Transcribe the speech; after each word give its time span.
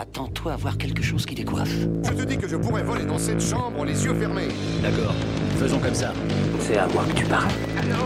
Attends-toi 0.00 0.52
à 0.52 0.56
voir 0.56 0.78
quelque 0.78 1.02
chose 1.02 1.26
qui 1.26 1.34
décoiffe. 1.34 1.74
Je 2.04 2.12
te 2.12 2.22
dis 2.22 2.38
que 2.38 2.46
je 2.46 2.54
pourrais 2.54 2.84
voler 2.84 3.04
dans 3.04 3.18
cette 3.18 3.40
chambre 3.40 3.84
les 3.84 4.04
yeux 4.04 4.14
fermés. 4.14 4.46
D'accord, 4.80 5.12
faisons 5.56 5.80
comme 5.80 5.94
ça. 5.94 6.12
C'est 6.60 6.76
à 6.76 6.86
moi 6.86 7.02
que 7.04 7.14
tu 7.14 7.24
parles. 7.24 7.50
Allô 7.76 7.96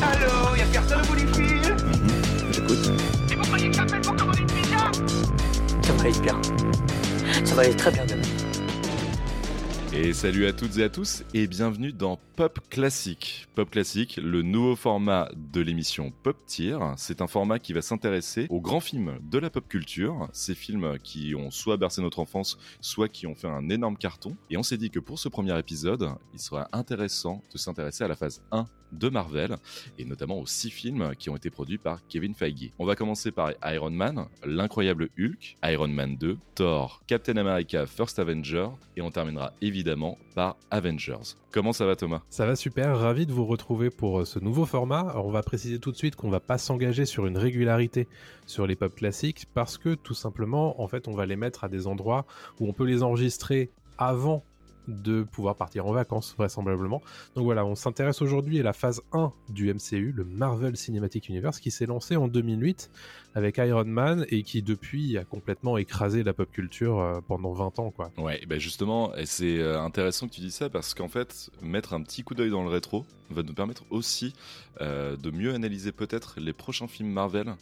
Allô 0.00 0.56
Y'a 0.56 0.64
personne 0.72 1.02
au 1.02 1.06
bout 1.06 1.16
du 1.16 1.26
fil 1.26 1.76
J'écoute. 2.50 2.92
Et 3.30 3.34
vous 3.34 3.42
croyez 3.42 3.68
que 3.68 3.76
j'appelle 3.76 4.00
pour 4.00 4.16
commander 4.16 4.40
une 4.40 4.46
pizza 4.46 4.90
Ça 5.82 5.92
va 5.92 6.00
aller 6.00 6.18
bien. 6.18 6.40
Ça 7.44 7.54
va 7.56 7.60
aller 7.60 7.76
très 7.76 7.90
bien 7.90 8.06
demain. 8.06 8.31
Et 9.94 10.14
salut 10.14 10.46
à 10.46 10.54
toutes 10.54 10.78
et 10.78 10.84
à 10.84 10.88
tous 10.88 11.22
et 11.34 11.46
bienvenue 11.46 11.92
dans 11.92 12.18
Pop 12.36 12.60
Classique. 12.70 13.46
Pop 13.54 13.68
Classique, 13.68 14.18
le 14.22 14.40
nouveau 14.40 14.74
format 14.74 15.28
de 15.36 15.60
l'émission 15.60 16.10
Pop 16.22 16.38
Tier. 16.46 16.78
C'est 16.96 17.20
un 17.20 17.26
format 17.26 17.58
qui 17.58 17.74
va 17.74 17.82
s'intéresser 17.82 18.46
aux 18.48 18.62
grands 18.62 18.80
films 18.80 19.18
de 19.22 19.38
la 19.38 19.50
pop 19.50 19.68
culture, 19.68 20.30
ces 20.32 20.54
films 20.54 20.96
qui 21.02 21.34
ont 21.34 21.50
soit 21.50 21.76
bercé 21.76 22.00
notre 22.00 22.20
enfance, 22.20 22.56
soit 22.80 23.08
qui 23.08 23.26
ont 23.26 23.34
fait 23.34 23.48
un 23.48 23.68
énorme 23.68 23.98
carton. 23.98 24.34
Et 24.48 24.56
on 24.56 24.62
s'est 24.62 24.78
dit 24.78 24.88
que 24.88 24.98
pour 24.98 25.18
ce 25.18 25.28
premier 25.28 25.58
épisode, 25.58 26.08
il 26.32 26.40
serait 26.40 26.64
intéressant 26.72 27.42
de 27.52 27.58
s'intéresser 27.58 28.02
à 28.02 28.08
la 28.08 28.16
phase 28.16 28.42
1 28.50 28.66
de 28.92 29.08
Marvel 29.08 29.56
et 29.98 30.04
notamment 30.04 30.38
aux 30.38 30.46
six 30.46 30.70
films 30.70 31.14
qui 31.18 31.30
ont 31.30 31.36
été 31.36 31.50
produits 31.50 31.78
par 31.78 32.06
Kevin 32.06 32.34
Feige. 32.34 32.72
On 32.78 32.86
va 32.86 32.94
commencer 32.94 33.30
par 33.30 33.52
Iron 33.64 33.90
Man, 33.90 34.26
l'incroyable 34.44 35.08
Hulk, 35.18 35.56
Iron 35.64 35.88
Man 35.88 36.16
2, 36.16 36.36
Thor, 36.54 37.02
Captain 37.06 37.36
America 37.36 37.86
First 37.86 38.18
Avenger 38.18 38.68
et 38.96 39.02
on 39.02 39.10
terminera 39.10 39.52
évidemment 39.60 40.18
par 40.34 40.56
Avengers. 40.70 41.36
Comment 41.50 41.72
ça 41.72 41.86
va 41.86 41.96
Thomas? 41.96 42.22
Ça 42.30 42.46
va 42.46 42.56
super, 42.56 42.98
ravi 42.98 43.26
de 43.26 43.32
vous 43.32 43.44
retrouver 43.44 43.90
pour 43.90 44.20
euh, 44.20 44.24
ce 44.24 44.38
nouveau 44.38 44.64
format. 44.64 45.14
On 45.16 45.30
va 45.30 45.42
préciser 45.42 45.78
tout 45.78 45.92
de 45.92 45.96
suite 45.96 46.16
qu'on 46.16 46.30
va 46.30 46.40
pas 46.40 46.58
s'engager 46.58 47.04
sur 47.04 47.26
une 47.26 47.36
régularité 47.36 48.08
sur 48.46 48.66
les 48.66 48.76
pop 48.76 48.94
classiques 48.94 49.46
parce 49.52 49.78
que 49.78 49.94
tout 49.94 50.14
simplement, 50.14 50.80
en 50.80 50.88
fait, 50.88 51.08
on 51.08 51.12
va 51.12 51.26
les 51.26 51.36
mettre 51.36 51.64
à 51.64 51.68
des 51.68 51.86
endroits 51.86 52.24
où 52.58 52.68
on 52.68 52.72
peut 52.72 52.86
les 52.86 53.02
enregistrer 53.02 53.70
avant 53.98 54.44
de 54.88 55.22
pouvoir 55.22 55.56
partir 55.56 55.86
en 55.86 55.92
vacances 55.92 56.34
vraisemblablement. 56.36 57.00
Donc 57.34 57.44
voilà, 57.44 57.64
on 57.64 57.74
s'intéresse 57.74 58.22
aujourd'hui 58.22 58.60
à 58.60 58.62
la 58.62 58.72
phase 58.72 59.02
1 59.12 59.32
du 59.48 59.72
MCU, 59.72 60.12
le 60.12 60.24
Marvel 60.24 60.76
Cinematic 60.76 61.28
Universe, 61.28 61.60
qui 61.60 61.70
s'est 61.70 61.86
lancé 61.86 62.16
en 62.16 62.28
2008 62.28 62.90
avec 63.34 63.58
Iron 63.58 63.84
Man 63.84 64.26
et 64.28 64.42
qui 64.42 64.62
depuis 64.62 65.16
a 65.18 65.24
complètement 65.24 65.78
écrasé 65.78 66.22
la 66.22 66.32
pop 66.32 66.50
culture 66.50 67.00
euh, 67.00 67.20
pendant 67.26 67.52
20 67.52 67.78
ans 67.78 67.90
quoi. 67.90 68.10
Ouais, 68.18 68.42
ben 68.46 68.58
justement, 68.58 69.14
et 69.14 69.26
c'est 69.26 69.58
euh, 69.58 69.80
intéressant 69.80 70.28
que 70.28 70.34
tu 70.34 70.40
dis 70.40 70.50
ça 70.50 70.68
parce 70.68 70.94
qu'en 70.94 71.08
fait, 71.08 71.50
mettre 71.62 71.94
un 71.94 72.02
petit 72.02 72.22
coup 72.22 72.34
d'œil 72.34 72.50
dans 72.50 72.62
le 72.62 72.68
rétro 72.68 73.06
va 73.30 73.42
nous 73.42 73.54
permettre 73.54 73.84
aussi 73.88 74.34
euh, 74.82 75.16
de 75.16 75.30
mieux 75.30 75.54
analyser 75.54 75.90
peut-être 75.90 76.34
les 76.38 76.52
prochains 76.52 76.88
films 76.88 77.10
Marvel 77.10 77.54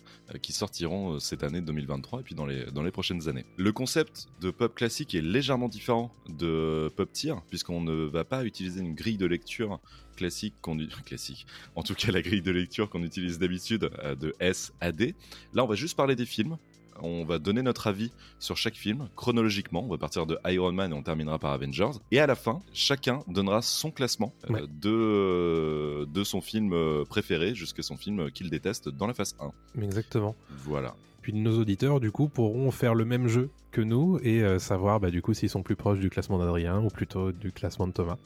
qui 0.43 0.53
sortiront 0.53 1.21
cette 1.21 1.45
année 1.45 1.61
2023 1.61 2.21
et 2.21 2.23
puis 2.25 2.35
dans 2.35 2.47
les, 2.47 2.65
dans 2.73 2.83
les 2.83 2.91
prochaines 2.91 3.29
années. 3.29 3.45
Le 3.57 3.73
concept 3.73 4.27
de 4.41 4.51
pop 4.51 4.75
classique 4.75 5.15
est 5.15 5.21
légèrement 5.21 5.69
différent 5.69 6.13
de 6.29 6.93
pop 6.97 7.13
tier 7.13 7.35
puisqu'on 7.49 7.81
ne 7.81 8.07
va 8.07 8.25
pas 8.25 8.45
utiliser 8.45 8.81
une 8.81 8.95
grille 8.95 9.19
de 9.19 9.27
lecture 9.27 9.81
classique 10.21 10.55
qu'on 10.61 10.77
classique 11.07 11.47
en 11.75 11.83
tout 11.83 11.95
cas 11.95 12.13
la 12.13 12.21
grille 12.23 12.43
de 12.43 12.51
lecture 12.51 12.91
qu'on 12.91 13.03
utilise 13.03 13.39
d'habitude 13.39 13.91
euh, 14.05 14.15
de 14.15 14.35
S 14.39 14.73
à 14.81 14.93
D 14.93 15.15
là 15.55 15.65
on 15.65 15.67
va 15.67 15.75
juste 15.75 15.97
parler 15.97 16.15
des 16.15 16.27
films 16.27 16.57
on 17.03 17.25
va 17.25 17.39
donner 17.39 17.63
notre 17.63 17.87
avis 17.87 18.13
sur 18.39 18.59
chaque 18.59 18.75
film 18.75 19.09
chronologiquement. 19.17 19.83
On 19.83 19.89
va 19.89 19.97
partir 19.97 20.27
de 20.27 20.37
Iron 20.49 20.73
Man 20.73 20.93
et 20.93 20.95
on 20.95 21.03
terminera 21.03 21.39
par 21.39 21.53
Avengers. 21.53 21.93
Et 22.11 22.19
à 22.21 22.27
la 22.27 22.35
fin, 22.35 22.61
chacun 22.75 23.21
donnera 23.27 23.63
son 23.63 23.91
classement 23.91 24.35
euh, 24.51 24.53
Ouais. 24.53 24.61
de, 24.69 26.05
de 26.05 26.25
son 26.25 26.43
film 26.43 26.75
euh, 26.75 27.05
préféré 27.07 27.55
jusqu'à 27.55 27.83
son 27.83 27.97
film 27.97 28.31
qu'il 28.33 28.51
déteste 28.51 28.91
dans 28.91 29.07
la 29.07 29.15
phase 29.15 29.35
1. 29.41 29.83
Exactement. 29.83 30.37
Voilà. 30.51 30.95
Puis 31.23 31.33
nos 31.33 31.59
auditeurs, 31.59 32.01
du 32.01 32.11
coup, 32.11 32.29
pourront 32.29 32.71
faire 32.71 32.95
le 32.95 33.07
même 33.07 33.29
jeu 33.29 33.49
que 33.71 33.81
nous 33.81 34.19
et 34.23 34.43
euh, 34.43 34.59
savoir, 34.59 35.01
bah, 35.01 35.11
du 35.11 35.23
coup, 35.23 35.35
s'ils 35.35 35.49
sont 35.49 35.63
plus 35.63 35.77
proches 35.77 35.99
du 35.99 36.11
classement 36.11 36.39
d'Adrien 36.39 36.83
ou 36.83 36.89
plutôt 36.89 37.33
du 37.33 37.53
classement 37.53 37.87
de 37.87 37.93
Thomas. 37.93 38.19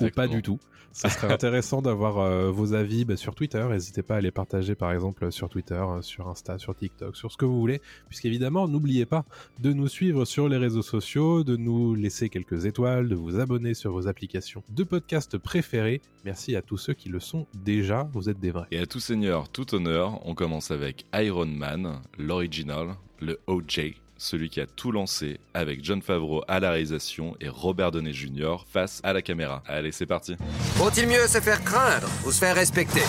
Ou 0.00 0.08
pas 0.10 0.28
du 0.28 0.42
tout. 0.42 0.58
Ça 0.92 1.08
serait 1.08 1.32
intéressant 1.32 1.82
d'avoir 1.82 2.18
euh, 2.18 2.50
vos 2.50 2.74
avis 2.74 3.04
bah, 3.04 3.16
sur 3.16 3.34
Twitter. 3.34 3.64
N'hésitez 3.68 4.02
pas 4.02 4.16
à 4.16 4.20
les 4.20 4.30
partager, 4.30 4.74
par 4.74 4.92
exemple, 4.92 5.32
sur 5.32 5.48
Twitter, 5.48 5.74
euh, 5.74 6.02
sur 6.02 6.28
Insta, 6.28 6.58
sur 6.58 6.74
TikTok, 6.74 7.16
sur 7.16 7.32
ce 7.32 7.36
que 7.36 7.44
vous 7.44 7.58
voulez. 7.58 7.80
Puisqu'évidemment, 8.08 8.68
n'oubliez 8.68 9.06
pas 9.06 9.24
de 9.58 9.72
nous 9.72 9.88
suivre 9.88 10.24
sur 10.24 10.48
les 10.48 10.58
réseaux 10.58 10.82
sociaux, 10.82 11.44
de 11.44 11.56
nous 11.56 11.94
laisser 11.94 12.28
quelques 12.28 12.66
étoiles, 12.66 13.08
de 13.08 13.14
vous 13.14 13.40
abonner 13.40 13.74
sur 13.74 13.92
vos 13.92 14.06
applications 14.06 14.62
de 14.68 14.84
podcast 14.84 15.38
préférés. 15.38 16.02
Merci 16.24 16.56
à 16.56 16.62
tous 16.62 16.78
ceux 16.78 16.94
qui 16.94 17.08
le 17.08 17.20
sont 17.20 17.46
déjà. 17.54 18.08
Vous 18.12 18.28
êtes 18.28 18.38
des 18.38 18.50
vrais. 18.50 18.66
Et 18.70 18.78
à 18.78 18.86
tout 18.86 19.00
seigneur, 19.00 19.48
tout 19.48 19.74
honneur, 19.74 20.20
on 20.26 20.34
commence 20.34 20.70
avec 20.70 21.06
Iron 21.14 21.46
Man, 21.46 22.00
l'original, 22.18 22.96
le 23.20 23.38
OJ, 23.46 24.01
celui 24.22 24.48
qui 24.50 24.60
a 24.60 24.66
tout 24.66 24.92
lancé, 24.92 25.40
avec 25.52 25.84
John 25.84 26.00
Favreau 26.00 26.44
à 26.46 26.60
la 26.60 26.70
réalisation 26.70 27.36
et 27.40 27.48
Robert 27.48 27.90
Downey 27.90 28.12
Jr. 28.12 28.58
face 28.70 29.00
à 29.02 29.12
la 29.12 29.20
caméra. 29.20 29.62
Allez, 29.66 29.90
c'est 29.90 30.06
parti. 30.06 30.36
Vaut-il 30.76 31.08
mieux 31.08 31.26
se 31.26 31.40
faire 31.40 31.62
craindre 31.64 32.08
ou 32.24 32.30
se 32.30 32.38
faire 32.38 32.54
respecter? 32.54 33.02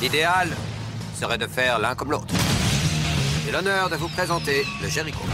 L'idéal 0.00 0.48
serait 1.16 1.38
de 1.38 1.46
faire 1.46 1.80
l'un 1.80 1.94
comme 1.96 2.12
l'autre. 2.12 2.32
J'ai 3.44 3.50
l'honneur 3.50 3.90
de 3.90 3.96
vous 3.96 4.08
présenter 4.08 4.64
le 4.80 4.88
Jericho. 4.88 5.24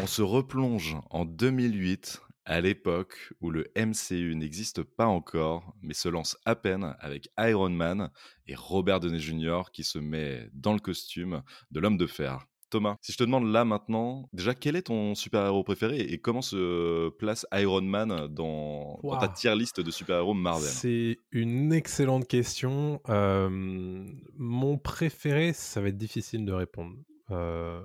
On 0.00 0.06
se 0.06 0.22
replonge 0.22 0.96
en 1.10 1.24
2008, 1.24 2.20
à 2.48 2.62
l'époque 2.62 3.34
où 3.42 3.50
le 3.50 3.70
MCU 3.76 4.34
n'existe 4.34 4.82
pas 4.82 5.06
encore, 5.06 5.74
mais 5.82 5.92
se 5.92 6.08
lance 6.08 6.36
à 6.46 6.56
peine 6.56 6.96
avec 6.98 7.28
Iron 7.38 7.68
Man 7.68 8.10
et 8.46 8.54
Robert 8.54 9.00
Downey 9.00 9.20
Jr. 9.20 9.64
qui 9.70 9.84
se 9.84 9.98
met 9.98 10.48
dans 10.54 10.72
le 10.72 10.78
costume 10.80 11.42
de 11.70 11.78
l'homme 11.78 11.98
de 11.98 12.06
fer. 12.06 12.46
Thomas, 12.70 12.96
si 13.02 13.12
je 13.12 13.18
te 13.18 13.24
demande 13.24 13.50
là 13.50 13.64
maintenant, 13.64 14.28
déjà 14.32 14.54
quel 14.54 14.76
est 14.76 14.82
ton 14.82 15.14
super-héros 15.14 15.62
préféré 15.62 16.00
et 16.00 16.18
comment 16.18 16.42
se 16.42 17.10
place 17.10 17.46
Iron 17.52 17.82
Man 17.82 18.28
dans, 18.28 18.98
dans 19.02 19.18
ta 19.18 19.28
tier 19.28 19.54
list 19.54 19.80
de 19.80 19.90
super-héros 19.90 20.34
Marvel? 20.34 20.68
C'est 20.68 21.18
une 21.32 21.72
excellente 21.72 22.26
question. 22.26 23.00
Euh, 23.10 24.06
mon 24.36 24.78
préféré, 24.78 25.52
ça 25.52 25.82
va 25.82 25.88
être 25.88 25.98
difficile 25.98 26.46
de 26.46 26.52
répondre. 26.52 26.96
Euh, 27.30 27.82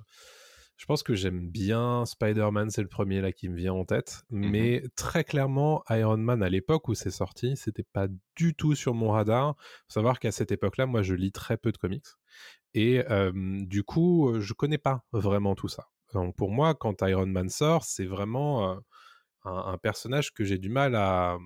je 0.84 0.86
pense 0.86 1.02
que 1.02 1.16
j'aime 1.16 1.50
bien 1.50 2.06
Spider-Man, 2.06 2.70
c'est 2.70 2.82
le 2.82 2.90
premier 2.90 3.22
là 3.22 3.32
qui 3.32 3.48
me 3.48 3.56
vient 3.56 3.72
en 3.72 3.86
tête. 3.86 4.24
Mais 4.30 4.84
très 4.98 5.24
clairement, 5.24 5.82
Iron 5.90 6.18
Man 6.18 6.44
à 6.44 6.50
l'époque 6.50 6.90
où 6.90 6.94
c'est 6.94 7.10
sorti, 7.10 7.56
c'était 7.56 7.86
pas 7.94 8.08
du 8.36 8.54
tout 8.54 8.76
sur 8.76 8.94
mon 8.94 9.12
radar. 9.12 9.56
Faut 9.58 9.94
savoir 9.94 10.20
qu'à 10.20 10.34
cette 10.34 10.52
époque-là, 10.52 10.86
moi, 10.86 11.02
je 11.02 11.14
lis 11.16 11.32
très 11.32 11.56
peu 11.56 11.72
de 11.72 11.78
comics. 11.78 12.04
Et 12.74 13.02
euh, 13.10 13.32
du 13.34 13.86
coup, 13.86 14.34
je 14.42 14.52
connais 14.52 14.78
pas 14.78 15.06
vraiment 15.14 15.56
tout 15.56 15.70
ça. 15.70 15.88
Donc 16.14 16.36
pour 16.36 16.52
moi, 16.52 16.76
quand 16.76 17.02
Iron 17.04 17.28
Man 17.28 17.48
sort, 17.48 17.86
c'est 17.86 18.06
vraiment 18.06 18.72
euh, 18.74 18.76
un, 19.46 19.56
un 19.74 19.78
personnage 19.78 20.34
que 20.34 20.44
j'ai 20.44 20.58
du 20.58 20.68
mal 20.68 20.96
à, 20.96 21.38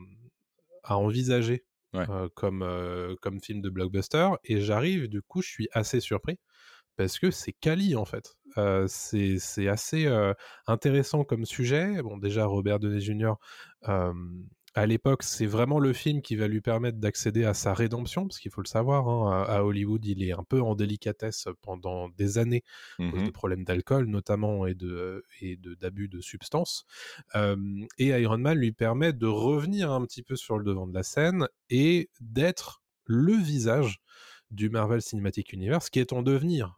à 0.83 0.97
envisager 0.97 1.63
Ouais. 1.93 2.05
euh, 2.09 2.27
comme, 2.35 2.63
euh, 2.63 3.15
comme 3.21 3.39
film 3.39 3.61
de 3.61 3.69
blockbuster. 3.69 4.29
Et 4.43 4.61
j'arrive, 4.61 5.07
du 5.07 5.21
coup, 5.21 5.43
je 5.43 5.47
suis 5.49 5.69
assez 5.73 5.99
surpris 5.99 6.39
parce 6.97 7.19
que 7.19 7.31
c'est 7.31 7.53
quali 7.53 7.95
en 7.95 8.05
fait. 8.05 8.37
Euh, 8.57 8.87
c'est 8.87 9.67
assez 9.67 10.05
euh, 10.07 10.33
intéressant 10.65 11.23
comme 11.23 11.45
sujet. 11.45 12.01
Bon, 12.01 12.17
déjà, 12.17 12.45
Robert 12.45 12.79
Downey 12.79 12.99
Jr., 12.99 13.33
euh, 13.87 14.13
à 14.73 14.85
l'époque, 14.85 15.23
c'est 15.23 15.47
vraiment 15.47 15.79
le 15.79 15.91
film 15.91 16.21
qui 16.21 16.35
va 16.35 16.47
lui 16.47 16.61
permettre 16.61 16.99
d'accéder 16.99 17.45
à 17.45 17.55
sa 17.55 17.73
rédemption, 17.73 18.27
parce 18.27 18.37
qu'il 18.37 18.51
faut 18.51 18.61
le 18.61 18.67
savoir, 18.67 19.07
hein, 19.09 19.43
à, 19.47 19.63
Hollywood, 19.63 20.05
il 20.05 20.21
est 20.23 20.33
un 20.33 20.43
peu 20.43 20.61
en 20.61 20.75
délicatesse 20.75 21.47
pendant 21.63 22.09
des 22.09 22.37
années 22.37 22.63
à 22.99 23.09
cause 23.09 23.21
Mhm. 23.21 23.25
de 23.25 23.31
problèmes 23.31 23.63
d'alcool 23.63 24.05
notamment 24.05 24.67
et 24.67 24.75
de 24.75 25.23
et 25.41 25.55
de 25.55 25.73
d'abus 25.73 26.09
de 26.09 26.21
substances. 26.21 26.85
Et 27.97 28.07
Iron 28.07 28.37
Man 28.37 28.57
lui 28.59 28.71
permet 28.71 29.13
de 29.13 29.25
revenir 29.25 29.91
un 29.91 30.05
petit 30.05 30.21
peu 30.21 30.35
sur 30.35 30.59
le 30.59 30.63
devant 30.63 30.85
de 30.85 30.93
la 30.93 31.03
scène 31.03 31.47
et 31.71 32.11
d'être 32.19 32.83
le 33.05 33.33
visage 33.33 33.99
du 34.51 34.69
Marvel 34.69 35.01
Cinematic 35.01 35.53
Universe 35.53 35.89
qui 35.89 35.99
est 35.99 36.13
en 36.13 36.21
devenir 36.21 36.77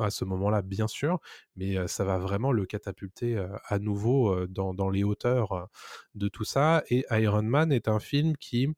à 0.00 0.10
ce 0.10 0.24
moment-là, 0.24 0.62
bien 0.62 0.86
sûr, 0.88 1.18
mais 1.56 1.86
ça 1.88 2.04
va 2.04 2.18
vraiment 2.18 2.52
le 2.52 2.66
catapulter 2.66 3.44
à 3.66 3.78
nouveau 3.78 4.46
dans, 4.46 4.90
les 4.90 5.04
hauteurs 5.04 5.68
de 6.14 6.28
tout 6.28 6.44
ça. 6.44 6.82
Et 6.88 7.04
Iron 7.10 7.42
Man 7.42 7.72
est 7.72 7.88
un 7.88 8.00
film 8.00 8.36
qui 8.36 8.68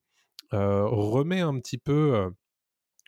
remet 0.53 1.41
un 1.41 1.59
petit 1.59 1.79
peu. 1.79 2.31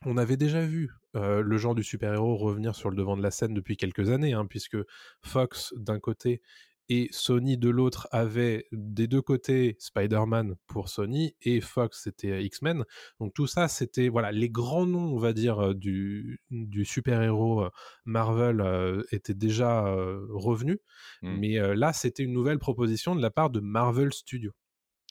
on 0.04 0.16
avait 0.16 0.36
déjà 0.36 0.64
vu 0.64 0.90
le 1.14 1.58
genre 1.58 1.74
du 1.74 1.84
super-héros 1.84 2.36
revenir 2.36 2.74
sur 2.74 2.90
le 2.90 2.96
devant 2.96 3.16
de 3.16 3.22
la 3.22 3.30
scène 3.30 3.54
depuis 3.54 3.76
quelques 3.76 4.10
années, 4.10 4.32
hein, 4.32 4.46
puisque 4.46 4.76
Fox 5.22 5.74
d'un 5.76 6.00
côté 6.00 6.42
et 6.88 7.08
Sony 7.10 7.56
de 7.58 7.68
l'autre 7.68 8.08
avaient 8.12 8.66
des 8.72 9.06
deux 9.06 9.22
côtés 9.22 9.76
Spider-Man 9.78 10.54
pour 10.66 10.88
Sony 10.88 11.34
et 11.42 11.60
Fox 11.60 12.02
c'était 12.04 12.42
X-Men. 12.44 12.84
Donc 13.20 13.34
tout 13.34 13.46
ça 13.46 13.68
c'était 13.68 14.08
voilà 14.08 14.32
les 14.32 14.48
grands 14.50 14.86
noms 14.86 15.12
on 15.14 15.18
va 15.18 15.32
dire 15.32 15.58
euh, 15.58 15.74
du, 15.74 16.40
du 16.50 16.84
super-héros 16.84 17.64
euh, 17.64 17.70
Marvel 18.04 18.60
euh, 18.60 19.02
étaient 19.12 19.34
déjà 19.34 19.86
euh, 19.86 20.26
revenus, 20.30 20.78
Mm. 21.22 21.38
mais 21.40 21.58
euh, 21.58 21.74
là 21.74 21.92
c'était 21.92 22.22
une 22.22 22.32
nouvelle 22.32 22.58
proposition 22.58 23.14
de 23.16 23.22
la 23.22 23.30
part 23.30 23.50
de 23.50 23.60
Marvel 23.60 24.12
Studios. 24.12 24.52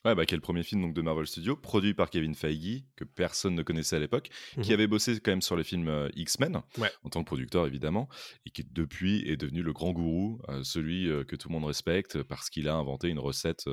Ouais, 0.05 0.13
bah, 0.13 0.25
qui 0.27 0.35
est 0.35 0.37
le 0.37 0.41
premier 0.41 0.61
film 0.63 0.81
donc, 0.83 0.93
de 0.93 1.01
Marvel 1.01 1.25
Studios, 1.25 1.55
produit 1.57 1.93
par 1.95 2.09
Kevin 2.11 2.35
Feige, 2.35 2.83
que 2.95 3.03
personne 3.03 3.55
ne 3.55 3.63
connaissait 3.63 3.95
à 3.95 3.99
l'époque, 3.99 4.29
qui 4.61 4.69
Mhm. 4.69 4.73
avait 4.75 4.87
bossé 4.87 5.19
quand 5.19 5.31
même 5.31 5.41
sur 5.41 5.55
les 5.55 5.63
films 5.63 5.87
euh, 5.87 6.07
X-Men, 6.15 6.61
Ouais. 6.77 6.91
en 7.03 7.09
tant 7.09 7.21
que 7.21 7.25
producteur 7.25 7.65
évidemment, 7.65 8.07
et 8.45 8.51
qui 8.51 8.63
depuis 8.63 9.27
est 9.27 9.37
devenu 9.37 9.63
le 9.63 9.73
grand 9.73 9.91
gourou, 9.91 10.39
euh, 10.49 10.63
celui 10.63 11.09
euh, 11.09 11.23
que 11.23 11.35
tout 11.35 11.49
le 11.49 11.53
monde 11.53 11.65
respecte, 11.65 12.21
parce 12.23 12.49
qu'il 12.51 12.69
a 12.69 12.75
inventé 12.75 13.09
une 13.09 13.17
recette 13.19 13.65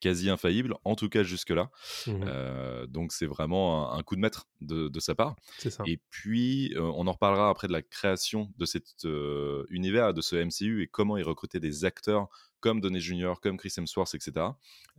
quasi 0.00 0.30
infaillible, 0.30 0.74
en 0.84 0.96
tout 0.96 1.08
cas 1.10 1.22
jusque-là. 1.22 1.70
Mhm. 2.06 2.86
Donc 2.88 3.12
c'est 3.12 3.26
vraiment 3.26 3.92
un, 3.92 3.98
un 3.98 4.02
coup 4.02 4.16
de 4.16 4.20
maître 4.20 4.46
de, 4.62 4.88
de 4.88 5.00
sa 5.00 5.14
part. 5.14 5.36
Ça. 5.58 5.84
Et 5.86 5.98
puis, 6.10 6.74
on 6.78 7.06
en 7.06 7.12
reparlera 7.12 7.50
après 7.50 7.68
de 7.68 7.72
la 7.72 7.82
création 7.82 8.50
de 8.56 8.64
cet 8.64 9.06
univers, 9.70 10.14
de 10.14 10.20
ce 10.22 10.36
MCU 10.36 10.82
et 10.82 10.86
comment 10.86 11.16
ils 11.18 11.22
recrutaient 11.24 11.60
des 11.60 11.84
acteurs 11.84 12.28
comme 12.66 12.80
Downey 12.80 13.00
Jr., 13.00 13.34
comme 13.40 13.56
Chris 13.58 13.72
Hemsworth, 13.78 14.14
etc. 14.16 14.46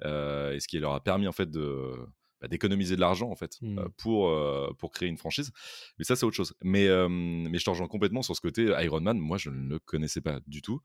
Euh, 0.06 0.54
et 0.54 0.60
ce 0.62 0.68
qui 0.70 0.80
leur 0.80 0.94
a 0.94 1.02
permis 1.04 1.28
en 1.28 1.34
fait 1.34 1.50
de 1.52 1.92
bah, 2.40 2.48
d'économiser 2.48 2.96
de 2.96 3.02
l'argent 3.02 3.30
en 3.32 3.36
fait 3.36 3.54
Mm. 3.62 3.80
euh, 3.80 3.88
pour 3.98 4.30
euh, 4.30 4.72
pour 4.78 4.92
créer 4.92 5.10
une 5.10 5.18
franchise. 5.18 5.52
Mais 5.98 6.06
ça 6.06 6.16
c'est 6.16 6.26
autre 6.26 6.36
chose. 6.36 6.54
Mais 6.64 6.88
mais 7.10 7.58
je 7.60 7.66
te 7.66 7.70
rejoins 7.72 7.88
complètement 7.90 8.22
sur 8.22 8.36
ce 8.36 8.42
côté 8.42 8.62
Iron 8.86 9.02
Man. 9.02 9.18
Moi 9.18 9.38
je 9.38 9.50
ne 9.50 9.68
le 9.74 9.80
connaissais 9.80 10.22
pas 10.22 10.40
du 10.48 10.62
tout. 10.62 10.80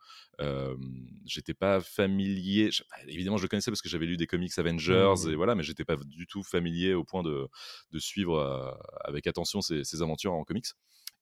J'étais 1.24 1.54
pas 1.54 1.80
familier. 1.80 2.70
je- 2.70 2.82
bah, 2.90 2.96
évidemment 3.06 3.36
je 3.36 3.42
le 3.44 3.48
connaissais 3.48 3.70
parce 3.70 3.82
que 3.82 3.88
j'avais 3.88 4.06
lu 4.06 4.16
des 4.16 4.26
comics 4.26 4.56
Avengers 4.58 5.14
Mm. 5.26 5.30
et 5.30 5.34
voilà, 5.36 5.54
mais 5.54 5.62
j'étais 5.62 5.84
pas 5.84 5.96
du 5.96 6.26
tout 6.26 6.42
familier 6.42 6.94
au 6.94 7.04
point 7.04 7.22
de 7.22 7.46
de 7.90 7.98
suivre 7.98 8.34
avec 9.04 9.26
attention 9.26 9.60
ses, 9.60 9.84
ses 9.84 10.02
aventures 10.02 10.32
en 10.32 10.44
comics. 10.44 10.66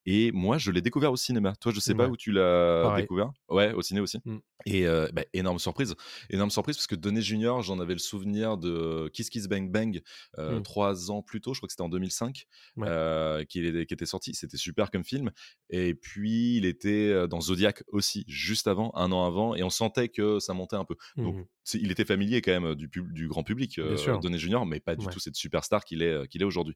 Et 0.06 0.32
moi, 0.32 0.56
je 0.56 0.70
l'ai 0.70 0.81
découvert 0.81 1.12
au 1.12 1.17
cinéma. 1.17 1.55
Toi, 1.56 1.73
je 1.73 1.81
sais 1.81 1.94
pas 1.94 2.08
où 2.08 2.17
tu 2.17 2.32
l'as 2.32 2.82
Pareil. 2.85 3.02
découvert. 3.02 3.31
Ouais, 3.50 3.73
au 3.75 3.82
ciné 3.82 4.00
aussi. 4.00 4.19
Mm. 4.25 4.38
Et 4.67 4.87
euh, 4.87 5.08
bah, 5.12 5.25
énorme 5.35 5.58
surprise. 5.58 5.94
Énorme 6.31 6.50
surprise 6.50 6.76
parce 6.76 6.87
que 6.87 6.94
Donné 6.94 7.20
Junior, 7.20 7.61
j'en 7.62 7.79
avais 7.81 7.93
le 7.93 7.99
souvenir 7.99 8.56
de 8.56 9.08
Kiss 9.12 9.29
Kiss 9.29 9.47
Bang 9.47 9.70
Bang 9.70 10.00
euh, 10.38 10.58
Mm. 10.58 10.62
trois 10.62 11.11
ans 11.11 11.20
plus 11.23 11.41
tôt. 11.43 11.52
Je 11.52 11.61
crois 11.61 11.67
que 11.67 11.73
c'était 11.73 11.82
en 11.82 11.88
2005 11.91 12.47
Ouais. 12.76 12.88
euh, 12.88 13.44
qu'il 13.44 13.64
est- 13.67 13.93
était 13.93 14.06
sorti. 14.06 14.35
C'était 14.35 14.56
super 14.56 14.91
comme 14.91 15.05
film. 15.05 15.31
Et 15.69 15.94
puis, 15.94 16.56
il 16.56 16.64
était 16.64 17.29
dans 17.29 17.41
Zodiac 17.43 17.85
aussi, 17.88 18.25
juste 18.26 18.69
avant, 18.69 18.93
un 18.94 19.12
an 19.12 19.26
avant. 19.26 19.55
Et 19.55 19.62
on 19.62 19.70
sentait 19.70 20.08
que 20.08 20.38
ça 20.41 20.55
montait 20.55 20.76
un 20.76 20.85
peu. 20.87 20.96
Donc, 21.17 21.46
c'est- 21.62 21.79
il 21.79 21.91
était 21.91 22.05
familier 22.06 22.41
quand 22.41 22.58
même 22.58 22.75
du, 22.75 22.88
pub- 22.88 23.12
du 23.12 23.29
grand 23.29 23.43
public. 23.44 23.79
Downey 23.79 24.38
Junior, 24.38 24.64
mais 24.64 24.81
pas 24.81 24.96
du 24.96 25.05
Ouais. 25.06 25.12
tout 25.12 25.20
cette 25.20 25.37
superstar 25.37 25.85
qu'il 25.85 26.03
est, 26.03 26.26
qu'il 26.29 26.41
est 26.41 26.46
aujourd'hui. 26.46 26.75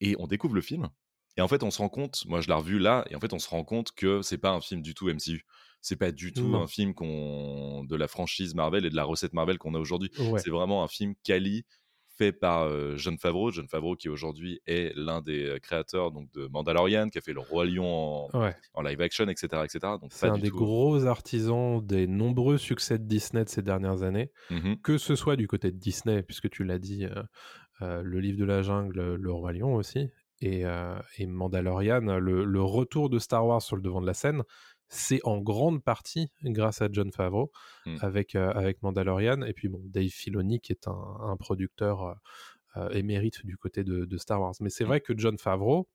Et 0.00 0.14
on 0.18 0.26
découvre 0.26 0.54
le 0.54 0.60
film, 0.60 0.88
et 1.36 1.40
en 1.42 1.48
fait, 1.48 1.62
on 1.62 1.70
se 1.70 1.78
rend 1.78 1.88
compte, 1.88 2.24
moi 2.26 2.40
je 2.40 2.48
l'ai 2.48 2.54
revu 2.54 2.78
là, 2.78 3.04
et 3.10 3.16
en 3.16 3.20
fait, 3.20 3.32
on 3.32 3.38
se 3.38 3.48
rend 3.48 3.64
compte 3.64 3.92
que 3.92 4.22
c'est 4.22 4.38
pas 4.38 4.50
un 4.50 4.60
film 4.60 4.82
du 4.82 4.94
tout 4.94 5.08
MCU. 5.08 5.44
C'est 5.82 5.96
pas 5.96 6.10
du 6.10 6.32
tout 6.32 6.56
un 6.56 6.66
film 6.66 6.94
qu'on 6.94 7.84
de 7.84 7.94
la 7.96 8.08
franchise 8.08 8.54
Marvel 8.54 8.84
et 8.86 8.90
de 8.90 8.96
la 8.96 9.04
recette 9.04 9.32
Marvel 9.34 9.58
qu'on 9.58 9.74
a 9.74 9.78
aujourd'hui. 9.78 10.10
Ouais. 10.18 10.40
C'est 10.40 10.50
vraiment 10.50 10.82
un 10.82 10.88
film 10.88 11.14
quali 11.22 11.64
fait 12.18 12.32
par 12.32 12.62
euh, 12.62 12.96
John 12.96 13.18
Favreau, 13.18 13.50
John 13.52 13.68
Favreau 13.68 13.94
qui 13.94 14.08
aujourd'hui 14.08 14.58
est 14.66 14.92
l'un 14.96 15.20
des 15.20 15.44
euh, 15.44 15.58
créateurs 15.58 16.12
donc 16.12 16.32
de 16.32 16.46
Mandalorian, 16.46 17.10
qui 17.10 17.18
a 17.18 17.20
fait 17.20 17.34
le 17.34 17.40
roi 17.40 17.66
lion 17.66 17.84
en, 18.32 18.40
Ouais. 18.40 18.56
en 18.72 18.80
live 18.82 19.00
action, 19.02 19.28
etc., 19.28 19.48
etc. 19.64 19.78
Donc 20.00 20.12
C'est 20.12 20.26
un 20.28 20.38
des 20.38 20.48
tout. 20.48 20.56
gros 20.56 21.04
artisans 21.04 21.84
des 21.86 22.06
nombreux 22.06 22.56
succès 22.56 22.98
de 22.98 23.04
Disney 23.04 23.44
de 23.44 23.50
ces 23.50 23.60
dernières 23.62 24.02
années, 24.02 24.30
Mhm. 24.50 24.78
que 24.80 24.96
ce 24.96 25.14
soit 25.14 25.36
du 25.36 25.46
côté 25.46 25.70
de 25.70 25.76
Disney, 25.76 26.22
puisque 26.22 26.48
tu 26.48 26.64
l'as 26.64 26.78
dit, 26.78 27.04
euh, 27.04 27.22
euh, 27.82 28.00
le 28.02 28.18
livre 28.20 28.38
de 28.38 28.44
la 28.46 28.62
jungle, 28.62 29.14
le 29.16 29.32
roi 29.32 29.52
lion 29.52 29.74
aussi, 29.74 30.08
et, 30.40 30.64
euh, 30.66 30.98
et 31.18 31.26
Mandalorian, 31.26 32.00
le, 32.18 32.44
le 32.44 32.62
retour 32.62 33.08
de 33.10 33.18
Star 33.18 33.46
Wars 33.46 33.62
sur 33.62 33.76
le 33.76 33.82
devant 33.82 34.00
de 34.00 34.06
la 34.06 34.14
scène, 34.14 34.42
c'est 34.88 35.20
en 35.24 35.38
grande 35.38 35.82
partie 35.82 36.28
grâce 36.44 36.80
à 36.82 36.88
John 36.92 37.10
Favreau 37.12 37.50
Mm. 37.86 37.96
avec, 38.02 38.34
euh, 38.34 38.50
avec 38.52 38.82
Mandalorian, 38.82 39.42
et 39.42 39.52
puis 39.52 39.68
bon, 39.68 39.80
Dave 39.84 40.08
Filoni 40.08 40.60
qui 40.60 40.72
est 40.72 40.86
un, 40.88 41.16
un 41.20 41.36
producteur 41.36 42.16
euh, 42.76 42.88
émérite 42.90 43.44
du 43.46 43.56
côté 43.56 43.84
de, 43.84 44.04
de 44.04 44.16
Star 44.18 44.40
Wars. 44.40 44.54
Mais 44.60 44.70
c'est 44.70 44.84
Mm. 44.84 44.88
vrai 44.88 45.00
que 45.00 45.12
John 45.16 45.38
Favreau, 45.38 45.88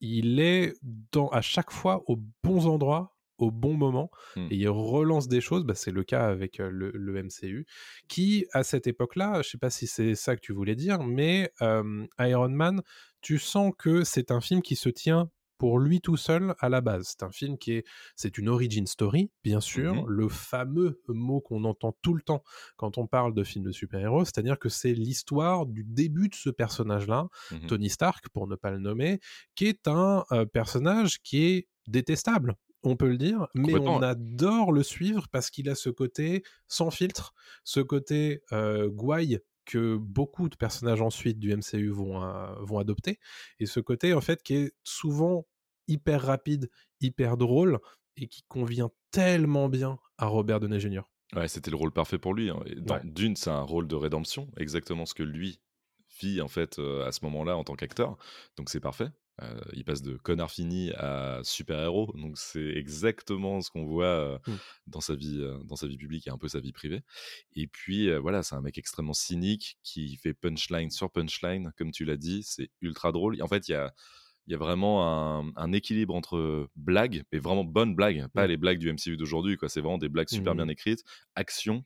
il 0.00 0.40
est 0.40 0.74
dans, 1.12 1.28
à 1.28 1.40
chaque 1.40 1.70
fois 1.70 2.02
aux 2.06 2.18
bons 2.42 2.66
endroits, 2.66 3.16
au 3.38 3.50
bon 3.50 3.74
moment, 3.74 4.10
Mm. 4.36 4.48
et 4.50 4.56
il 4.56 4.68
relance 4.68 5.26
des 5.28 5.40
choses. 5.40 5.64
Bah, 5.64 5.74
c'est 5.74 5.92
le 5.92 6.04
cas 6.04 6.26
avec 6.26 6.58
le, 6.58 6.90
le 6.92 7.16
MCU, 7.24 7.66
qui 8.08 8.46
à 8.52 8.62
cette 8.64 8.86
époque-là, 8.86 9.40
je 9.42 9.48
sais 9.50 9.58
pas 9.58 9.70
si 9.70 9.86
c'est 9.86 10.14
ça 10.14 10.36
que 10.36 10.40
tu 10.40 10.52
voulais 10.52 10.76
dire, 10.76 11.02
mais 11.02 11.50
euh, 11.62 12.06
Iron 12.18 12.50
Man, 12.50 12.82
tu 13.20 13.38
sens 13.38 13.72
que 13.78 14.04
c'est 14.04 14.30
un 14.30 14.40
film 14.40 14.62
qui 14.62 14.76
se 14.76 14.88
tient 14.88 15.30
pour 15.58 15.78
lui 15.78 16.00
tout 16.00 16.16
seul 16.16 16.54
à 16.58 16.70
la 16.70 16.80
base. 16.80 17.08
C'est 17.10 17.22
un 17.22 17.30
film 17.30 17.58
qui 17.58 17.72
est, 17.72 17.84
c'est 18.16 18.38
une 18.38 18.48
origin 18.48 18.86
story, 18.86 19.30
bien 19.44 19.60
sûr, 19.60 19.94
Mhm. 19.94 20.06
le 20.08 20.28
fameux 20.30 21.02
mot 21.08 21.42
qu'on 21.42 21.64
entend 21.64 21.94
tout 22.00 22.14
le 22.14 22.22
temps 22.22 22.42
quand 22.76 22.96
on 22.96 23.06
parle 23.06 23.34
de 23.34 23.44
films 23.44 23.66
de 23.66 23.72
super-héros, 23.72 24.24
c'est-à-dire 24.24 24.58
que 24.58 24.70
c'est 24.70 24.94
l'histoire 24.94 25.66
du 25.66 25.84
début 25.84 26.28
de 26.30 26.34
ce 26.34 26.48
personnage-là, 26.48 27.28
Mhm. 27.50 27.66
Tony 27.66 27.90
Stark, 27.90 28.30
pour 28.30 28.46
ne 28.46 28.56
pas 28.56 28.70
le 28.70 28.78
nommer, 28.78 29.20
qui 29.54 29.66
est 29.66 29.86
un 29.86 30.24
euh, 30.32 30.46
personnage 30.46 31.20
qui 31.22 31.44
est 31.44 31.68
détestable. 31.86 32.54
On 32.82 32.96
peut 32.96 33.08
le 33.10 33.18
dire, 33.18 33.46
mais 33.54 33.74
on 33.76 34.00
adore 34.00 34.72
le 34.72 34.82
suivre 34.82 35.28
parce 35.30 35.50
qu'il 35.50 35.68
a 35.68 35.74
ce 35.74 35.90
côté 35.90 36.42
sans 36.68 36.90
filtre, 36.90 37.34
ce 37.64 37.80
côté 37.80 38.40
euh, 38.52 38.88
gouaille 38.88 39.40
que 39.64 39.96
beaucoup 39.96 40.48
de 40.48 40.56
personnages 40.56 41.00
ensuite 41.02 41.38
du 41.38 41.54
MCU 41.54 41.90
vont, 41.90 42.22
euh, 42.22 42.54
vont 42.60 42.78
adopter, 42.78 43.18
et 43.58 43.66
ce 43.66 43.80
côté 43.80 44.14
en 44.14 44.20
fait 44.20 44.42
qui 44.42 44.54
est 44.56 44.72
souvent 44.84 45.46
hyper 45.88 46.22
rapide, 46.22 46.70
hyper 47.00 47.36
drôle, 47.36 47.78
et 48.16 48.26
qui 48.28 48.42
convient 48.48 48.90
tellement 49.10 49.68
bien 49.68 49.98
à 50.18 50.26
Robert 50.26 50.60
Downey 50.60 50.78
Jr. 50.80 51.02
Ouais, 51.34 51.48
c'était 51.48 51.70
le 51.70 51.76
rôle 51.76 51.92
parfait 51.92 52.18
pour 52.18 52.34
lui. 52.34 52.50
hein. 52.50 52.60
Dans- 52.78 52.96
Ouais. 52.96 53.00
D'une, 53.04 53.36
c'est 53.36 53.50
un 53.50 53.62
rôle 53.62 53.86
de 53.86 53.94
rédemption, 53.94 54.50
exactement 54.56 55.06
ce 55.06 55.14
que 55.14 55.22
lui 55.22 55.60
vit 56.20 56.40
en 56.40 56.48
fait 56.48 56.78
euh, 56.80 57.06
à 57.06 57.12
ce 57.12 57.24
moment-là 57.24 57.56
en 57.56 57.62
tant 57.64 57.74
qu'acteur. 57.76 58.16
Donc 58.56 58.68
c'est 58.68 58.80
parfait. 58.80 59.08
Euh, 59.42 59.60
il 59.72 59.84
passe 59.84 60.02
de 60.02 60.16
connard 60.16 60.50
fini 60.50 60.90
à 60.96 61.40
super-héros. 61.44 62.12
Donc 62.16 62.36
c'est 62.38 62.68
exactement 62.76 63.60
ce 63.60 63.70
qu'on 63.70 63.84
voit 63.86 64.04
euh, 64.06 64.38
Mm. 64.46 64.54
dans 64.88 65.00
sa 65.00 65.14
vie, 65.14 65.38
euh, 65.40 65.58
dans 65.64 65.76
sa 65.76 65.86
vie 65.86 65.96
publique 65.96 66.26
et 66.26 66.30
un 66.30 66.38
peu 66.38 66.48
sa 66.48 66.60
vie 66.60 66.72
privée. 66.72 67.02
Et 67.54 67.66
puis 67.66 68.12
voilà, 68.18 68.42
c'est 68.42 68.54
un 68.54 68.60
mec 68.60 68.76
extrêmement 68.78 69.12
cynique 69.14 69.78
qui 69.82 70.16
fait 70.16 70.34
punchline 70.34 70.90
sur 70.90 71.10
punchline, 71.10 71.72
comme 71.76 71.90
tu 71.92 72.04
l'as 72.04 72.16
dit. 72.16 72.42
C'est 72.44 72.70
ultra 72.80 73.12
drôle. 73.12 73.40
En 73.42 73.48
fait, 73.48 73.68
il 73.68 73.72
y 73.72 73.74
a 73.74 73.92
y 74.46 74.54
a 74.54 74.58
vraiment 74.58 75.06
un, 75.06 75.52
un 75.54 75.72
équilibre 75.72 76.12
entre 76.14 76.68
blagues, 76.74 77.22
mais 77.30 77.38
vraiment 77.38 77.62
bonnes 77.62 77.94
blagues, 77.94 78.26
pas 78.34 78.46
Mm. 78.46 78.50
les 78.50 78.56
blagues 78.56 78.78
du 78.78 78.88
MCU 78.92 79.16
d'aujourd'hui. 79.16 79.56
quoi. 79.56 79.68
C'est 79.68 79.80
vraiment 79.80 79.98
des 79.98 80.08
blagues 80.08 80.28
super 80.28 80.54
Mhm. 80.54 80.62
bien 80.64 80.68
écrites, 80.68 81.04
action, 81.36 81.84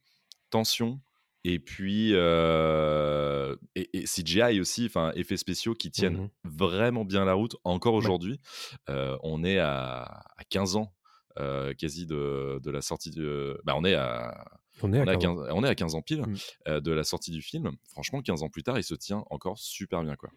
tension, 0.50 1.00
et 1.44 1.58
puis 1.58 2.11
euh, 2.14 3.56
et, 3.75 3.88
et 3.99 4.05
CGI 4.06 4.61
aussi, 4.61 4.87
enfin 4.87 5.12
effets 5.14 5.37
spéciaux 5.37 5.75
qui 5.75 5.91
tiennent 5.91 6.17
Mhm. 6.17 6.29
vraiment 6.44 7.05
bien 7.05 7.25
la 7.25 7.35
route 7.35 7.56
encore 7.64 7.94
Ouais. 7.94 7.99
aujourd'hui. 7.99 8.41
Euh, 8.88 9.17
on 9.23 9.44
est 9.44 9.58
à, 9.58 10.02
à 10.37 10.44
15 10.49 10.76
ans 10.76 10.93
euh, 11.41 11.75
quasi 11.75 12.06
de, 12.06 12.61
de 12.62 12.70
la 12.70 12.81
sortie 12.81 13.11
de... 13.11 13.61
Bah, 13.64 13.75
on 13.76 13.85
est 13.85 13.95
à... 13.95 14.45
On 14.83 14.92
est 14.92 15.00
à 15.00 15.02
On 15.02 15.07
est, 15.07 15.11
à 15.11 15.16
15 15.16 15.26
ans. 15.38 15.45
15, 15.45 15.52
on 15.54 15.64
est 15.64 15.69
à 15.69 15.75
15 15.75 15.95
ans 15.97 16.02
pile 16.02 16.21
Mm. 16.23 16.35
euh, 16.69 16.80
de 16.80 16.92
la 16.92 17.02
sortie 17.04 17.30
du 17.33 17.42
film. 17.42 17.73
Franchement, 17.90 18.21
15 18.23 18.42
ans 18.45 18.49
plus 18.49 18.62
tard, 18.62 18.78
il 18.78 18.85
se 18.85 18.95
tient 18.95 19.25
encore 19.30 19.59
super 19.59 20.02
bien. 20.02 20.14
Quoi. 20.16 20.30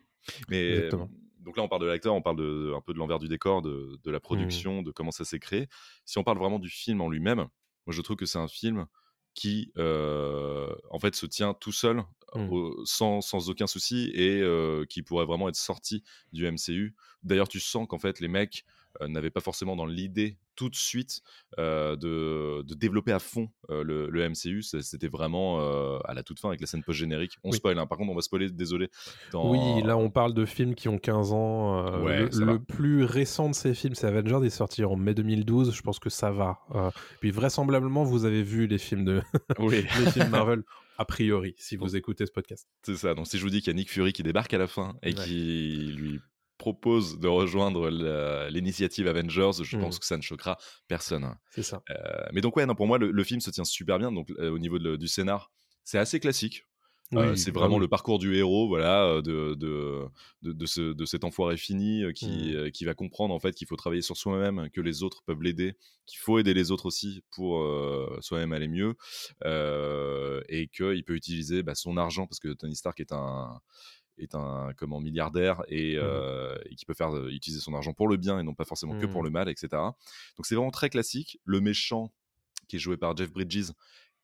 Mais 0.50 0.70
Exactement. 0.72 1.10
donc 1.40 1.56
là, 1.58 1.64
on 1.64 1.68
parle 1.70 1.82
de 1.84 1.88
l'acteur, 1.88 2.16
on 2.16 2.22
parle 2.24 2.38
de, 2.38 2.74
un 2.76 2.82
peu 2.82 2.94
de 2.94 2.98
l'envers 3.00 3.20
du 3.20 3.28
décor, 3.28 3.62
de, 3.62 4.00
de 4.04 4.12
la 4.12 4.18
Mm. 4.18 4.22
production, 4.22 4.82
de 4.82 4.92
comment 4.92 5.12
ça 5.12 5.24
s'est 5.24 5.40
créé. 5.40 5.68
Si 6.06 6.18
on 6.18 6.24
parle 6.24 6.40
vraiment 6.40 6.60
du 6.60 6.70
film 6.70 7.00
en 7.02 7.10
lui-même, 7.10 7.38
moi 7.86 7.92
je 7.92 8.02
trouve 8.02 8.16
que 8.18 8.26
c'est 8.26 8.40
un 8.40 8.48
film 8.48 8.86
qui 9.38 9.72
euh, 9.78 10.76
en 10.90 11.00
fait 11.00 11.16
se 11.16 11.28
tient 11.28 11.54
tout 11.54 11.72
seul 11.72 12.04
Mm. 12.36 12.52
au- 12.52 12.86
sans, 12.86 13.22
sans 13.22 13.50
aucun 13.50 13.68
souci 13.68 14.12
et 14.14 14.42
euh, 14.42 14.84
qui 14.90 15.02
pourrait 15.04 15.26
vraiment 15.26 15.48
être 15.48 15.56
sorti 15.56 16.04
du 16.34 16.46
MCU. 16.46 16.96
D'ailleurs, 17.24 17.48
tu 17.48 17.60
sens 17.62 17.88
qu'en 17.88 18.00
fait 18.00 18.20
les 18.20 18.28
mecs 18.28 18.66
n'avaient 19.08 19.30
pas 19.30 19.42
forcément 19.42 19.76
dans 19.76 19.86
l'idée 19.86 20.38
tout 20.56 20.70
de 20.70 20.76
suite 20.76 21.22
euh, 21.60 21.96
de, 21.96 22.64
de 22.64 22.74
développer 22.74 23.12
à 23.12 23.20
fond 23.20 23.50
euh, 23.70 23.84
le, 23.84 24.10
le 24.10 24.28
MCU. 24.28 24.64
C'était 24.64 25.08
vraiment 25.08 25.60
euh, 25.62 26.00
à 26.06 26.16
la 26.16 26.24
toute 26.24 26.40
fin 26.40 26.48
avec 26.50 26.62
la 26.62 26.66
scène 26.68 26.84
post-générique. 26.84 27.38
On 27.44 27.52
Oui. 27.52 27.58
spoil, 27.58 27.78
hein. 27.78 27.86
par 27.86 27.98
contre 28.00 28.12
on 28.12 28.16
va 28.16 28.22
spoiler, 28.22 28.50
désolé. 28.50 28.90
dans- 29.32 29.52
Oui, 29.52 29.84
là 29.84 29.96
on 29.98 30.10
parle 30.10 30.34
de 30.34 30.46
films 30.46 30.74
qui 30.74 30.90
ont 30.90 30.98
15 30.98 31.32
ans. 31.34 31.86
euh, 31.86 32.02
Ouais, 32.02 32.30
le 32.34 32.58
plus 32.58 33.04
récent 33.04 33.50
de 33.50 33.54
ces 33.56 33.76
films, 33.76 33.94
c'est 33.94 34.08
Avengers, 34.08 34.40
il 34.42 34.48
est 34.48 34.50
sorti 34.50 34.84
en 34.84 34.96
mai 34.96 35.14
2012. 35.14 35.76
Je 35.76 35.82
pense 35.84 36.00
que 36.00 36.10
ça 36.10 36.32
va. 36.32 36.58
Euh, 36.74 36.90
puis 37.20 37.30
vraisemblablement, 37.30 38.04
vous 38.04 38.26
avez 38.26 38.42
vu 38.42 38.66
les 38.66 38.80
films 38.80 39.06
de 39.06 39.22
Oui. 39.60 39.86
les 40.00 40.12
films 40.12 40.30
Marvel 40.30 40.64
a 40.98 41.06
priori, 41.06 41.54
si 41.60 41.76
vous 41.76 41.96
écoutez 41.96 42.26
ce 42.26 42.32
podcast. 42.32 42.68
C'est 42.82 42.96
ça. 42.96 43.14
Donc 43.14 43.28
si 43.28 43.38
je 43.38 43.44
vous 43.44 43.52
dis 43.52 43.60
qu'il 43.62 43.68
y 43.68 43.76
a 43.76 43.78
Nick 43.78 43.92
Fury 43.92 44.12
qui 44.12 44.24
débarque 44.24 44.56
à 44.56 44.58
la 44.58 44.66
fin 44.66 44.96
et 45.04 45.10
Ouais. 45.10 45.24
qui 45.24 45.94
lui 45.96 46.20
propose 46.68 47.20
de 47.20 47.28
rejoindre 47.28 47.82
l'initiative 48.50 49.08
Avengers, 49.08 49.52
je 49.64 49.76
Mhm. 49.76 49.84
pense 49.84 50.00
que 50.00 50.06
ça 50.06 50.18
ne 50.18 50.22
choquera 50.22 50.58
personne. 50.88 51.24
hein. 51.24 51.38
C'est 51.56 51.64
ça. 51.64 51.82
Euh, 51.90 52.26
mais 52.34 52.42
donc 52.42 52.56
ouais, 52.58 52.66
non, 52.66 52.76
pour 52.76 52.88
moi 52.88 52.98
le, 52.98 53.12
le 53.12 53.24
film 53.24 53.40
se 53.42 53.52
tient 53.52 53.66
super 53.66 53.98
bien. 54.00 54.12
Donc 54.12 54.28
euh, 54.32 54.50
au 54.52 54.60
niveau 54.60 54.80
de 54.80 54.96
du 54.98 55.08
scénar, 55.08 55.52
c'est 55.84 56.00
assez 56.00 56.20
classique. 56.20 56.64
Euh, 57.14 57.38
c'est 57.38 57.52
vraiment 57.52 57.76
oui. 57.78 57.82
le 57.84 57.88
parcours 57.88 58.20
du 58.20 58.36
héros, 58.36 58.68
voilà, 58.68 59.22
de, 59.22 59.56
de, 59.56 60.04
de, 60.42 60.52
de 60.52 60.66
ce, 60.66 60.82
de 60.92 61.06
cet 61.06 61.24
enfoiré 61.24 61.56
fini 61.56 62.04
qui, 62.14 62.52
Mm. 62.52 62.56
euh, 62.58 62.70
qui 62.70 62.84
va 62.84 62.94
comprendre 62.96 63.34
en 63.34 63.40
fait 63.40 63.54
qu'il 63.56 63.66
faut 63.66 63.78
travailler 63.78 64.02
sur 64.02 64.18
soi-même, 64.18 64.70
que 64.76 64.82
les 64.82 65.04
autres 65.04 65.22
peuvent 65.26 65.42
l'aider, 65.42 65.78
qu'il 66.06 66.20
faut 66.20 66.38
aider 66.38 66.54
les 66.54 66.70
autres 66.70 66.86
aussi 66.92 67.24
pour 67.32 67.62
euh, 67.62 68.18
soi-même 68.20 68.52
aller 68.52 68.68
mieux, 68.68 68.96
euh, 69.46 70.42
et 70.50 70.68
qu'il 70.68 71.04
peut 71.06 71.16
utiliser 71.16 71.64
bah, 71.64 71.76
son 71.76 71.96
argent 71.96 72.28
parce 72.28 72.40
que 72.42 72.50
Tony 72.54 72.76
Stark 72.76 73.00
est 73.00 73.14
un 73.14 73.62
est 74.18 74.36
un 74.36 74.72
comment 74.78 75.00
milliardaire 75.00 75.64
et, 75.68 75.96
Mhm. 75.96 76.02
euh, 76.04 76.58
et 76.66 76.76
qui 76.76 76.86
peut 76.86 76.94
faire 76.94 77.16
euh, 77.16 77.30
utiliser 77.30 77.62
son 77.62 77.74
argent 77.74 77.94
pour 77.94 78.08
le 78.08 78.18
bien 78.18 78.40
et 78.40 78.44
non 78.44 78.54
pas 78.56 78.66
forcément 78.66 78.98
que 79.00 79.06
pour 79.06 79.22
Mhm. 79.22 79.26
le 79.26 79.30
mal, 79.32 79.50
etc. 79.50 79.68
Donc 80.38 80.46
c'est 80.46 80.56
vraiment 80.56 80.72
très 80.72 80.90
classique. 80.90 81.40
Le 81.46 81.62
méchant 81.62 82.12
qui 82.68 82.76
est 82.78 82.80
joué 82.80 82.98
par 82.98 83.16
Jeff 83.16 83.32
Bridges 83.32 83.72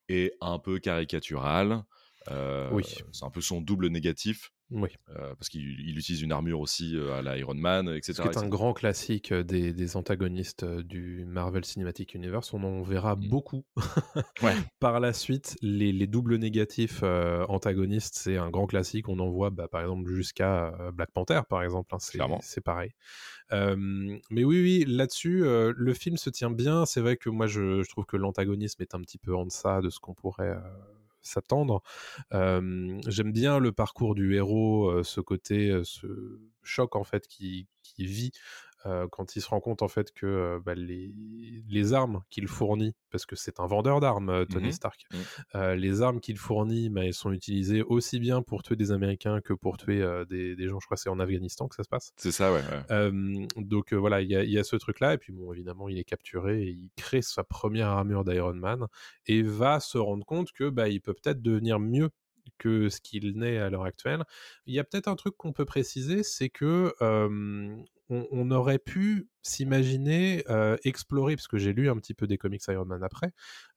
est 0.09 0.33
un 0.41 0.59
peu 0.59 0.79
caricatural. 0.79 1.83
Euh, 2.31 2.69
Oui. 2.71 2.83
C'est 3.12 3.25
un 3.25 3.29
peu 3.29 3.41
son 3.41 3.62
double 3.62 3.88
négatif. 3.88 4.51
Oui. 4.75 4.89
euh, 5.12 5.36
parce 5.36 5.50
qu'il 5.50 5.62
il 5.80 5.98
utilise 5.98 6.22
une 6.22 6.32
armure 6.32 6.60
aussi 6.60 6.98
euh, 6.98 7.13
à 7.13 7.22
la 7.22 7.38
Iron 7.38 7.53
Man, 7.53 7.88
etc. 7.89 8.13
Ce 8.13 8.22
qui 8.22 8.27
est 8.27 8.38
un 8.38 8.48
grand 8.50 8.74
classique 8.74 9.32
euh, 9.32 9.44
des, 9.44 9.72
des 9.74 9.96
antagonistes 9.98 10.65
du 10.65 11.25
Marvel 11.25 11.63
Cinematic 11.63 12.15
Universe. 12.15 12.53
On 12.53 12.63
en 12.63 12.82
verra 12.82 13.15
Mm. 13.15 13.27
beaucoup 13.30 13.63
Ouais. 14.42 14.56
par 14.80 15.00
la 15.00 15.13
suite. 15.13 15.58
Les, 15.62 15.92
les 15.92 16.08
doubles 16.08 16.36
négatifs 16.38 17.01
euh, 17.03 17.46
antagonistes, 17.50 18.15
c'est 18.18 18.38
un 18.38 18.50
grand 18.50 18.65
classique. 18.65 19.08
On 19.10 19.20
en 19.20 19.30
voit 19.30 19.50
bah, 19.51 19.68
par 19.68 19.82
exemple 19.82 20.10
jusqu'à 20.12 20.74
Black 20.94 21.12
Panther, 21.12 21.42
par 21.48 21.62
exemple. 21.63 21.94
hein, 21.94 22.00
c'est, 22.00 22.20
c'est 22.42 22.62
pareil. 22.62 22.92
Euh, 23.51 23.75
mais 24.32 24.44
oui, 24.44 24.62
oui, 24.62 24.86
là-dessus, 24.88 25.44
le 25.44 25.94
film 25.94 26.18
se 26.18 26.30
tient 26.32 26.50
bien. 26.50 26.86
C'est 26.86 27.01
vrai 27.01 27.18
que 27.18 27.30
moi, 27.30 27.46
je, 27.46 27.84
je 27.84 27.89
trouve 27.89 28.06
que 28.06 28.18
l'antagonisme 28.18 28.82
est 28.82 28.96
un 28.96 29.01
petit 29.01 29.18
peu 29.20 29.36
en 29.36 29.46
deçà 29.46 29.82
de 29.82 29.89
ce 29.89 30.00
qu'on 30.00 30.13
pourrait 30.15 30.56
s'attendre. 31.24 31.82
J'aime 32.32 33.32
bien 33.32 33.60
le 33.60 33.72
parcours 33.72 34.15
du 34.15 34.36
héros, 34.36 35.03
ce 35.03 35.22
côté, 35.22 35.82
ce 35.84 36.39
choc 36.63 36.96
en 36.96 37.03
fait 37.03 37.27
qui, 37.27 37.68
qui 37.84 38.06
vit 38.06 38.32
euh, 38.86 39.08
quand 39.12 39.36
il 39.36 39.42
se 39.42 39.48
rend 39.48 39.60
compte 39.62 39.82
en 39.82 39.88
fait 39.88 40.12
que 40.13 40.25
euh, 40.25 40.60
bah, 40.63 40.75
les, 40.75 41.13
les 41.70 41.94
armes 41.94 42.22
qu'il 42.30 42.48
fournit, 42.48 42.94
parce 43.12 43.25
que 43.25 43.36
c'est 43.36 43.60
un 43.60 43.68
vendeur 43.68 44.00
d'armes, 44.00 44.30
euh, 44.30 44.46
Tony 44.46 44.68
Mhm. 44.68 44.72
Stark, 44.74 45.06
euh, 45.56 45.75
les 45.75 46.02
armes 46.02 46.20
qu'il 46.20 46.38
fournit, 46.38 46.90
bah, 46.90 47.06
elles 47.06 47.13
sont 47.13 47.32
utilisées 47.32 47.82
aussi 47.84 48.20
bien 48.20 48.42
pour 48.42 48.63
tuer 48.63 48.75
des 48.75 48.92
Américains 48.92 49.42
que 49.42 49.54
pour 49.54 49.78
tuer 49.78 50.04
des, 50.30 50.56
des 50.56 50.68
gens. 50.68 50.80
Je 50.80 50.86
crois 50.86 50.96
que 50.96 51.02
c'est 51.02 51.10
en 51.10 51.20
Afghanistan 51.20 51.68
que 51.68 51.75
ça 51.75 51.84
se 51.84 51.90
passe. 51.90 52.12
C'est 52.18 52.32
ça, 52.32 52.52
ouais. 52.54 52.62
ouais. 52.90 53.48
Donc 53.58 53.94
voilà, 53.94 54.22
il 54.22 54.30
y, 54.30 54.36
a- 54.36 54.44
il 54.44 54.52
y 54.52 54.60
a 54.60 54.63
ce 54.63 54.75
truc-là, 54.75 55.13
et 55.13 55.18
puis 55.18 55.32
bon, 55.34 55.54
évidemment, 55.54 55.90
il 55.90 55.98
est 55.98 56.04
capturé 56.04 56.63
et 56.63 56.70
il 56.70 56.90
crée 56.98 57.22
sa 57.22 57.44
première 57.44 57.88
armure 57.88 58.24
d'Iron 58.24 58.54
Man 58.54 58.88
et 59.28 59.42
va 59.42 59.80
se 59.80 59.98
rendre 59.98 60.25
compte 60.25 60.52
que 60.52 60.70
bah, 60.70 60.90
il 60.90 61.02
peut 61.02 61.13
peut-être 61.13 61.42
devenir 61.42 61.80
mieux 61.80 62.10
que 62.58 62.90
ce 62.90 63.00
qu'il 63.00 63.38
n'est 63.38 63.58
à 63.58 63.70
l'heure 63.70 63.86
actuelle. 63.86 64.24
Il 64.66 64.74
y 64.74 64.80
a 64.80 64.84
peut-être 64.84 65.08
un 65.08 65.16
truc 65.16 65.36
qu'on 65.38 65.54
peut 65.54 65.66
préciser, 65.66 66.24
c'est 66.24 66.50
que 66.50 66.94
euh, 67.02 67.75
on, 68.13 68.27
on 68.32 68.51
aurait 68.51 68.79
pu 68.79 69.27
s'imaginer 69.41 70.43
euh, 70.50 70.77
explorer, 70.84 71.36
parce 71.36 71.48
que 71.48 71.58
j'ai 71.58 71.74
lu 71.74 71.89
un 71.89 71.98
petit 71.98 72.13
peu 72.13 72.27
des 72.27 72.38
comics 72.38 72.62
Iron 72.70 72.86
Man 72.86 73.03
après, 73.03 73.32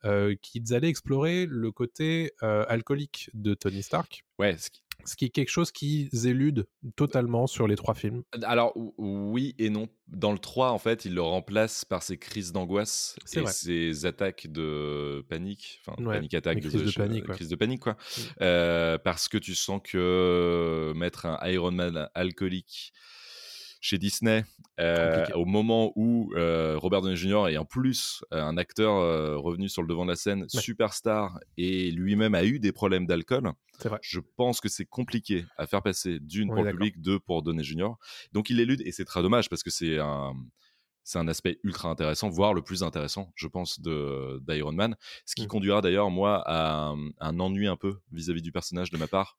euh, 0.05 0.35
qu'ils 0.43 0.75
allaient 0.75 0.89
explorer 0.89 1.47
le 1.49 1.73
côté 1.73 2.33
euh, 2.43 2.65
alcoolique 2.69 3.31
de 3.35 3.55
Tony 3.55 3.83
Stark, 3.83 4.25
Ouais, 4.39 4.57
ce 4.59 4.71
qui- 4.71 4.83
ce 5.05 5.15
qui 5.15 5.27
est 5.27 5.29
quelque 5.31 5.51
chose 5.51 5.71
qu'ils 5.73 6.27
éludent 6.27 6.65
totalement 6.97 7.47
sur 7.47 7.69
les 7.69 7.77
trois 7.77 7.95
films. 7.95 8.23
Alors 8.43 8.73
ou- 8.77 8.95
oui 8.99 9.55
et 9.59 9.71
non. 9.71 9.89
Dans 10.09 10.33
le 10.33 10.39
3, 10.39 10.71
en 10.73 10.79
fait, 10.79 11.05
il 11.05 11.15
le 11.15 11.21
remplace 11.21 11.85
par 11.85 12.03
ses 12.03 12.17
crises 12.17 12.51
d'angoisse 12.53 13.17
et 13.35 13.41
vrai. 13.41 13.53
ses 13.53 14.07
attaques 14.07 14.47
de 14.51 15.25
panique, 15.29 15.81
enfin 15.87 16.03
Ouais, 16.03 16.15
panique 16.17 16.35
attaque, 16.35 16.57
les 16.57 16.69
crises 16.71 16.83
de 16.83 16.91
panique, 16.93 17.25
euh, 17.25 17.29
ouais. 17.29 17.35
crise 17.35 17.49
de 17.49 17.57
panique 17.57 17.83
quoi. 17.83 17.93
Mm. 17.93 18.21
Euh, 18.43 18.99
parce 18.99 19.29
que 19.29 19.39
tu 19.39 19.55
sens 19.55 19.81
que 19.85 20.93
mettre 20.97 21.27
un 21.27 21.39
Iron 21.51 21.73
Man 21.73 22.09
alcoolique 22.15 22.93
chez 23.87 23.99
Disney 23.99 24.45
euh, 24.81 25.25
au 25.35 25.45
moment 25.45 25.93
où 25.95 26.33
euh, 26.35 26.77
Robert 26.77 27.03
Downey 27.03 27.17
Jr. 27.17 27.49
est 27.49 27.57
en 27.57 27.65
plus 27.65 28.25
euh, 28.33 28.43
un 28.43 28.57
acteur 28.57 28.93
revenu 29.41 29.69
sur 29.69 29.81
le 29.83 29.89
devant 29.89 30.05
de 30.05 30.11
la 30.11 30.17
scène, 30.17 30.43
Ouais. 30.43 30.61
superstar 30.61 31.39
et 31.57 31.91
lui-même 31.93 32.35
a 32.35 32.45
eu 32.45 32.59
des 32.59 32.73
problèmes 32.73 33.07
d'alcool. 33.07 33.53
Je 34.03 34.21
pense 34.37 34.61
que 34.61 34.69
c'est 34.69 34.87
compliqué 34.87 35.45
à 35.57 35.67
faire 35.67 35.83
passer 35.83 36.19
d'une 36.19 36.49
pour 36.49 36.57
le 36.65 36.71
public, 36.79 37.01
deux 37.01 37.21
pour 37.21 37.43
Downey 37.43 37.63
Jr. 37.63 37.91
Donc 38.33 38.51
il 38.51 38.57
l'élude 38.57 38.83
et 38.85 38.91
c'est 38.93 39.05
très 39.05 39.23
dommage 39.23 39.49
parce 39.49 39.63
que 39.63 39.71
c'est 39.71 39.99
un 39.99 40.33
c'est 41.09 41.21
un 41.21 41.29
aspect 41.29 41.61
ultra 41.63 41.89
intéressant, 41.89 42.29
voire 42.29 42.53
le 42.53 42.63
plus 42.63 42.83
intéressant, 42.83 43.31
je 43.37 43.47
pense, 43.47 43.79
de 43.81 44.43
d'Iron 44.49 44.73
Man. 44.73 44.97
Ce 45.25 45.37
qui 45.37 45.45
Mm. 45.45 45.49
conduira 45.49 45.81
d'ailleurs 45.81 46.11
moi 46.11 46.43
à 46.45 46.89
un, 46.89 47.11
un 47.21 47.39
ennui 47.39 47.69
un 47.69 47.77
peu 47.77 47.99
vis-à-vis 48.11 48.43
du 48.43 48.51
personnage 48.51 48.91
de 48.91 48.97
ma 48.99 49.07
part, 49.07 49.39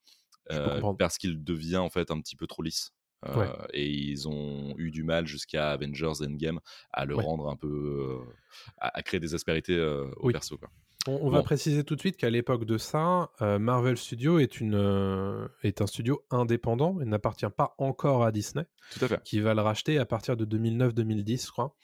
euh, 0.50 0.80
parce 0.98 1.18
qu'il 1.18 1.44
devient 1.44 1.76
en 1.78 1.90
fait 1.90 2.10
un 2.10 2.22
petit 2.22 2.38
peu 2.38 2.48
trop 2.48 2.62
lisse. 2.64 2.94
Euh, 3.26 3.36
Ouais. 3.40 3.50
Et 3.74 3.88
ils 3.90 4.28
ont 4.28 4.76
eu 4.78 4.92
du 4.92 5.04
mal 5.04 5.26
jusqu'à 5.28 5.72
Avengers 5.72 6.22
Endgame 6.22 6.60
à 6.94 7.06
le 7.06 7.16
Ouais. 7.16 7.24
rendre 7.24 7.50
un 7.50 7.56
peu, 7.56 7.68
euh, 7.68 8.32
à, 8.78 8.98
à 9.00 9.02
créer 9.02 9.20
des 9.20 9.34
aspérités 9.34 9.76
euh, 9.76 10.06
au 10.18 10.28
Oui. 10.28 10.34
perso. 10.34 10.58
Quoi. 10.58 10.70
On, 11.08 11.20
on 11.24 11.30
va 11.30 11.42
préciser 11.42 11.84
tout 11.86 11.96
de 11.96 12.00
suite 12.02 12.18
qu'à 12.18 12.30
l'époque 12.30 12.66
de 12.66 12.78
ça, 12.78 13.32
euh, 13.42 13.58
Marvel 13.60 13.98
Studios 13.98 14.40
est, 14.40 14.60
une, 14.60 14.76
euh, 14.76 15.48
est 15.64 15.82
un 15.82 15.88
studio 15.88 16.22
indépendant 16.32 17.00
et 17.00 17.06
n'appartient 17.06 17.50
pas 17.56 17.74
encore 17.78 18.24
à 18.26 18.32
Disney, 18.32 18.66
Tout 18.92 19.06
à 19.06 19.08
fait. 19.08 19.24
qui 19.24 19.40
va 19.40 19.54
le 19.54 19.62
racheter 19.62 19.98
à 20.00 20.06
partir 20.06 20.36
de 20.38 20.44
2009-2010, 20.46 21.46
je 21.48 21.52
crois. 21.52 21.76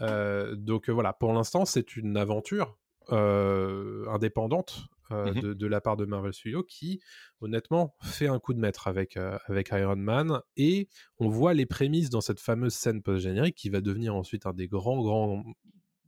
Euh, 0.00 0.54
donc 0.54 0.88
voilà, 0.88 1.12
pour 1.12 1.32
l'instant, 1.32 1.64
c'est 1.64 1.96
une 1.96 2.16
aventure 2.16 2.78
indépendante 3.10 4.84
euh, 5.12 5.32
Mhm. 5.34 5.40
de, 5.40 5.54
de 5.54 5.66
la 5.66 5.80
part 5.80 5.96
de 5.96 6.04
Marvel 6.04 6.32
Studios 6.32 6.62
qui, 6.64 7.00
honnêtement, 7.40 7.94
fait 8.02 8.28
un 8.28 8.38
coup 8.38 8.54
de 8.54 8.58
maître 8.60 8.88
avec, 8.88 9.16
euh, 9.16 9.38
avec 9.46 9.68
Iron 9.72 9.96
Man. 9.96 10.40
Et 10.56 10.88
on 11.18 11.28
voit 11.28 11.54
les 11.54 11.66
prémices 11.66 12.10
dans 12.10 12.20
cette 12.20 12.40
fameuse 12.40 12.74
scène 12.74 13.02
post-générique 13.02 13.54
qui 13.56 13.68
va 13.70 13.80
devenir 13.80 14.14
ensuite 14.14 14.46
un 14.46 14.52
des 14.52 14.68
grands, 14.68 15.00
grands 15.02 15.44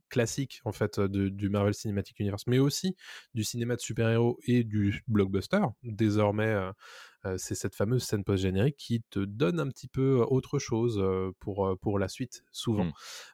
classiques 0.09 0.59
en 0.65 0.73
fait 0.73 0.99
de- 0.99 1.29
du 1.29 1.49
Marvel 1.49 1.73
Cinematic 1.73 2.19
Universe, 2.19 2.43
mais 2.45 2.59
aussi 2.59 2.97
du 3.33 3.45
cinéma 3.45 3.77
de 3.77 3.79
super-héros 3.81 4.37
et 4.45 4.65
du 4.65 5.03
blockbuster. 5.07 5.61
Désormais, 5.83 6.47
euh, 6.47 6.71
euh, 7.25 7.35
c'est 7.37 7.55
cette 7.55 7.75
fameuse 7.75 8.03
scène 8.03 8.25
post-générique 8.25 8.75
qui 8.75 9.03
te 9.09 9.19
donne 9.19 9.61
un 9.61 9.69
petit 9.69 9.87
peu 9.87 10.17
autre 10.29 10.59
chose 10.59 10.99
euh, 10.99 11.31
pour, 11.39 11.65
euh, 11.65 11.75
pour 11.77 11.97
la 11.97 12.09
suite, 12.09 12.43
souvent. 12.51 12.85
Mm. 12.85 12.93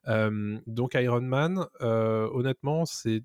Euh, 0.09 0.59
donc 0.67 0.93
Iron 0.93 1.21
Man, 1.21 1.65
euh, 1.81 2.29
honnêtement, 2.31 2.85
c'est 2.85 3.23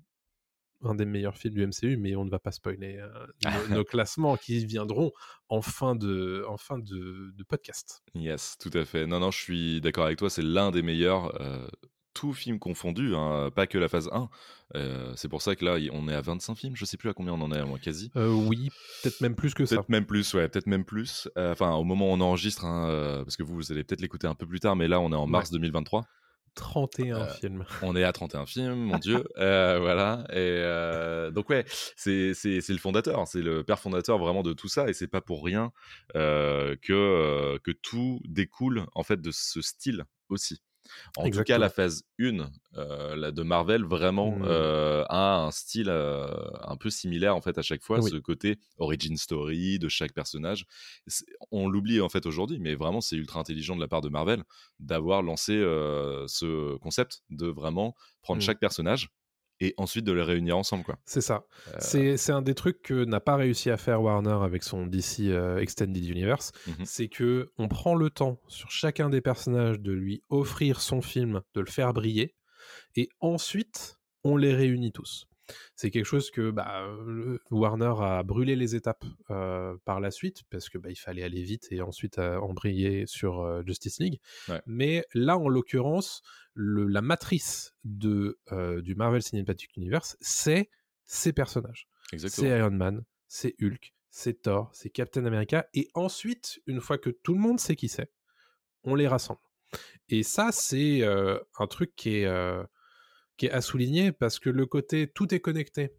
un 0.85 0.95
des 0.95 1.05
meilleurs 1.05 1.37
films 1.37 1.53
du 1.53 1.67
MCU, 1.67 1.97
mais 1.97 2.15
on 2.15 2.25
ne 2.25 2.29
va 2.29 2.39
pas 2.39 2.51
spoiler 2.51 2.97
euh, 2.97 3.09
nos, 3.69 3.75
nos 3.77 3.83
classements 3.83 4.37
qui 4.37 4.65
viendront 4.65 5.11
en 5.49 5.61
fin 5.61 5.95
de, 5.95 6.45
en 6.47 6.57
fin 6.57 6.79
de, 6.79 7.33
de 7.35 7.43
podcast. 7.43 8.03
Yes, 8.15 8.57
tout 8.59 8.71
à 8.73 8.85
fait. 8.85 9.05
Non, 9.05 9.19
non, 9.19 9.31
je 9.31 9.39
suis 9.39 9.81
d'accord 9.81 10.05
avec 10.05 10.17
toi, 10.17 10.29
c'est 10.29 10.41
l'un 10.41 10.71
des 10.71 10.81
meilleurs, 10.81 11.39
euh, 11.41 11.67
tout 12.13 12.33
film 12.33 12.59
confondu, 12.59 13.15
hein, 13.15 13.49
pas 13.55 13.67
que 13.67 13.77
la 13.77 13.87
phase 13.87 14.09
1. 14.11 14.29
Euh, 14.75 15.13
c'est 15.15 15.29
pour 15.29 15.41
ça 15.41 15.55
que 15.55 15.65
là, 15.65 15.77
on 15.91 16.07
est 16.07 16.13
à 16.13 16.21
25 16.21 16.55
films, 16.55 16.75
je 16.75 16.85
sais 16.85 16.97
plus 16.97 17.09
à 17.09 17.13
combien 17.13 17.33
on 17.33 17.41
en 17.41 17.51
est, 17.51 17.63
moi, 17.65 17.79
quasi. 17.79 18.11
Euh, 18.15 18.31
oui, 18.31 18.69
peut-être 19.01 19.21
même 19.21 19.35
plus 19.35 19.53
que 19.53 19.65
ça. 19.65 19.75
Peut-être 19.75 19.89
même 19.89 20.05
plus, 20.05 20.33
ouais, 20.33 20.47
peut-être 20.47 20.67
même 20.67 20.85
plus. 20.85 21.29
Enfin, 21.35 21.73
au 21.73 21.83
moment 21.83 22.09
où 22.09 22.13
on 22.13 22.21
enregistre, 22.21 22.65
hein, 22.65 23.21
parce 23.23 23.37
que 23.37 23.43
vous, 23.43 23.55
vous 23.55 23.71
allez 23.71 23.83
peut-être 23.83 24.01
l'écouter 24.01 24.27
un 24.27 24.35
peu 24.35 24.47
plus 24.47 24.59
tard, 24.59 24.75
mais 24.75 24.87
là, 24.87 24.99
on 24.99 25.11
est 25.11 25.15
en 25.15 25.27
mars 25.27 25.51
2023. 25.51 26.05
31 26.55 27.21
Euh, 27.21 27.27
films. 27.33 27.65
On 27.81 27.95
est 27.95 28.03
à 28.03 28.11
31 28.13 28.45
films, 28.45 28.75
mon 28.75 28.97
Dieu. 28.97 29.23
Euh, 29.37 29.79
voilà. 29.79 30.25
Et 30.29 30.35
euh, 30.37 31.31
donc, 31.31 31.49
ouais, 31.49 31.65
c'est 31.95 32.33
c'est- 32.33 32.61
c'est 32.61 32.73
le 32.73 32.79
fondateur, 32.79 33.27
c'est 33.27 33.41
le 33.41 33.63
père 33.63 33.79
fondateur 33.79 34.17
vraiment 34.19 34.43
de 34.43 34.53
tout 34.53 34.67
ça. 34.69 34.87
Et 34.89 34.93
c'est 34.93 35.07
pas 35.07 35.21
pour 35.21 35.43
rien 35.43 35.71
que, 36.13 37.57
que 37.63 37.71
tout 37.71 38.19
découle 38.25 38.85
en 38.93 39.03
fait 39.03 39.21
de 39.21 39.31
ce 39.31 39.61
style 39.61 40.03
aussi. 40.29 40.61
En 41.17 41.29
tout 41.29 41.43
cas, 41.43 41.57
la 41.57 41.69
phase 41.69 42.03
1 42.19 42.49
euh, 42.75 43.15
la 43.15 43.31
de 43.31 43.43
Marvel 43.43 43.83
vraiment 43.83 44.31
Mm. 44.37 44.43
euh, 44.45 45.03
a 45.09 45.35
un 45.45 45.51
style 45.51 45.89
euh, 45.89 46.27
un 46.61 46.75
peu 46.75 46.89
similaire 46.89 47.35
en 47.35 47.41
fait 47.41 47.57
à 47.57 47.61
chaque 47.61 47.83
fois, 47.83 47.99
Oui. 47.99 48.09
ce 48.09 48.15
côté 48.17 48.57
origin 48.77 49.15
story 49.17 49.79
de 49.79 49.87
chaque 49.89 50.13
personnage. 50.13 50.65
On 51.51 51.67
l'oublie 51.67 52.01
en 52.01 52.09
fait 52.09 52.25
aujourd'hui, 52.25 52.59
mais 52.59 52.75
vraiment 52.75 53.01
c'est 53.01 53.15
ultra 53.15 53.39
intelligent 53.39 53.75
de 53.75 53.81
la 53.81 53.87
part 53.87 54.01
de 54.01 54.09
Marvel 54.09 54.43
d'avoir 54.79 55.21
lancé 55.21 55.53
ce 56.27 56.77
concept 56.77 57.21
de 57.29 57.47
vraiment 57.47 57.95
prendre 58.21 58.39
Mm. 58.39 58.45
chaque 58.45 58.59
personnage 58.59 59.09
et 59.63 59.73
ensuite 59.77 60.03
de 60.03 60.11
les 60.11 60.21
réunir 60.21 60.57
ensemble 60.57 60.83
quoi. 60.83 60.97
C'est 61.05 61.21
ça. 61.21 61.45
Euh, 61.73 62.15
C'est 62.17 62.31
un 62.31 62.41
des 62.41 62.53
trucs 62.53 62.81
que 62.81 63.05
n'a 63.05 63.21
pas 63.21 63.37
réussi 63.37 63.69
à 63.69 63.77
faire 63.77 64.01
Warner 64.01 64.37
avec 64.43 64.63
son 64.63 64.85
DC 64.85 65.21
euh, 65.21 65.57
Extended 65.59 66.05
Universe. 66.05 66.51
Mhm. 66.67 66.85
C'est 66.85 67.07
que 67.07 67.51
on 67.57 67.69
prend 67.69 67.95
le 67.95 68.09
temps 68.09 68.39
sur 68.47 68.71
chacun 68.71 69.09
des 69.09 69.21
personnages 69.21 69.79
de 69.79 69.93
lui 69.93 70.21
offrir 70.29 70.81
son 70.81 71.01
film, 71.01 71.41
de 71.53 71.61
le 71.61 71.69
faire 71.69 71.93
briller, 71.93 72.35
et 72.95 73.07
ensuite 73.21 73.99
on 74.23 74.35
les 74.35 74.53
réunit 74.53 74.91
tous. 74.91 75.27
C'est 75.75 75.91
quelque 75.91 76.05
chose 76.05 76.31
que 76.31 76.51
bah, 76.51 76.87
Warner 77.51 77.93
a 77.99 78.23
brûlé 78.23 78.55
les 78.55 78.75
étapes 78.75 79.03
euh, 79.29 79.75
par 79.85 79.99
la 79.99 80.09
suite 80.11 80.43
parce 80.49 80.69
que 80.69 80.77
bah, 80.77 80.89
il 80.89 80.95
fallait 80.95 81.23
aller 81.23 81.43
vite 81.43 81.67
et 81.71 81.81
ensuite 81.81 82.17
embrayer 82.17 83.05
sur 83.07 83.41
euh, 83.41 83.61
Justice 83.65 83.99
League. 83.99 84.19
Ouais. 84.47 84.61
Mais 84.65 85.05
là, 85.13 85.37
en 85.37 85.49
l'occurrence, 85.49 86.21
le- 86.53 86.87
la 86.87 87.01
matrice 87.01 87.73
de, 87.83 88.39
euh, 88.51 88.81
du 88.81 88.95
Marvel 88.95 89.21
Cinematic 89.21 89.75
Universe, 89.75 90.15
c'est 90.21 90.69
ces 91.05 91.33
personnages. 91.33 91.87
C'est 92.29 92.47
Iron 92.59 92.71
Man, 92.71 93.03
c'est 93.27 93.55
Hulk, 93.61 93.93
c'est 94.09 94.43
Thor, 94.43 94.69
c'est 94.73 94.89
Captain 94.89 95.25
America, 95.25 95.67
et 95.73 95.89
ensuite, 95.93 96.61
une 96.67 96.79
fois 96.79 96.97
que 96.97 97.09
tout 97.09 97.33
le 97.33 97.39
monde 97.39 97.59
sait 97.59 97.75
qui 97.75 97.89
c'est, 97.89 98.11
on 98.83 98.95
les 98.95 99.07
rassemble. 99.07 99.39
Et 100.09 100.23
ça, 100.23 100.51
c'est 100.51 101.01
un 101.03 101.67
truc 101.67 101.95
qui 101.95 102.17
est, 102.17 102.27
qui 103.37 103.47
est 103.47 103.51
à 103.51 103.61
souligner 103.61 104.11
parce 104.11 104.39
que 104.39 104.49
le 104.49 104.65
côté 104.65 105.07
tout 105.07 105.33
est 105.33 105.39
connecté 105.39 105.93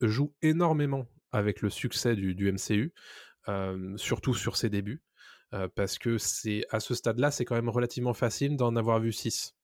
joue 0.00 0.34
énormément 0.42 1.06
avec 1.32 1.62
le 1.62 1.70
succès 1.70 2.16
du, 2.16 2.34
du 2.34 2.50
MCU, 2.52 2.92
euh, 3.48 3.96
surtout 3.96 4.34
sur 4.34 4.56
ses 4.56 4.70
débuts, 4.70 5.02
euh, 5.54 5.68
parce 5.74 5.98
que 5.98 6.18
c'est 6.18 6.64
à 6.70 6.80
ce 6.80 6.94
stade-là, 6.94 7.30
c'est 7.30 7.44
quand 7.44 7.54
même 7.54 7.68
relativement 7.68 8.14
facile 8.14 8.56
d'en 8.56 8.76
avoir 8.76 9.00
vu 9.00 9.12
6. 9.12 9.54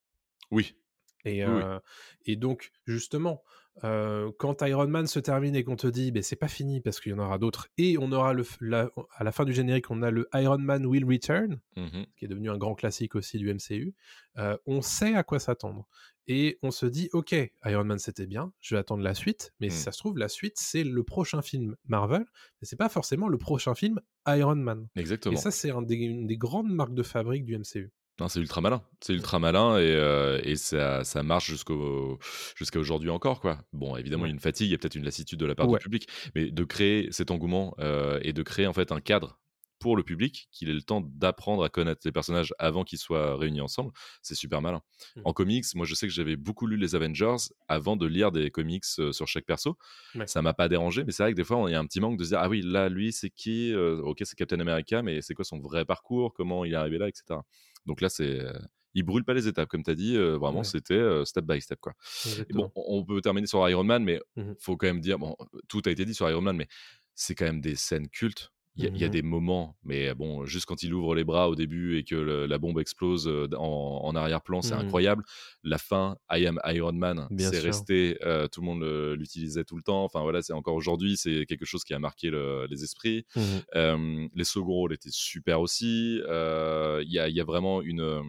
Oui. 0.51 0.77
Et, 1.25 1.45
Oui, 1.45 1.53
oui. 1.53 1.63
euh, 1.63 1.79
et 2.25 2.37
donc, 2.37 2.73
justement, 2.87 3.43
euh, 3.85 4.31
quand 4.39 4.61
Iron 4.63 4.87
Man 4.87 5.07
se 5.07 5.19
termine 5.19 5.57
et 5.57 5.65
qu'on 5.65 5.77
te 5.77 5.87
dit, 5.87 6.13
ben, 6.13 6.23
c'est 6.23 6.37
pas 6.37 6.49
fini 6.49 6.81
parce 6.81 7.01
qu'il 7.01 7.13
y 7.13 7.15
en 7.15 7.19
aura 7.19 7.39
d'autres, 7.39 7.69
et 7.79 7.97
on 7.99 8.13
aura 8.13 8.33
le, 8.35 8.45
la- 8.61 8.91
à 9.17 9.25
la 9.25 9.33
fin 9.33 9.45
du 9.45 9.53
générique, 9.53 9.91
on 9.91 10.03
a 10.03 10.11
le 10.11 10.29
Iron 10.35 10.59
Man 10.59 10.85
Will 10.87 11.05
Return, 11.05 11.59
Mhm. 11.77 12.07
qui 12.17 12.25
est 12.25 12.29
devenu 12.29 12.51
un 12.51 12.59
grand 12.59 12.75
classique 12.75 13.15
aussi 13.15 13.39
du 13.39 13.49
MCU, 13.53 13.95
euh, 14.39 14.57
on 14.67 14.83
sait 14.83 15.15
à 15.15 15.23
quoi 15.23 15.39
s'attendre. 15.39 15.89
Et 16.29 16.59
on 16.63 16.71
se 16.71 16.87
dit, 16.87 17.09
ok, 17.13 17.33
Iron 17.65 17.85
Man 17.85 17.99
c'était 17.99 18.27
bien, 18.27 18.53
je 18.61 18.75
vais 18.75 18.79
attendre 18.79 19.03
la 19.03 19.15
suite, 19.15 19.53
mais 19.59 19.67
Mm. 19.69 19.71
si 19.71 19.79
ça 19.79 19.91
se 19.93 19.99
trouve, 19.99 20.19
la 20.19 20.29
suite 20.29 20.55
c'est 20.57 20.85
le 20.85 21.03
prochain 21.03 21.43
film 21.43 21.75
Marvel, 21.87 22.25
mais 22.61 22.67
c'est 22.67 22.77
pas 22.77 22.89
forcément 22.89 23.27
le 23.29 23.39
prochain 23.39 23.75
film 23.75 24.01
Iron 24.29 24.55
Man. 24.55 24.87
Exactement. 24.95 25.35
Et 25.35 25.37
ça, 25.39 25.51
c'est 25.51 25.71
un 25.71 25.83
des- 25.83 25.97
une 25.97 26.27
des 26.29 26.37
grandes 26.37 26.71
marques 26.71 26.95
de 26.95 27.03
fabrique 27.03 27.45
du 27.45 27.55
MCU. 27.59 27.91
Non, 28.23 28.29
c'est 28.29 28.39
ultra 28.39 28.61
malin. 28.61 28.83
C'est 29.01 29.15
ultra 29.15 29.41
malin 29.41 29.79
et, 29.79 29.83
euh, 29.83 30.41
et 30.45 30.55
ça, 30.55 31.03
ça 31.03 31.25
marche 31.25 31.51
jusqu'au, 31.51 32.21
jusqu'à 32.55 32.79
aujourd'hui 32.79 33.11
encore. 33.11 33.41
Quoi. 33.41 33.59
Bon, 33.73 33.97
évidemment, 33.97 34.27
il 34.27 34.29
y 34.29 34.31
a 34.31 34.35
une 34.35 34.39
fatigue 34.41 34.71
et 34.71 34.79
peut-être 34.79 34.95
une 34.95 35.05
lassitude 35.05 35.41
de 35.41 35.47
la 35.47 35.57
part 35.57 35.69
Ouais. 35.69 35.79
du 35.81 35.83
public, 35.83 36.07
mais 36.37 36.53
de 36.53 36.63
créer 36.65 37.09
cet 37.11 37.33
engouement 37.33 37.75
euh, 37.81 38.21
et 38.23 38.33
de 38.33 38.43
créer 38.45 38.69
en 38.69 38.73
fait 38.73 38.93
un 38.93 39.01
cadre 39.01 39.41
pour 39.81 39.97
le 39.97 40.05
public, 40.05 40.49
qu'il 40.53 40.71
ait 40.71 40.75
le 40.75 40.83
temps 40.83 41.01
d'apprendre 41.01 41.65
à 41.65 41.69
connaître 41.69 42.03
les 42.05 42.13
personnages 42.13 42.55
avant 42.61 42.85
qu'ils 42.85 43.01
soient 43.01 43.37
réunis 43.37 43.61
ensemble, 43.61 43.91
c'est 44.23 44.37
super 44.37 44.63
malin. 44.63 44.81
Mm. 45.17 45.21
En 45.25 45.33
comics, 45.33 45.65
moi 45.75 45.85
je 45.85 45.97
sais 45.97 46.07
que 46.07 46.13
j'avais 46.13 46.37
beaucoup 46.37 46.69
lu 46.69 46.77
les 46.77 46.95
Avengers 46.95 47.35
avant 47.67 47.97
de 47.97 48.07
lire 48.07 48.31
des 48.31 48.53
comics 48.53 48.85
euh, 49.01 49.11
sur 49.11 49.27
chaque 49.27 49.45
perso. 49.45 49.77
Ouais. 50.15 50.29
Ça 50.29 50.41
m'a 50.41 50.55
pas 50.55 50.69
dérangé, 50.69 51.03
mais 51.03 51.11
c'est 51.11 51.25
vrai 51.25 51.33
que 51.33 51.37
des 51.37 51.43
fois 51.43 51.65
il 51.67 51.73
y 51.73 51.75
a 51.75 51.81
un 51.81 51.87
petit 51.87 51.99
manque 51.99 52.17
de 52.17 52.23
se 52.23 52.29
dire 52.29 52.39
ah 52.41 52.49
oui 52.49 52.63
là 52.63 52.89
lui 52.89 53.13
c'est 53.13 53.31
qui 53.31 53.73
Euh, 53.73 54.01
Ok 54.05 54.19
c'est 54.23 54.37
Captain 54.37 54.61
America, 54.61 55.03
mais 55.03 55.21
c'est 55.21 55.35
quoi 55.35 55.45
son 55.45 55.59
vrai 55.59 55.85
parcours 55.85 56.33
Comment 56.33 56.65
il 56.65 56.75
est 56.75 56.77
arrivé 56.77 56.99
là, 56.99 57.09
etc. 57.09 57.41
Donc 57.87 58.01
là 58.01 58.09
c'est 58.09 58.41
euh, 58.41 58.53
il 58.95 59.05
brûle 59.05 59.25
pas 59.25 59.35
les 59.35 59.49
étapes 59.49 59.69
comme 59.69 59.83
tu 59.83 59.91
as 59.91 59.95
dit. 59.95 60.17
euh, 60.17 60.37
vraiment 60.39 60.59
Ouais. 60.61 60.65
c'était 60.65 60.95
euh, 60.95 61.25
step 61.25 61.45
by 61.47 61.61
step 61.61 61.79
quoi. 61.81 61.93
Et 62.25 62.29
Exactement. 62.29 62.65
bon, 62.65 62.73
on 62.77 63.05
peut 63.05 63.21
terminer 63.23 63.47
sur 63.47 63.69
Iron 63.69 63.85
Man, 63.85 64.05
mais 64.05 64.21
Mhm. 64.37 64.55
faut 64.61 64.77
quand 64.77 64.87
même 64.87 65.01
dire, 65.01 65.19
bon, 65.19 65.37
tout 65.69 65.83
a 65.87 65.91
été 65.91 66.05
dit 66.05 66.15
sur 66.15 66.29
Iron 66.31 66.43
Man, 66.43 66.57
mais 66.57 66.69
c'est 67.15 67.35
quand 67.35 67.45
même 67.47 67.61
des 67.61 67.77
scènes 67.77 68.09
cultes. 68.09 68.51
Il 68.77 68.85
y, 68.85 68.87
a- 68.87 68.91
y 68.95 69.05
Mhm. 69.05 69.11
des 69.11 69.21
moments, 69.23 69.77
mais 69.85 70.15
bon, 70.15 70.47
juste 70.47 70.65
quand 70.65 70.83
il 70.83 70.95
ouvre 70.95 71.15
les 71.15 71.25
bras 71.25 71.51
au 71.51 71.55
début 71.55 71.99
et 71.99 72.05
que 72.05 72.15
le- 72.15 72.47
la 72.47 72.57
bombe 72.57 72.79
explose 72.81 73.29
euh, 73.29 73.47
en, 73.57 74.01
en 74.03 74.17
arrière-plan, 74.17 74.63
c'est 74.63 74.75
Mhm. 74.75 74.81
incroyable. 74.81 75.25
La 75.63 75.77
fin, 75.77 76.17
I 76.31 76.47
am 76.47 76.59
Iron 76.65 76.93
Man, 76.95 77.29
c'est 77.37 77.59
resté, 77.61 78.17
euh, 78.23 78.49
tout 78.49 78.63
le 78.63 78.67
monde 78.67 78.83
l'utilisait 79.19 79.65
tout 79.65 79.77
le 79.77 79.83
temps. 79.83 80.05
Enfin 80.05 80.23
voilà, 80.23 80.41
c'est 80.41 80.55
encore 80.55 80.75
aujourd'hui, 80.75 81.19
c'est 81.19 81.45
quelque 81.47 81.67
chose 81.67 81.85
qui 81.85 81.93
a 81.93 81.99
marqué 81.99 82.31
le- 82.31 82.67
les 82.71 82.83
esprits. 82.83 83.27
Euh, 83.75 84.27
les 84.35 84.45
seconds 84.45 84.73
rôles 84.73 84.95
étaient 84.95 85.11
super 85.13 85.61
aussi. 85.61 86.21
Euh, 86.27 87.03
Il 87.05 87.13
y, 87.13 87.19
a, 87.19 87.29
il 87.29 87.35
y 87.37 87.41
a 87.41 87.45
vraiment 87.45 87.83
une, 87.83 88.01
euh, 88.01 88.23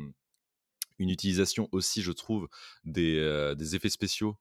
une 1.00 1.10
utilisation 1.10 1.68
aussi, 1.72 2.02
je 2.02 2.12
trouve, 2.12 2.48
des, 2.86 3.18
euh, 3.18 3.56
des 3.56 3.76
effets 3.76 3.90
spéciaux 3.90 4.38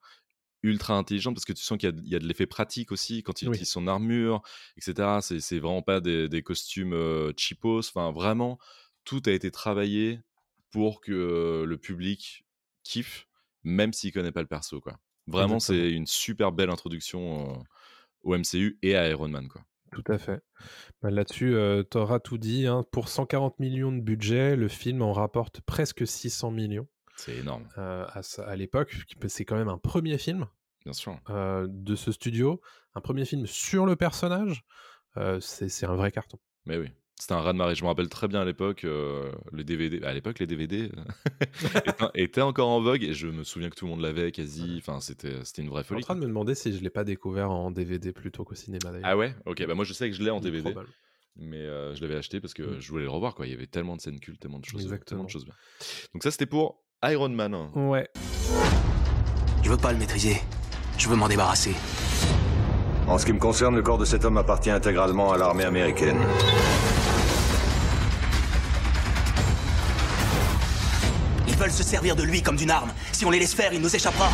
ultra 0.62 0.96
intelligente 0.96 1.34
parce 1.34 1.44
que 1.44 1.52
tu 1.52 1.62
sens 1.62 1.78
qu'il 1.78 1.88
y 1.90 1.92
a, 1.92 1.96
il 2.04 2.08
y 2.12 2.14
a 2.14 2.18
de 2.18 2.26
l'effet 2.26 2.46
pratique 2.46 2.92
aussi 2.92 3.22
quand 3.22 3.42
il 3.42 3.48
Oui. 3.48 3.54
utilise 3.54 3.70
son 3.70 3.86
armure, 3.88 4.42
etc. 4.76 5.18
C'est, 5.20 5.58
vraiment 5.58 5.82
pas 5.82 6.00
des, 6.00 6.28
des 6.28 6.42
costumes 6.42 6.92
euh, 6.92 7.32
cheapos. 7.36 7.80
Enfin, 7.88 8.12
vraiment, 8.12 8.58
tout 9.04 9.22
a 9.26 9.30
été 9.30 9.50
travaillé 9.50 10.20
pour 10.70 11.00
que 11.00 11.12
euh, 11.12 11.64
le 11.66 11.76
public 11.78 12.44
kiffe, 12.84 13.26
même 13.64 13.92
s'il 13.92 14.12
connaît 14.12 14.32
pas 14.32 14.40
le 14.42 14.46
perso. 14.48 14.80
Quoi. 14.80 14.98
Vraiment, 15.26 15.60
c'est 15.60 15.90
une 15.90 16.06
super 16.06 16.52
belle 16.52 16.70
introduction 16.70 17.50
euh, 17.50 17.62
au 18.22 18.36
MCU 18.36 18.78
et 18.82 18.96
à 18.96 19.08
Iron 19.08 19.28
Man. 19.28 19.48
Quoi. 19.48 19.62
Tout 19.92 20.04
à 20.08 20.16
fait. 20.18 20.40
Bah, 21.02 21.10
Là-dessus, 21.10 21.54
t'auras 21.90 22.18
tout 22.20 22.38
dit. 22.38 22.66
hein. 22.66 22.84
Pour 22.92 23.08
140 23.08 23.58
millions 23.60 23.92
de 23.92 24.00
budget, 24.00 24.56
le 24.56 24.68
film 24.68 25.02
en 25.02 25.12
rapporte 25.12 25.60
presque 25.60 26.06
600 26.06 26.50
millions 26.50 26.88
C'est 27.16 27.36
énorme, 27.36 27.68
euh, 27.78 28.06
à, 28.46 28.56
l'époque. 28.56 28.94
C'est 29.28 29.44
quand 29.44 29.56
même 29.56 29.68
un 29.68 29.78
premier 29.78 30.18
film 30.18 30.46
bien 30.84 30.92
sûr. 30.92 31.18
euh, 31.30 31.66
de 31.68 31.94
ce 31.94 32.10
studio, 32.12 32.60
un 32.94 33.00
premier 33.00 33.24
film 33.24 33.46
sur 33.46 33.86
le 33.86 33.96
personnage. 33.96 34.64
euh, 35.16 35.38
c'est 35.40 35.84
un 35.86 35.94
vrai 35.96 36.10
carton. 36.10 36.38
Mais 36.66 36.76
oui. 36.78 36.88
C'était 37.20 37.34
un 37.34 37.40
raz-de-marée. 37.40 37.76
Je 37.76 37.82
me 37.84 37.88
rappelle 37.88 38.08
très 38.08 38.26
bien 38.26 38.40
à 38.40 38.44
l'époque, 38.44 38.84
les 39.52 39.62
DVD. 39.62 40.02
À 40.02 40.12
l'époque, 40.12 40.40
les 40.40 40.46
DVD 40.48 40.90
étaient, 42.14 42.40
encore 42.40 42.68
en 42.68 42.80
vogue 42.80 43.02
et 43.04 43.14
je 43.14 43.28
me 43.28 43.44
souviens 43.44 43.70
que 43.70 43.76
tout 43.76 43.84
le 43.84 43.92
monde 43.92 44.00
l'avait 44.00 44.32
quasi. 44.32 44.74
Enfin, 44.78 45.00
c'était, 45.00 45.28
une 45.58 45.68
vraie 45.68 45.82
Je 45.82 45.86
suis 45.86 45.94
en 45.94 45.96
folie. 45.96 46.02
train 46.02 46.14
de 46.16 46.20
me 46.20 46.26
demander 46.26 46.54
si 46.54 46.72
je 46.76 46.82
l'ai 46.82 46.90
pas 46.90 47.04
découvert 47.04 47.50
en 47.50 47.70
DVD 47.70 48.12
plutôt 48.12 48.44
qu'au 48.44 48.54
cinéma 48.56 48.90
d'ailleurs. 48.90 49.02
Ah 49.04 49.16
ouais? 49.16 49.34
Ok, 49.46 49.64
bah 49.66 49.74
moi 49.74 49.84
je 49.84 49.92
sais 49.92 50.10
que 50.10 50.16
je 50.16 50.22
l'ai 50.22 50.30
en 50.30 50.40
DVD, 50.40 50.62
probable. 50.70 50.88
mais 51.36 51.58
euh, 51.60 51.94
je 51.94 52.00
l'avais 52.02 52.16
acheté 52.16 52.40
parce 52.40 52.54
que 52.54 52.62
Mm. 52.62 52.80
je 52.80 52.88
voulais 52.90 53.04
le 53.04 53.10
revoir. 53.10 53.34
Quoi. 53.36 53.46
Il 53.46 53.50
y 53.50 53.54
avait 53.54 53.66
tellement 53.68 53.94
de 53.96 54.00
scènes 54.00 54.18
cultes, 54.20 54.40
tellement 54.40 54.58
de 54.58 54.64
choses, 54.64 54.80
tellement 54.80 54.94
Exactement. 54.94 55.24
de 55.24 55.30
choses 55.30 55.44
bien. 55.44 55.54
Donc 56.14 56.22
ça 56.24 56.30
c'était 56.32 56.46
pour 56.46 56.82
Iron 57.04 57.30
Man. 57.30 57.68
Ouais. 57.74 58.08
Je 59.62 59.70
veux 59.70 59.76
pas 59.76 59.92
le 59.92 59.98
maîtriser. 59.98 60.40
Je 60.98 61.08
veux 61.08 61.16
m'en 61.16 61.28
débarrasser. 61.28 61.74
En 63.08 63.18
ce 63.18 63.26
qui 63.26 63.32
me 63.32 63.40
concerne, 63.40 63.74
le 63.74 63.82
corps 63.82 63.98
de 63.98 64.04
cet 64.04 64.24
homme 64.24 64.36
appartient 64.38 64.70
intégralement 64.70 65.32
à 65.32 65.36
l'armée 65.38 65.64
américaine. 65.64 66.18
Ils 71.48 71.56
veulent 71.56 71.70
se 71.72 71.82
servir 71.82 72.16
de 72.16 72.22
lui 72.22 72.42
comme 72.42 72.56
d'une 72.56 72.70
arme. 72.70 72.92
Si 73.12 73.24
on 73.24 73.30
les 73.30 73.38
laisse 73.38 73.54
faire, 73.54 73.72
il 73.72 73.80
nous 73.80 73.94
échappera. 73.94 74.28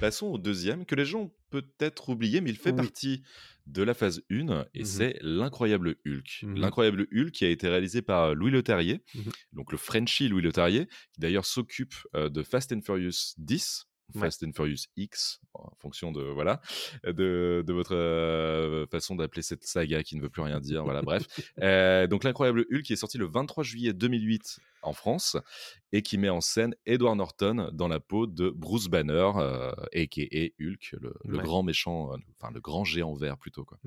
Passons 0.00 0.26
au 0.26 0.38
deuxième, 0.38 0.84
que 0.84 0.94
les 0.94 1.06
gens 1.06 1.20
ont 1.20 1.30
peut-être 1.50 2.10
oublié, 2.10 2.40
mais 2.42 2.50
il 2.50 2.56
fait 2.56 2.70
Oui. 2.70 2.76
partie 2.76 3.22
de 3.66 3.82
la 3.82 3.94
phase 3.94 4.22
1, 4.30 4.64
et 4.74 4.80
Mhm. 4.80 4.84
c'est 4.84 5.18
l'incroyable 5.22 5.96
Hulk. 6.06 6.40
Mhm. 6.42 6.56
L'incroyable 6.58 7.06
Hulk 7.12 7.30
qui 7.32 7.44
a 7.44 7.48
été 7.50 7.68
réalisé 7.68 8.00
par 8.02 8.34
Louis 8.34 8.50
Leterrier, 8.50 9.02
Mhm. 9.14 9.32
donc 9.52 9.72
le 9.72 9.78
Frenchie 9.78 10.28
Louis 10.28 10.42
Leterrier, 10.42 10.86
qui 11.12 11.20
d'ailleurs 11.20 11.46
s'occupe 11.46 11.94
euh, 12.14 12.28
de 12.28 12.42
Fast 12.42 12.72
and 12.72 12.80
Furious 12.82 13.34
10, 13.38 13.86
Ouais. 14.14 14.20
Fast 14.22 14.44
and 14.44 14.52
Furious 14.54 14.86
X, 14.96 15.40
en 15.54 15.68
fonction 15.80 16.12
de 16.12 16.22
voilà 16.22 16.60
de, 17.04 17.64
de 17.66 17.72
votre 17.72 17.94
euh, 17.94 18.86
façon 18.86 19.16
d'appeler 19.16 19.42
cette 19.42 19.64
saga 19.64 20.02
qui 20.02 20.16
ne 20.16 20.22
veut 20.22 20.30
plus 20.30 20.42
rien 20.42 20.60
dire. 20.60 20.84
Voilà, 20.84 21.02
bref. 21.02 21.24
Euh, 21.62 22.06
donc 22.06 22.22
l'incroyable 22.24 22.66
Hulk 22.70 22.82
qui 22.82 22.92
est 22.92 22.96
sorti 22.96 23.18
le 23.18 23.26
23 23.26 23.64
juillet 23.64 23.92
2008 23.92 24.58
en 24.82 24.92
France 24.92 25.36
et 25.92 26.02
qui 26.02 26.18
met 26.18 26.28
en 26.28 26.40
scène 26.40 26.74
Edward 26.84 27.16
Norton 27.16 27.70
dans 27.72 27.88
la 27.88 27.98
peau 27.98 28.26
de 28.26 28.50
Bruce 28.50 28.88
Banner, 28.88 29.30
euh, 29.36 29.72
a.k.a. 29.94 30.48
Hulk, 30.60 30.94
le, 31.00 31.14
le 31.24 31.38
Ouais. 31.38 31.42
grand 31.42 31.62
méchant, 31.62 32.12
euh, 32.12 32.16
enfin 32.38 32.52
le 32.52 32.60
grand 32.60 32.84
géant 32.84 33.14
vert 33.14 33.36
plutôt 33.38 33.64
quoi. 33.64 33.78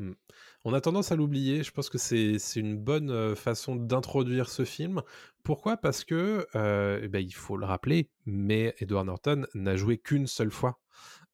On 0.66 0.74
a 0.74 0.82
tendance 0.82 1.12
à 1.12 1.16
l'oublier. 1.16 1.64
Je 1.64 1.72
pense 1.72 1.90
que 1.90 1.98
c'est 1.98 2.38
une 2.56 2.78
bonne 2.78 3.36
façon 3.36 3.76
d'introduire 3.76 4.50
ce 4.50 4.66
film. 4.66 5.02
Pourquoi? 5.44 5.78
Parce 5.78 6.04
que, 6.04 6.46
euh, 6.56 7.00
eh 7.02 7.08
ben, 7.08 7.20
il 7.20 7.34
faut 7.34 7.58
le 7.58 7.66
rappeler, 7.66 8.10
mais 8.26 8.76
Edward 8.80 9.06
Norton 9.06 9.46
n'a 9.54 9.76
joué 9.76 9.98
qu'une 9.98 10.28
seule 10.28 10.52
fois 10.52 10.80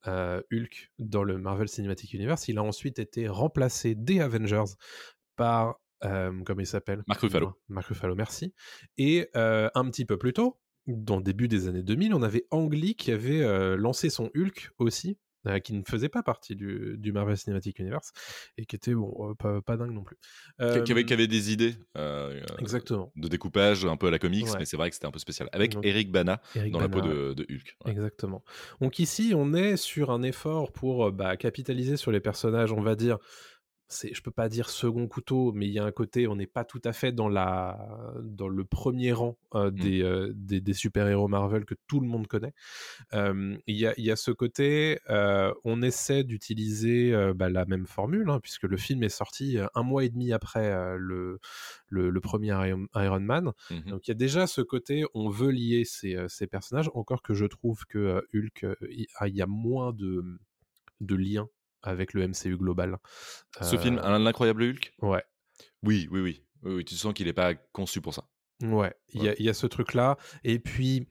euh, 0.07 0.41
Hulk 0.51 0.91
dans 0.99 1.23
le 1.23 1.37
Marvel 1.37 1.67
Cinematic 1.67 2.13
Universe. 2.13 2.47
Il 2.47 2.57
a 2.57 2.63
ensuite 2.63 2.99
été 2.99 3.27
remplacé 3.27 3.95
des 3.95 4.19
Avengers 4.19 4.73
par, 5.35 5.79
euh, 6.03 6.31
comment 6.45 6.61
il 6.61 6.67
s'appelle? 6.67 7.03
Mark 7.07 7.19
Ruffalo. 7.21 7.53
Mark 7.67 7.87
Ruffalo, 7.87 8.15
merci. 8.15 8.53
Et 8.97 9.29
un 9.33 9.89
petit 9.89 10.05
peu 10.05 10.17
plus 10.17 10.33
tôt, 10.33 10.59
dans 10.87 11.17
le 11.17 11.23
début 11.23 11.47
des 11.47 11.67
années 11.67 11.83
2000, 11.83 12.13
on 12.13 12.21
avait 12.21 12.45
Ang 12.51 12.71
Lee 12.71 12.95
qui 12.95 13.11
avait 13.11 13.75
lancé 13.75 14.09
son 14.09 14.29
Hulk 14.35 14.69
aussi, 14.77 15.17
euh, 15.47 15.59
qui 15.59 15.73
ne 15.73 15.83
faisait 15.83 16.09
pas 16.09 16.23
partie 16.23 16.55
du, 16.55 16.95
du 16.97 17.11
Marvel 17.11 17.37
Cinematic 17.37 17.79
Universe 17.79 18.11
et 18.57 18.65
qui 18.65 18.75
était 18.75 18.93
bon, 18.93 19.31
euh, 19.31 19.33
pas, 19.35 19.61
pas 19.61 19.77
dingue 19.77 19.91
non 19.91 20.03
plus. 20.03 20.17
Qui, 20.59 20.83
qui 20.83 20.91
avait, 20.91 21.01
Euh, 21.01 21.03
qui 21.05 21.13
avait 21.13 21.27
des 21.27 21.51
idées 21.51 21.75
Exactement. 22.59 23.11
de 23.15 23.27
découpage 23.27 23.85
un 23.85 23.97
peu 23.97 24.07
à 24.07 24.11
la 24.11 24.19
comics, 24.19 24.45
Ouais. 24.45 24.59
mais 24.59 24.65
c'est 24.65 24.77
vrai 24.77 24.89
que 24.89 24.95
c'était 24.95 25.07
un 25.07 25.11
peu 25.11 25.19
spécial. 25.19 25.49
Avec 25.51 25.73
Donc, 25.73 25.85
Eric 25.85 26.11
Bana 26.11 26.41
Eric 26.55 26.71
dans 26.71 26.79
la 26.79 26.89
peau 26.89 27.01
de, 27.01 27.33
de 27.33 27.43
Hulk. 27.49 27.77
Ouais. 27.85 27.91
Exactement. 27.91 28.43
Donc 28.81 28.99
ici, 28.99 29.33
on 29.35 29.53
est 29.53 29.77
sur 29.77 30.11
un 30.11 30.21
effort 30.23 30.71
pour 30.71 31.11
bah, 31.11 31.37
capitaliser 31.37 31.97
sur 31.97 32.11
les 32.11 32.19
personnages, 32.19 32.71
on 32.71 32.81
va 32.81 32.95
dire. 32.95 33.17
C'est, 33.87 34.15
je 34.15 34.21
peux 34.23 34.31
pas 34.31 34.49
dire 34.49 34.69
second 34.69 35.07
couteau, 35.07 35.51
mais 35.53 35.67
il 35.67 35.71
y 35.71 35.77
a 35.77 35.85
un 35.85 35.91
côté, 35.91 36.27
on 36.27 36.35
n'est 36.35 36.47
pas 36.47 36.65
tout 36.65 36.81
à 36.83 36.91
fait 36.91 37.11
dans 37.11 37.29
la, 37.29 38.15
dans 38.23 38.47
le 38.47 38.65
premier 38.65 39.13
rang 39.13 39.37
euh, 39.53 39.69
des, 39.69 40.01
euh, 40.01 40.33
des, 40.35 40.59
des 40.59 40.73
super-héros 40.73 41.27
Marvel 41.27 41.65
que 41.65 41.75
tout 41.85 41.99
le 41.99 42.07
monde 42.07 42.25
connaît. 42.25 42.53
Euh, 43.13 43.55
Il 43.67 43.75
y, 43.75 43.85
a, 43.85 43.93
il 43.97 44.03
y 44.03 44.09
a 44.09 44.15
ce 44.15 44.31
côté, 44.31 44.97
on 45.07 45.83
essaie 45.83 46.23
d'utiliser 46.23 47.13
bah, 47.35 47.49
la 47.49 47.65
même 47.65 47.85
formule, 47.85 48.29
hein, 48.31 48.39
puisque 48.39 48.63
le 48.63 48.77
film 48.77 49.03
est 49.03 49.09
sorti 49.09 49.57
un 49.75 49.83
mois 49.83 50.03
et 50.03 50.09
demi 50.09 50.33
après 50.33 50.97
le, 50.97 51.39
le, 51.87 52.09
le 52.09 52.21
premier 52.21 52.55
Iron, 52.95 53.19
Man. 53.19 53.51
Mhm. 53.69 53.83
Donc 53.91 54.07
il 54.07 54.11
y 54.11 54.13
a 54.13 54.15
déjà 54.15 54.47
ce 54.47 54.61
côté, 54.61 55.05
on 55.13 55.29
veut 55.29 55.51
lier 55.51 55.83
ces, 55.85 56.17
ces 56.27 56.47
personnages, 56.47 56.89
encore 56.95 57.21
que 57.21 57.35
je 57.35 57.45
trouve 57.45 57.85
que 57.85 58.25
Hulk, 58.33 58.65
il 58.89 59.05
ah, 59.17 59.27
il 59.27 59.35
y 59.35 59.43
a 59.43 59.47
moins 59.47 59.93
de, 59.93 60.23
de 61.01 61.15
liens 61.15 61.47
avec 61.87 62.13
le 62.13 62.27
MCU 62.27 62.57
global. 62.57 62.97
Ce 63.61 63.77
film, 63.77 63.95
l'incroyable 63.95 64.63
Hulk? 64.63 64.93
Ouais. 65.01 65.23
Oui, 65.83 66.07
oui, 66.11 66.21
oui, 66.21 66.43
oui, 66.63 66.73
oui, 66.75 66.85
Tu 66.85 66.95
sens 66.95 67.13
qu'il 67.13 67.27
n'est 67.27 67.33
pas 67.33 67.55
conçu 67.55 68.01
pour 68.01 68.13
ça. 68.13 68.27
Ouais, 68.61 68.93
il 69.09 69.23
y, 69.23 69.43
y, 69.43 69.49
a 69.49 69.53
ce 69.53 69.67
truc-là. 69.67 70.17
Et 70.43 70.59
puis, 70.59 71.07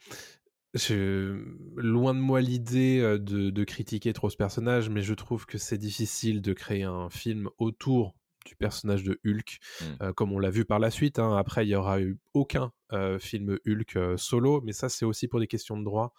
je... 0.73 1.45
loin 1.77 2.15
de 2.15 2.19
moi 2.19 2.41
l'idée 2.41 3.01
de, 3.01 3.51
de, 3.51 3.65
critiquer 3.65 4.13
trop 4.13 4.31
ce 4.31 4.37
personnage, 4.37 4.89
mais 4.89 5.03
je 5.03 5.15
trouve 5.15 5.47
que 5.47 5.59
c'est 5.59 5.79
difficile 5.79 6.41
de 6.41 6.53
créer 6.53 6.85
un 6.85 7.11
film 7.11 7.51
autour 7.59 8.15
du 8.45 8.57
personnage 8.57 9.03
de 9.03 9.19
Hulk, 9.25 9.59
mmh. 9.81 9.85
euh, 10.03 10.13
comme 10.13 10.33
on 10.33 10.39
l'a 10.39 10.51
vu 10.51 10.65
par 10.65 10.79
la 10.79 10.91
suite. 10.91 11.19
Hein. 11.19 11.37
Après, 11.37 11.65
il 11.65 11.69
n'y 11.69 11.75
aura 11.75 12.01
eu 12.01 12.19
aucun 12.35 12.73
euh, 12.93 13.19
film 13.19 13.59
Hulk 13.67 13.97
euh, 13.97 14.17
solo, 14.17 14.61
mais 14.63 14.73
ça, 14.73 14.89
c'est 14.89 15.05
aussi 15.05 15.29
pour 15.29 15.41
des 15.41 15.47
questions 15.47 15.77
de 15.79 15.85
droit. 15.85 16.13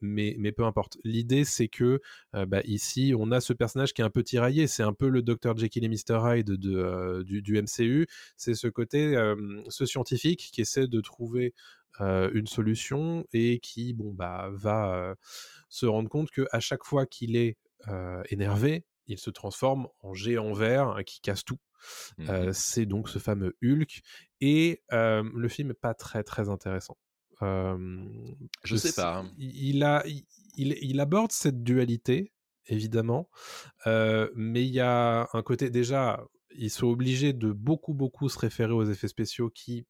mais, 0.00 0.36
mais 0.38 0.52
peu 0.52 0.64
importe. 0.64 0.98
L'idée, 1.04 1.44
c'est 1.44 1.68
que 1.68 2.00
bah, 2.32 2.60
ici, 2.64 3.14
on 3.18 3.30
a 3.32 3.40
ce 3.40 3.52
personnage 3.52 3.92
qui 3.92 4.02
est 4.02 4.04
un 4.04 4.10
peu 4.10 4.22
tiraillé. 4.22 4.66
C'est 4.66 4.82
un 4.82 4.92
peu 4.92 5.08
le 5.08 5.22
Dr. 5.22 5.56
Jekyll 5.56 5.84
et 5.84 5.88
Mr. 5.88 6.20
Hyde 6.24 6.50
de, 6.50 7.22
du, 7.22 7.42
du, 7.42 7.60
MCU. 7.60 8.06
C'est 8.36 8.54
ce 8.54 8.68
côté, 8.68 9.14
ce 9.68 9.86
scientifique 9.86 10.50
qui 10.52 10.60
essaie 10.60 10.86
de 10.86 11.00
trouver 11.00 11.54
une 12.00 12.46
solution 12.46 13.24
et 13.32 13.58
qui 13.60 13.92
bon, 13.94 14.12
bah, 14.12 14.50
va 14.52 15.14
se 15.68 15.86
rendre 15.86 16.08
compte 16.08 16.30
qu'à 16.30 16.60
chaque 16.60 16.84
fois 16.84 17.06
qu'il 17.06 17.36
est 17.36 17.56
énervé, 18.30 18.84
il 19.08 19.18
se 19.18 19.30
transforme 19.30 19.88
en 20.00 20.14
géant 20.14 20.52
vert 20.52 20.88
hein, 20.88 21.02
qui 21.02 21.20
casse 21.20 21.44
tout. 21.44 21.58
Mmh 22.18 22.52
c'est 22.52 22.86
donc 22.86 23.08
ce 23.08 23.18
fameux 23.18 23.56
Hulk. 23.62 24.02
Et 24.40 24.82
le 24.90 25.48
film 25.48 25.68
n'est 25.68 25.74
pas 25.74 25.94
très 25.94 26.22
très 26.22 26.48
intéressant. 26.48 26.96
je 27.40 28.76
sais 28.76 28.92
pas. 28.92 29.18
Hein. 29.18 29.32
Il, 29.38 29.82
a, 29.82 30.04
il, 30.56 31.00
aborde 31.00 31.32
cette 31.32 31.62
dualité, 31.62 32.32
évidemment, 32.66 33.30
mais 33.86 34.64
il 34.64 34.72
y 34.72 34.80
a 34.80 35.28
un 35.32 35.42
côté 35.42 35.70
déjà, 35.70 36.24
ils 36.50 36.70
sont 36.70 36.88
obligés 36.88 37.32
de 37.32 37.52
beaucoup 37.52 37.94
beaucoup 37.94 38.28
se 38.28 38.38
référer 38.38 38.72
aux 38.72 38.84
effets 38.84 39.08
spéciaux 39.08 39.50
qui, 39.50 39.86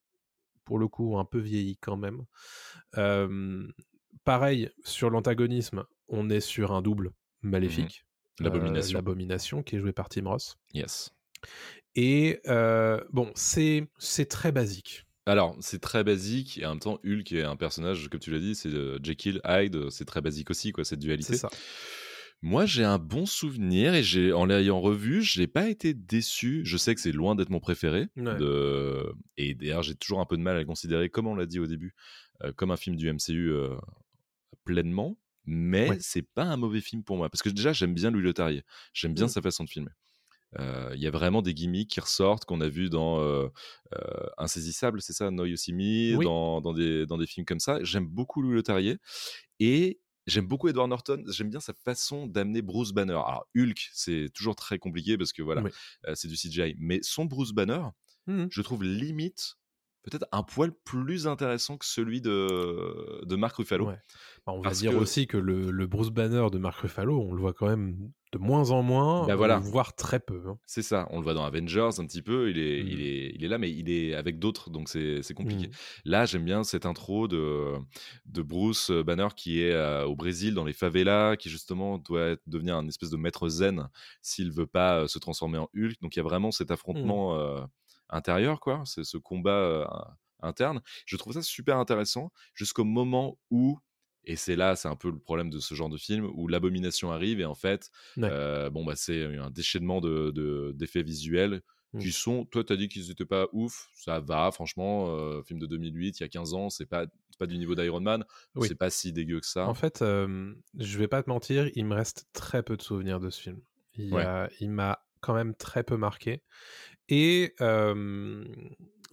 pour 0.64 0.78
le 0.78 0.88
coup, 0.88 1.14
ont 1.14 1.18
un 1.18 1.24
peu 1.24 1.38
vieilli 1.38 1.78
quand 1.78 1.96
même. 1.96 2.24
pareil 4.24 4.70
sur 4.84 5.10
l'antagonisme, 5.10 5.84
on 6.08 6.30
est 6.30 6.40
sur 6.40 6.72
un 6.72 6.82
double 6.82 7.08
mmh 7.42 7.50
maléfique. 7.50 8.07
L'abomination. 8.40 8.98
L'abomination 8.98 9.62
qui 9.62 9.76
est 9.76 9.78
jouée 9.80 9.92
par 9.92 10.08
Tim 10.08 10.28
Ross. 10.28 10.56
Yes. 10.74 11.14
Et 11.94 12.40
euh, 12.46 13.00
bon, 13.10 13.32
c'est 13.34 13.88
très 14.28 14.52
basique. 14.52 15.04
Alors, 15.26 15.56
c'est 15.60 15.80
très 15.80 16.04
basique, 16.04 16.58
et 16.58 16.64
en 16.64 16.70
même 16.70 16.78
temps, 16.78 17.00
Hulk 17.04 17.32
est 17.32 17.42
un 17.42 17.56
personnage, 17.56 18.08
comme 18.08 18.20
tu 18.20 18.30
l'as 18.30 18.38
dit, 18.38 18.54
c'est 18.54 18.72
euh, 18.72 18.98
Jekyll, 19.02 19.42
Hyde, 19.44 19.90
c'est 19.90 20.06
très 20.06 20.22
basique 20.22 20.48
aussi, 20.48 20.72
quoi, 20.72 20.84
cette 20.84 21.00
dualité. 21.00 21.34
C'est 21.34 21.38
ça. 21.38 21.50
Moi, 22.40 22.64
j'ai 22.64 22.84
un 22.84 22.98
bon 22.98 23.26
souvenir, 23.26 23.94
et 23.94 24.02
j'ai, 24.02 24.32
en 24.32 24.46
l'ayant 24.46 24.80
revu, 24.80 25.22
je 25.22 25.40
n'ai 25.40 25.46
pas 25.46 25.68
été 25.68 25.92
déçu. 25.92 26.62
Je 26.64 26.76
sais 26.76 26.94
que 26.94 27.00
c'est 27.00 27.12
loin 27.12 27.34
d'être 27.34 27.50
mon 27.50 27.60
préféré. 27.60 28.06
De... 28.16 29.12
Et 29.36 29.54
d'ailleurs, 29.54 29.82
j'ai 29.82 29.96
toujours 29.96 30.20
un 30.20 30.24
peu 30.24 30.36
de 30.36 30.42
mal 30.42 30.56
à 30.56 30.60
le 30.60 30.64
considérer, 30.64 31.10
comme 31.10 31.26
on 31.26 31.34
l'a 31.34 31.46
dit 31.46 31.58
au 31.58 31.66
début, 31.66 31.94
euh, 32.44 32.52
comme 32.52 32.70
un 32.70 32.76
film 32.76 32.96
du 32.96 33.12
MCU 33.12 33.52
pleinement 34.64 35.18
mais 35.48 35.98
c'est 36.00 36.22
pas 36.22 36.44
un 36.44 36.56
mauvais 36.56 36.80
film 36.80 37.02
pour 37.02 37.16
moi 37.16 37.30
parce 37.30 37.42
que 37.42 37.48
déjà 37.48 37.72
j'aime 37.72 37.94
bien 37.94 38.10
Louis 38.10 38.22
Leterrier, 38.22 38.64
j'aime 38.92 39.14
bien 39.14 39.26
mmh. 39.26 39.30
sa 39.30 39.42
façon 39.42 39.64
de 39.64 39.70
filmer. 39.70 39.90
Il 40.58 41.00
y 41.00 41.06
a 41.06 41.10
vraiment 41.10 41.42
des 41.42 41.54
gimmicks 41.54 41.90
qui 41.90 42.00
ressortent 42.00 42.44
qu'on 42.44 42.60
a 42.60 42.68
vu 42.68 42.88
dans 42.88 43.20
euh, 43.20 43.48
Insaisissable, 44.38 45.02
c'est 45.02 45.12
ça, 45.12 45.30
No 45.30 45.44
You 45.44 45.56
See 45.56 45.72
Me, 45.72 46.22
dans, 46.22 46.60
dans, 46.60 46.72
des, 46.72 47.06
dans 47.06 47.18
des 47.18 47.26
films 47.26 47.44
comme 47.44 47.60
ça. 47.60 47.78
J'aime 47.82 48.06
beaucoup 48.06 48.40
Louis 48.40 48.54
Leterrier 48.54 48.98
et 49.60 50.00
J'aime 50.28 50.46
beaucoup 50.46 50.68
Edward 50.68 50.90
Norton. 50.90 51.24
J'aime 51.28 51.48
bien 51.48 51.58
sa 51.58 51.72
façon 51.72 52.26
d'amener 52.26 52.60
Bruce 52.60 52.92
Banner. 52.92 53.14
Alors 53.14 53.46
Hulk, 53.56 53.88
c'est 53.94 54.28
toujours 54.34 54.56
très 54.56 54.78
compliqué 54.78 55.16
parce 55.16 55.32
que 55.32 55.40
voilà, 55.40 55.62
c'est 56.14 56.28
du 56.28 56.34
CGI. 56.34 56.74
Mais 56.78 57.00
son 57.02 57.24
Bruce 57.24 57.52
Banner, 57.52 57.80
mmh 58.26 58.46
je 58.50 58.60
trouve 58.60 58.84
limite 58.84 59.56
peut-être 60.08 60.26
un 60.32 60.42
poil 60.42 60.72
plus 60.72 61.26
intéressant 61.26 61.76
que 61.76 61.86
celui 61.86 62.20
de, 62.20 63.24
de 63.24 63.36
Mark 63.36 63.56
Ruffalo. 63.56 63.86
Bah, 64.46 64.52
on 64.54 64.60
va 64.60 64.70
dire 64.70 64.96
aussi 64.96 65.26
que 65.26 65.36
le, 65.36 65.70
le, 65.70 65.86
Bruce 65.86 66.10
Banner 66.10 66.46
de 66.50 66.58
Mark 66.58 66.80
Ruffalo, 66.80 67.20
on 67.20 67.32
le 67.32 67.40
voit 67.40 67.52
quand 67.52 67.68
même 67.68 68.10
de 68.32 68.38
moins 68.38 68.70
en 68.70 68.82
moins, 68.82 69.26
bah 69.26 69.36
voilà. 69.36 69.58
voire 69.58 69.94
très 69.94 70.20
peu. 70.20 70.42
Hein. 70.46 70.58
C'est 70.66 70.82
ça, 70.82 71.06
on 71.10 71.18
le 71.18 71.24
voit 71.24 71.34
dans 71.34 71.44
Avengers 71.44 71.90
un 71.98 72.06
petit 72.06 72.20
peu, 72.20 72.50
il 72.50 72.58
est, 72.58 72.80
il 72.80 72.96
mmh. 72.96 73.00
est, 73.00 73.32
il 73.36 73.44
est 73.44 73.48
là, 73.48 73.58
mais 73.58 73.70
il 73.70 73.90
est 73.90 74.14
avec 74.14 74.38
d'autres, 74.38 74.70
donc 74.70 74.88
c'est 74.88 75.34
compliqué. 75.34 75.68
Mmh. 75.68 75.72
Là, 76.04 76.26
j'aime 76.26 76.44
bien 76.44 76.62
cette 76.62 76.84
intro 76.84 77.26
de, 77.26 77.74
de 78.26 78.42
Bruce 78.42 78.90
Banner 78.90 79.28
qui 79.36 79.62
est 79.62 79.72
euh, 79.72 80.04
au 80.04 80.14
Brésil, 80.14 80.54
dans 80.54 80.64
les 80.64 80.72
favelas, 80.74 81.36
qui 81.36 81.48
justement 81.48 81.98
doit 81.98 82.36
devenir 82.46 82.76
un 82.76 82.86
espèce 82.86 83.10
de 83.10 83.16
maître 83.16 83.48
zen 83.48 83.88
s'il 84.20 84.52
veut 84.52 84.66
pas 84.66 85.00
euh, 85.00 85.06
se 85.06 85.18
transformer 85.18 85.58
en 85.58 85.68
Hulk. 85.74 86.00
Donc 86.02 86.16
il 86.16 86.18
y 86.18 86.20
a 86.20 86.24
vraiment 86.24 86.50
cet 86.50 86.70
affrontement... 86.70 87.38
Euh, 87.38 87.60
intérieur, 88.10 88.60
quoi. 88.60 88.82
C'est 88.84 89.04
ce 89.04 89.16
combat 89.16 90.14
interne. 90.40 90.80
Je 91.06 91.16
trouve 91.16 91.34
ça 91.34 91.42
super 91.42 91.78
intéressant 91.78 92.32
jusqu'au 92.54 92.84
moment 92.84 93.38
où 93.50 93.78
et 94.24 94.36
c'est 94.36 94.56
là, 94.56 94.76
c'est 94.76 94.88
un 94.88 94.96
peu 94.96 95.10
le 95.10 95.18
problème 95.18 95.48
de 95.48 95.58
ce 95.58 95.74
genre 95.74 95.88
de 95.88 95.96
film 95.96 96.30
où 96.34 96.48
l'abomination 96.48 97.10
arrive 97.10 97.40
et 97.40 97.46
en 97.46 97.54
fait, 97.54 97.90
bon 98.16 98.84
bah 98.84 98.94
c'est 98.94 99.24
un 99.24 99.50
déchaînement 99.50 100.00
de 100.00 100.72
d'effets 100.76 101.02
visuels 101.02 101.62
mmh. 101.94 101.98
qui 102.00 102.12
sont. 102.12 102.44
Toi, 102.44 102.62
tu 102.62 102.72
as 102.72 102.76
dit 102.76 102.88
qu'ils 102.88 103.08
n'étaient 103.08 103.24
pas 103.24 103.46
ouf, 103.52 103.88
ça 103.94 104.20
va, 104.20 104.50
franchement. 104.50 105.42
film 105.44 105.58
de 105.58 105.66
2008, 105.66 106.20
il 106.20 106.22
y 106.22 106.26
a 106.26 106.28
15 106.28 106.54
ans, 106.54 106.68
c'est 106.70 106.86
pas 106.86 107.06
pas 107.38 107.46
du 107.46 107.56
niveau 107.56 107.76
d'Iron 107.76 108.00
Man, 108.00 108.24
c'est 108.62 108.74
pas 108.74 108.90
si 108.90 109.12
dégueu 109.12 109.40
que 109.40 109.46
ça. 109.46 109.66
En 109.66 109.74
fait, 109.74 110.00
je 110.00 110.98
vais 110.98 111.08
pas 111.08 111.22
te 111.22 111.30
mentir, 111.30 111.70
il 111.74 111.86
me 111.86 111.94
reste 111.94 112.26
très 112.32 112.62
peu 112.62 112.76
de 112.76 112.82
souvenirs 112.82 113.20
de 113.20 113.30
ce 113.30 113.40
film. 113.40 113.60
il 113.96 114.70
m'a 114.70 115.04
quand 115.20 115.34
même 115.34 115.54
très 115.54 115.82
peu 115.84 115.96
marqué. 115.96 116.42
Et 117.08 117.54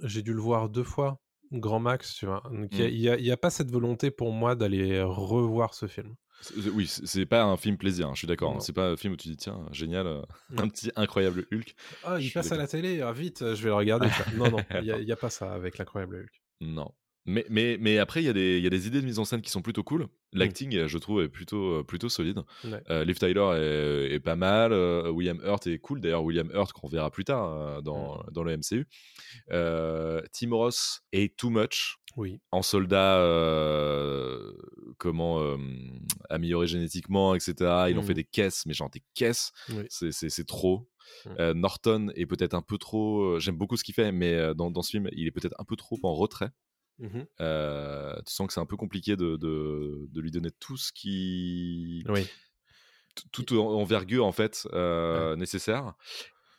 j'ai 0.03 0.21
dû 0.21 0.33
le 0.33 0.41
voir 0.41 0.69
deux 0.69 0.83
fois, 0.83 1.21
grand 1.51 1.79
max, 1.79 2.15
tu 2.15 2.25
vois? 2.25 2.43
il 2.51 2.99
n'y 2.99 3.07
mmh. 3.07 3.29
a, 3.29 3.33
a, 3.33 3.37
pas 3.37 3.49
cette 3.49 3.71
volonté 3.71 4.11
pour 4.11 4.31
moi 4.31 4.55
d'aller 4.55 5.01
revoir 5.01 5.73
ce 5.73 5.87
film. 5.87 6.15
Oui, 6.73 6.87
c'est 6.87 7.25
pas 7.25 7.43
un 7.43 7.57
film 7.57 7.77
plaisir, 7.77 8.07
hein, 8.07 8.11
je 8.13 8.19
suis 8.19 8.27
d'accord. 8.27 8.55
Hein. 8.55 8.59
C'est 8.59 8.73
pas 8.73 8.89
un 8.89 8.97
film 8.97 9.13
où 9.13 9.17
tu 9.17 9.29
dis, 9.29 9.37
tiens, 9.37 9.65
génial, 9.71 10.25
un 10.57 10.67
petit 10.67 10.91
incroyable 10.95 11.45
Hulk. 11.51 11.75
Ah, 12.03 12.17
il 12.19 12.31
passe 12.31 12.51
à 12.51 12.57
la 12.57 12.67
télé, 12.67 13.01
ah, 13.01 13.13
vite, 13.13 13.39
je 13.39 13.63
vais 13.63 13.69
le 13.69 13.75
regarder. 13.75 14.07
non, 14.35 14.51
non, 14.51 14.59
il 14.81 14.81
n'y 14.81 15.11
a, 15.11 15.13
a, 15.13 15.17
pas 15.17 15.29
ça 15.29 15.53
avec 15.53 15.77
l'incroyable 15.77 16.17
Hulk. 16.17 16.41
Non. 16.61 16.91
Mais, 17.27 17.43
mais, 17.49 17.77
mais 17.79 17.97
après, 17.97 18.21
il 18.21 18.25
y, 18.25 18.29
a 18.29 18.33
des, 18.33 18.59
y 18.59 18.67
a 18.67 18.69
des 18.69 18.85
idées 18.85 19.01
de 19.01 19.05
mise 19.05 19.17
en 19.17 19.25
scène 19.25 19.41
qui 19.41 19.49
sont 19.49 19.63
plutôt 19.63 19.83
cool. 19.83 20.03
Mmh. 20.03 20.07
L'acting, 20.33 20.85
je 20.85 20.97
trouve, 20.99 21.23
est 21.23 21.27
plutôt, 21.27 21.83
plutôt 21.83 22.07
solide. 22.07 22.43
Euh, 22.91 23.03
Liv 23.03 23.17
Tyler 23.17 24.11
est, 24.11 24.19
pas 24.19 24.35
mal. 24.35 24.73
Euh, 24.73 25.09
William 25.09 25.39
Hurt 25.43 25.65
est 25.65 25.79
cool. 25.79 26.01
D'ailleurs, 26.01 26.23
William 26.23 26.51
Hurt, 26.53 26.71
qu'on 26.73 26.87
verra 26.87 27.09
plus 27.09 27.25
tard 27.25 27.49
euh, 27.49 27.81
dans, 27.81 28.17
mmh. 28.17 28.31
dans 28.31 28.43
le 28.43 28.57
MCU. 28.57 28.87
Tim 29.49 30.55
Ross 30.55 31.01
est 31.11 31.35
too 31.35 31.49
much. 31.49 31.97
Oui. 32.15 32.39
En 32.51 32.61
soldat, 32.61 33.19
comment 34.99 35.57
améliorer 36.29 36.67
génétiquement, 36.67 37.33
etc. 37.33 37.55
Il 37.89 37.97
en 37.97 38.03
fait 38.03 38.13
mmh. 38.13 38.15
des 38.15 38.23
caisses, 38.23 38.65
mais 38.67 38.73
genre 38.73 38.91
des 38.91 39.03
caisses. 39.15 39.51
C'est 39.89 40.47
trop. 40.47 40.87
Norton 41.55 42.11
est 42.15 42.27
peut-être 42.27 42.53
un 42.53 42.61
peu 42.61 42.77
trop. 42.77 43.39
J'aime 43.39 43.57
beaucoup 43.57 43.77
ce 43.77 43.83
qu'il 43.83 43.95
fait, 43.95 44.11
mais 44.11 44.53
dans, 44.53 44.69
dans, 44.69 44.83
ce 44.83 44.91
film, 44.91 45.09
il 45.11 45.25
est 45.25 45.31
peut-être 45.31 45.55
un 45.57 45.63
peu 45.63 45.75
trop 45.75 45.97
en 46.03 46.13
retrait. 46.13 46.51
Mmh 46.99 47.21
tu 48.25 48.33
sens 48.33 48.47
que 48.47 48.53
c'est 48.53 48.59
un 48.59 48.65
peu 48.65 48.77
compliqué 48.77 49.15
de, 49.15 49.35
de, 49.37 50.07
de, 50.09 50.21
lui 50.21 50.31
donner 50.31 50.51
tout 50.59 50.77
ce 50.77 50.91
qui. 50.93 52.03
Oui. 52.09 52.27
Toute 53.31 53.53
envergure, 53.53 54.25
en 54.25 54.31
fait, 54.31 54.67
nécessaire. 55.37 55.93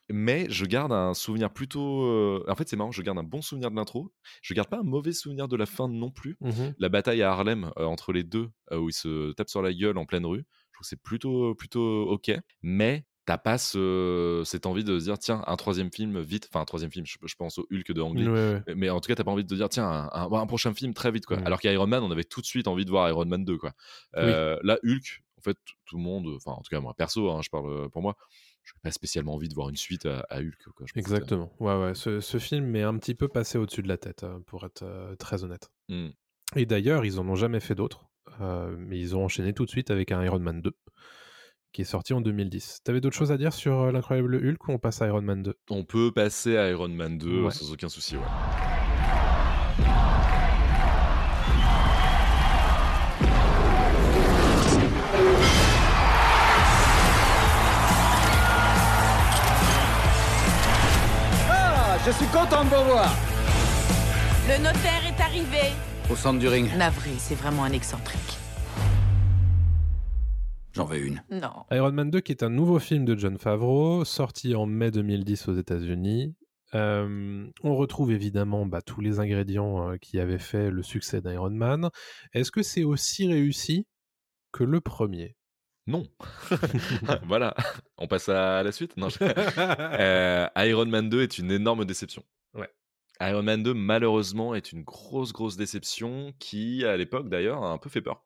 Mais 0.08 0.46
je 0.50 0.64
garde 0.64 0.92
un 0.92 1.14
souvenir 1.14 1.52
plutôt. 1.52 2.44
En 2.48 2.54
fait, 2.54 2.68
c'est 2.68 2.76
marrant, 2.76 2.92
je 2.92 3.02
garde 3.02 3.18
un 3.18 3.24
bon 3.24 3.42
souvenir 3.42 3.70
de 3.70 3.76
l'intro. 3.76 4.12
Je 4.40 4.54
garde 4.54 4.68
pas 4.68 4.78
un 4.78 4.84
mauvais 4.84 5.12
souvenir 5.12 5.48
de 5.48 5.56
la 5.56 5.66
fin 5.66 5.88
non 5.88 6.10
plus. 6.10 6.36
Mmh 6.40 6.70
la 6.78 6.88
bataille 6.88 7.22
à 7.22 7.32
Harlem, 7.32 7.72
entre 7.76 8.12
les 8.12 8.22
deux, 8.22 8.50
où 8.72 8.88
ils 8.88 8.94
se 8.94 9.32
tapent 9.32 9.50
sur 9.50 9.62
la 9.62 9.72
gueule 9.72 9.98
en 9.98 10.06
pleine 10.06 10.26
rue, 10.26 10.46
je 10.70 10.72
trouve 10.72 10.82
que 10.82 10.88
c'est 10.88 11.02
plutôt, 11.02 11.54
plutôt 11.54 12.08
ok. 12.08 12.32
Mais 12.62 13.04
t'as 13.26 13.38
pas 13.38 13.58
cette 13.58 14.66
envie 14.66 14.84
de 14.84 14.98
se 14.98 15.04
dire 15.04 15.18
tiens 15.18 15.42
un 15.46 15.56
troisième 15.56 15.90
film 15.92 16.20
vite 16.20 16.48
enfin 16.48 16.60
un 16.60 16.64
troisième 16.64 16.92
film 16.92 17.04
je, 17.04 17.34
pense 17.36 17.58
au 17.58 17.66
Hulk 17.70 17.92
de 17.92 18.00
Ang 18.00 18.62
mais 18.74 18.88
en 18.88 19.00
tout 19.00 19.08
cas 19.08 19.16
t'as 19.16 19.24
pas 19.24 19.32
envie 19.32 19.42
de 19.42 19.48
te 19.48 19.54
dire 19.54 19.68
tiens 19.68 20.08
un, 20.12 20.46
prochain 20.46 20.72
film 20.72 20.94
très 20.94 21.10
vite 21.10 21.26
quoi. 21.26 21.38
Alors 21.44 21.60
qu'Iron 21.60 21.88
Man 21.88 22.02
on 22.04 22.10
avait 22.10 22.24
tout 22.24 22.40
de 22.40 22.46
suite 22.46 22.68
envie 22.68 22.84
de 22.84 22.90
voir 22.90 23.08
Iron 23.08 23.26
Man 23.26 23.44
2 23.44 23.58
quoi. 23.58 23.72
Euh, 24.16 24.58
là 24.62 24.78
Hulk 24.84 25.24
en 25.38 25.42
fait 25.42 25.58
tout 25.84 25.96
le 25.96 26.02
monde 26.02 26.28
enfin 26.36 26.52
en 26.52 26.62
tout 26.62 26.70
cas 26.70 26.80
moi 26.80 26.94
perso 26.94 27.30
hein, 27.30 27.40
je 27.42 27.50
parle 27.50 27.68
euh, 27.68 27.88
pour 27.88 28.00
moi 28.00 28.16
je 28.62 28.72
n'ai 28.72 28.80
pas 28.82 28.90
spécialement 28.92 29.34
envie 29.34 29.48
de 29.48 29.54
voir 29.54 29.68
une 29.68 29.76
suite 29.76 30.06
à, 30.06 30.24
Hulk 30.30 30.68
quoi, 30.76 30.86
exactement. 30.94 31.52
Ouais 31.58 31.76
ouais 31.76 31.94
ce, 31.94 32.38
film 32.38 32.76
est 32.76 32.82
un 32.82 32.96
petit 32.96 33.16
peu 33.16 33.26
passé 33.26 33.58
au-dessus 33.58 33.82
de 33.82 33.88
la 33.88 33.98
tête 33.98 34.22
hein, 34.22 34.40
pour 34.46 34.64
être 34.64 34.82
euh, 34.82 35.16
très 35.16 35.42
honnête. 35.42 35.70
Mmh. 35.88 36.08
et 36.54 36.66
d'ailleurs 36.66 37.04
ils 37.04 37.18
en 37.18 37.28
ont 37.28 37.36
jamais 37.36 37.60
fait 37.60 37.74
d'autres 37.74 38.06
mais 38.38 38.98
ils 38.98 39.16
ont 39.16 39.24
enchaîné 39.24 39.54
tout 39.54 39.64
de 39.64 39.70
suite 39.70 39.90
avec 39.90 40.12
un 40.12 40.22
Iron 40.22 40.40
Man 40.40 40.60
2 40.60 40.76
qui 41.76 41.82
est 41.82 41.84
sorti 41.84 42.14
en 42.14 42.22
2010. 42.22 42.78
T'avais 42.84 43.02
d'autres 43.02 43.18
choses 43.18 43.30
à 43.30 43.36
dire 43.36 43.52
sur 43.52 43.78
euh, 43.78 43.92
l'incroyable 43.92 44.36
Hulk 44.36 44.66
ou 44.66 44.72
on 44.72 44.78
passe 44.78 45.02
à 45.02 45.08
Iron 45.08 45.20
Man 45.20 45.42
2 45.42 45.54
On 45.68 45.84
peut 45.84 46.10
passer 46.10 46.56
à 46.56 46.70
Iron 46.70 46.88
Man 46.88 47.18
2 47.18 47.50
sans 47.50 47.70
aucun 47.70 47.90
souci, 47.90 48.16
ouais. 48.16 48.22
Ah, 61.50 61.98
je 62.06 62.10
suis 62.12 62.26
content 62.28 62.64
de 62.64 62.70
vous 62.70 62.84
voir. 62.84 63.14
Le 64.48 64.64
notaire 64.64 65.02
est 65.06 65.20
arrivé. 65.20 65.74
Au 66.10 66.16
centre 66.16 66.38
du 66.38 66.48
ring. 66.48 66.74
Navré, 66.74 67.10
c'est 67.18 67.34
vraiment 67.34 67.64
un 67.64 67.72
excentrique. 67.72 68.38
J'en 70.76 70.84
veux 70.84 70.98
une. 71.04 71.22
Non. 71.30 71.64
Iron 71.70 71.92
Man 71.92 72.10
2, 72.10 72.20
qui 72.20 72.32
est 72.32 72.42
un 72.42 72.50
nouveau 72.50 72.78
film 72.78 73.04
de 73.04 73.16
John 73.16 73.38
Favreau, 73.38 74.04
sorti 74.04 74.54
en 74.54 74.66
mai 74.66 74.90
2010 74.90 75.48
aux 75.48 75.54
États-Unis. 75.54 76.34
Euh, 76.74 77.46
on 77.62 77.76
retrouve 77.76 78.12
évidemment 78.12 78.66
bah, 78.66 78.82
tous 78.82 79.00
les 79.00 79.18
ingrédients 79.20 79.90
euh, 79.92 79.96
qui 79.96 80.18
avaient 80.20 80.38
fait 80.38 80.70
le 80.70 80.82
succès 80.82 81.20
d'Iron 81.22 81.50
Man. 81.50 81.88
Est-ce 82.34 82.50
que 82.50 82.62
c'est 82.62 82.84
aussi 82.84 83.26
réussi 83.26 83.86
que 84.52 84.64
le 84.64 84.80
premier? 84.80 85.36
Non. 85.86 86.02
voilà. 87.26 87.54
On 87.96 88.06
passe 88.08 88.28
à 88.28 88.62
la 88.62 88.72
suite? 88.72 88.96
Non. 88.96 89.08
je- 89.08 89.18
Euh, 89.98 90.46
Iron 90.56 90.86
Man 90.86 91.08
2 91.08 91.22
est 91.22 91.38
une 91.38 91.50
énorme 91.52 91.84
déception. 91.84 92.22
Ouais. 92.54 92.68
Iron 93.20 93.42
Man 93.44 93.62
2, 93.62 93.72
malheureusement, 93.72 94.54
est 94.54 94.72
une 94.72 94.82
grosse, 94.82 95.32
grosse 95.32 95.56
déception 95.56 96.34
qui, 96.38 96.84
à 96.84 96.96
l'époque 96.98 97.30
d'ailleurs, 97.30 97.62
a 97.64 97.70
un 97.70 97.78
peu 97.78 97.88
fait 97.88 98.02
peur. 98.02 98.25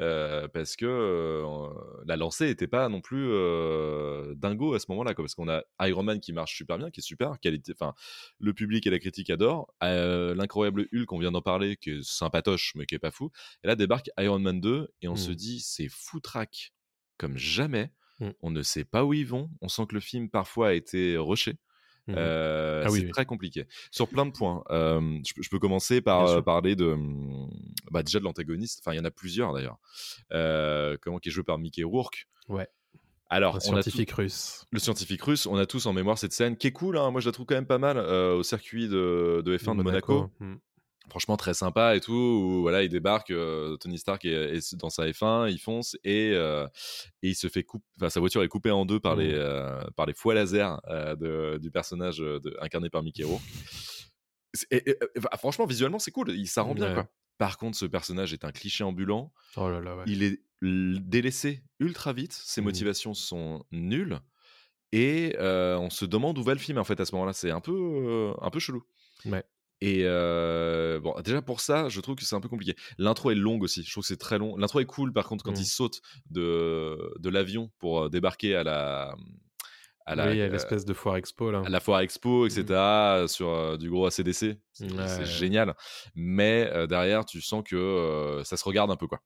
Euh, 0.00 0.48
parce 0.48 0.76
que 0.76 0.86
euh, 0.86 1.68
la 2.06 2.16
lancée 2.16 2.46
n'était 2.46 2.66
pas 2.66 2.88
non 2.88 3.00
plus 3.00 3.28
euh, 3.30 4.34
dingo 4.36 4.74
à 4.74 4.78
ce 4.80 4.86
moment-là, 4.88 5.14
parce 5.14 5.34
qu'on 5.34 5.48
a 5.48 5.62
Iron 5.82 6.02
Man 6.02 6.20
qui 6.20 6.32
marche 6.32 6.56
super 6.56 6.78
bien, 6.78 6.90
qui 6.90 7.00
est 7.00 7.02
super, 7.02 7.38
qualité, 7.40 7.72
enfin 7.78 7.94
le 8.38 8.52
public 8.54 8.86
et 8.86 8.90
la 8.90 8.98
critique 8.98 9.30
adorent, 9.30 9.72
l'incroyable 9.80 10.88
Hulk, 10.92 11.12
on 11.12 11.18
vient 11.18 11.32
d'en 11.32 11.42
parler, 11.42 11.76
qui 11.76 11.90
est 11.90 12.02
sympatoche 12.02 12.72
mais 12.74 12.86
qui 12.86 12.94
est 12.94 12.98
pas 12.98 13.10
fou, 13.10 13.30
et 13.62 13.66
là 13.68 13.76
débarque 13.76 14.10
Iron 14.18 14.38
Man 14.40 14.60
2 14.60 14.88
et 15.02 15.08
on 15.08 15.16
se 15.16 15.30
Mm. 15.30 15.34
dit 15.34 15.60
c'est 15.60 15.88
foutraque 15.88 16.72
comme 17.16 17.36
jamais, 17.36 17.92
Mm. 18.20 18.30
on 18.42 18.50
ne 18.50 18.62
sait 18.62 18.84
pas 18.84 19.04
où 19.04 19.12
ils 19.14 19.26
vont, 19.26 19.50
on 19.60 19.68
sent 19.68 19.86
que 19.88 19.94
le 19.94 20.00
film 20.00 20.30
parfois 20.30 20.68
a 20.68 20.72
été 20.72 21.16
rushé. 21.16 21.56
Mhm. 22.06 22.14
Euh, 22.18 22.82
Ah 22.84 22.88
c'est 22.90 23.04
oui. 23.04 23.10
très 23.10 23.24
compliqué. 23.24 23.66
Sur 23.90 24.08
plein 24.08 24.26
de 24.26 24.30
points. 24.32 24.62
Euh, 24.70 25.00
je, 25.26 25.32
peux- 25.34 25.42
je 25.42 25.48
peux 25.48 25.58
commencer 25.58 26.00
par 26.02 26.26
euh, 26.26 26.42
parler 26.42 26.76
de, 26.76 26.86
hum, 26.86 27.48
bah, 27.90 28.02
déjà 28.02 28.18
de 28.18 28.24
l'antagoniste. 28.24 28.80
Enfin, 28.82 28.92
il 28.94 28.98
y 28.98 29.00
en 29.00 29.04
a 29.06 29.10
plusieurs 29.10 29.52
d'ailleurs. 29.54 29.78
Comment 31.00 31.18
qui 31.18 31.28
est 31.28 31.32
joué 31.32 31.44
par 31.44 31.58
Mickey 31.58 31.82
Rourke. 31.82 32.26
Ouais. 32.48 32.68
Alors, 33.30 33.54
tout- 33.54 33.60
scientifique 33.60 34.12
russe. 34.12 34.66
le 34.70 34.78
scientifique 34.78 35.22
russe, 35.22 35.46
on 35.46 35.56
a 35.56 35.66
tous 35.66 35.86
en 35.86 35.92
mémoire 35.94 36.18
cette 36.18 36.32
scène 36.32 36.56
qui 36.56 36.66
est 36.68 36.72
cool. 36.72 36.98
hein. 36.98 37.10
Moi, 37.10 37.20
je 37.20 37.26
la 37.26 37.32
trouve 37.32 37.46
quand 37.46 37.54
même 37.54 37.66
pas 37.66 37.78
mal 37.78 37.98
au 37.98 38.42
circuit 38.42 38.86
de, 38.88 39.42
de 39.44 39.56
F1 39.56 39.76
de 39.76 39.82
Monaco. 39.82 40.30
Mm. 40.40 40.54
Franchement, 41.10 41.36
très 41.36 41.54
sympa 41.54 41.94
et 41.96 42.00
tout. 42.00 42.12
Où, 42.12 42.62
voilà, 42.62 42.82
il 42.82 42.88
débarque, 42.88 43.30
euh, 43.30 43.76
Tony 43.76 43.98
Stark 43.98 44.24
est, 44.24 44.56
est 44.56 44.74
dans 44.76 44.88
sa 44.90 45.06
F1, 45.06 45.50
il 45.50 45.58
fonce 45.58 45.96
et, 46.02 46.30
euh, 46.32 46.66
et 47.22 47.28
il 47.30 47.34
se 47.34 47.48
fait 47.48 47.62
couper. 47.62 47.84
Enfin, 47.98 48.08
sa 48.10 48.20
voiture 48.20 48.42
est 48.42 48.48
coupée 48.48 48.70
en 48.70 48.84
deux 48.86 49.00
par 49.00 49.14
les 49.14 49.32
euh, 49.34 49.80
par 49.96 50.06
les 50.06 50.14
foies 50.14 50.34
laser 50.34 50.80
euh, 50.88 51.14
de- 51.14 51.58
du 51.58 51.70
personnage 51.70 52.18
de- 52.18 52.56
incarné 52.60 52.88
par 52.90 53.02
Mickey 53.02 53.22
Rourke. 53.22 53.42
Et- 54.70 54.90
et- 54.90 54.98
franchement, 55.36 55.66
visuellement, 55.66 55.98
c'est 55.98 56.10
cool. 56.10 56.30
Il 56.30 56.46
ça 56.48 56.62
rend 56.62 56.74
bien 56.74 56.94
quoi. 56.94 57.08
Par 57.38 57.58
contre, 57.58 57.76
ce 57.76 57.86
personnage 57.86 58.32
est 58.32 58.44
un 58.44 58.52
cliché 58.52 58.84
ambulant. 58.84 59.32
Oh 59.56 59.68
là 59.68 59.80
là, 59.80 59.96
ouais. 59.96 60.04
Il 60.06 60.22
est 60.22 60.40
délaissé 60.62 61.62
ultra 61.80 62.12
vite. 62.12 62.32
Ses 62.32 62.60
Mhm. 62.60 62.66
motivations 62.66 63.14
sont 63.14 63.64
nulles. 63.72 64.20
Et 64.92 65.36
on 65.40 65.90
se 65.90 66.04
demande 66.04 66.38
où 66.38 66.42
va 66.42 66.54
le 66.54 66.60
film 66.60 66.78
en 66.78 66.84
fait 66.84 66.98
à 67.00 67.04
ce 67.04 67.14
moment-là. 67.16 67.32
C'est 67.32 67.50
un 67.50 67.60
peu, 67.60 68.32
un 68.40 68.50
peu 68.50 68.60
chelou. 68.60 68.84
Ouais. 69.26 69.42
Et 69.80 70.02
euh, 70.04 70.98
bon, 71.00 71.14
déjà 71.22 71.42
pour 71.42 71.60
ça, 71.60 71.88
je 71.88 72.00
trouve 72.00 72.14
que 72.16 72.24
c'est 72.24 72.36
un 72.36 72.40
peu 72.40 72.48
compliqué. 72.48 72.74
L'intro 72.98 73.30
est 73.30 73.34
longue 73.34 73.62
aussi. 73.62 73.82
Je 73.82 73.90
trouve 73.90 74.02
que 74.02 74.08
c'est 74.08 74.16
très 74.16 74.38
long. 74.38 74.56
L'intro 74.56 74.80
est 74.80 74.86
cool 74.86 75.12
par 75.12 75.26
contre 75.26 75.44
quand 75.44 75.58
il 75.60 75.66
saute 75.66 76.00
de, 76.30 76.96
de 77.18 77.28
l'avion 77.28 77.70
pour 77.78 78.04
euh, 78.04 78.08
débarquer 78.08 78.54
à 78.56 78.62
la, 78.64 79.14
à 80.06 80.14
la, 80.14 80.26
oui, 80.26 80.32
il 80.34 80.38
y 80.38 80.42
a 80.42 80.44
euh, 80.44 80.48
l'espèce 80.48 80.84
de 80.84 80.94
foire 80.94 81.16
expo 81.16 81.50
là. 81.50 81.62
à 81.66 81.68
la 81.68 81.80
foire 81.80 82.00
expo, 82.00 82.46
etc. 82.46 83.26
Sur 83.26 83.48
euh, 83.50 83.76
du 83.76 83.90
gros 83.90 84.06
ACDC. 84.06 84.58
C'est 84.72 84.90
Ouais. 84.92 85.24
génial. 85.26 85.74
Mais 86.14 86.70
euh, 86.72 86.86
derrière, 86.86 87.24
tu 87.24 87.40
sens 87.42 87.62
que 87.64 88.40
ça 88.44 88.56
se 88.56 88.64
regarde 88.64 88.90
un 88.90 88.96
peu 88.96 89.06
quoi. 89.06 89.20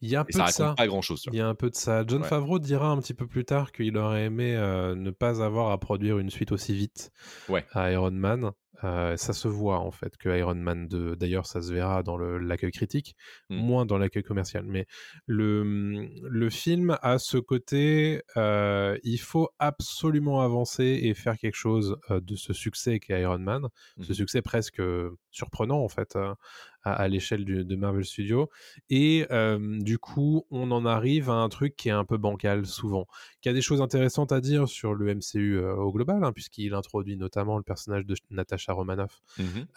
Il 0.00 0.08
y 0.10 0.16
a 0.16 0.20
un 0.20 0.24
peu 0.24 0.32
ça 0.32 0.46
de 0.46 0.50
ça. 0.50 0.74
pas 0.76 0.86
grand 0.86 1.02
chose. 1.02 1.24
Il 1.32 1.36
y 1.36 1.40
a 1.40 1.46
un 1.48 1.54
peu 1.54 1.70
de 1.70 1.74
ça. 1.76 2.04
John 2.06 2.22
Ouais. 2.22 2.28
Favreau 2.28 2.58
dira 2.58 2.88
un 2.90 2.98
petit 3.00 3.14
peu 3.14 3.26
plus 3.26 3.44
tard 3.44 3.72
qu'il 3.72 3.96
aurait 3.96 4.24
aimé 4.24 4.54
euh, 4.56 4.94
ne 4.94 5.10
pas 5.10 5.42
avoir 5.42 5.70
à 5.70 5.78
produire 5.78 6.18
une 6.18 6.30
suite 6.30 6.52
aussi 6.52 6.74
vite 6.74 7.10
Ouais. 7.48 7.64
à 7.72 7.90
Iron 7.92 8.10
Man. 8.10 8.50
Euh, 8.84 9.16
ça 9.16 9.32
se 9.32 9.46
voit 9.46 9.78
en 9.78 9.92
fait 9.92 10.16
que 10.16 10.28
Iron 10.36 10.56
Man 10.56 10.88
2, 10.88 11.14
d'ailleurs 11.14 11.46
ça 11.46 11.62
se 11.62 11.72
verra 11.72 12.02
dans 12.02 12.16
l'accueil 12.18 12.72
critique, 12.72 13.14
Mm. 13.48 13.54
moins 13.56 13.86
dans 13.86 13.96
l'accueil 13.96 14.24
commercial. 14.24 14.64
Mais 14.66 14.86
le, 15.26 16.08
le 16.22 16.50
film 16.50 16.96
a 17.00 17.18
ce 17.18 17.38
côté, 17.38 18.22
euh, 18.36 18.98
il 19.04 19.18
faut 19.18 19.50
absolument 19.60 20.40
avancer 20.42 20.98
et 21.04 21.14
faire 21.14 21.36
quelque 21.38 21.54
chose 21.54 21.96
de 22.10 22.34
ce 22.34 22.52
succès 22.52 22.98
qu'est 22.98 23.20
Iron 23.22 23.38
Man, 23.38 23.68
ce 24.00 24.08
Mhm. 24.08 24.14
succès 24.14 24.42
presque 24.42 24.82
surprenant 25.30 25.78
en 25.84 25.88
fait 25.88 26.16
euh, 26.16 26.34
à, 26.82 26.92
à 26.92 27.08
l'échelle 27.08 27.44
de 27.44 27.76
Marvel 27.76 28.04
Studios. 28.04 28.50
Et 28.90 29.26
euh, 29.30 29.78
du 29.80 29.98
coup, 29.98 30.46
on 30.50 30.70
en 30.70 30.86
arrive 30.86 31.30
à 31.30 31.34
un 31.34 31.48
truc 31.48 31.76
qui 31.76 31.88
est 31.88 31.92
un 31.92 32.04
peu 32.04 32.16
bancal 32.16 32.66
souvent, 32.66 33.06
qui 33.40 33.48
a 33.48 33.52
des 33.52 33.62
choses 33.62 33.80
intéressantes 33.80 34.32
à 34.32 34.40
dire 34.40 34.68
sur 34.68 34.94
le 34.94 35.14
MCU 35.14 35.56
euh, 35.56 35.74
au 35.74 35.92
global, 35.92 36.22
hein, 36.24 36.32
puisqu'il 36.32 36.74
introduit 36.74 37.16
notamment 37.16 37.56
le 37.56 37.62
personnage 37.64 38.06
de 38.06 38.14
Natasha 38.30 38.72
Romanoff, 38.72 39.20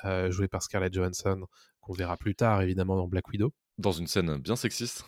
euh, 0.06 0.32
joué 0.32 0.48
par 0.48 0.62
Scarlett 0.62 0.94
Johansson, 0.94 1.46
qu'on 1.82 1.94
verra 1.94 2.18
plus 2.18 2.36
tard 2.36 2.62
évidemment 2.62 2.96
dans 2.96 3.08
Black 3.08 3.28
Widow. 3.30 3.54
Dans 3.78 3.91
une 3.91 4.08
scène 4.08 4.38
bien 4.38 4.56
sexiste. 4.56 5.06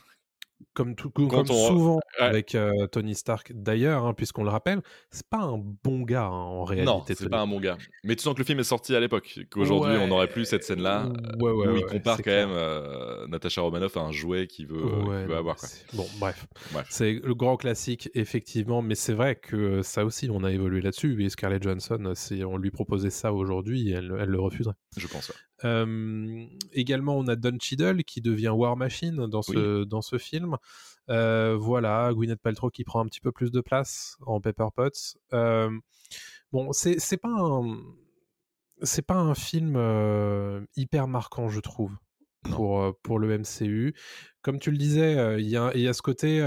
Comme, 0.73 0.95
tout, 0.95 1.09
comme 1.11 1.27
Quand 1.27 1.49
on- 1.51 1.67
souvent 1.67 1.95
Ouais. 2.19 2.25
avec 2.25 2.55
euh, 2.55 2.87
Tony 2.87 3.13
Stark 3.15 3.51
d'ailleurs, 3.53 4.05
hein, 4.05 4.13
puisqu'on 4.15 4.43
le 4.43 4.49
rappelle, 4.49 4.81
c'est 5.11 5.27
pas 5.27 5.37
un 5.39 5.57
bon 5.83 6.01
gars 6.01 6.25
hein, 6.25 6.29
en 6.31 6.63
réalité. 6.63 6.85
Non, 6.91 7.03
c'est 7.07 7.29
pas 7.29 7.41
un 7.41 7.47
bon 7.47 7.59
gars. 7.59 7.77
Mais 8.03 8.15
tu 8.15 8.23
sens 8.23 8.33
que 8.33 8.39
le 8.39 8.45
film 8.45 8.59
est 8.59 8.63
sorti 8.63 8.95
à 8.95 8.99
l'époque. 8.99 9.39
Qu'aujourd'hui, 9.51 9.97
on 9.97 10.07
n'aurait 10.07 10.27
plus 10.29 10.45
cette 10.45 10.63
scène-là. 10.63 11.09
Ouais, 11.39 11.51
ouais, 11.51 11.67
où 11.67 11.77
il 11.77 11.85
compare 11.85 12.17
quand 12.17 12.23
clair. 12.23 12.47
même 12.47 12.55
euh, 12.57 13.27
Natasha 13.27 13.61
Romanoff 13.61 13.97
à 13.97 14.01
un 14.01 14.11
jouet 14.11 14.47
qu'il 14.47 14.67
veut, 14.67 14.81
euh, 14.83 15.25
veut 15.27 15.35
avoir. 15.35 15.57
Quoi. 15.57 15.69
Bon, 15.93 16.05
bref. 16.19 16.47
Bref. 16.73 16.87
C'est 16.89 17.13
le 17.23 17.35
grand 17.35 17.57
classique, 17.57 18.09
effectivement, 18.15 18.81
mais 18.81 18.95
c'est 18.95 19.13
vrai 19.13 19.35
que 19.35 19.81
ça 19.83 20.05
aussi, 20.05 20.29
on 20.31 20.43
a 20.43 20.51
évolué 20.51 20.81
là-dessus. 20.81 21.23
Et 21.23 21.29
Scarlett 21.29 21.61
Johansson, 21.63 22.11
si 22.15 22.43
on 22.43 22.57
lui 22.57 22.71
proposait 22.71 23.09
ça 23.11 23.31
aujourd'hui, 23.33 23.91
elle, 23.91 24.15
elle 24.19 24.29
le 24.29 24.39
refuserait. 24.39 24.75
Je 24.97 25.07
pense. 25.07 25.31
Euh, 25.63 26.45
également, 26.71 27.17
on 27.17 27.27
a 27.27 27.35
Don 27.35 27.57
Cheadle 27.59 28.03
qui 28.03 28.21
devient 28.21 28.49
War 28.49 28.77
Machine 28.77 29.27
dans 29.27 29.41
ce, 29.41 29.83
dans 29.83 30.01
ce 30.01 30.17
film. 30.17 30.57
Euh, 31.09 31.55
voilà, 31.59 32.11
Gwyneth 32.13 32.41
Paltrow 32.41 32.69
qui 32.69 32.83
prend 32.83 32.99
un 32.99 33.05
petit 33.05 33.21
peu 33.21 33.31
plus 33.31 33.51
de 33.51 33.61
place 33.61 34.17
en 34.25 34.39
Pepper 34.41 34.67
Potts. 34.75 35.17
Euh, 35.33 35.71
bon, 36.51 36.71
c'est 36.73 37.17
pas 37.17 37.29
un 37.29 37.77
c'est 38.83 39.01
pas 39.01 39.15
un 39.15 39.33
film 39.33 39.75
hyper 40.75 41.07
marquant, 41.07 41.49
je 41.49 41.59
trouve, 41.59 41.93
Non. 42.45 42.51
pour, 42.55 42.95
pour 43.01 43.17
le 43.19 43.37
MCU. 43.39 43.95
Comme 44.43 44.59
tu 44.59 44.69
le 44.69 44.77
disais, 44.77 45.41
il 45.41 45.47
y, 45.47 45.57
a, 45.57 45.75
y 45.75 45.87
a 45.87 45.93
ce 45.93 46.03
côté, 46.03 46.41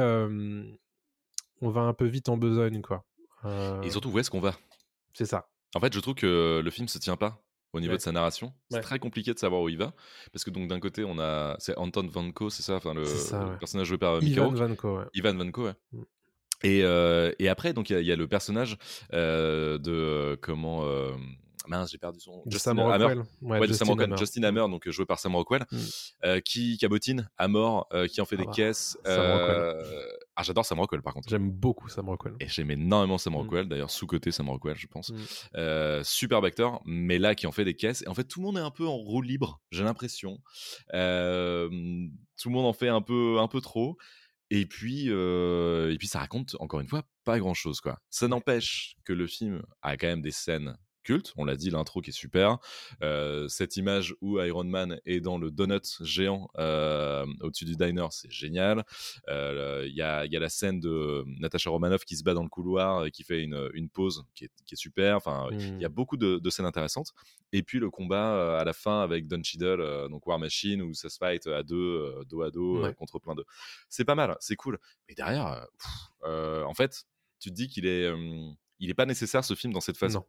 on 1.60 1.70
va 1.70 1.80
un 1.80 1.92
peu 1.92 2.06
vite 2.06 2.28
en 2.28 2.36
besogne, 2.36 2.82
quoi. 2.82 3.04
Et 3.82 3.90
surtout, 3.90 4.10
où 4.10 4.18
est-ce 4.20 4.30
qu'on 4.30 4.40
va? 4.40 4.54
C'est 5.14 5.26
ça. 5.26 5.48
En 5.74 5.80
fait, 5.80 5.92
je 5.92 5.98
trouve 6.00 6.14
que 6.14 6.60
le 6.62 6.70
film 6.70 6.86
se 6.86 6.98
tient 6.98 7.16
pas 7.16 7.42
au 7.72 7.80
niveau 7.80 7.92
Ouais. 7.92 7.96
de 7.98 8.02
sa 8.02 8.12
narration. 8.12 8.52
C'est 8.70 8.80
très 8.80 8.98
compliqué 8.98 9.32
de 9.34 9.38
savoir 9.38 9.62
où 9.62 9.68
il 9.68 9.78
va. 9.78 9.92
Parce 10.32 10.44
que 10.44 10.50
donc 10.50 10.68
d'un 10.68 10.80
côté, 10.80 11.04
on 11.04 11.18
a. 11.18 11.56
C'est 11.58 11.76
Anton 11.78 12.06
Vanko, 12.10 12.50
c'est 12.50 12.62
ça? 12.62 12.74
Enfin, 12.74 12.94
le, 12.94 13.04
C'est 13.04 13.16
ça, 13.18 13.44
le 13.44 13.50
ouais. 13.50 13.56
personnage 13.58 13.86
joué 13.86 13.98
par 13.98 14.14
euh, 14.14 14.20
Mickey 14.20 14.32
Ivan. 14.40 14.50
Vanko, 14.52 14.98
ouais. 14.98 15.04
Ivan 15.14 15.34
Vanko, 15.36 15.64
ouais. 15.66 15.74
Mm. 15.92 16.02
Et, 16.62 16.82
euh, 16.84 17.32
et 17.38 17.48
après, 17.48 17.72
donc 17.72 17.88
il 17.90 17.94
y 17.94 17.96
a- 17.96 18.00
il 18.00 18.06
y, 18.06 18.12
a 18.12 18.16
le 18.16 18.28
personnage 18.28 18.76
euh, 19.14 19.78
de 19.78 19.92
euh, 19.92 20.36
comment 20.40 20.84
mince, 21.68 21.92
j'ai 21.92 21.98
perdu 21.98 22.18
son 22.20 22.42
De 22.44 22.50
Justin 22.50 22.70
Sam 22.74 22.78
Hammer. 22.80 23.04
Rockwell. 23.04 23.18
Ouais, 23.42 23.60
Ouais, 23.60 23.66
Justin 23.68 23.78
Sam 23.84 23.88
Rockwell, 23.90 24.08
Hammer. 24.10 24.16
Justin 24.18 24.42
Hammer, 24.42 24.60
donc 24.68 24.88
joué 24.90 25.06
par 25.06 25.18
Sam 25.20 25.36
Rockwell, 25.36 25.64
Mm. 25.70 25.76
euh, 26.24 26.40
qui 26.40 26.76
cabotine 26.78 27.30
à 27.38 27.48
mort, 27.48 27.86
euh, 27.92 28.06
qui 28.08 28.20
en 28.20 28.24
fait 28.26 28.36
Ah 28.36 28.40
des 28.40 28.46
bah, 28.46 28.52
caisses. 28.54 28.98
Euh, 29.06 29.82
Ah, 30.40 30.42
j'adore 30.42 30.64
Sam 30.64 30.80
Rockwell 30.80 31.02
par 31.02 31.12
contre. 31.12 31.28
J'aime 31.28 31.50
beaucoup 31.50 31.90
Sam 31.90 32.08
Rockwell. 32.08 32.34
Et 32.40 32.48
j'aime 32.48 32.70
énormément 32.70 33.18
Sam 33.18 33.34
Mm. 33.34 33.36
Rockwell, 33.36 33.68
d'ailleurs 33.68 33.90
sous-côté 33.90 34.32
Sam 34.32 34.48
Rockwell, 34.48 34.74
je 34.74 34.86
pense. 34.86 35.10
Mm. 35.10 35.16
Euh, 35.56 36.02
superbe 36.02 36.46
acteur, 36.46 36.80
mais 36.86 37.18
là 37.18 37.34
qui 37.34 37.46
en 37.46 37.52
fait 37.52 37.66
des 37.66 37.74
caisses. 37.76 38.02
Et 38.06 38.08
en 38.08 38.14
fait, 38.14 38.24
tout 38.24 38.40
le 38.40 38.46
monde 38.46 38.56
est 38.56 38.62
un 38.62 38.70
peu 38.70 38.86
en 38.86 38.96
roue 38.96 39.20
libre, 39.20 39.60
j'ai 39.70 39.84
l'impression. 39.84 40.38
Euh, 40.94 41.68
tout 42.40 42.48
le 42.48 42.54
monde 42.54 42.64
en 42.64 42.72
fait 42.72 42.88
un 42.88 43.02
peu, 43.02 43.38
un 43.38 43.48
peu 43.48 43.60
trop. 43.60 43.98
Et 44.48 44.64
puis, 44.64 45.10
euh, 45.10 45.92
et 45.92 45.98
puis, 45.98 46.08
ça 46.08 46.20
raconte 46.20 46.56
encore 46.58 46.80
une 46.80 46.88
fois 46.88 47.02
pas 47.24 47.38
grand 47.38 47.52
chose, 47.54 47.82
quoi. 47.82 47.98
Ça 48.08 48.26
n'empêche 48.26 48.96
que 49.04 49.12
le 49.12 49.26
film 49.26 49.62
a 49.82 49.98
quand 49.98 50.06
même 50.06 50.22
des 50.22 50.30
scènes 50.32 50.74
cultes. 51.02 51.32
On 51.36 51.44
l'a 51.44 51.56
dit, 51.56 51.70
l'intro 51.70 52.00
qui 52.00 52.10
est 52.10 52.12
super. 52.12 52.58
Euh, 53.02 53.48
cette 53.48 53.76
image 53.76 54.14
où 54.20 54.40
Iron 54.40 54.64
Man 54.64 55.00
est 55.06 55.20
dans 55.20 55.38
le 55.38 55.50
donut 55.50 55.80
géant 56.02 56.48
euh, 56.58 57.26
au-dessus 57.40 57.64
du 57.64 57.76
diner, 57.76 58.06
c'est 58.10 58.30
génial. 58.30 58.84
Euh, 59.28 59.84
Il 59.86 59.94
y, 59.94 60.02
a, 60.02 60.24
il 60.26 60.32
y 60.32 60.36
a 60.36 60.40
la 60.40 60.48
scène 60.48 60.80
de 60.80 61.24
Natasha 61.40 61.70
Romanoff 61.70 62.04
qui 62.04 62.16
se 62.16 62.22
bat 62.22 62.34
dans 62.34 62.42
le 62.42 62.48
couloir 62.48 63.06
et 63.06 63.10
qui 63.10 63.22
fait 63.24 63.42
une, 63.42 63.70
une 63.74 63.88
pause 63.88 64.24
qui 64.34 64.44
est, 64.44 64.50
qui 64.66 64.74
est 64.74 64.78
super. 64.78 65.16
Enfin, 65.16 65.48
il 65.52 65.80
y 65.80 65.84
a 65.84 65.88
Mm. 65.88 65.92
beaucoup 65.92 66.16
de, 66.16 66.38
de 66.38 66.50
scènes 66.50 66.66
intéressantes. 66.66 67.12
Et 67.52 67.62
puis 67.62 67.78
le 67.78 67.90
combat 67.90 68.58
à 68.60 68.64
la 68.64 68.72
fin 68.72 69.00
avec 69.02 69.26
Don 69.26 69.42
Cheadle, 69.42 70.08
donc 70.10 70.26
War 70.26 70.38
Machine, 70.38 70.82
où 70.82 70.94
ça 70.94 71.08
se 71.08 71.18
fight 71.18 71.46
à 71.46 71.62
deux, 71.62 72.14
dos 72.28 72.42
à 72.42 72.50
dos, 72.50 72.82
Ouais. 72.82 72.94
contre 72.94 73.18
plein 73.18 73.34
de. 73.34 73.44
C'est 73.88 74.04
pas 74.04 74.14
mal, 74.14 74.36
c'est 74.40 74.56
cool. 74.56 74.78
Mais 75.08 75.14
derrière, 75.14 75.66
pff, 75.78 76.64
en 76.64 76.74
fait, 76.74 77.04
tu 77.40 77.50
te 77.50 77.54
dis 77.54 77.68
qu'il 77.68 77.86
est, 77.86 78.08
il 78.80 78.88
n'est 78.88 78.94
pas 78.94 79.06
nécessaire 79.06 79.44
ce 79.44 79.54
film 79.54 79.72
dans 79.72 79.80
cette 79.80 79.96
phase 79.96 80.14
Non. 80.14 80.24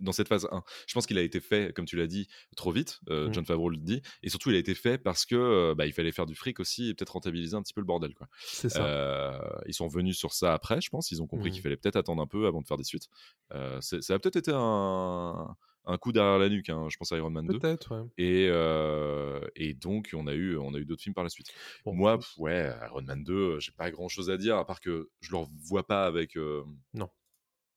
dans 0.00 0.12
cette 0.12 0.28
phase 0.28 0.46
1. 0.52 0.62
Je 0.86 0.92
pense 0.94 1.06
qu'il 1.06 1.16
a 1.18 1.22
été 1.22 1.40
fait, 1.40 1.72
comme 1.74 1.84
tu 1.86 1.96
l'as 1.96 2.06
dit, 2.06 2.28
trop 2.56 2.72
vite. 2.72 3.00
euh, 3.08 3.28
Mm. 3.28 3.34
John 3.34 3.44
Favreau 3.46 3.70
le 3.70 3.76
dit, 3.78 4.02
et 4.22 4.28
surtout 4.28 4.50
il 4.50 4.56
a 4.56 4.58
été 4.58 4.74
fait 4.74 4.98
parce 4.98 5.24
que 5.24 5.36
euh, 5.36 5.74
bah, 5.74 5.86
il 5.86 5.92
fallait 5.92 6.12
faire 6.12 6.26
du 6.26 6.34
fric 6.34 6.60
aussi 6.60 6.88
et 6.90 6.94
peut-être 6.94 7.10
rentabiliser 7.14 7.56
un 7.56 7.62
petit 7.62 7.72
peu 7.74 7.80
le 7.80 7.86
bordel. 7.86 8.14
Quoi. 8.14 8.28
Ça. 8.42 8.84
Euh, 8.84 9.38
ils 9.66 9.74
sont 9.74 9.88
venus 9.88 10.16
sur 10.18 10.32
ça 10.34 10.52
après, 10.54 10.80
je 10.80 10.90
pense. 10.90 11.10
Ils 11.10 11.22
ont 11.22 11.26
compris 11.26 11.50
qu'il 11.52 11.62
fallait 11.62 11.76
peut-être 11.76 11.96
attendre 11.96 12.20
un 12.22 12.26
peu 12.26 12.46
avant 12.46 12.60
de 12.60 12.66
faire 12.66 12.76
des 12.76 12.84
suites. 12.84 13.08
Euh, 13.54 13.80
ça 13.80 14.14
a 14.14 14.18
peut-être 14.18 14.36
été 14.36 14.50
un, 14.54 15.56
un 15.84 15.98
coup 15.98 16.12
derrière 16.12 16.38
la 16.38 16.48
nuque. 16.48 16.68
hein, 16.70 16.86
je 16.90 16.96
pense 16.96 17.12
à 17.12 17.16
Iron 17.18 17.30
Man 17.30 17.46
2. 17.46 17.58
Peut-être, 17.58 17.94
ouais. 17.96 18.06
Et, 18.18 18.48
euh, 18.50 19.40
et 19.56 19.74
donc, 19.74 20.10
on 20.14 20.26
a 20.26 20.32
eu, 20.34 20.56
on 20.56 20.74
a 20.74 20.78
eu 20.78 20.84
d'autres 20.84 21.02
films 21.02 21.14
par 21.14 21.24
la 21.24 21.30
suite. 21.30 21.48
Bon, 21.84 21.94
Moi, 21.94 22.18
pff, 22.18 22.32
ouais, 22.38 22.72
Iron 22.86 23.02
Man 23.02 23.22
2, 23.24 23.32
euh, 23.34 23.60
j'ai 23.60 23.72
pas 23.72 23.90
grand 23.90 24.08
chose 24.08 24.30
à 24.30 24.36
dire, 24.36 24.56
à 24.56 24.66
part 24.66 24.80
que 24.80 25.10
je 25.20 25.32
le 25.32 25.38
vois 25.68 25.86
pas 25.86 26.06
avec. 26.06 26.36
euh, 26.36 26.62
Non. 26.94 27.08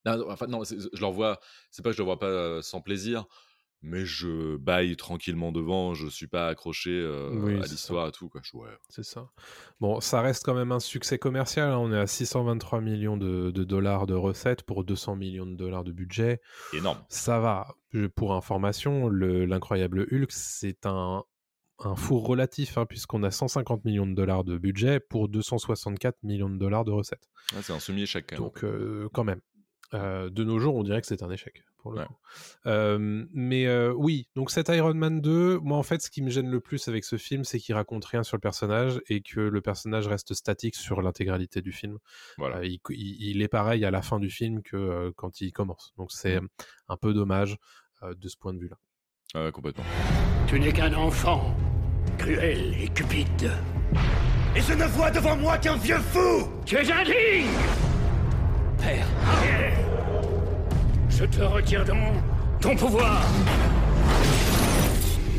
Non, 0.06 0.30
enfin, 0.30 0.46
non, 0.46 0.62
je 0.64 0.74
le 0.74 1.12
vois, 1.12 1.38
c'est 1.70 1.82
pas 1.82 1.90
que 1.90 1.96
je 1.96 2.00
le 2.02 2.04
vois 2.06 2.18
pas 2.18 2.62
sans 2.62 2.80
plaisir, 2.80 3.26
mais 3.82 4.04
je 4.06 4.56
baille 4.56 4.96
tranquillement 4.96 5.52
devant, 5.52 5.92
je 5.94 6.06
suis 6.08 6.26
pas 6.28 6.48
accroché 6.48 6.90
euh, 6.90 7.30
Oui, 7.34 7.54
à 7.60 7.66
l'histoire 7.66 8.08
et 8.08 8.12
tout. 8.12 8.28
Quoi. 8.28 8.40
Ouais. 8.54 8.70
C'est 8.88 9.04
ça. 9.04 9.28
Bon, 9.80 10.00
ça 10.00 10.22
reste 10.22 10.44
quand 10.44 10.54
même 10.54 10.72
un 10.72 10.80
succès 10.80 11.18
commercial. 11.18 11.70
hein. 11.70 11.78
On 11.78 11.92
est 11.92 11.98
à 11.98 12.06
623 12.06 12.80
millions 12.80 13.16
de, 13.16 13.50
de 13.50 13.64
dollars 13.64 14.06
de 14.06 14.14
recettes 14.14 14.62
pour 14.62 14.82
200 14.84 15.16
millions 15.16 15.46
de 15.46 15.56
dollars 15.56 15.84
de 15.84 15.92
budget. 15.92 16.40
Énorme. 16.72 16.98
Ça 17.08 17.38
va. 17.38 17.74
Pour 18.14 18.34
information, 18.34 19.08
le- 19.08 19.44
l'incroyable 19.44 20.06
Hulk, 20.10 20.30
c'est 20.32 20.86
un, 20.86 21.22
un 21.78 21.94
four 21.96 22.26
relatif, 22.26 22.78
hein, 22.78 22.86
puisqu'on 22.86 23.22
a 23.22 23.30
150 23.30 23.84
millions 23.84 24.06
de 24.06 24.14
dollars 24.14 24.44
de 24.44 24.56
budget 24.58 25.00
pour 25.00 25.28
264 25.28 26.16
millions 26.22 26.48
de 26.50 26.58
dollars 26.58 26.84
de 26.84 26.92
recettes. 26.92 27.28
Ouais, 27.54 27.60
c'est 27.62 27.72
un 27.74 27.78
semi-échec. 27.80 28.34
Donc, 28.34 28.64
euh, 28.64 29.08
quand 29.12 29.24
même. 29.24 29.40
Euh, 29.94 30.30
de 30.30 30.42
nos 30.44 30.58
jours, 30.58 30.74
on 30.74 30.82
dirait 30.82 31.00
que 31.00 31.06
c'est 31.06 31.22
un 31.22 31.30
échec. 31.30 31.62
Pour 31.78 31.92
le 31.92 32.00
Ouais. 32.00 32.06
coup. 32.06 32.14
Euh, 32.66 33.24
mais 33.32 33.66
euh, 33.66 33.92
oui, 33.96 34.26
donc 34.34 34.50
cet 34.50 34.68
Iron 34.70 34.94
Man 34.94 35.20
2, 35.20 35.58
moi 35.60 35.78
en 35.78 35.84
fait, 35.84 36.02
ce 36.02 36.10
qui 36.10 36.20
me 36.22 36.30
gêne 36.30 36.50
le 36.50 36.58
plus 36.60 36.88
avec 36.88 37.04
ce 37.04 37.16
film, 37.16 37.44
c'est 37.44 37.60
qu'il 37.60 37.76
raconte 37.76 38.04
rien 38.04 38.24
sur 38.24 38.36
le 38.36 38.40
personnage 38.40 39.00
et 39.08 39.20
que 39.20 39.38
le 39.38 39.60
personnage 39.60 40.08
reste 40.08 40.34
statique 40.34 40.74
sur 40.74 41.00
l'intégralité 41.00 41.62
du 41.62 41.70
film. 41.70 41.98
Voilà. 42.38 42.56
Euh, 42.56 42.66
il, 42.66 42.80
il- 42.90 43.40
est 43.42 43.46
pareil 43.48 43.84
à 43.84 43.92
la 43.92 44.02
fin 44.02 44.18
du 44.18 44.30
film 44.30 44.62
que 44.62 44.76
euh, 44.76 45.12
quand 45.14 45.40
il 45.40 45.52
commence. 45.52 45.92
Donc 45.96 46.10
c'est 46.10 46.40
un 46.88 46.96
peu 46.96 47.14
dommage 47.14 47.56
euh, 48.02 48.14
de 48.14 48.28
ce 48.28 48.36
point 48.36 48.52
de 48.52 48.58
vue-là. 48.58 48.76
Ouais, 49.40 49.52
complètement. 49.52 49.84
Tu 50.48 50.58
n'es 50.58 50.72
qu'un 50.72 50.92
enfant, 50.94 51.54
cruel 52.18 52.74
et 52.82 52.88
cupide. 52.88 53.52
Et 54.56 54.60
je 54.60 54.72
ne 54.72 54.84
vois 54.86 55.12
devant 55.12 55.36
moi 55.36 55.58
qu'un 55.58 55.76
vieux 55.76 55.98
fou 55.98 56.48
Tu 56.64 56.74
es 56.76 56.90
indigne 56.90 57.46
Père, 58.78 59.06
Je 61.08 61.24
te 61.24 61.42
retire 61.42 61.84
donc 61.84 62.14
ton 62.60 62.76
pouvoir. 62.76 63.22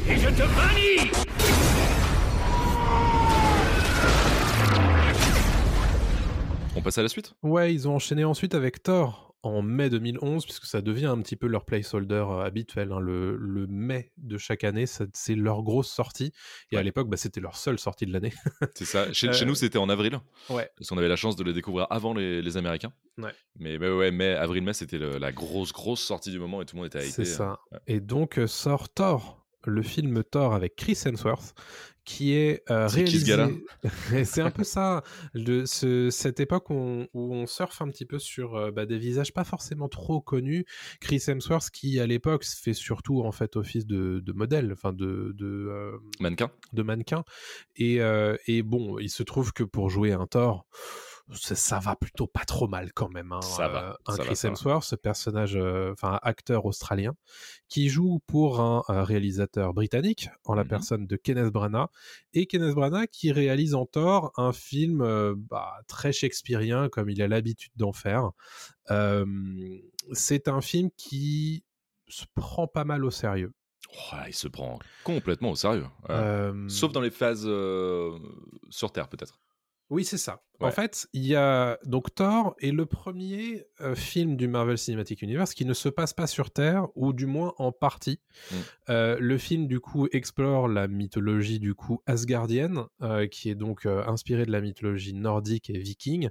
Et 0.10 0.16
je 0.18 0.30
te 0.30 0.42
bannis 0.42 1.12
On 6.76 6.82
passe 6.82 6.98
à 6.98 7.02
la 7.04 7.10
suite? 7.10 7.34
Ouais, 7.44 7.74
ils 7.74 7.88
ont 7.88 7.96
enchaîné 7.96 8.24
ensuite 8.24 8.56
avec 8.56 8.84
Thor 8.84 9.27
en 9.48 9.62
mai 9.62 9.90
2011, 9.90 10.46
puisque 10.46 10.66
ça 10.66 10.82
devient 10.82 11.06
un 11.08 11.22
petit 11.22 11.36
peu 11.36 11.48
leur 11.48 11.66
placeholder 11.66 12.26
euh, 12.30 12.44
habituel. 12.44 12.92
hein. 12.92 13.00
Le, 13.00 13.36
le 13.36 13.68
mai 13.68 14.12
de 14.18 14.38
chaque 14.38 14.64
année, 14.64 14.86
c'est 14.86 15.36
leur 15.36 15.64
grosse 15.64 15.90
sortie. 15.90 16.32
Et 16.72 16.78
à 16.78 16.84
l'époque, 16.84 17.10
bah, 17.10 17.18
c'était 17.18 17.40
leur 17.42 17.56
seule 17.58 17.80
sortie 17.80 18.06
de 18.06 18.14
l'année. 18.14 18.34
C'est 18.76 18.86
ça. 18.86 19.12
Chez, 19.14 19.30
Euh, 19.30 19.34
chez 19.34 19.46
nous, 19.46 19.56
c'était 19.56 19.78
en 19.78 19.90
avril. 19.90 20.20
Ouais. 20.50 20.70
Parce 20.78 20.90
qu'on 20.90 20.98
avait 20.98 21.08
la 21.08 21.16
chance 21.16 21.36
de 21.36 21.44
les 21.44 21.54
découvrir 21.54 21.88
avant 21.90 22.14
les, 22.14 22.42
les 22.42 22.58
Américains. 22.58 22.94
Ouais. 23.18 23.32
Mais, 23.60 23.78
mais 23.80 23.90
ouais, 23.90 24.12
mai, 24.12 24.34
avril-mai, 24.34 24.74
c'était 24.74 24.98
le- 24.98 25.18
la 25.18 25.32
grosse, 25.32 25.74
grosse 25.74 26.02
sortie 26.02 26.32
du 26.32 26.40
moment 26.40 26.62
et 26.62 26.66
tout 26.66 26.76
le 26.76 26.82
monde 26.82 26.88
était 26.88 27.02
C'est 27.02 27.24
hypé. 27.24 27.32
ça. 27.32 27.60
Et 27.88 28.00
donc 28.00 28.38
euh, 28.38 28.48
sort 28.48 28.90
Thor, 28.90 29.46
le 29.66 29.82
film 29.82 30.24
Thor 30.24 30.54
avec 30.54 30.76
Chris 30.76 30.98
Hemsworth, 31.06 31.54
qui 32.08 32.34
est 32.34 32.64
euh, 32.72 32.88
réalisé. 32.88 33.36
c'est 34.24 34.40
un 34.42 34.50
peu 34.50 34.64
ça, 34.64 35.04
de 35.36 35.66
ce- 35.66 36.10
cette 36.10 36.40
époque 36.40 36.70
où 36.70 36.74
on, 36.74 37.08
où 37.14 37.34
on 37.36 37.46
surfe 37.46 37.82
un 37.82 37.90
petit 37.90 38.06
peu 38.06 38.18
sur 38.18 38.56
euh, 38.56 38.72
bah, 38.72 38.86
des 38.86 38.98
visages 38.98 39.34
pas 39.34 39.44
forcément 39.44 39.90
trop 39.90 40.22
connus. 40.22 40.64
Chris 41.02 41.22
Hemsworth, 41.28 41.70
qui 41.70 42.00
à 42.00 42.08
l'époque 42.08 42.46
fait 42.46 42.74
surtout 42.74 43.22
en 43.24 43.34
fait 43.34 43.58
office 43.58 43.86
de, 43.86 44.22
de 44.26 44.32
modèle, 44.32 44.72
enfin 44.72 44.94
de 44.94 45.34
de, 45.36 45.46
euh, 45.70 45.98
Mannequin 46.22 46.50
de 46.72 46.82
mannequin. 46.82 47.26
Et, 47.76 48.00
euh, 48.02 48.38
et 48.48 48.64
bon, 48.64 48.98
il 49.00 49.10
se 49.10 49.24
trouve 49.24 49.52
que 49.52 49.64
pour 49.64 49.90
jouer 49.90 50.14
un 50.14 50.28
Thor, 50.28 50.66
ça, 51.34 51.80
va 51.80 51.96
plutôt 51.96 52.28
pas 52.28 52.46
trop 52.46 52.68
mal 52.68 52.94
quand 52.94 53.10
même. 53.10 53.32
hein. 53.32 53.42
Ça 53.42 53.68
va, 53.68 53.90
Euh, 53.92 53.94
un 54.08 54.16
ça 54.16 54.24
Chris 54.24 54.40
va. 54.44 54.50
Hemsworth, 54.50 54.84
ce 54.84 54.96
personnage, 54.96 55.56
euh, 55.58 55.92
enfin 55.94 56.20
acteur 56.24 56.66
australien, 56.66 57.16
qui 57.68 57.90
joue 57.90 58.20
pour 58.28 58.60
un, 58.62 58.84
réalisateur 58.88 59.74
britannique 59.74 60.30
en 60.46 60.54
la 60.56 60.64
Mhm. 60.64 60.70
personne 60.70 61.08
de 61.08 61.16
Kenneth 61.18 61.52
Branagh. 61.52 61.90
Et 62.34 62.46
Kenneth 62.48 62.76
Branagh 62.76 63.10
qui 63.12 63.32
réalise 63.32 63.76
en 63.76 63.86
Thor 63.86 64.32
un 64.38 64.54
film 64.54 65.02
euh, 65.02 65.36
bah, 65.38 65.74
très 65.88 66.12
shakespearien 66.14 66.90
comme 66.90 67.10
il 67.10 67.22
a 67.22 67.28
l'habitude 67.28 67.72
d'en 67.76 67.92
faire. 67.94 68.32
C'est 70.14 70.48
un 70.48 70.62
film 70.62 70.90
qui 70.96 71.64
se 72.08 72.26
prend 72.36 72.68
pas 72.68 72.86
mal 72.86 73.04
au 73.04 73.12
sérieux. 73.12 73.52
Oh, 73.94 74.16
il 74.28 74.34
se 74.34 74.48
prend 74.48 74.80
complètement 75.04 75.52
au 75.52 75.56
sérieux. 75.56 75.86
Euh, 76.10 76.68
Sauf 76.70 76.92
dans 76.92 77.02
les 77.02 77.12
phases 77.12 77.44
euh, 77.46 78.18
sur 78.70 78.92
Terre, 78.92 79.08
peut-être. 79.10 79.40
Oui, 79.90 80.04
c'est 80.04 80.18
ça. 80.18 80.42
Ouais. 80.60 80.68
En 80.68 80.72
fait, 80.72 81.08
il 81.14 81.26
y 81.26 81.36
a 81.36 81.78
donc 81.86 82.14
Thor 82.16 82.56
est 82.60 82.72
le 82.72 82.86
premier 82.86 83.66
euh, 83.80 83.96
film 83.96 84.36
du 84.36 84.48
Marvel 84.48 84.78
Cinematic 84.78 85.22
Universe 85.22 85.54
qui 85.54 85.66
ne 85.66 85.74
se 85.74 85.88
passe 85.88 86.14
pas 86.14 86.28
sur 86.28 86.52
Terre, 86.52 86.88
ou 86.96 87.14
du 87.14 87.26
moins 87.26 87.54
en 87.58 87.72
partie. 87.72 88.20
Mm. 88.52 88.56
Euh, 88.90 89.18
le 89.20 89.38
film 89.38 89.68
du 89.68 89.80
coup 89.80 90.08
explore 90.12 90.68
la 90.68 90.88
mythologie 90.88 91.60
du 91.60 91.74
coup 91.74 92.02
asgardienne, 92.06 92.86
euh, 93.02 93.28
qui 93.28 93.50
est 93.50 93.56
donc 93.56 93.86
inspirée 93.86 94.46
de 94.46 94.52
la 94.52 94.62
mythologie 94.62 95.14
nordique 95.14 95.70
et 95.70 95.78
viking. 95.78 96.30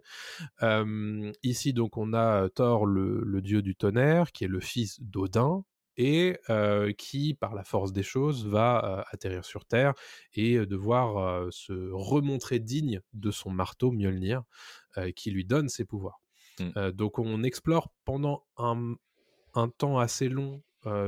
Ici 1.43 1.73
donc 1.73 1.97
on 1.97 2.13
a 2.13 2.49
Thor, 2.51 2.85
le, 2.85 3.23
le 3.25 3.41
dieu 3.41 3.63
du 3.63 3.75
tonnerre, 3.77 4.33
qui 4.33 4.45
est 4.45 4.49
le 4.49 4.61
fils 4.61 5.01
d'Odin. 5.01 5.65
Et 5.97 6.39
euh, 6.51 6.93
qui, 6.93 7.35
par 7.35 7.55
la 7.55 7.65
force 7.65 7.93
des 7.93 8.03
choses, 8.03 8.47
va 8.47 8.85
euh, 8.85 9.03
atterrir 9.11 9.45
sur 9.45 9.65
Terre 9.65 9.95
et 10.35 10.59
devoir 10.67 11.53
se 11.53 11.91
remontrer 11.93 12.59
digne 12.59 13.01
de 13.13 13.31
son 13.31 13.51
marteau 13.51 13.93
Mjolnir 13.93 14.43
qui 15.15 15.31
lui 15.31 15.45
donne 15.45 15.69
ses 15.69 15.85
pouvoirs. 15.85 16.21
Mm. 16.59 16.65
Euh, 16.77 16.93
donc 16.93 17.19
on 17.19 17.43
explore 17.43 17.93
pendant 18.05 18.47
un, 18.57 18.95
un 19.55 19.69
temps 19.69 19.99
assez 19.99 20.29
long 20.29 20.63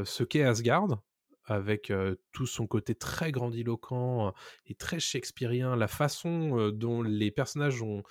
ce 0.05 0.25
qu'est 0.25 0.43
Asgard 0.43 0.89
avec 1.49 1.91
euh, 1.91 2.17
tout 2.33 2.47
son 2.47 2.67
côté 2.67 2.95
très 2.95 3.33
grandiloquent 3.33 4.33
et 4.67 4.75
très 4.75 5.01
shakespearien, 5.01 5.77
la 5.77 5.89
façon 5.89 6.59
euh, 6.59 6.73
dont 6.73 7.03
les 7.03 7.31
personnages 7.31 7.83
ont, 7.83 8.03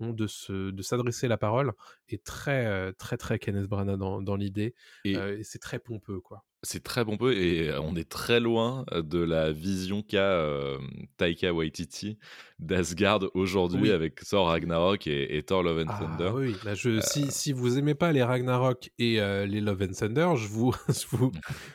ont 0.00 0.12
de, 0.12 0.26
se, 0.26 0.70
de 0.70 0.82
s'adresser 0.82 1.28
la 1.28 1.36
parole 1.36 1.72
est 2.08 2.24
très 2.24 2.66
euh, 2.66 2.92
très 2.92 3.16
très 3.16 3.38
Kenneth 3.38 3.66
Branagh 3.66 3.98
dans, 3.98 4.22
dans 4.22 4.36
l'idée 4.36 4.74
Et 5.04 5.16
Euh, 5.16 5.38
et 5.38 5.44
c'est 5.44 5.58
très 5.58 5.78
pompeux 5.78 6.20
quoi. 6.20 6.44
C'est 6.62 6.82
très 6.82 7.04
pompeux 7.04 7.34
et 7.36 7.70
euh, 7.70 7.80
on 7.80 7.96
est 7.96 8.08
très 8.08 8.38
loin 8.40 8.84
de 8.92 9.18
la 9.18 9.50
vision 9.52 10.02
qu'a 10.02 10.18
euh, 10.20 10.78
Taika 11.16 11.52
Waititi 11.54 12.18
d'Asgard 12.58 13.20
aujourd'hui 13.32 13.80
Oui. 13.84 13.90
avec 13.90 14.16
Thor 14.28 14.48
Ragnarok 14.48 15.06
et, 15.06 15.38
et 15.38 15.42
Thor 15.42 15.62
Love 15.62 15.78
and 15.86 15.86
Ah 15.88 15.98
Thunder. 16.00 16.30
oui, 16.34 16.54
là, 16.64 16.74
je, 16.74 17.00
si, 17.00 17.30
si 17.30 17.54
vous 17.54 17.78
aimez 17.78 17.94
pas 17.94 18.12
les 18.12 18.22
Ragnarok 18.22 18.90
et 18.98 19.20
euh, 19.20 19.46
les 19.46 19.62
Love 19.62 19.82
and 19.88 19.92
Thunder, 19.94 20.32
je 20.36 20.46
vous, 20.48 20.74
je 20.88 21.06
vous 21.16 21.32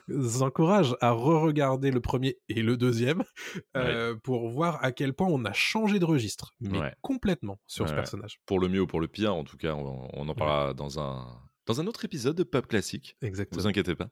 encourage 0.44 0.96
à 1.02 1.12
re-regarder 1.12 1.90
le 1.90 2.02
premier 2.02 2.38
et 2.50 2.62
le 2.62 2.78
deuxième 2.78 3.24
pour 4.24 4.50
voir 4.50 4.84
à 4.84 4.92
quel 4.92 5.14
point 5.14 5.28
on 5.30 5.44
a 5.46 5.54
changé 5.54 6.00
de 6.00 6.06
registre, 6.06 6.54
mais 6.60 6.78
Ouais. 6.80 6.94
complètement 7.02 7.60
sur 7.68 7.88
ce 7.90 7.94
personnage. 7.94 8.40
Pour 8.46 8.60
le 8.60 8.68
mieux 8.68 8.82
ou 8.82 8.88
pour 8.88 9.00
le 9.02 9.08
pire, 9.08 9.34
en 9.34 9.44
tout 9.44 9.58
cas, 9.58 9.74
on, 9.74 10.08
on 10.14 10.28
en 10.30 10.36
parlera 10.36 10.74
dans 10.74 11.00
un 11.00 11.26
dans 11.66 11.82
un 11.82 11.88
autre 11.88 12.06
épisode 12.06 12.36
de 12.36 12.44
Pop 12.44 12.68
Classique. 12.68 13.18
Exactement. 13.22 13.62
Vous 13.62 13.68
inquiétez 13.68 13.96
pas. 13.96 14.10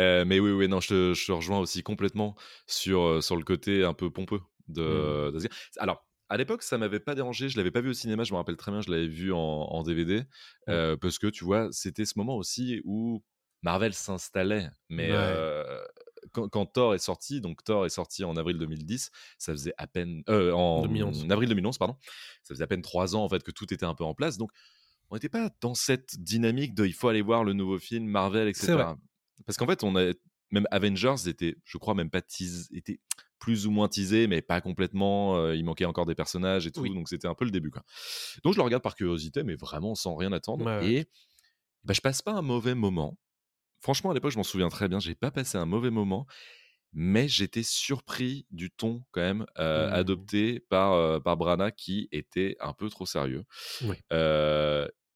Euh, 0.00 0.24
mais 0.24 0.38
oui, 0.40 0.50
oui, 0.52 0.68
non, 0.68 0.80
je 0.80 0.88
te, 0.88 1.14
je 1.14 1.26
te 1.26 1.32
rejoins 1.32 1.58
aussi 1.58 1.82
complètement 1.82 2.36
sur, 2.66 3.00
euh, 3.02 3.20
sur 3.20 3.36
le 3.36 3.44
côté 3.44 3.84
un 3.84 3.94
peu 3.94 4.10
pompeux 4.10 4.40
de. 4.68 5.28
Mm. 5.28 5.32
d'Asgard. 5.32 5.52
Alors, 5.78 6.06
à 6.28 6.36
l'époque, 6.36 6.62
ça 6.62 6.78
m'avait 6.78 7.00
pas 7.00 7.14
dérangé. 7.14 7.48
Je 7.48 7.56
l'avais 7.58 7.70
pas 7.70 7.80
vu 7.82 7.90
au 7.90 7.94
cinéma. 7.94 8.24
Je 8.24 8.32
me 8.32 8.38
rappelle 8.38 8.56
très 8.56 8.70
bien. 8.72 8.80
Je 8.80 8.90
l'avais 8.90 9.08
vu 9.08 9.32
en, 9.32 9.38
en 9.38 9.82
DVD 9.82 10.22
euh, 10.68 10.96
parce 10.96 11.18
que 11.18 11.26
tu 11.26 11.44
vois, 11.44 11.68
c'était 11.72 12.04
ce 12.06 12.14
moment 12.16 12.36
aussi 12.36 12.80
où 12.84 13.22
Marvel 13.62 13.92
s'installait. 13.94 14.70
Mais 14.88 15.10
Ouais. 15.10 15.16
euh, 15.18 15.82
quand, 16.32 16.48
quand 16.48 16.64
Thor 16.66 16.94
est 16.94 16.98
sorti, 16.98 17.40
donc 17.40 17.62
Thor 17.64 17.84
est 17.84 17.90
sorti 17.90 18.24
en 18.24 18.36
avril 18.36 18.56
2010, 18.56 19.10
ça 19.38 19.52
faisait 19.52 19.74
à 19.76 19.86
peine 19.86 20.22
euh, 20.30 20.52
en 20.52 20.82
2011. 20.82 21.26
avril 21.30 21.48
2011, 21.48 21.76
pardon. 21.78 21.96
Ça 22.44 22.54
faisait 22.54 22.64
à 22.64 22.66
peine 22.68 22.80
trois 22.82 23.14
ans 23.16 23.24
en 23.24 23.28
fait 23.28 23.42
que 23.42 23.50
tout 23.50 23.74
était 23.74 23.84
un 23.84 23.94
peu 23.94 24.04
en 24.04 24.14
place. 24.14 24.38
Donc 24.38 24.52
on 25.12 25.16
n'était 25.16 25.28
pas 25.28 25.50
dans 25.60 25.74
cette 25.74 26.18
dynamique 26.18 26.74
de 26.74 26.86
il 26.86 26.94
faut 26.94 27.08
aller 27.08 27.20
voir 27.20 27.44
le 27.44 27.52
nouveau 27.52 27.78
film 27.78 28.06
Marvel, 28.06 28.48
etc. 28.48 28.66
Parce 29.44 29.58
qu'en 29.58 29.66
fait, 29.66 29.84
on 29.84 29.94
a 29.94 30.12
même 30.50 30.66
Avengers 30.70 31.28
était, 31.28 31.54
je 31.64 31.76
crois 31.76 31.94
même 31.94 32.08
pas 32.08 32.22
tease, 32.22 32.68
était 32.72 32.98
plus 33.38 33.66
ou 33.66 33.70
moins 33.70 33.88
teasé, 33.88 34.26
mais 34.26 34.40
pas 34.40 34.60
complètement. 34.62 35.36
euh, 35.36 35.54
il 35.54 35.64
manquait 35.64 35.84
encore 35.84 36.06
des 36.06 36.14
personnages 36.14 36.66
et 36.66 36.70
tout, 36.70 36.80
Oui. 36.80 36.94
donc 36.94 37.08
c'était 37.10 37.28
un 37.28 37.34
peu 37.34 37.44
le 37.44 37.50
début. 37.50 37.70
Quoi. 37.70 37.82
Donc 38.42 38.54
je 38.54 38.58
le 38.58 38.62
regarde 38.62 38.82
par 38.82 38.94
curiosité, 38.94 39.42
mais 39.42 39.54
vraiment 39.54 39.94
sans 39.94 40.14
rien 40.16 40.32
attendre. 40.32 40.64
Ouais, 40.64 40.78
ouais. 40.78 40.92
Et 40.92 41.04
bah, 41.84 41.92
je 41.94 42.00
passe 42.00 42.22
pas 42.22 42.32
un 42.32 42.42
mauvais 42.42 42.74
moment. 42.74 43.18
Franchement, 43.80 44.12
à 44.12 44.14
l'époque, 44.14 44.30
je 44.32 44.36
m'en 44.38 44.44
souviens 44.44 44.68
très 44.70 44.88
bien. 44.88 44.98
J'ai 45.00 45.14
pas 45.14 45.30
passé 45.30 45.58
un 45.58 45.66
mauvais 45.66 45.90
moment, 45.90 46.26
mais 46.92 47.26
j'étais 47.28 47.62
surpris 47.64 48.46
du 48.50 48.70
ton 48.70 49.02
quand 49.10 49.20
même 49.22 49.44
euh, 49.58 49.88
Mmh. 49.90 49.92
adopté 49.94 50.60
par 50.60 50.92
euh, 50.92 51.18
par 51.18 51.36
Brana, 51.36 51.70
qui 51.72 52.08
était 52.12 52.56
un 52.60 52.74
peu 52.74 52.88
trop 52.90 53.06
sérieux 53.06 53.44
Oui. 53.82 53.96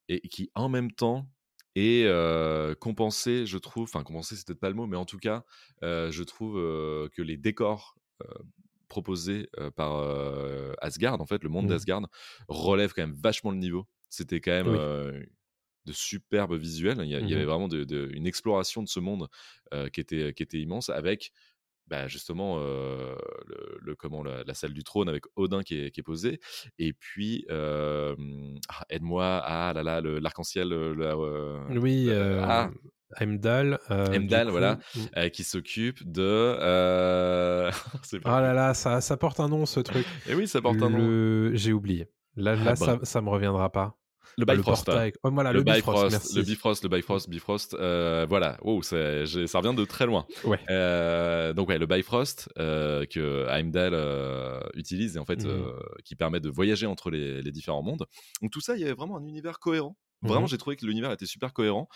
Et 0.09 0.21
qui 0.29 0.51
en 0.55 0.69
même 0.69 0.93
temps 0.93 1.29
est 1.75 2.05
euh, 2.07 2.75
compensé, 2.75 3.47
je 3.47 3.59
trouve. 3.59 3.85
Enfin, 3.85 4.03
compensé, 4.05 4.37
c'est 4.37 4.47
peut-être 4.47 4.61
pas 4.61 4.69
le 4.71 4.75
mot, 4.77 4.87
mais 4.87 4.97
en 4.97 5.05
tout 5.05 5.19
cas, 5.19 5.45
euh, 5.83 6.11
je 6.13 6.23
trouve 6.23 6.59
euh, 6.59 7.09
que 7.13 7.23
les 7.23 7.37
décors 7.37 7.97
proposés 8.89 9.49
par 9.77 9.95
Asgard, 10.81 11.21
en 11.21 11.27
fait, 11.27 11.43
le 11.43 11.49
monde 11.51 11.67
Mmh. 11.67 11.69
d'Asgard, 11.69 12.03
relève 12.49 12.93
quand 12.95 13.03
même 13.03 13.17
vachement 13.17 13.51
le 13.51 13.59
niveau. 13.59 13.87
C'était 14.11 14.41
quand 14.41 14.53
même 14.53 14.69
Oui. 14.69 14.79
de 15.85 15.93
superbes 15.93 16.55
visuels. 16.55 16.99
Il 17.03 17.09
y, 17.09 17.15
a- 17.15 17.21
il 17.21 17.29
y 17.29 17.35
Mmh 17.35 17.35
avait 17.35 17.45
vraiment 17.45 17.69
de- 17.69 17.85
de- 17.85 18.11
une 18.13 18.27
exploration 18.27 18.83
de 18.83 18.89
ce 18.89 18.99
monde 19.01 19.29
qui, 19.93 20.01
était, 20.01 20.33
qui 20.35 20.43
était 20.43 20.59
immense 20.61 20.89
avec 20.91 21.33
bah, 21.89 22.09
justement 22.09 22.59
euh, 22.59 23.15
le, 23.47 23.79
le- 23.81 23.95
comment, 23.95 24.23
la, 24.23 24.43
la 24.45 24.55
salle 24.55 24.73
du 24.73 24.83
trône 24.85 25.09
avec 25.09 25.25
Odin 25.37 25.63
qui 25.63 25.81
est, 25.81 25.91
qui 25.91 26.01
est 26.01 26.03
posé. 26.03 26.41
Et 26.79 26.93
puis, 26.93 27.47
euh, 27.51 28.15
ah, 28.69 28.85
aide-moi, 28.91 29.41
ah 29.45 29.73
là 29.75 29.83
là, 29.83 30.01
l'arc-en-ciel, 30.01 30.73
euh, 30.73 31.59
Oui, 31.71 32.07
euh, 32.09 32.43
ah, 32.45 32.71
Heimdall. 33.21 33.79
Heimdall, 33.89 34.49
voilà, 34.49 34.79
mmh. 34.97 35.31
qui 35.31 35.45
s'occupe 35.45 36.03
de. 36.11 36.57
Ah 38.25 38.41
là 38.41 38.53
là, 38.53 38.75
ça, 38.75 39.01
ça 39.01 39.17
porte 39.17 39.41
un 39.41 39.49
nom 39.49 39.67
ce 39.67 39.81
truc. 39.81 40.07
Et 40.29 40.35
oui, 40.35 40.49
ça 40.49 40.61
porte 40.61 40.83
un 40.83 40.91
nom. 40.91 41.51
J'ai 41.55 41.73
oublié. 41.73 42.09
Là, 42.37 42.53
Ah, 42.61 42.65
là 42.65 42.71
bah. 42.73 42.77
ça, 42.77 42.99
ça 43.03 43.21
me 43.23 43.31
reviendra 43.31 43.71
pas. 43.71 43.97
Le 44.39 44.45
le 44.45 44.57
Bifrost. 44.57 44.91
Oh, 45.23 45.31
voilà, 45.31 45.53
le, 45.53 45.59
le 45.61 45.65
Bifrost, 45.65 45.85
Bifrost, 45.87 46.11
merci. 46.13 46.37
le 46.37 46.43
Bifrost, 46.43 46.83
le 46.83 46.89
Bifrost, 46.91 47.31
Bifrost, 47.31 47.75
euh, 47.75 48.27
voilà, 48.29 48.59
wow, 48.63 48.83
ça 48.83 48.97
revient 48.99 49.75
de 49.75 49.85
très 49.87 50.05
loin. 50.07 50.27
Ouais. 50.45 50.59
Euh, 50.69 51.53
donc 51.55 51.69
ouais, 51.71 51.79
le 51.79 51.87
Bifrost 51.87 52.49
euh, 52.59 53.07
que 53.07 53.47
Heimdall 53.49 53.95
euh, 53.95 54.61
utilise 54.75 55.17
et 55.17 55.19
en 55.19 55.25
fait 55.25 55.45
euh, 55.47 55.73
qui 56.05 56.17
permet 56.17 56.41
de 56.41 56.51
voyager 56.51 56.87
entre 56.87 57.11
les, 57.11 57.41
les 57.41 57.51
différents 57.53 57.83
mondes. 57.83 58.07
Donc 58.43 58.51
tout 58.51 58.61
ça, 58.61 58.75
il 58.77 58.81
y 58.81 58.85
avait 58.85 58.93
vraiment 58.93 59.17
un 59.17 59.25
univers 59.25 59.59
cohérent. 59.59 59.97
Vraiment, 60.23 60.43
Mhm. 60.43 60.49
j'ai 60.49 60.59
trouvé 60.59 60.77
que 60.77 60.85
l'univers 60.87 61.13
était 61.13 61.27
super 61.27 61.53
cohérent. 61.53 61.89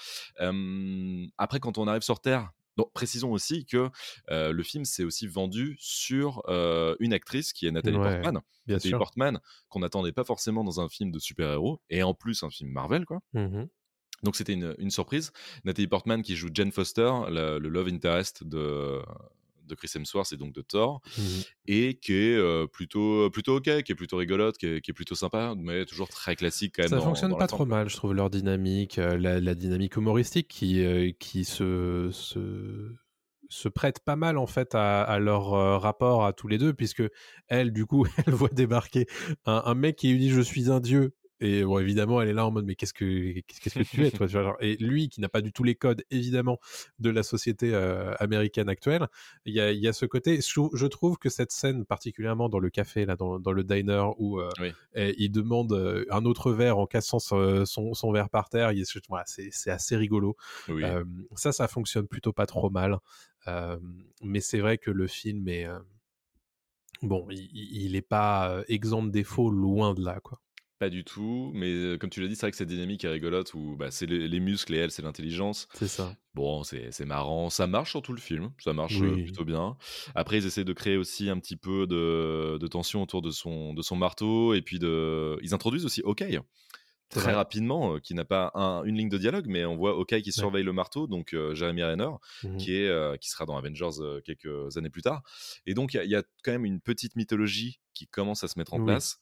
Après, 1.39 1.61
quand 1.61 1.79
on 1.79 1.87
arrive 1.89 2.03
sur 2.03 2.21
Terre, 2.21 2.51
donc, 2.81 2.93
précisons 2.93 3.33
aussi 3.33 3.65
que 3.67 3.91
euh, 4.31 4.53
le 4.53 4.63
film 4.63 4.85
s'est 4.85 5.05
aussi 5.05 5.27
vendu 5.27 5.77
sur 5.79 6.43
euh, 6.49 6.97
une 7.01 7.13
actrice 7.13 7.53
qui 7.53 7.67
est 7.67 7.71
Nathalie 7.71 7.97
Ouais, 7.97 8.21
Portman. 8.21 8.43
Nathalie. 8.67 8.95
Portman, 8.95 9.41
qu'on 9.69 9.81
n'attendait 9.81 10.13
pas 10.13 10.25
forcément 10.25 10.65
dans 10.65 10.81
un 10.81 10.89
film 10.89 11.11
de 11.11 11.19
super-héros, 11.19 11.81
et 11.91 12.03
en 12.03 12.15
plus 12.15 12.43
un 12.43 12.51
film 12.51 12.71
Marvel, 12.71 13.05
quoi. 13.05 13.21
Mhm. 13.35 13.69
Donc 14.23 14.37
c'était 14.37 14.53
une, 14.53 14.75
une 14.79 14.91
surprise. 14.91 15.33
Nathalie 15.65 15.89
Portman 15.89 16.23
qui 16.23 16.37
joue 16.37 16.49
Jane 16.53 16.73
Foster, 16.73 17.11
le, 17.29 17.59
le 17.59 17.69
love 17.71 17.89
interest 17.89 18.45
de, 18.45 19.01
de 19.71 19.75
Chris 19.77 19.91
Hemsworth 19.95 20.33
et 20.33 20.37
donc 20.37 20.53
de 20.53 20.61
Thor, 20.61 21.01
Mhm. 21.17 21.25
et 21.67 21.95
qui 21.95 22.13
est 22.13 22.37
euh, 22.37 22.67
plutôt, 22.67 23.31
plutôt 23.31 23.57
ok, 23.57 23.83
qui 23.83 23.93
est 23.93 23.95
plutôt 23.95 24.17
rigolote, 24.19 24.59
qui 24.59 24.67
est, 24.67 24.81
qui 24.81 24.91
est 24.91 24.95
plutôt 24.95 25.15
sympa, 25.15 25.55
mais 25.57 25.85
toujours 25.87 26.09
très 26.09 26.37
classique 26.37 26.75
quand 26.77 26.83
même. 26.83 26.91
Ça 26.91 26.97
dans- 26.97 27.05
fonctionne 27.05 27.31
dans 27.31 27.39
pas 27.39 27.47
trop 27.47 27.65
mal, 27.67 27.89
je 27.89 27.97
trouve, 27.97 28.13
leur 28.15 28.29
dynamique, 28.31 28.99
euh, 28.99 29.17
la, 29.17 29.41
la 29.41 29.55
dynamique 29.55 29.97
humoristique 29.97 30.49
qui, 30.49 30.85
euh, 30.85 31.11
qui 31.19 31.45
se, 31.45 32.09
se, 32.13 32.95
se 33.49 33.69
prête 33.69 34.01
pas 34.01 34.17
mal 34.17 34.39
en 34.39 34.47
fait 34.47 34.75
à, 34.75 35.03
à 35.03 35.19
leur 35.19 35.55
euh, 35.55 35.79
rapport 35.79 36.25
à 36.25 36.33
tous 36.33 36.49
les 36.49 36.59
deux, 36.59 36.73
puisque 36.73 37.03
elle, 37.49 37.73
du 37.73 37.87
coup, 37.87 38.05
elle 38.27 38.35
voit 38.35 38.49
débarquer 38.51 39.07
un, 39.47 39.63
un 39.65 39.75
mec 39.75 39.97
qui 39.97 40.11
lui 40.13 40.19
dit 40.19 40.31
je 40.31 40.41
suis 40.41 40.71
un 40.71 40.81
dieu. 40.81 41.15
Et 41.43 41.65
bon, 41.65 41.79
évidemment, 41.79 42.21
elle 42.21 42.29
est 42.29 42.35
là 42.35 42.45
en 42.47 42.51
mode 42.51 42.67
mais 42.67 42.75
qu'est-ce 42.75 42.93
que 42.93 43.41
qu'est-ce 43.41 43.79
que 43.79 43.85
tu 43.85 44.05
es 44.05 44.11
toi 44.11 44.27
genre, 44.27 44.57
Et 44.61 44.77
lui 44.77 45.09
qui 45.09 45.21
n'a 45.23 45.29
pas 45.31 45.41
du 45.41 45.53
tout 45.53 45.65
les 45.65 45.75
codes 45.75 46.05
évidemment 46.11 46.59
de 46.99 47.09
la 47.09 47.23
société 47.23 47.73
euh, 47.75 48.15
américaine 48.19 48.69
actuelle, 48.69 49.07
il 49.47 49.55
y 49.55 49.61
a, 49.61 49.73
y 49.73 49.89
a 49.89 49.93
ce 49.95 50.05
côté. 50.07 50.41
Je, 50.41 50.61
je 50.75 50.87
trouve 50.87 51.17
que 51.19 51.31
cette 51.31 51.51
scène 51.53 51.85
particulièrement 51.87 52.49
dans 52.49 52.59
le 52.59 52.69
café 52.69 53.07
là, 53.07 53.17
dans, 53.17 53.39
dans 53.41 53.53
le 53.53 53.65
diner 53.65 54.05
où 54.19 54.39
euh, 54.39 54.51
Oui. 54.61 54.73
et 54.95 55.15
il 55.19 55.31
demande 55.31 55.73
euh, 55.73 56.05
un 56.11 56.25
autre 56.27 56.53
verre 56.53 56.79
en 56.79 56.87
cassant 56.87 57.19
son, 57.19 57.65
son, 57.65 57.95
son 57.95 58.13
verre 58.13 58.29
par 58.29 58.49
terre. 58.49 58.73
Voilà, 59.09 59.25
c'est, 59.27 59.49
c'est 59.51 59.71
assez 59.71 59.97
rigolo. 59.97 60.37
Oui. 60.69 60.85
Ça, 61.37 61.53
ça 61.53 61.69
fonctionne 61.69 62.07
plutôt 62.07 62.33
pas 62.33 62.47
trop 62.47 62.69
mal. 62.71 62.99
Mais 64.23 64.41
c'est 64.41 64.61
vrai 64.61 64.77
que 64.79 64.91
le 64.91 65.07
film 65.07 65.49
est. 65.49 65.67
bon, 67.03 67.27
il, 67.31 67.49
il 67.53 67.97
est 67.97 68.03
pas 68.03 68.63
exempt 68.69 69.05
de 69.05 69.11
défauts, 69.11 69.51
loin 69.51 69.95
de 69.95 70.05
là, 70.05 70.21
quoi. 70.21 70.39
Pas 70.81 70.89
du 70.91 71.05
tout, 71.05 71.51
mais 71.55 71.71
euh, 71.71 71.99
comme 71.99 72.09
tu 72.09 72.21
l'as 72.23 72.27
dit, 72.27 72.35
c'est 72.35 72.41
vrai 72.47 72.51
que 72.53 72.57
cette 72.57 72.69
dynamique 72.69 73.05
est 73.05 73.09
rigolote 73.09 73.53
où 73.53 73.77
bah, 73.77 73.91
c'est 73.91 74.07
les, 74.07 74.27
les 74.29 74.41
muscles 74.41 74.75
et 74.75 74.79
elle, 74.79 74.91
c'est 74.91 75.03
l'intelligence. 75.03 75.69
C'est 75.75 75.87
ça. 75.89 76.17
Bon, 76.35 76.63
c'est 76.65 76.91
c'est 76.91 77.05
marrant, 77.05 77.51
ça 77.51 77.67
marche 77.67 77.91
sur 77.91 78.01
tout 78.01 78.15
le 78.15 78.19
film, 78.21 78.51
ça 78.59 78.73
marche 78.73 79.03
euh, 79.03 79.15
plutôt 79.25 79.45
bien. 79.45 79.77
Après, 80.15 80.39
ils 80.39 80.47
essaient 80.47 80.65
de 80.65 80.73
créer 80.73 80.97
aussi 80.97 81.29
un 81.29 81.39
petit 81.39 81.57
peu 81.57 81.87
de, 81.87 82.57
de 82.59 82.67
tension 82.67 83.03
autour 83.03 83.21
de 83.21 83.31
son, 83.31 83.75
de 83.75 83.83
son 83.83 83.95
marteau, 83.97 84.55
et 84.55 84.63
puis 84.63 84.79
de... 84.79 85.39
ils 85.43 85.53
introduisent 85.53 85.85
aussi 85.85 86.03
C'est 86.07 86.41
très 87.11 87.21
vrai. 87.21 87.35
rapidement, 87.35 87.97
euh, 87.97 87.99
qui 87.99 88.15
n'a 88.15 88.25
pas 88.25 88.51
un- 88.55 88.83
une 88.85 88.97
ligne 88.97 89.09
de 89.11 89.19
dialogue, 89.19 89.47
mais 89.49 89.65
on 89.67 89.77
voit 89.77 89.91
Hawkeye 89.91 90.23
qui 90.23 90.31
Ouais. 90.31 90.33
surveille 90.33 90.65
le 90.65 90.73
marteau, 90.73 91.07
donc 91.09 91.35
euh, 91.35 91.55
Jeremy 91.55 91.83
Renner, 91.83 92.09
Mhm. 92.45 92.57
qui, 92.57 92.75
est, 92.75 92.89
euh, 92.89 93.17
qui 93.19 93.29
sera 93.29 93.45
dans 93.45 93.57
Avengers 93.59 94.23
quelques 94.25 94.77
années 94.79 94.89
plus 94.91 95.03
tard. 95.03 95.23
Et 95.67 95.75
donc, 95.75 95.93
il 95.93 95.97
y 95.99 96.01
a- 96.01 96.05
il 96.05 96.11
y, 96.11 96.17
a 96.17 96.23
quand 96.45 96.53
même 96.53 96.65
une 96.65 96.81
petite 96.81 97.17
mythologie 97.17 97.81
qui 97.93 98.07
commence 98.07 98.45
à 98.45 98.49
se 98.49 98.59
mettre 98.59 98.73
en 98.73 98.79
Oui. 98.79 98.87
place. 98.87 99.19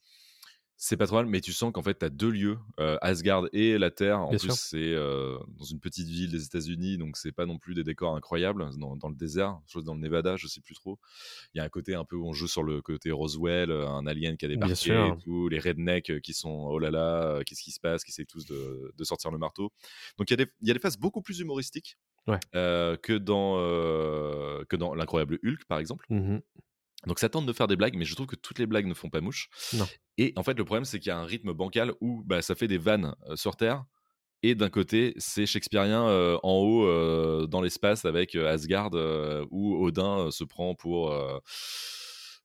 C'est 0.81 0.97
pas 0.97 1.09
trop 1.09 1.17
mal, 1.17 1.27
mais 1.27 1.41
tu 1.41 1.53
sens 1.53 1.73
qu'en 1.73 1.83
fait, 1.83 1.99
tu 1.99 2.05
as 2.05 2.09
deux 2.09 2.31
lieux, 2.31 2.57
euh, 2.79 2.97
Asgard 3.01 3.47
et 3.53 3.79
la 3.79 3.91
Terre. 3.91 4.21
En 4.21 4.31
Bien 4.31 4.39
plus, 4.39 4.53
c'est 4.55 4.77
euh, 4.95 5.37
dans 5.59 5.65
une 5.65 5.81
petite 5.81 6.07
ville 6.07 6.31
des 6.31 6.45
États-Unis, 6.45 6.99
donc 6.99 7.17
c'est 7.17 7.33
pas 7.33 7.47
non 7.47 7.59
plus 7.59 7.75
des 7.75 7.83
décors 7.83 8.15
incroyables. 8.15 8.71
Dans, 8.79 8.95
dans 8.97 9.09
le 9.09 9.17
désert, 9.17 9.59
chose 9.67 9.83
dans 9.83 9.95
le 9.95 10.01
Nevada, 10.01 10.37
je 10.37 10.47
sais 10.47 10.61
plus 10.61 10.77
trop. 10.77 11.01
Il 11.53 11.59
y 11.59 11.61
a 11.61 11.65
un 11.65 11.69
côté 11.69 11.97
un 11.97 12.05
peu 12.05 12.15
où 12.15 12.25
on 12.29 12.33
joue 12.33 12.47
sur 12.47 12.63
le 12.63 12.81
côté 12.81 13.11
Roswell, 13.11 13.73
euh, 13.73 13.89
un 13.89 14.07
alien 14.07 14.37
qui 14.37 14.45
a 14.45 14.49
débarqué 14.49 14.73
et 15.15 15.25
tout, 15.25 15.49
les 15.49 15.59
rednecks 15.59 16.21
qui 16.21 16.33
sont 16.33 16.69
oh 16.71 16.79
là 16.79 16.93
là, 16.93 17.41
qu'est-ce 17.45 17.63
qui 17.65 17.73
se 17.73 17.81
passe, 17.81 18.05
qui 18.05 18.13
essayent 18.13 18.27
tous 18.27 18.47
de, 18.47 18.93
de 18.97 19.05
sortir 19.05 19.33
le 19.33 19.39
marteau. 19.39 19.73
Donc 20.17 20.31
il 20.31 20.39
y, 20.39 20.41
a 20.41 20.45
des- 20.45 20.53
il 20.63 20.69
y 20.69 20.71
a 20.71 20.75
des 20.75 20.81
phases 20.81 20.97
beaucoup 20.97 21.23
plus 21.23 21.41
humoristiques 21.41 21.99
Ouais. 22.29 22.39
euh, 22.55 22.97
que 22.99 23.15
dans, 23.15 23.57
euh, 23.59 24.63
que 24.69 24.77
dans 24.77 24.95
l'incroyable 24.95 25.41
Hulk, 25.43 25.65
par 25.67 25.79
exemple. 25.81 26.07
Mhm. 26.11 26.41
Donc 27.07 27.19
ça 27.19 27.29
tente 27.29 27.47
de 27.47 27.53
faire 27.53 27.69
des 27.69 27.77
blagues, 27.77 27.97
mais 27.97 28.05
je 28.05 28.15
trouve 28.15 28.27
que 28.27 28.37
toutes 28.37 28.59
les 28.59 28.67
blagues 28.67 28.87
ne 28.87 28.95
font 28.95 29.09
pas 29.09 29.21
mouche. 29.21 29.49
Non. 29.75 29.87
Et 30.17 30.33
en 30.37 30.43
fait, 30.43 30.59
le 30.59 30.65
problème, 30.65 30.85
c'est 30.85 30.99
qu'il 30.99 31.11
y 31.11 31.13
a 31.13 31.19
un 31.19 31.25
rythme 31.25 31.53
bancal 31.53 31.93
où 32.01 32.23
bah, 32.25 32.43
ça 32.43 32.55
fait 32.55 32.69
des 32.69 32.79
vannes 32.79 33.15
euh, 33.29 33.37
sur 33.37 33.57
Terre. 33.57 33.85
Et 34.43 34.55
d'un 34.55 34.71
côté, 34.71 35.15
c'est 35.17 35.47
shakespearien 35.47 36.07
euh, 36.09 36.39
en 36.43 36.59
haut 36.59 36.87
euh, 36.87 37.47
dans 37.47 37.61
l'espace 37.61 38.05
avec 38.05 38.37
Asgard 38.37 38.91
où 39.51 39.85
Odin 39.85 40.31
se 40.31 40.45
prend 40.45 40.75
pour 40.75 41.13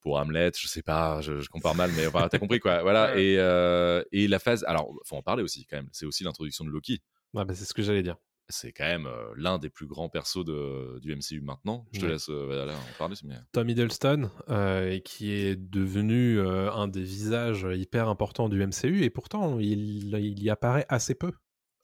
pour 0.04 0.18
Hamlet, 0.18 0.52
je 0.56 0.68
sais 0.68 0.84
pas, 0.84 1.22
je, 1.22 1.40
je 1.40 1.50
compare 1.50 1.76
mal, 1.76 1.90
mais 1.96 2.06
enfin, 2.06 2.28
t'as 2.30 2.38
compris 2.38 2.60
quoi. 2.60 2.82
Voilà. 2.84 3.14
Ouais. 3.14 3.24
Et, 3.24 3.40
euh, 3.40 4.04
et 4.12 4.28
la 4.28 4.38
phase, 4.38 4.64
alors 4.68 4.94
faut 5.06 5.16
en 5.16 5.24
parler 5.24 5.42
aussi 5.42 5.66
quand 5.66 5.78
même. 5.78 5.90
C'est 5.94 6.06
aussi 6.06 6.24
l'introduction 6.24 6.66
de 6.66 6.70
Loki. 6.70 7.02
Ah 7.36 7.46
bah, 7.46 7.56
c'est 7.56 7.66
ce 7.66 7.74
que 7.74 7.82
j'allais 7.82 8.04
dire. 8.04 8.18
C'est 8.56 8.72
quand 8.72 8.86
même 8.86 9.08
euh, 9.08 9.34
l'un 9.36 9.58
des 9.58 9.70
plus 9.72 9.88
grands 9.88 10.10
persos 10.10 10.46
de, 10.46 11.00
du 11.00 11.16
MCU 11.16 11.42
maintenant. 11.42 11.88
Je 11.92 12.00
te 12.02 12.06
Ouais. 12.06 12.12
laisse 12.12 12.30
euh, 12.30 12.72
en 12.72 12.98
parler. 13.00 13.16
Mais... 13.24 13.36
Tom 13.52 13.68
Hiddleston, 13.68 14.30
euh, 14.50 15.00
qui 15.00 15.32
est 15.32 15.56
devenu 15.56 16.38
euh, 16.40 16.72
un 16.72 16.88
des 16.88 17.02
visages 17.02 17.66
hyper 17.74 18.08
importants 18.10 18.50
du 18.50 18.64
MCU, 18.66 19.04
et 19.04 19.10
pourtant 19.10 19.58
il, 19.60 20.14
il 20.16 20.44
y 20.44 20.50
apparaît 20.52 20.86
assez 20.88 21.16
peu. 21.16 21.32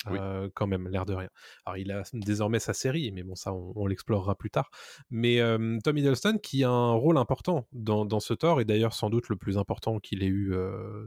Euh, 0.08 0.50
quand 0.54 0.66
même, 0.66 0.88
l'air 0.88 1.06
de 1.06 1.14
rien. 1.14 1.30
Alors, 1.66 1.78
il 1.78 1.91
a 1.91 2.04
désormais 2.14 2.60
sa 2.60 2.74
série, 2.74 3.12
mais 3.12 3.24
bon, 3.24 3.36
ça, 3.36 3.54
on, 3.54 3.86
l'explorera 3.86 4.36
plus 4.36 4.50
tard. 4.50 4.72
Mais 5.10 5.41
euh, 5.41 5.78
Tom 5.84 5.97
Hiddleston, 5.97 6.38
qui 6.41 6.64
a 6.64 6.70
un 6.70 6.93
rôle 6.93 7.18
important 7.18 7.68
dans, 7.74 8.06
dans 8.06 8.22
ce 8.22 8.34
Thor, 8.34 8.62
et 8.62 8.66
d'ailleurs 8.66 8.93
sans 8.93 9.10
doute 9.10 9.28
le 9.28 9.36
plus 9.36 9.58
important 9.58 10.00
qu'il 10.00 10.24
ait 10.24 10.28
eu 10.28 10.56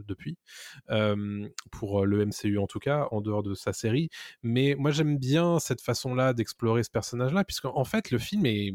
depuis, 0.07 0.37
pour 1.71 2.05
le 2.05 2.27
MCU 2.27 2.59
en 2.59 2.67
tout 2.67 2.81
cas, 2.81 3.09
en 3.11 3.21
dehors 3.21 3.43
de 3.43 3.55
sa 3.55 3.73
série. 3.73 4.11
Mais 4.43 4.75
moi, 4.79 4.91
j'aime 4.91 5.17
bien 5.17 5.59
cette 5.59 5.81
façon-là 5.81 6.35
d'explorer 6.35 6.83
ce 6.83 6.91
personnage-là, 6.91 7.45
puisqu'en 7.45 7.85
fait, 7.85 8.11
le 8.11 8.19
film 8.19 8.45
est, 8.47 8.75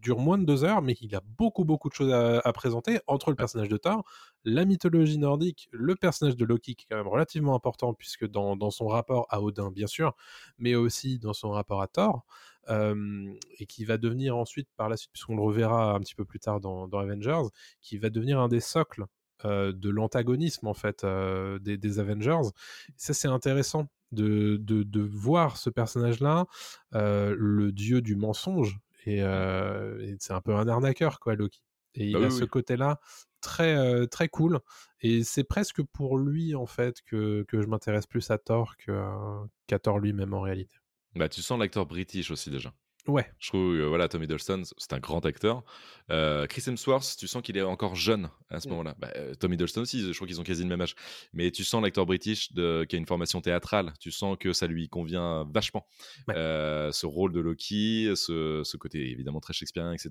dure 0.00 0.18
moins 0.18 0.38
de 0.38 0.44
deux 0.44 0.64
heures, 0.64 0.82
mais 0.82 0.94
il 1.00 1.14
a 1.14 1.20
beaucoup, 1.38 1.64
beaucoup 1.64 1.88
de 1.88 1.94
choses 1.94 2.12
à, 2.12 2.38
à 2.38 2.52
présenter 2.52 3.00
entre 3.06 3.30
le 3.30 3.36
personnage 3.36 3.68
de 3.68 3.76
Thor, 3.76 4.04
la 4.44 4.64
mythologie 4.64 5.18
nordique, 5.18 5.68
le 5.72 5.94
personnage 5.96 6.36
de 6.36 6.44
Loki, 6.44 6.74
qui 6.74 6.84
est 6.84 6.88
quand 6.90 6.96
même 6.96 7.08
relativement 7.08 7.54
important, 7.54 7.94
puisque 7.94 8.26
dans, 8.26 8.56
dans 8.56 8.70
son 8.70 8.86
rapport 8.86 9.26
à 9.30 9.40
Odin, 9.42 9.70
bien 9.70 9.86
sûr, 9.86 10.14
mais 10.58 10.74
aussi 10.74 11.18
dans 11.18 11.32
son 11.32 11.50
rapport 11.50 11.82
à 11.82 11.88
Thor, 11.88 12.24
euh, 12.68 13.32
et 13.58 13.66
qui 13.66 13.84
va 13.84 13.96
devenir 13.96 14.36
ensuite, 14.36 14.68
par 14.76 14.88
la 14.88 14.96
suite, 14.96 15.10
puisqu'on 15.12 15.36
le 15.36 15.42
reverra 15.42 15.94
un 15.94 16.00
petit 16.00 16.14
peu 16.14 16.24
plus 16.24 16.38
tard 16.38 16.60
dans, 16.60 16.86
dans 16.88 16.98
Avengers, 16.98 17.48
qui 17.80 17.98
va 17.98 18.10
devenir 18.10 18.38
un 18.40 18.48
des 18.48 18.60
socles 18.60 19.06
euh, 19.44 19.72
de 19.72 19.88
l'antagonisme, 19.88 20.66
en 20.66 20.74
fait, 20.74 21.04
euh, 21.04 21.58
des, 21.58 21.78
des 21.78 21.98
Avengers. 21.98 22.48
Et 22.88 22.92
ça, 22.96 23.14
c'est 23.14 23.28
intéressant 23.28 23.88
de, 24.12 24.56
de, 24.56 24.82
de 24.82 25.00
voir 25.00 25.56
ce 25.56 25.70
personnage-là, 25.70 26.46
euh, 26.94 27.34
le 27.38 27.72
dieu 27.72 28.00
du 28.00 28.16
mensonge, 28.16 28.78
et, 29.06 29.18
et 29.18 30.16
c'est 30.20 30.32
un 30.32 30.40
peu 30.40 30.54
un 30.54 30.68
arnaqueur, 30.68 31.20
quoi, 31.20 31.34
Loki. 31.34 31.62
Et 31.94 32.10
Bah 32.12 32.18
il 32.18 32.24
a 32.24 32.30
ce 32.30 32.44
oui. 32.44 32.48
côté-là 32.48 33.00
très, 33.40 34.06
très 34.08 34.28
cool. 34.28 34.60
Et 35.00 35.24
c'est 35.24 35.44
presque 35.44 35.82
pour 35.82 36.18
lui, 36.18 36.54
en 36.54 36.66
fait, 36.66 37.02
que, 37.02 37.44
que 37.48 37.62
je 37.62 37.66
m'intéresse 37.66 38.06
plus 38.06 38.30
à 38.30 38.38
Thor 38.38 38.76
qu'à 38.76 39.78
Thor 39.78 39.98
lui-même 39.98 40.34
en 40.34 40.40
réalité. 40.40 40.76
Bah, 41.14 41.28
tu 41.28 41.42
sens 41.42 41.58
l'acteur 41.58 41.84
british 41.86 42.30
aussi 42.30 42.50
déjà. 42.50 42.72
Ouais, 43.08 43.26
Je 43.38 43.48
trouve, 43.48 43.74
euh, 43.74 43.88
voilà, 43.88 44.06
Tom 44.06 44.22
Hiddleston, 44.22 44.62
c'est 44.76 44.92
un 44.92 44.98
grand 44.98 45.24
acteur. 45.24 45.64
Euh, 46.10 46.46
Chris 46.46 46.62
Hemsworth, 46.66 47.16
tu 47.18 47.26
sens 47.26 47.40
qu'il 47.42 47.56
est 47.56 47.62
encore 47.62 47.94
jeune 47.94 48.28
à 48.50 48.60
ce 48.60 48.68
Mm. 48.68 48.70
moment-là. 48.72 48.96
Bah, 48.98 49.10
euh, 49.16 49.34
Tom 49.34 49.50
Hiddleston 49.50 49.80
aussi, 49.80 50.02
je 50.02 50.12
crois 50.14 50.26
qu'ils 50.26 50.40
ont 50.40 50.44
quasi 50.44 50.62
le 50.62 50.68
même 50.68 50.82
âge. 50.82 50.94
Mais 51.32 51.50
tu 51.50 51.64
sens 51.64 51.82
l'acteur 51.82 52.04
british 52.04 52.52
de, 52.52 52.84
qui 52.86 52.96
a 52.96 52.98
une 52.98 53.06
formation 53.06 53.40
théâtrale. 53.40 53.94
Tu 53.98 54.10
sens 54.10 54.36
que 54.38 54.52
ça 54.52 54.66
lui 54.66 54.90
convient 54.90 55.46
vachement. 55.50 55.86
Ouais. 56.28 56.34
Euh, 56.36 56.92
ce 56.92 57.06
rôle 57.06 57.32
de 57.32 57.40
Loki, 57.40 58.10
ce, 58.14 58.60
ce 58.62 58.76
côté 58.76 59.10
évidemment 59.10 59.40
très 59.40 59.54
shakespearien, 59.54 59.94
etc. 59.94 60.10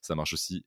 Ça 0.00 0.14
marche 0.14 0.32
aussi 0.32 0.64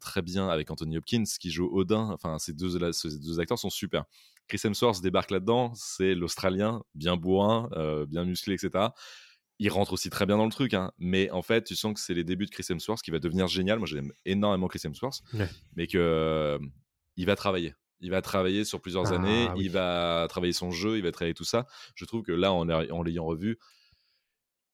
très 0.00 0.22
bien 0.22 0.48
avec 0.48 0.72
Anthony 0.72 0.98
Hopkins 0.98 1.22
qui 1.38 1.52
joue 1.52 1.70
Odin. 1.72 2.10
Enfin, 2.10 2.40
ces 2.40 2.52
deux, 2.52 2.76
là, 2.80 2.92
ces 2.92 3.16
deux 3.20 3.38
acteurs 3.38 3.60
sont 3.60 3.70
super. 3.70 4.06
Chris 4.48 4.60
Hemsworth 4.64 5.00
débarque 5.00 5.30
là-dedans, 5.30 5.72
c'est 5.76 6.16
l'Australien, 6.16 6.82
bien 6.96 7.16
bourrin, 7.16 7.70
bien 8.08 8.24
musclé, 8.24 8.54
etc 8.54 8.88
il 9.64 9.68
rentre 9.70 9.92
aussi 9.92 10.10
très 10.10 10.26
bien 10.26 10.36
dans 10.36 10.44
le 10.44 10.50
truc, 10.50 10.74
hein. 10.74 10.90
mais 10.98 11.30
en 11.30 11.40
fait, 11.42 11.62
tu 11.64 11.76
sens 11.76 11.94
que 11.94 12.00
c'est 12.00 12.14
les 12.14 12.24
débuts 12.24 12.46
de 12.46 12.50
Chris 12.50 12.66
Hemsworth 12.68 13.00
qui 13.02 13.10
va 13.12 13.18
devenir 13.20 13.46
génial. 13.46 13.78
Moi, 13.78 13.86
j'aime 13.86 14.12
énormément 14.24 14.66
Chris 14.66 14.80
Hemsworth, 14.84 15.20
Ouais. 15.34 15.48
mais 15.76 15.86
que 15.86 15.98
euh, 15.98 16.58
il 17.16 17.26
va 17.26 17.36
travailler. 17.36 17.74
Il 18.00 18.10
va 18.10 18.20
travailler 18.22 18.64
sur 18.64 18.80
plusieurs 18.80 19.12
Ah, 19.12 19.16
années. 19.16 19.48
oui. 19.54 19.66
Il 19.66 19.70
va 19.70 20.26
travailler 20.28 20.52
son 20.52 20.72
jeu. 20.72 20.96
Il 20.96 21.04
va 21.04 21.12
travailler 21.12 21.34
tout 21.34 21.44
ça. 21.44 21.66
Je 21.94 22.04
trouve 22.04 22.22
que 22.22 22.32
là, 22.32 22.52
en, 22.52 22.68
en 22.68 23.02
l'ayant 23.04 23.24
revu, 23.24 23.58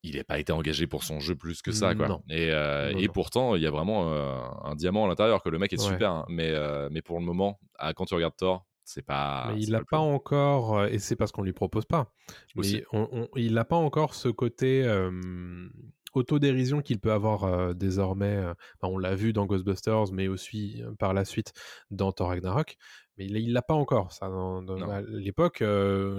il 0.04 0.16
n'a 0.16 0.24
pas 0.24 0.38
été 0.38 0.52
engagé 0.52 0.86
pour 0.86 1.02
son 1.04 1.18
jeu 1.20 1.34
plus 1.34 1.60
que 1.60 1.72
ça, 1.72 1.94
quoi. 1.94 2.22
Et, 2.30 2.50
euh, 2.52 2.92
Non, 2.92 2.98
et 2.98 3.06
non. 3.06 3.12
pourtant, 3.12 3.56
il 3.56 3.62
y 3.62 3.66
a 3.66 3.70
vraiment 3.70 4.12
euh, 4.14 4.38
un 4.64 4.74
diamant 4.76 5.04
à 5.04 5.08
l'intérieur. 5.08 5.42
Que 5.42 5.48
le 5.50 5.58
mec 5.58 5.72
est 5.72 5.82
Ouais. 5.82 5.88
super, 5.92 6.10
hein. 6.12 6.24
mais 6.28 6.54
mais 6.90 7.02
pour 7.02 7.18
le 7.18 7.24
moment, 7.26 7.60
ah, 7.78 7.92
quand 7.92 8.06
tu 8.06 8.14
regardes 8.14 8.36
Thor, 8.36 8.64
c'est 8.88 9.02
pas. 9.02 9.48
mais 9.52 9.60
c'est 9.60 9.66
il 9.66 9.72
n'a 9.72 9.78
le 9.80 9.84
pas 9.84 9.98
encore, 9.98 10.78
euh, 10.78 10.86
et 10.88 10.98
c'est 10.98 11.16
parce 11.16 11.30
qu'on 11.32 11.42
lui 11.42 11.52
propose 11.52 11.84
pas, 11.84 12.12
Aussi. 12.56 12.76
mais 12.76 12.84
on- 12.92 13.08
on- 13.12 13.28
il 13.36 13.54
n'a 13.54 13.64
pas 13.64 13.76
encore 13.76 14.14
ce 14.14 14.28
côté 14.28 14.82
euh, 14.84 15.68
autodérision 16.14 16.80
qu'il 16.80 16.98
peut 16.98 17.12
avoir 17.12 17.44
euh, 17.44 17.74
désormais. 17.74 18.36
euh, 18.36 18.54
on 18.82 18.98
l'a 18.98 19.14
vu 19.14 19.32
dans 19.32 19.46
Ghostbusters, 19.46 20.10
mais 20.12 20.26
aussi 20.28 20.82
par 20.98 21.12
la 21.14 21.24
suite 21.24 21.52
dans 21.90 22.12
Thor 22.12 22.28
Ragnarok. 22.28 22.76
Mais 23.18 23.26
il 23.26 23.52
l'a 23.52 23.62
pas 23.62 23.74
encore. 23.74 24.12
Ça, 24.12 24.28
dans- 24.28 24.62
dans- 24.62 24.76
Non. 24.78 24.88
à 24.90 25.00
l'époque, 25.02 25.56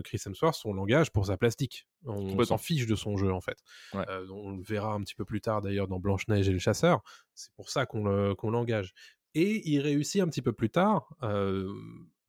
Chris 0.03 0.21
Hemsworth, 0.25 0.55
son 0.55 0.73
langage 0.73 1.11
pour 1.11 1.27
sa 1.27 1.37
plastique. 1.37 1.87
On 2.05 2.43
s'en 2.43 2.57
fiche 2.57 2.87
de 2.87 2.95
son 2.95 3.15
jeu 3.15 3.31
en 3.31 3.39
fait. 3.39 3.57
Ouais. 3.93 4.03
On 4.33 4.51
le 4.51 4.61
verra 4.61 4.93
un 4.93 5.01
petit 5.01 5.15
peu 5.15 5.23
plus 5.23 5.39
tard 5.39 5.61
d'ailleurs 5.61 5.87
dans 5.87 5.99
Blanche 5.99 6.27
Neige 6.27 6.49
et 6.49 6.51
le 6.51 6.59
Chasseur. 6.59 7.01
C'est 7.33 7.53
pour 7.55 7.69
ça 7.69 7.85
qu'on 7.85 8.03
le- 8.03 8.35
qu'on 8.35 8.51
l'engage. 8.51 8.93
Et 9.33 9.69
il 9.69 9.79
réussit 9.79 10.21
un 10.21 10.27
petit 10.27 10.41
peu 10.41 10.51
plus 10.51 10.69
tard 10.69 11.15
euh, 11.23 11.71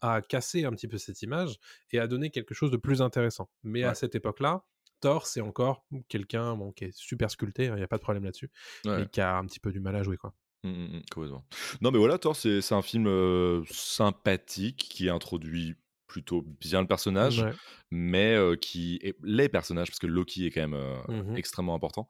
à 0.01 0.23
casser 0.23 0.65
un 0.65 0.71
petit 0.73 0.89
peu 0.89 0.99
cette 0.99 1.23
image 1.23 1.59
et 1.93 1.99
à 1.99 2.07
donner 2.07 2.31
quelque 2.31 2.55
chose 2.55 2.71
de 2.71 2.77
plus 2.77 3.03
intéressant. 3.03 3.51
Mais 3.63 3.83
à 3.85 3.95
cette 3.95 4.15
époque-là, 4.15 4.65
Thor, 5.01 5.27
c'est 5.27 5.41
encore 5.41 5.85
quelqu'un 6.09 6.57
bon, 6.57 6.73
qui 6.73 6.85
est 6.85 6.97
super 6.97 7.31
sculpté, 7.31 7.65
il 7.67 7.75
n'y 7.75 7.83
a 7.83 7.89
pas 7.89 7.97
de 7.97 8.03
problème 8.03 8.25
là-dessus, 8.25 8.51
Ouais. 8.85 8.99
mais 8.99 9.07
qui 9.09 9.21
a 9.21 9.37
un 9.37 9.47
petit 9.47 9.61
peu 9.61 9.73
du 9.73 9.81
mal 9.81 9.97
à 9.97 10.03
jouer. 10.03 10.17
Quoi. 10.19 10.35
Mm, 10.63 10.69
mm, 10.69 10.97
mm, 10.99 11.03
complètement. 11.11 11.45
Non, 11.81 11.91
mais 11.91 11.99
voilà, 11.99 12.19
Thor, 12.19 12.37
c'est 12.37 12.61
c'est 12.61 12.75
un 12.75 12.83
film 12.83 13.07
euh, 13.07 13.63
sympathique 13.71 14.77
qui 14.91 15.09
introduit 15.09 15.77
plutôt 16.11 16.45
bien 16.61 16.81
le 16.81 16.89
personnage, 16.89 17.43
Ouais. 17.43 17.53
mais 17.93 18.35
euh, 18.35 18.57
qui 18.57 18.99
est 19.03 19.15
les 19.23 19.49
personnages, 19.49 19.87
parce 19.89 20.01
que 20.01 20.09
Loki 20.09 20.45
est 20.47 20.51
quand 20.51 20.61
même 20.61 20.75
euh, 20.75 20.97
Mhm. 21.09 21.37
extrêmement 21.37 21.75
important, 21.75 22.09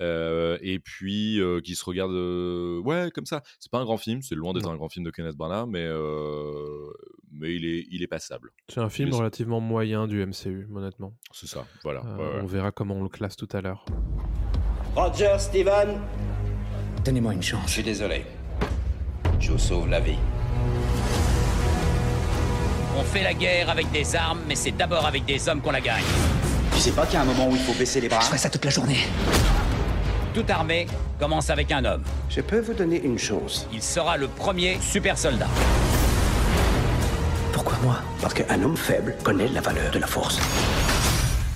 euh, 0.00 0.56
et 0.62 0.78
puis 0.78 1.38
euh, 1.38 1.60
qui 1.60 1.74
se 1.74 1.84
regarde, 1.84 2.12
euh, 2.12 2.80
ouais, 2.80 3.10
comme 3.14 3.26
ça. 3.26 3.42
C'est 3.60 3.70
pas 3.70 3.78
un 3.78 3.84
grand 3.84 3.98
film, 3.98 4.22
c'est 4.22 4.34
loin 4.34 4.54
d'être 4.54 4.68
un 4.70 4.76
grand 4.76 4.88
film 4.88 5.04
de 5.04 5.10
Kenneth 5.10 5.36
Branagh, 5.36 5.68
mais 5.68 5.84
euh, 5.86 6.90
mais 7.30 7.54
il 7.54 7.66
est 7.66 7.86
il 7.90 8.02
est 8.02 8.06
passable. 8.06 8.52
C'est 8.68 8.80
un 8.80 8.88
film 8.88 9.10
Mais 9.10 9.16
relativement 9.16 9.60
moyen 9.60 10.06
du 10.08 10.24
MCU, 10.24 10.66
honnêtement. 10.74 11.12
C'est 11.32 11.46
ça, 11.46 11.66
voilà. 11.84 12.02
Euh, 12.06 12.16
ouais. 12.16 12.40
On 12.42 12.46
verra 12.46 12.72
comment 12.72 12.94
on 12.96 13.02
le 13.02 13.08
classe 13.10 13.36
tout 13.36 13.48
à 13.52 13.60
l'heure. 13.60 13.84
Roger, 14.96 15.36
Steven 15.38 16.00
Donnez-moi 17.04 17.34
une 17.34 17.42
chance. 17.42 17.66
Je 17.66 17.72
suis 17.72 17.82
désolé. 17.82 18.24
Je 19.40 19.50
vous 19.52 19.58
sauve 19.58 19.88
la 19.88 20.00
vie. 20.00 20.16
On 22.96 23.04
fait 23.04 23.22
la 23.22 23.32
guerre 23.32 23.70
avec 23.70 23.90
des 23.90 24.14
armes, 24.14 24.40
mais 24.46 24.54
c'est 24.54 24.72
d'abord 24.72 25.06
avec 25.06 25.24
des 25.24 25.48
hommes 25.48 25.60
qu'on 25.60 25.70
la 25.70 25.80
gagne. 25.80 26.04
Tu 26.74 26.78
sais 26.78 26.92
pas 26.92 27.06
qu'il 27.06 27.14
y 27.14 27.16
a 27.16 27.22
un 27.22 27.24
moment 27.24 27.48
où 27.48 27.52
il 27.52 27.58
faut 27.58 27.72
baisser 27.78 28.00
les 28.00 28.08
bras 28.08 28.20
Je 28.20 28.26
ferai 28.26 28.38
ça 28.38 28.50
toute 28.50 28.64
la 28.64 28.70
journée. 28.70 28.98
Toute 30.34 30.50
armée 30.50 30.86
commence 31.18 31.50
avec 31.50 31.72
un 31.72 31.84
homme. 31.84 32.02
Je 32.28 32.40
peux 32.40 32.60
vous 32.60 32.74
donner 32.74 33.02
une 33.02 33.18
chose. 33.18 33.66
Il 33.72 33.82
sera 33.82 34.16
le 34.16 34.28
premier 34.28 34.78
super 34.80 35.16
soldat. 35.16 35.48
Pourquoi 37.52 37.78
moi 37.82 37.96
Parce 38.20 38.34
qu'un 38.34 38.62
homme 38.62 38.76
faible 38.76 39.14
connaît 39.22 39.48
la 39.48 39.60
valeur 39.60 39.90
de 39.90 39.98
la 39.98 40.06
force. 40.06 40.38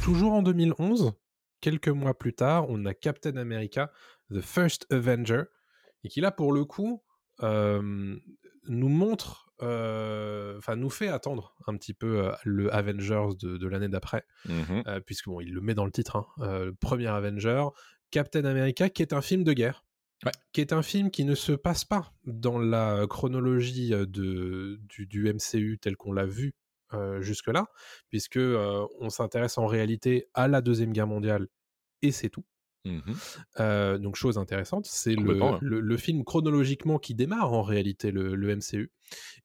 Toujours 0.02 0.32
en 0.32 0.42
2011, 0.42 1.12
quelques 1.60 1.88
mois 1.88 2.16
plus 2.16 2.34
tard, 2.34 2.66
on 2.68 2.84
a 2.86 2.94
Captain 2.94 3.36
America, 3.36 3.90
The 4.30 4.40
First 4.40 4.86
Avenger, 4.90 5.42
et 6.04 6.08
qui 6.08 6.20
là, 6.20 6.30
pour 6.30 6.52
le 6.52 6.64
coup, 6.64 7.02
euh, 7.42 8.16
nous 8.68 8.88
montre, 8.88 9.45
euh, 9.45 9.45
enfin, 9.60 10.76
nous 10.76 10.90
fait 10.90 11.08
attendre 11.08 11.54
un 11.66 11.76
petit 11.76 11.94
peu 11.94 12.26
euh, 12.26 12.32
le 12.44 12.72
Avengers 12.74 13.28
de, 13.40 13.56
de 13.56 13.66
l'année 13.68 13.88
d'après, 13.88 14.24
Mhm. 14.48 14.82
euh, 14.86 15.00
puisque 15.00 15.26
bon, 15.26 15.40
il 15.40 15.52
le 15.52 15.60
met 15.60 15.74
dans 15.74 15.84
le 15.84 15.92
titre, 15.92 16.16
hein, 16.16 16.26
euh, 16.40 16.64
le 16.66 16.74
premier 16.74 17.06
Avenger, 17.08 17.64
Captain 18.10 18.44
America, 18.44 18.88
qui 18.88 19.02
est 19.02 19.12
un 19.12 19.22
film 19.22 19.44
de 19.44 19.52
guerre. 19.52 19.82
Ouais. 20.24 20.32
qui 20.54 20.62
est 20.62 20.72
un 20.72 20.80
film 20.82 21.10
qui 21.10 21.26
ne 21.26 21.34
se 21.34 21.52
passe 21.52 21.84
pas 21.84 22.14
dans 22.24 22.58
la 22.58 23.06
chronologie 23.06 23.92
euh, 23.92 24.06
de, 24.06 24.80
du, 24.84 25.06
du 25.06 25.30
MCU 25.30 25.78
tel 25.78 25.94
qu'on 25.98 26.10
l'a 26.14 26.24
vu 26.24 26.54
euh, 26.94 27.20
jusque-là, 27.20 27.66
puisque 28.08 28.38
euh, 28.38 28.86
on 28.98 29.10
s'intéresse 29.10 29.58
en 29.58 29.66
réalité 29.66 30.30
à 30.32 30.48
la 30.48 30.62
Deuxième 30.62 30.94
Guerre 30.94 31.06
mondiale 31.06 31.48
et 32.00 32.12
c'est 32.12 32.30
tout. 32.30 32.46
Mhm. 32.86 33.16
Euh, 33.60 33.98
donc 33.98 34.16
chose 34.16 34.38
intéressante, 34.38 34.86
c'est 34.86 35.14
le, 35.14 35.96
film 35.96 36.24
chronologiquement 36.24 36.98
qui 36.98 37.14
démarre 37.14 37.52
en 37.52 37.62
réalité 37.62 38.10
le, 38.10 38.34
le 38.34 38.56
MCU. 38.56 38.90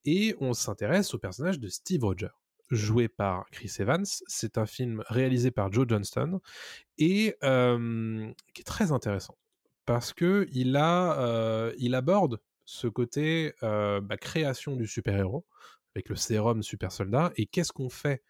Et 0.05 0.35
on 0.39 0.53
s'intéresse 0.53 1.13
au 1.13 1.17
personnage 1.17 1.59
de 1.59 1.67
Steve 1.67 2.03
Rogers, 2.03 2.35
joué 2.69 3.07
par 3.07 3.45
Chris 3.51 3.71
Evans. 3.79 4.05
C'est 4.05 4.57
un 4.57 4.65
film 4.65 5.03
réalisé 5.07 5.51
par 5.51 5.71
Joe 5.71 5.85
Johnston 5.87 6.39
et 6.97 7.35
euh, 7.43 8.31
qui 8.53 8.61
est 8.61 8.65
très 8.65 8.91
intéressant 8.91 9.37
parce 9.85 10.13
que 10.13 10.47
il 10.51 10.75
a, 10.75 11.19
euh, 11.19 11.73
il 11.77 11.95
aborde 11.95 12.39
ce 12.65 12.87
côté 12.87 13.53
bah, 13.61 14.17
création 14.17 14.75
du 14.75 14.87
super-héros 14.87 15.45
avec 15.95 16.09
le 16.09 16.15
sérum 16.15 16.63
super 16.63 16.91
soldat 16.91 17.31
et 17.35 17.45
qu'est-ce 17.45 17.73
qu'on 17.73 17.89
fait 17.89 18.23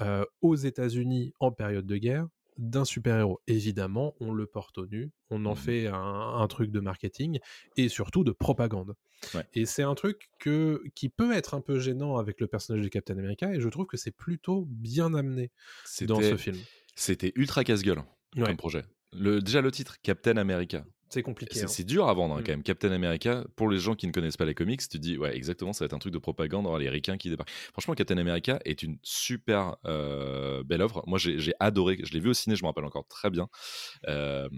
euh, 0.00 0.24
aux 0.40 0.56
États-Unis 0.56 1.32
en 1.38 1.52
période 1.52 1.86
de 1.86 1.96
guerre 1.96 2.26
d'un 2.58 2.84
super-héros. 2.84 3.40
Évidemment, 3.46 4.14
on 4.20 4.32
le 4.32 4.46
porte 4.46 4.78
au 4.78 4.86
nu, 4.86 5.10
on 5.30 5.44
en 5.46 5.50
Mhm. 5.50 5.56
fait 5.56 5.86
un, 5.86 5.94
un 5.94 6.46
truc 6.48 6.70
de 6.70 6.80
marketing 6.80 7.38
et 7.76 7.88
surtout 7.88 8.24
de 8.24 8.32
propagande. 8.32 8.94
Ouais. 9.34 9.46
Et 9.54 9.66
c'est 9.66 9.82
un 9.82 9.94
truc 9.94 10.30
que, 10.40 10.82
qui 10.94 11.08
peut 11.08 11.32
être 11.32 11.54
un 11.54 11.60
peu 11.60 11.78
gênant 11.78 12.16
avec 12.16 12.40
le 12.40 12.46
personnage 12.48 12.82
de 12.82 12.88
Captain 12.88 13.16
America 13.18 13.52
et 13.54 13.60
je 13.60 13.68
trouve 13.68 13.86
que 13.86 13.96
c'est 13.96 14.10
plutôt 14.10 14.66
bien 14.68 15.14
amené 15.14 15.50
dans 16.02 16.20
ce 16.20 16.36
film. 16.36 16.56
C'était 16.96 17.32
ultra 17.36 17.64
casse-gueule 17.64 18.02
Ouais. 18.36 18.44
comme 18.44 18.56
projet. 18.56 18.84
Le, 19.12 19.40
déjà 19.40 19.60
le 19.60 19.70
titre, 19.70 19.96
Captain 20.02 20.36
America. 20.38 20.84
C'est 21.12 21.22
compliqué. 21.22 21.54
C'est 21.54 21.64
hein. 21.64 21.68
c'est 21.68 21.84
dur 21.84 22.08
à 22.08 22.14
vendre 22.14 22.34
hein, 22.36 22.40
Mm. 22.40 22.44
quand 22.44 22.52
même. 22.52 22.62
Captain 22.62 22.90
America, 22.90 23.44
pour 23.54 23.68
les 23.68 23.78
gens 23.78 23.94
qui 23.94 24.06
ne 24.06 24.12
connaissent 24.12 24.38
pas 24.38 24.46
les 24.46 24.54
comics, 24.54 24.80
tu 24.88 24.98
dis, 24.98 25.18
ouais, 25.18 25.36
exactement, 25.36 25.72
ça 25.72 25.84
va 25.84 25.86
être 25.86 25.92
un 25.92 25.98
truc 25.98 26.12
de 26.12 26.18
propagande, 26.18 26.66
oh, 26.66 26.78
les 26.78 26.88
ricains 26.88 27.18
qui 27.18 27.28
débarquent. 27.28 27.50
Franchement, 27.50 27.94
Captain 27.94 28.16
America 28.16 28.58
est 28.64 28.82
une 28.82 28.98
super 29.02 29.76
euh, 29.84 30.62
belle 30.64 30.80
œuvre. 30.80 31.04
Moi, 31.06 31.18
j'ai 31.18 31.52
adoré. 31.60 31.98
Je 32.02 32.12
l'ai 32.12 32.20
vu 32.20 32.30
au 32.30 32.34
ciné, 32.34 32.56
je 32.56 32.62
me 32.62 32.68
rappelle 32.68 32.84
encore 32.84 33.06
très 33.06 33.28
bien. 33.28 33.48
Euh, 34.08 34.48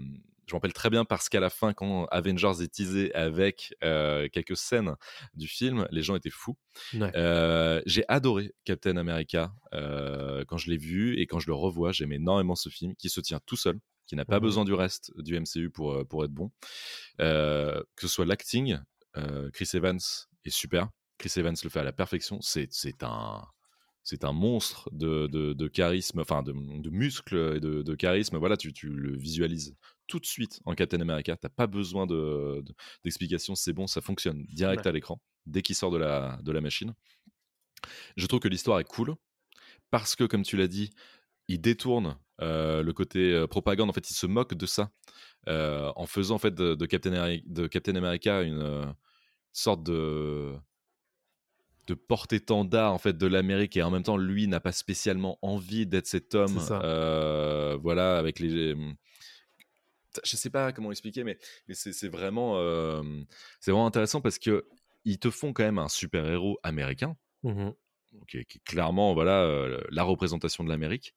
je 0.47 0.53
me 0.53 0.57
rappelle 0.57 0.73
très 0.73 0.89
bien 0.89 1.05
parce 1.05 1.27
qu'à 1.27 1.39
la 1.39 1.49
fin, 1.49 1.73
quand 1.73 2.05
Avengers 2.05 2.61
est 2.61 2.73
teasé 2.73 3.13
avec 3.15 3.73
euh, 3.83 4.27
quelques 4.31 4.55
scènes 4.55 4.95
du 5.33 5.47
film, 5.47 5.87
les 5.91 6.03
gens 6.03 6.15
étaient 6.15 6.29
fous. 6.29 6.55
Ouais. 6.93 7.11
Euh, 7.15 7.81
j'ai 7.85 8.03
adoré 8.07 8.53
Captain 8.63 8.97
America 8.97 9.51
euh, 9.73 10.45
quand 10.47 10.57
je 10.57 10.69
l'ai 10.69 10.77
vu 10.77 11.19
et 11.19 11.25
quand 11.25 11.39
je 11.39 11.47
le 11.47 11.55
revois, 11.55 11.91
j'aime 11.91 12.11
énormément 12.11 12.55
ce 12.55 12.69
film 12.69 12.95
qui 12.95 13.09
se 13.09 13.21
tient 13.21 13.39
tout 13.45 13.55
seul, 13.55 13.79
qui 14.07 14.15
n'a 14.15 14.25
pas 14.25 14.37
Mhm. 14.39 14.43
besoin 14.43 14.65
du 14.65 14.73
reste 14.73 15.11
du 15.21 15.35
MCU 15.39 15.69
pour, 15.69 15.93
euh, 15.93 16.03
pour 16.05 16.23
être 16.25 16.31
bon. 16.31 16.51
Euh, 17.19 17.81
que 17.95 18.01
ce 18.01 18.07
soit 18.07 18.25
l'acting, 18.25 18.77
euh, 19.17 19.49
Chris 19.51 19.69
Evans 19.73 19.99
est 20.43 20.49
super. 20.49 20.89
Chris 21.17 21.31
Evans 21.37 21.55
le 21.63 21.69
fait 21.69 21.79
à 21.79 21.83
la 21.83 21.93
perfection. 21.93 22.39
C'est 22.41 22.69
un 23.03 23.43
c'est 24.07 24.23
un 24.23 24.33
monstre 24.33 24.87
de, 24.91 25.25
de, 25.25 25.53
de 25.53 25.67
charisme, 25.67 26.19
enfin 26.19 26.43
de, 26.43 26.51
de 26.53 26.89
muscles 26.91 27.53
et 27.55 27.59
de, 27.59 27.81
de 27.81 27.95
charisme. 27.95 28.37
Voilà, 28.37 28.55
tu, 28.55 28.71
tu 28.71 28.87
le 28.87 29.17
visualises 29.17 29.75
tout 30.05 30.19
de 30.19 30.27
suite 30.27 30.59
en 30.65 30.75
Captain 30.75 31.01
America. 31.01 31.35
T'as 31.35 31.49
pas 31.49 31.65
besoin 31.65 32.05
de- 32.05 32.61
de- 32.63 32.75
d'explication, 33.03 33.55
c'est 33.55 33.73
bon, 33.73 33.87
ça 33.87 34.01
fonctionne 34.01 34.45
direct 34.53 34.83
Ouais. 34.83 34.89
à 34.89 34.91
l'écran 34.91 35.19
dès 35.47 35.63
qu'il 35.63 35.75
sort 35.75 35.89
de 35.89 35.97
la, 35.97 36.37
de 36.43 36.51
la 36.51 36.61
machine. 36.61 36.93
Je 38.15 38.27
trouve 38.27 38.39
que 38.41 38.47
l'histoire 38.47 38.79
est 38.79 38.83
cool 38.87 39.15
parce 39.89 40.15
que, 40.15 40.23
comme 40.23 40.43
tu 40.43 40.55
l'as 40.55 40.67
dit, 40.67 40.91
il 41.47 41.59
détourne 41.59 42.15
euh, 42.41 42.83
le 42.83 42.93
côté 42.93 43.33
euh, 43.33 43.47
propagande. 43.47 43.89
En 43.89 43.93
fait, 43.93 44.09
il 44.09 44.15
se 44.15 44.25
moque 44.25 44.53
de 44.53 44.65
ça 44.65 44.91
euh, 45.47 45.91
en 45.95 46.05
faisant 46.05 46.35
en 46.35 46.39
fait 46.39 46.53
de, 46.53 46.75
de 46.75 46.85
Captain, 46.85 47.37
de 47.45 47.67
Captain 47.67 47.95
America 47.95 48.41
une, 48.41 48.93
sorte 49.55 49.83
de 49.83 50.53
de 51.87 51.93
porte-étendard 51.93 52.93
en 52.93 52.97
fait 52.97 53.15
de 53.15 53.27
l'Amérique 53.27 53.77
et 53.77 53.83
en 53.83 53.91
même 53.91 54.03
temps 54.03 54.17
lui 54.17 54.47
n'a 54.47 54.59
pas 54.59 54.71
spécialement 54.71 55.37
envie 55.41 55.85
d'être 55.85 56.07
cet 56.07 56.33
homme 56.33 56.59
euh, 56.71 57.77
voilà 57.81 58.17
avec 58.17 58.39
les 58.39 58.75
je 60.23 60.35
sais 60.35 60.49
pas 60.49 60.71
comment 60.71 60.91
expliquer 60.91 61.23
mais, 61.23 61.37
mais 61.67 61.75
c'est 61.75 62.07
vraiment 62.07 62.57
euh, 62.57 63.03
c'est 63.59 63.71
vraiment 63.71 63.85
intéressant 63.85 64.19
parce 64.19 64.39
que 64.39 64.67
ils 65.03 65.19
te 65.19 65.29
font 65.29 65.53
quand 65.53 65.63
même 65.63 65.77
un 65.77 65.89
super 65.89 66.25
héros 66.25 66.59
américain 66.63 67.15
mmh 67.43 67.69
qui, 68.29 68.37
est, 68.37 68.63
clairement 68.63 69.13
voilà 69.13 69.43
euh, 69.43 69.81
la 69.89 70.03
représentation 70.03 70.63
de 70.63 70.69
l'Amérique 70.69 71.13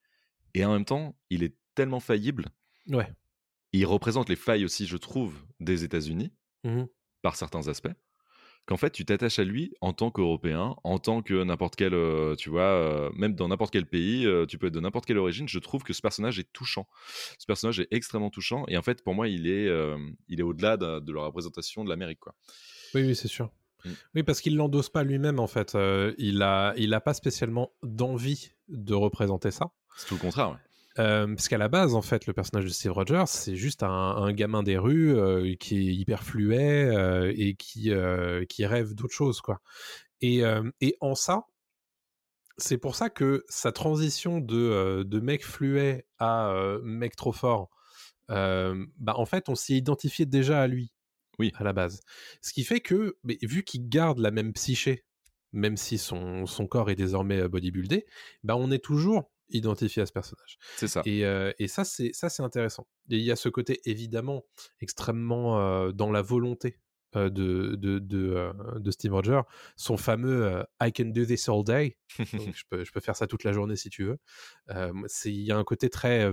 et 0.55 0.65
en 0.65 0.73
même 0.73 0.85
temps 0.85 1.17
il 1.31 1.43
est 1.43 1.57
tellement 1.75 2.01
faillible 2.01 2.47
ouais 2.89 3.13
il 3.73 3.85
représente 3.87 4.29
les 4.29 4.37
failles 4.37 4.65
aussi 4.65 4.87
je 4.87 4.97
trouve 4.97 5.45
des 5.61 5.85
États-Unis 5.85 6.33
mmh 6.65 6.85
par 7.21 7.35
certains 7.35 7.67
aspects 7.67 7.89
qu'en 8.69 8.77
fait 8.77 8.91
tu 8.91 9.07
t'attaches 9.07 9.39
à 9.39 9.45
lui 9.45 9.73
en 9.81 9.95
tant 9.95 10.11
qu'Européen, 10.11 10.77
en 10.85 10.99
tant 10.99 11.23
que 11.23 11.43
n'importe 11.43 11.75
quel, 11.75 11.95
euh, 11.95 12.37
tu 12.37 12.51
vois, 12.51 12.63
euh, 12.63 13.11
même 13.15 13.35
dans 13.35 13.49
n'importe 13.49 13.73
quel 13.73 13.87
pays, 13.87 14.27
euh, 14.27 14.45
tu 14.45 14.59
peux 14.59 14.67
être 14.67 14.75
de 14.75 14.81
n'importe 14.81 15.07
quelle 15.07 15.17
origine. 15.17 15.49
Je 15.49 15.59
trouve 15.59 15.83
que 15.83 15.95
ce 15.95 16.03
personnage 16.03 16.39
est 16.39 16.53
touchant. 16.53 16.87
Ce 17.39 17.47
personnage 17.47 17.81
est 17.81 17.89
extrêmement 17.91 18.29
touchant 18.29 18.65
et 18.69 18.77
en 18.77 18.83
fait 18.83 19.03
pour 19.03 19.15
moi 19.15 19.27
il 19.27 19.49
est, 19.49 19.69
il 20.29 20.39
est 20.39 20.43
au-delà 20.43 20.77
de, 20.77 21.13
la 21.13 21.23
représentation 21.23 21.83
de 21.83 21.89
l'Amérique 21.89 22.21
quoi. 22.21 22.35
Oui 22.95 23.03
oui 23.03 23.17
c'est 23.17 23.29
sûr. 23.29 23.51
Mmh. 23.85 23.91
Oui 24.17 24.23
parce 24.23 24.43
qu'il 24.43 24.57
l'endosse 24.57 24.91
pas 24.91 25.03
lui-même 25.03 25.41
en 25.41 25.47
fait. 25.47 25.77
il 26.19 26.43
a 26.43 26.75
il 26.77 26.93
a 26.93 27.01
pas 27.01 27.15
spécialement 27.15 27.73
d'envie 27.83 28.53
de 28.69 28.93
représenter 28.93 29.51
ça. 29.51 29.73
C'est 29.97 30.07
tout 30.07 30.15
le 30.15 30.21
contraire. 30.21 30.59
Euh, 30.99 31.29
parce 31.29 31.49
qu'à 31.49 31.59
la 31.59 31.69
base, 31.69 31.95
en 31.95 32.03
fait, 32.03 32.27
le 32.27 32.33
personnage 32.33 32.65
de 32.65 32.71
Steve 32.71 32.93
Rogers, 32.93 33.27
c'est 33.27 33.57
juste 33.57 33.83
un, 33.83 34.33
gamin 34.33 34.63
des 34.63 34.79
rues 34.79 35.17
euh, 35.17 35.55
qui 35.55 35.89
est 35.89 35.95
hyper 35.95 36.25
fluet 36.25 36.85
euh, 36.85 37.33
et 37.37 37.55
qui, 37.55 37.93
qui 38.49 38.67
rêve 38.67 38.95
d'autre 38.95 39.15
chose, 39.15 39.41
quoi. 39.41 39.61
Et, 40.21 40.43
et 40.81 40.97
en 41.01 41.15
ça, 41.15 41.45
c'est 42.57 42.79
pour 42.79 42.97
ça 42.97 43.09
que 43.09 43.45
sa 43.49 43.71
transition 43.71 44.41
de, 44.41 45.05
de 45.05 45.21
mec 45.21 45.45
fluet 45.45 46.07
à 46.19 46.53
mec 46.83 47.15
trop 47.15 47.33
fort, 47.33 47.71
bah, 48.29 49.15
en 49.15 49.27
fait, 49.27 49.49
on 49.49 49.55
s'y 49.55 49.77
identifiait 49.77 50.27
déjà 50.27 50.61
à 50.61 50.67
lui. 50.67 50.93
Oui. 51.39 51.53
À 51.57 51.63
la 51.63 51.73
base. 51.73 52.01
Ce 52.43 52.53
qui 52.53 52.65
fait 52.65 52.81
que, 52.81 53.17
mais, 53.23 53.39
vu 53.43 53.63
qu'il 53.63 53.89
garde 53.89 54.19
la 54.19 54.33
même 54.33 54.53
psyché, 54.53 55.05
même 55.53 55.77
si 55.77 55.97
son, 55.97 56.47
son 56.47 56.67
corps 56.67 56.91
est 56.91 56.97
désormais 56.97 57.49
bodybuildé, 57.49 58.07
bah, 58.43 58.57
on 58.57 58.73
est 58.73 58.83
toujours 58.83 59.31
identifié 59.51 60.03
à 60.03 60.07
ce 60.07 60.13
personnage. 60.13 60.59
C'est 60.77 60.89
ça. 60.89 61.03
Et, 61.05 61.21
et 61.59 61.69
ça, 61.69 61.85
c'est 61.85 62.11
ça, 62.13 62.29
c'est 62.29 62.43
intéressant. 62.43 62.87
Et 63.11 63.17
il 63.17 63.25
y 63.25 63.31
a 63.31 63.37
ce 63.37 63.49
côté 63.49 63.81
évidemment 63.85 64.45
extrêmement 64.81 65.91
dans 65.93 66.11
la 66.11 66.23
volonté 66.23 66.81
de, 67.15 67.29
de, 67.29 67.99
de, 67.99 68.53
de, 68.79 68.91
Steve 68.91 69.15
Rogers, 69.15 69.43
son 69.77 69.97
fameux 69.97 70.63
I 70.83 70.93
can 70.93 71.07
do 71.07 71.25
this 71.25 71.49
all 71.49 71.65
day. 71.65 71.97
je, 72.19 72.63
peux, 72.69 72.85
je 72.85 72.93
peux 72.93 73.01
faire 73.01 73.17
ça 73.17 73.27
toute 73.27 73.45
la 73.45 73.53
journée 73.53 73.77
si 73.77 73.91
tu 73.91 74.05
veux. 74.05 74.19
Il 75.25 75.43
y 75.43 75.53
a 75.53 75.57
un 75.57 75.65
côté 75.65 75.89
très 75.91 76.33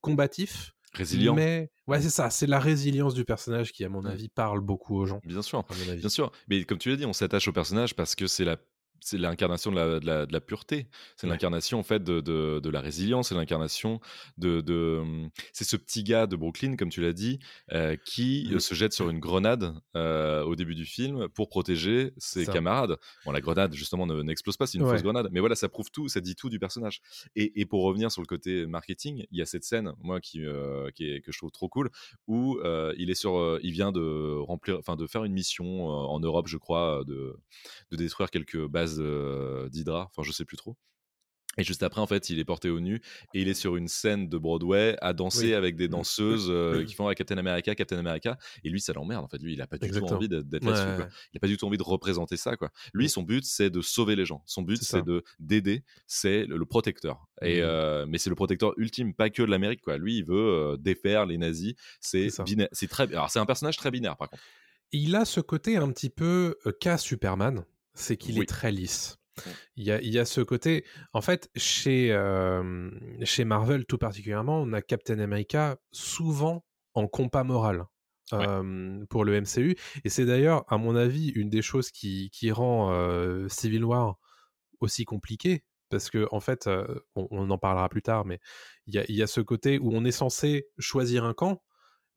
combatif. 0.00 0.72
Résilient. 0.92 1.34
Mais 1.34 1.70
ouais, 1.86 2.00
c'est 2.00 2.10
ça, 2.10 2.30
c'est 2.30 2.48
la 2.48 2.58
résilience 2.58 3.14
du 3.14 3.24
personnage 3.24 3.70
qui, 3.70 3.84
à 3.84 3.88
mon 3.88 4.04
avis, 4.04 4.28
parle 4.28 4.60
beaucoup 4.60 4.96
aux 4.96 5.06
gens. 5.06 5.20
Bien 5.24 5.42
sûr, 5.42 5.64
bien 5.96 6.08
sûr. 6.08 6.32
Mais 6.48 6.64
comme 6.64 6.78
tu 6.78 6.90
l'as 6.90 6.96
dit, 6.96 7.06
on 7.06 7.12
s'attache 7.12 7.46
au 7.46 7.52
personnage 7.52 7.94
parce 7.94 8.16
que 8.16 8.26
c'est 8.26 8.44
la 8.44 8.56
c'est 9.00 9.18
l'incarnation 9.18 9.70
de 9.70 9.76
la, 9.76 10.26
de, 10.26 10.32
la, 10.32 10.40
pureté, 10.40 10.88
c'est 11.16 11.26
l'incarnation 11.26 11.78
en 11.78 11.82
fait 11.82 12.02
de, 12.02 12.20
de, 12.20 12.60
de 12.60 12.70
la 12.70 12.80
résilience, 12.80 13.28
c'est 13.28 13.34
l'incarnation 13.34 14.00
de, 14.38 14.60
de 14.60 15.02
mmh, 15.04 15.30
c'est 15.52 15.64
ce 15.64 15.76
petit 15.76 16.02
gars 16.04 16.26
de 16.26 16.36
Brooklyn 16.36 16.76
comme 16.76 16.90
tu 16.90 17.00
l'as 17.00 17.12
dit 17.12 17.38
euh, 17.72 17.96
qui 18.04 18.50
mmh. 18.52 18.60
se 18.60 18.74
jette 18.74 18.92
sur 18.92 19.10
une 19.10 19.18
grenade 19.18 19.74
euh, 19.96 20.42
au 20.42 20.56
début 20.56 20.74
du 20.74 20.84
film 20.84 21.28
pour 21.28 21.48
protéger 21.48 22.12
ses 22.16 22.46
camarades. 22.46 22.96
Bon 23.24 23.32
la 23.32 23.40
grenade 23.40 23.74
justement 23.74 24.06
n'explose 24.06 24.56
pas, 24.56 24.66
c'est 24.66 24.78
une 24.78 24.86
fausse 24.86 25.02
grenade, 25.02 25.28
mais 25.32 25.40
voilà 25.40 25.54
ça 25.54 25.68
prouve 25.68 25.90
tout, 25.90 26.08
ça 26.08 26.20
dit 26.20 26.34
tout 26.34 26.50
du 26.50 26.58
personnage. 26.58 27.00
Et, 27.36 27.60
et, 27.60 27.66
pour 27.66 27.84
revenir 27.84 28.10
sur 28.10 28.22
le 28.22 28.26
côté 28.26 28.66
marketing, 28.66 29.24
il 29.30 29.38
y 29.38 29.42
a 29.42 29.46
cette 29.46 29.64
scène 29.64 29.92
moi 30.02 30.20
qui, 30.20 30.44
euh, 30.44 30.90
qui 30.94 31.08
est, 31.08 31.20
que 31.20 31.32
je 31.32 31.38
trouve 31.38 31.50
trop 31.50 31.68
cool 31.68 31.90
où 32.26 32.58
il 32.96 33.10
est 33.10 33.14
sur, 33.14 33.58
il 33.62 33.72
vient 33.72 33.92
de 33.92 34.36
remplir, 34.38 34.78
enfin 34.78 34.96
de 34.96 35.06
faire 35.06 35.24
une 35.24 35.32
mission 35.32 35.86
en 35.86 36.20
Europe 36.20 36.46
je 36.48 36.56
crois 36.56 37.02
de, 37.06 37.36
de 37.90 37.96
détruire 37.96 38.30
quelques 38.30 38.66
bases 38.66 38.89
d'Hydra, 38.98 40.08
enfin 40.10 40.22
je 40.22 40.32
sais 40.32 40.44
plus 40.44 40.56
trop. 40.56 40.76
Et 41.58 41.64
juste 41.64 41.82
après, 41.82 42.00
en 42.00 42.06
fait, 42.06 42.30
il 42.30 42.38
est 42.38 42.44
porté 42.44 42.70
au 42.70 42.78
nu 42.78 43.02
et 43.34 43.42
il 43.42 43.48
est 43.48 43.54
sur 43.54 43.74
une 43.74 43.88
scène 43.88 44.28
de 44.28 44.38
Broadway 44.38 44.96
à 45.00 45.12
danser 45.12 45.54
avec 45.54 45.74
des 45.74 45.88
mmh. 45.88 45.90
danseuses 45.90 46.86
qui 46.86 46.94
font 46.94 47.08
à 47.08 47.14
Captain 47.16 47.38
America, 47.38 47.74
Captain 47.74 47.98
America. 47.98 48.38
Et 48.62 48.68
lui, 48.68 48.80
ça 48.80 48.92
l'emmerde. 48.92 49.24
En 49.24 49.28
fait, 49.28 49.42
lui, 49.42 49.54
il 49.54 49.62
a 49.62 49.66
pas 49.66 49.76
du 49.76 49.90
tout 49.90 50.04
envie 50.04 50.28
d'être 50.28 50.64
là-dessus. 50.64 51.10
Il 51.32 51.38
a 51.38 51.40
pas 51.40 51.48
du 51.48 51.56
tout 51.56 51.66
envie 51.66 51.76
de 51.76 51.82
représenter 51.82 52.36
ça. 52.36 52.56
Quoi. 52.56 52.70
Lui, 52.94 53.08
son 53.08 53.22
but, 53.22 53.44
c'est 53.44 53.68
de 53.68 53.80
sauver 53.80 54.14
les 54.14 54.26
gens. 54.26 54.42
Son 54.46 54.62
but, 54.62 54.80
c'est 54.82 55.02
de 55.02 55.24
d'aider. 55.40 55.82
C'est 56.06 56.44
le, 56.46 56.64
protecteur. 56.64 57.26
Et 57.42 57.62
mmh. 57.62 58.06
mais 58.08 58.18
c'est 58.18 58.30
le 58.30 58.36
protecteur 58.36 58.72
ultime, 58.76 59.12
pas 59.12 59.28
que 59.28 59.42
de 59.42 59.50
l'Amérique. 59.50 59.80
Quoi. 59.80 59.98
Lui, 59.98 60.18
il 60.18 60.24
veut 60.24 60.76
défaire 60.78 61.26
les 61.26 61.36
nazis. 61.36 61.74
C'est 62.00 62.28
C'est 62.72 62.88
très. 62.88 63.08
Alors, 63.12 63.28
c'est 63.28 63.40
un 63.40 63.46
personnage 63.46 63.76
très 63.76 63.90
binaire, 63.90 64.16
par 64.16 64.30
contre. 64.30 64.42
Il 64.92 65.14
a 65.16 65.24
ce 65.24 65.40
côté 65.40 65.76
un 65.76 65.90
petit 65.90 66.10
peu 66.10 66.56
cas 66.80 66.96
Superman 66.96 67.64
c'est 68.00 68.16
qu'il 68.16 68.40
est 68.40 68.48
très 68.48 68.72
lisse. 68.72 69.16
Il 69.76 69.84
y, 69.84 69.90
a, 69.90 70.00
il 70.02 70.12
y, 70.12 70.18
a, 70.18 70.24
ce 70.24 70.40
côté. 70.40 70.84
En 71.12 71.22
fait, 71.22 71.50
chez, 71.56 72.08
chez 73.22 73.44
Marvel 73.44 73.86
tout 73.86 73.96
particulièrement, 73.96 74.60
on 74.60 74.72
a 74.72 74.82
Captain 74.82 75.18
America 75.18 75.78
souvent 75.92 76.64
en 76.94 77.06
compas 77.06 77.44
moral. 77.44 77.84
pour 79.08 79.24
le 79.24 79.40
MCU. 79.40 79.76
Et 80.04 80.08
c'est 80.08 80.26
d'ailleurs, 80.26 80.64
à 80.68 80.76
mon 80.76 80.94
avis, 80.94 81.28
une 81.30 81.48
des 81.48 81.62
choses 81.62 81.90
qui, 81.90 82.30
qui 82.30 82.50
rend 82.50 83.48
Civil 83.48 83.84
War 83.84 84.18
aussi 84.80 85.04
compliqué. 85.04 85.64
Parce 85.88 86.10
que, 86.10 86.28
en 86.30 86.40
fait, 86.40 86.68
on, 87.16 87.50
en 87.50 87.58
parlera 87.58 87.88
plus 87.88 88.02
tard, 88.02 88.24
mais 88.24 88.38
il 88.86 88.94
y 88.94 88.98
a, 88.98 89.04
y 89.08 89.22
a, 89.22 89.26
ce 89.26 89.40
côté 89.40 89.78
où 89.78 89.90
on 89.92 90.04
est 90.04 90.12
censé 90.12 90.68
choisir 90.78 91.24
un 91.24 91.34
camp. 91.34 91.62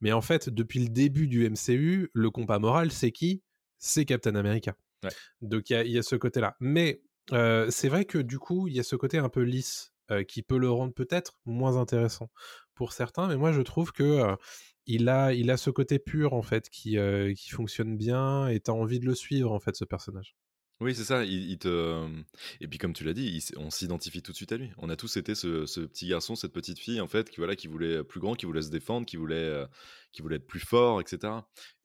Mais 0.00 0.12
en 0.12 0.20
fait, 0.20 0.48
depuis 0.48 0.80
le 0.80 0.90
début 0.90 1.26
du 1.26 1.48
MCU, 1.48 2.10
le 2.12 2.30
compas 2.30 2.58
moral, 2.58 2.92
c'est 2.92 3.10
qui? 3.10 3.42
C'est 3.78 4.04
Captain 4.04 4.34
America. 4.34 4.76
Donc 5.40 5.70
il 5.70 5.88
y, 5.88 5.98
a 5.98 6.02
ce 6.02 6.16
côté-là. 6.16 6.56
Mais 6.60 7.02
c'est 7.30 7.88
vrai 7.88 8.04
que 8.04 8.18
du 8.18 8.38
coup, 8.38 8.68
il 8.68 8.74
y 8.74 8.80
a 8.80 8.84
ce 8.84 8.96
côté 8.96 9.18
un 9.18 9.28
peu 9.28 9.42
lisse 9.42 9.92
qui 10.28 10.42
peut 10.42 10.58
le 10.58 10.70
rendre 10.70 10.92
peut-être 10.92 11.38
moins 11.44 11.76
intéressant 11.76 12.30
pour 12.74 12.92
certains. 12.92 13.28
Mais 13.28 13.36
moi, 13.36 13.52
je 13.52 13.62
trouve 13.62 13.92
que 13.92 14.36
il 14.86 15.08
a, 15.08 15.56
ce 15.56 15.70
côté 15.70 15.98
pur 15.98 16.34
en 16.34 16.42
fait 16.42 16.68
qui, 16.68 16.96
qui 17.36 17.50
fonctionne 17.50 17.96
bien 17.96 18.48
et 18.48 18.60
t'as 18.60 18.72
envie 18.72 19.00
de 19.00 19.06
le 19.06 19.14
suivre 19.14 19.52
en 19.52 19.60
fait 19.60 19.76
ce 19.76 19.84
personnage. 19.84 20.34
Oui, 20.84 20.94
c'est 20.94 21.04
ça. 21.04 21.24
Et 21.24 22.68
puis, 22.68 22.78
comme 22.78 22.92
tu 22.92 23.04
l'as 23.04 23.14
dit, 23.14 23.42
on 23.56 23.70
s'identifie 23.70 24.20
tout 24.20 24.32
de 24.32 24.36
suite 24.36 24.52
à 24.52 24.58
lui. 24.58 24.70
On 24.76 24.90
a 24.90 24.96
tous 24.96 25.16
été 25.16 25.34
ce, 25.34 25.64
petit 25.86 26.08
garçon, 26.08 26.36
cette 26.36 26.52
petite 26.52 26.78
fille, 26.78 27.00
en 27.00 27.08
fait, 27.08 27.30
qui, 27.30 27.38
voilà, 27.38 27.56
qui 27.56 27.68
voulait 27.68 28.04
plus 28.04 28.20
grand, 28.20 28.34
qui 28.34 28.44
voulait 28.44 28.60
se 28.60 28.68
défendre, 28.68 29.06
qui 29.06 29.16
voulait, 29.16 29.64
qui 30.12 30.20
voulait 30.20 30.36
être 30.36 30.46
plus 30.46 30.60
fort, 30.60 31.00
etc. 31.00 31.32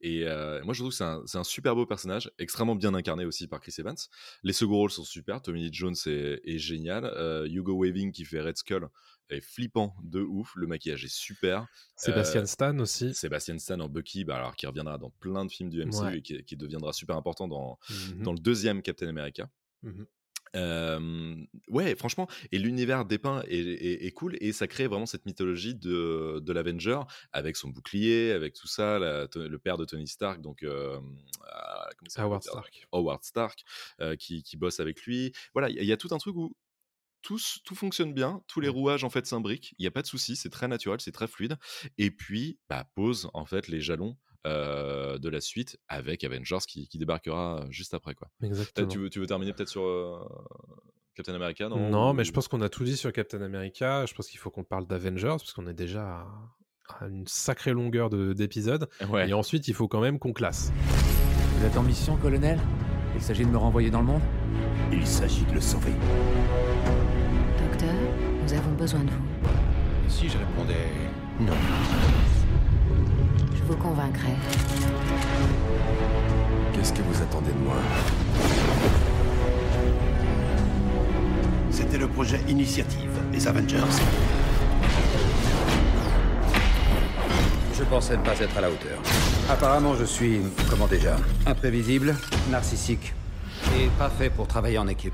Et 0.02 0.26
moi, 0.66 0.74
je 0.74 0.82
trouve 0.82 0.90
que 0.90 1.24
c'est 1.26 1.38
un, 1.38 1.44
super 1.46 1.76
beau 1.76 1.86
personnage, 1.86 2.30
extrêmement 2.40 2.76
bien 2.76 2.94
incarné 2.94 3.24
aussi 3.24 3.48
par 3.48 3.62
Chris 3.62 3.76
Evans. 3.78 3.96
Les 4.44 4.52
second 4.52 4.76
rôles 4.76 4.92
sont 4.92 5.06
super. 5.06 5.42
Tommy 5.42 5.62
Lee 5.62 5.70
Jones 5.72 5.96
est, 6.06 6.58
génial. 6.58 7.06
Hugo 7.50 7.82
Weaving 7.82 8.12
qui 8.12 8.26
fait 8.26 8.42
Red 8.42 8.58
Skull 8.58 8.90
est 9.30 9.42
flippant 9.42 9.96
de 10.04 10.22
ouf. 10.22 10.54
Le 10.56 10.68
maquillage 10.68 11.06
est 11.06 11.14
super. 11.14 11.68
Sébastien 11.96 12.46
Stan 12.46 12.78
aussi. 12.80 13.14
Sébastien 13.14 13.58
Stan 13.60 13.80
en 13.80 13.90
Bucky, 13.90 14.24
bah, 14.24 14.38
alors 14.38 14.56
qui 14.56 14.68
reviendra 14.68 14.98
dans 14.98 15.10
plein 15.10 15.46
de 15.46 15.52
films 15.52 15.70
du 15.70 15.84
MCU 15.84 16.18
et 16.18 16.22
qui, 16.22 16.58
deviendra 16.58 16.94
super 16.94 17.16
important 17.16 17.48
dans, 17.48 17.80
mmh 17.90 18.24
dans 18.24 18.34
le 18.34 18.40
deuxième 18.40 18.82
Captain 18.82 19.08
America. 19.08 19.50
Mmh 19.84 20.04
ouais, 21.70 21.96
franchement, 21.96 22.28
et 22.52 22.58
l'univers 22.58 23.06
dépeint 23.06 23.44
est, 23.48 24.12
cool 24.16 24.36
et 24.42 24.52
ça 24.52 24.68
crée 24.68 24.88
vraiment 24.88 25.06
cette 25.06 25.28
mythologie 25.28 25.76
de, 25.76 26.40
de 26.40 26.54
l'Avenger 26.54 27.02
avec 27.32 27.56
son 27.56 27.70
bouclier, 27.70 28.32
avec 28.32 28.54
tout 28.54 28.68
ça, 28.68 28.98
le 29.00 29.58
père 29.58 29.78
de 29.78 29.86
Tony 29.86 30.08
Stark, 30.08 30.42
donc 30.42 30.66
ah, 31.48 31.90
Howard 32.18 32.44
Stark, 32.44 32.88
Howard 32.92 33.24
Stark 33.24 33.64
qui, 34.18 34.42
qui, 34.42 34.58
bosse 34.58 34.80
avec 34.80 35.04
lui. 35.04 35.34
Voilà, 35.54 35.70
il 35.70 35.84
y, 35.84 35.92
a 35.92 35.98
tout 35.98 36.10
un 36.12 36.18
truc 36.18 36.36
où 36.36 36.56
tout, 37.22 37.40
tout 37.66 37.76
fonctionne 37.76 38.14
bien, 38.14 38.42
tous 38.48 38.60
les 38.60 38.70
mmh. 38.70 38.72
rouages 38.72 39.04
en 39.04 39.10
fait 39.10 39.26
s'imbriquent, 39.26 39.74
il 39.78 39.84
n'y 39.84 39.88
a 39.88 39.92
pas 39.92 40.02
de 40.02 40.08
souci, 40.08 40.36
c'est 40.36 40.50
très 40.50 40.68
naturel, 40.68 41.00
c'est 41.02 41.12
très 41.12 41.28
fluide. 41.28 41.58
Et 41.98 42.12
puis, 42.12 42.60
bah, 42.70 42.90
pose 42.96 43.30
en 43.34 43.46
fait 43.46 43.68
les 43.68 43.82
jalons 43.82 44.18
de 44.46 45.30
la 45.30 45.42
suite 45.42 45.78
avec 45.88 46.24
Avengers 46.24 46.66
qui, 46.68 46.88
débarquera 46.96 47.66
juste 47.70 47.94
après. 47.94 48.16
Quoi. 48.16 48.30
Exactement. 48.42 48.88
Tu 48.88 48.98
veux, 48.98 49.10
tu 49.10 49.20
veux 49.20 49.28
terminer 49.28 49.54
peut-être 49.54 49.70
sur 49.70 50.28
Captain 51.20 51.36
America 51.36 51.68
Non, 51.68 51.90
non 51.90 52.14
mais 52.14 52.24
je 52.24 52.32
pense 52.32 52.48
qu'on 52.48 52.62
a 52.62 52.70
tout 52.70 52.86
dit 52.86 52.96
sur 52.96 53.12
Captain 53.12 53.42
America. 53.42 54.06
Je 54.06 54.14
pense 54.14 54.28
qu'il 54.28 54.40
faut 54.40 54.50
qu'on 54.50 54.64
parle 54.64 54.88
d'Avengers 54.88 55.28
parce 55.28 55.52
qu'on 55.52 55.68
est 55.68 55.74
déjà 55.74 56.26
à 57.00 57.08
une 57.08 57.28
sacrée 57.28 57.74
longueur 57.74 58.10
d'épisode. 58.10 58.90
Et 59.28 59.34
ensuite, 59.34 59.68
il 59.68 59.74
faut 59.74 59.88
quand 59.88 60.02
même 60.02 60.18
qu'on 60.18 60.34
classe. 60.34 60.72
Vous 61.58 61.66
êtes 61.66 61.78
en 61.78 61.84
mission, 61.84 62.16
colonel? 62.18 62.60
Il 63.16 63.22
s'agit 63.22 63.44
de 63.44 63.50
me 63.50 63.58
renvoyer 63.58 63.92
dans 63.92 64.00
le 64.00 64.08
monde? 64.08 64.22
Il 64.92 65.06
s'agit 65.06 65.46
de 65.46 65.54
le 65.54 65.62
sauver. 65.62 65.94
Besoin 68.90 69.06
de 69.06 69.12
vous. 69.12 70.10
si 70.10 70.28
je 70.30 70.38
répondais 70.40 70.88
non? 71.40 71.54
Vous 73.68 73.76
convaincrai. 73.76 74.30
Qu'est-ce 76.74 76.94
que 76.94 77.04
vous 77.04 77.22
attendez 77.22 77.52
de 77.52 77.60
moi? 77.60 77.76
C'était 81.70 82.00
le 82.00 82.08
projet 82.08 82.40
Initiative, 82.48 83.12
les 83.32 83.48
Avengers. 83.48 83.78
Je 87.78 87.84
pensais 87.84 88.18
ne 88.18 88.24
pas 88.24 88.40
être 88.40 88.58
à 88.58 88.62
la 88.62 88.72
hauteur. 88.72 89.00
Apparemment, 89.52 89.94
je 89.94 90.06
suis, 90.06 90.40
comment 90.68 90.88
déjà, 90.88 91.16
imprévisible, 91.46 92.16
narcissique 92.50 93.14
et 93.78 93.88
pas 93.98 94.10
fait 94.10 94.30
pour 94.30 94.48
travailler 94.48 94.78
en 94.78 94.88
équipe. 94.88 95.14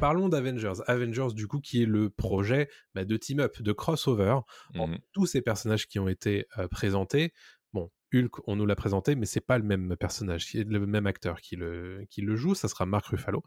Parlons 0.00 0.28
d'Avengers. 0.28 0.82
Avengers, 0.86 1.34
du 1.34 1.46
coup, 1.46 1.60
qui 1.60 1.82
est 1.82 1.86
le 1.86 2.10
projet 2.10 2.68
bah, 2.94 3.04
de 3.04 3.16
team-up, 3.16 3.60
de 3.60 3.72
crossover. 3.72 4.36
Mhm. 4.74 4.98
Tous 5.12 5.26
ces 5.26 5.42
personnages 5.42 5.86
qui 5.86 5.98
ont 5.98 6.08
été 6.08 6.46
euh, 6.58 6.68
présentés. 6.68 7.32
Bon, 7.72 7.90
Hulk, 8.12 8.48
on 8.48 8.56
nous 8.56 8.66
l'a 8.66 8.76
présenté, 8.76 9.14
mais 9.14 9.26
c'est 9.26 9.40
pas 9.40 9.58
le 9.58 9.64
même 9.64 9.96
personnage, 9.96 10.46
qui 10.46 10.58
est 10.58 10.64
le 10.64 10.86
même 10.86 11.06
acteur 11.06 11.40
qui 11.40 11.56
le, 11.56 12.04
qui 12.10 12.20
le 12.20 12.36
joue. 12.36 12.54
Ça 12.54 12.68
sera 12.68 12.86
Mark 12.86 13.06
Ruffalo. 13.06 13.42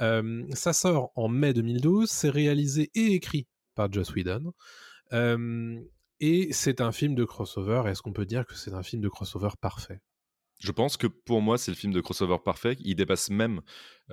Euh, 0.00 0.44
ça 0.52 0.72
sort 0.72 1.12
en 1.14 1.28
mai 1.28 1.52
2012. 1.52 2.08
C'est 2.08 2.30
réalisé 2.30 2.90
et 2.94 3.14
écrit 3.14 3.46
par 3.74 3.92
Joss 3.92 4.14
Whedon. 4.14 4.52
Euh, 5.12 5.80
et 6.20 6.52
c'est 6.52 6.80
un 6.80 6.92
film 6.92 7.14
de 7.14 7.24
crossover. 7.24 7.84
Est-ce 7.86 8.02
qu'on 8.02 8.12
peut 8.12 8.26
dire 8.26 8.46
que 8.46 8.54
c'est 8.54 8.74
un 8.74 8.82
film 8.82 9.02
de 9.02 9.08
crossover 9.08 9.50
parfait? 9.60 10.00
Je 10.60 10.72
pense 10.72 10.96
que 10.96 11.06
pour 11.06 11.40
moi, 11.40 11.58
c'est 11.58 11.70
le 11.70 11.76
film 11.76 11.92
de 11.92 12.00
crossover 12.00 12.36
parfait. 12.44 12.76
Il 12.80 12.94
dépasse 12.94 13.30
même 13.30 13.62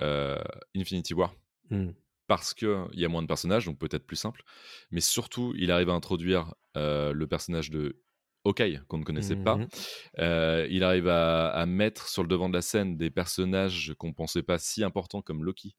euh, 0.00 0.42
Infinity 0.74 1.14
War. 1.14 1.34
Hmm. 1.70 1.90
Parce 2.26 2.52
qu'il 2.52 2.88
y 2.92 3.04
a 3.04 3.08
moins 3.08 3.22
de 3.22 3.26
personnages, 3.26 3.64
donc 3.66 3.78
peut-être 3.78 4.06
plus 4.06 4.16
simple. 4.16 4.42
Mais 4.90 5.00
surtout, 5.00 5.54
il 5.56 5.70
arrive 5.70 5.88
à 5.88 5.94
introduire 5.94 6.54
euh, 6.76 7.12
le 7.12 7.26
personnage 7.26 7.70
de 7.70 8.02
Hawkeye, 8.44 8.80
qu'on 8.88 8.98
ne 8.98 9.04
connaissait 9.04 9.36
pas. 9.36 9.56
Mhm. 9.56 9.68
Euh, 10.18 10.66
il 10.70 10.84
arrive 10.84 11.08
à, 11.08 11.48
à 11.48 11.66
mettre 11.66 12.08
sur 12.08 12.22
le 12.22 12.28
devant 12.28 12.48
de 12.48 12.54
la 12.54 12.62
scène 12.62 12.96
des 12.96 13.10
personnages 13.10 13.94
qu'on 13.98 14.12
pensait 14.12 14.42
pas 14.42 14.58
si 14.58 14.84
importants 14.84 15.22
comme 15.22 15.44
Loki. 15.44 15.76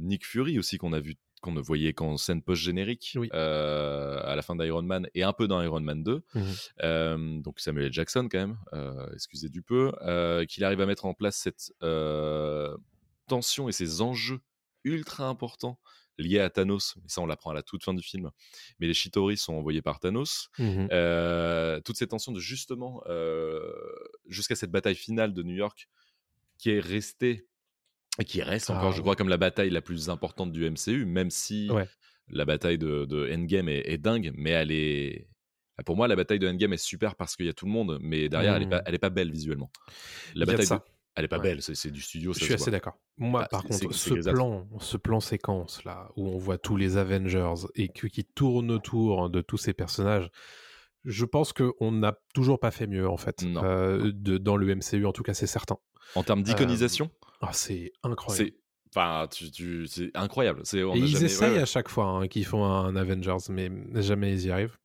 Nick 0.00 0.26
Fury 0.26 0.58
aussi, 0.58 0.78
qu'on 0.78 0.92
a 0.92 1.00
vu 1.00 1.16
qu'on 1.42 1.52
ne 1.52 1.60
voyait 1.60 1.92
qu'en 1.92 2.16
scène 2.16 2.40
post-générique 2.40 3.18
euh, 3.34 4.22
à 4.24 4.34
la 4.34 4.42
fin 4.42 4.56
d'Iron 4.56 4.82
Man 4.82 5.08
et 5.14 5.22
un 5.24 5.32
peu 5.32 5.48
dans 5.48 5.60
Iron 5.60 5.80
Man 5.80 6.02
2. 6.02 6.22
Mhm. 6.34 6.44
Euh, 6.82 7.40
donc 7.40 7.60
Samuel 7.60 7.86
L. 7.86 7.92
Jackson 7.92 8.28
quand 8.30 8.38
même, 8.38 8.58
euh, 8.72 9.06
excusez 9.12 9.50
du 9.50 9.60
peu, 9.60 9.92
qu'il 10.48 10.64
arrive 10.64 10.80
à 10.80 10.86
mettre 10.86 11.04
en 11.04 11.12
place 11.12 11.36
cette 11.36 11.72
tension 13.28 13.68
et 13.68 13.72
ces 13.72 14.00
enjeux 14.00 14.40
ultra 14.84 15.26
importants 15.26 15.78
liés 16.18 16.40
à 16.40 16.50
Thanos. 16.50 16.96
Et 17.04 17.08
ça, 17.08 17.20
on 17.20 17.26
l'apprend 17.26 17.50
à 17.50 17.54
la 17.54 17.62
toute 17.62 17.84
fin 17.84 17.94
du 17.94 18.02
film. 18.02 18.30
Mais 18.78 18.86
les 18.86 18.94
Shitori 18.94 19.36
sont 19.36 19.54
envoyés 19.54 19.82
par 19.82 19.98
Thanos. 19.98 20.50
Euh, 20.60 21.80
toutes 21.80 21.96
ces 21.96 22.06
tensions 22.06 22.32
de 22.32 22.40
justement 22.40 23.02
jusqu'à 24.26 24.54
cette 24.54 24.70
bataille 24.70 24.94
finale 24.94 25.34
de 25.34 25.42
New 25.42 25.54
York 25.54 25.88
qui 26.58 26.70
est 26.70 26.80
restée 26.80 27.48
et 28.18 28.24
qui 28.24 28.42
reste 28.42 28.70
Ah, 28.70 28.76
encore, 28.76 28.92
je 28.92 29.00
crois, 29.00 29.16
comme 29.16 29.28
la 29.28 29.36
bataille 29.38 29.70
la 29.70 29.80
plus 29.80 30.10
importante 30.10 30.52
du 30.52 30.64
MCU, 30.68 31.04
même 31.06 31.30
si 31.30 31.70
Ouais. 31.70 31.88
la 32.28 32.44
bataille 32.44 32.78
de, 32.78 33.04
de 33.04 33.30
Endgame 33.32 33.68
est, 33.68 33.82
est 33.90 33.98
dingue, 33.98 34.32
mais 34.36 34.50
elle 34.50 34.70
est. 34.72 35.28
Pour 35.86 35.96
moi, 35.96 36.06
la 36.06 36.16
bataille 36.16 36.38
de 36.38 36.46
Endgame 36.48 36.74
est 36.74 36.76
super 36.76 37.14
parce 37.16 37.34
qu'il 37.34 37.46
y 37.46 37.48
a 37.48 37.52
tout 37.54 37.64
le 37.66 37.72
monde, 37.72 37.98
mais 38.02 38.28
derrière, 38.28 38.54
elle, 38.56 38.62
est 38.64 38.68
pas, 38.68 38.82
elle 38.86 38.94
est 38.94 38.98
pas 38.98 39.10
belle 39.10 39.32
visuellement. 39.32 39.70
La 40.34 40.44
bataille, 40.46 40.66
ça. 40.66 40.76
de- 40.76 40.82
elle 41.14 41.24
est 41.24 41.28
pas 41.28 41.38
Ouais. 41.38 41.42
belle, 41.42 41.62
c'est 41.62 41.90
du 41.90 42.00
studio. 42.00 42.32
Je 42.32 42.38
ça 42.38 42.44
suis 42.44 42.54
se 42.54 42.62
assez 42.62 42.70
d'accord. 42.70 42.98
Moi, 43.18 43.42
Ah, 43.44 43.48
par 43.48 43.64
contre, 43.64 43.92
ce 43.92 44.14
plan, 44.30 44.68
ce 44.78 44.96
plan 44.96 45.20
séquence 45.20 45.82
là, 45.84 46.10
où 46.16 46.28
on 46.28 46.38
voit 46.38 46.58
tous 46.58 46.76
les 46.76 46.96
Avengers 46.98 47.54
et 47.74 47.88
que- 47.88 48.06
qui 48.06 48.24
tournent 48.24 48.70
autour 48.70 49.28
de 49.30 49.40
tous 49.40 49.56
ces 49.58 49.72
personnages, 49.72 50.30
je 51.04 51.24
pense 51.24 51.52
qu'on 51.52 51.90
n'a 51.92 52.16
toujours 52.34 52.60
pas 52.60 52.70
fait 52.70 52.86
mieux 52.86 53.08
en 53.08 53.16
fait. 53.16 53.42
Euh, 53.44 54.12
de, 54.14 54.38
dans 54.38 54.56
le 54.56 54.68
MCU, 54.76 55.04
en 55.06 55.12
tout 55.12 55.22
cas, 55.22 55.34
c'est 55.34 55.46
certain. 55.46 55.76
En 56.14 56.22
termes 56.22 56.42
d'iconisation, 56.42 57.10
Euh, 57.24 57.26
ah, 57.42 57.52
c'est 57.52 57.92
incroyable. 58.02 58.50
c'est. 58.52 58.58
Enfin, 58.94 59.26
tu, 59.30 59.50
tu- 59.50 59.86
c'est 59.86 60.10
incroyable. 60.14 60.60
C'est, 60.64 60.82
on 60.84 60.94
Et 60.94 61.00
a 61.00 61.04
ils 61.04 61.06
jamais- 61.08 61.24
essayent 61.24 61.48
ouais, 61.50 61.56
ouais. 61.56 61.62
à 61.62 61.66
chaque 61.66 61.88
fois 61.88 62.04
hein, 62.06 62.28
qu'ils 62.28 62.44
font 62.44 62.64
un 62.64 62.94
Avengers, 62.94 63.38
mais 63.50 63.70
jamais 64.02 64.32
ils 64.34 64.46
y 64.46 64.50
arrivent. 64.50 64.76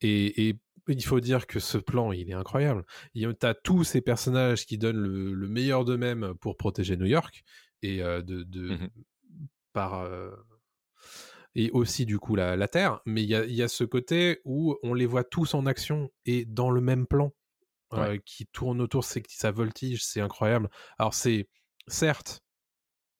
Et, 0.00 0.48
et 0.48 0.56
il 0.88 1.04
faut 1.04 1.20
dire 1.20 1.46
que 1.46 1.60
ce 1.60 1.78
plan, 1.78 2.10
il 2.12 2.28
est 2.28 2.32
incroyable. 2.34 2.84
Tu 3.14 3.24
as 3.42 3.54
tous 3.54 3.84
ces 3.84 4.00
personnages 4.00 4.66
qui 4.66 4.78
donnent 4.78 4.96
le, 4.98 5.32
le 5.32 5.48
meilleur 5.48 5.84
d'eux-mêmes 5.84 6.34
pour 6.40 6.56
protéger 6.56 6.96
New 6.96 7.06
York 7.06 7.44
et 7.82 8.02
euh, 8.02 8.20
de, 8.22 8.42
de 8.42 8.68
Mhm. 8.68 8.88
par 9.72 10.00
euh, 10.00 10.30
et 11.54 11.70
aussi 11.70 12.04
du 12.04 12.18
coup 12.18 12.34
la, 12.34 12.56
la 12.56 12.68
Terre. 12.68 13.00
Mais 13.06 13.22
il 13.22 13.28
y 13.28 13.34
a, 13.36 13.44
il 13.44 13.54
y 13.54 13.62
a 13.62 13.68
ce 13.68 13.84
côté 13.84 14.40
où 14.44 14.76
on 14.82 14.92
les 14.92 15.06
voit 15.06 15.24
tous 15.24 15.54
en 15.54 15.66
action 15.66 16.10
et 16.24 16.44
dans 16.44 16.70
le 16.70 16.80
même 16.80 17.06
plan 17.06 17.32
euh, 17.92 18.18
qui 18.26 18.46
tourne 18.46 18.80
autour, 18.80 19.04
c'est 19.04 19.20
que 19.22 19.28
ça 19.30 19.52
voltige, 19.52 20.04
c'est 20.04 20.20
incroyable. 20.20 20.68
Alors 20.98 21.14
c'est 21.14 21.48
certes 21.88 22.40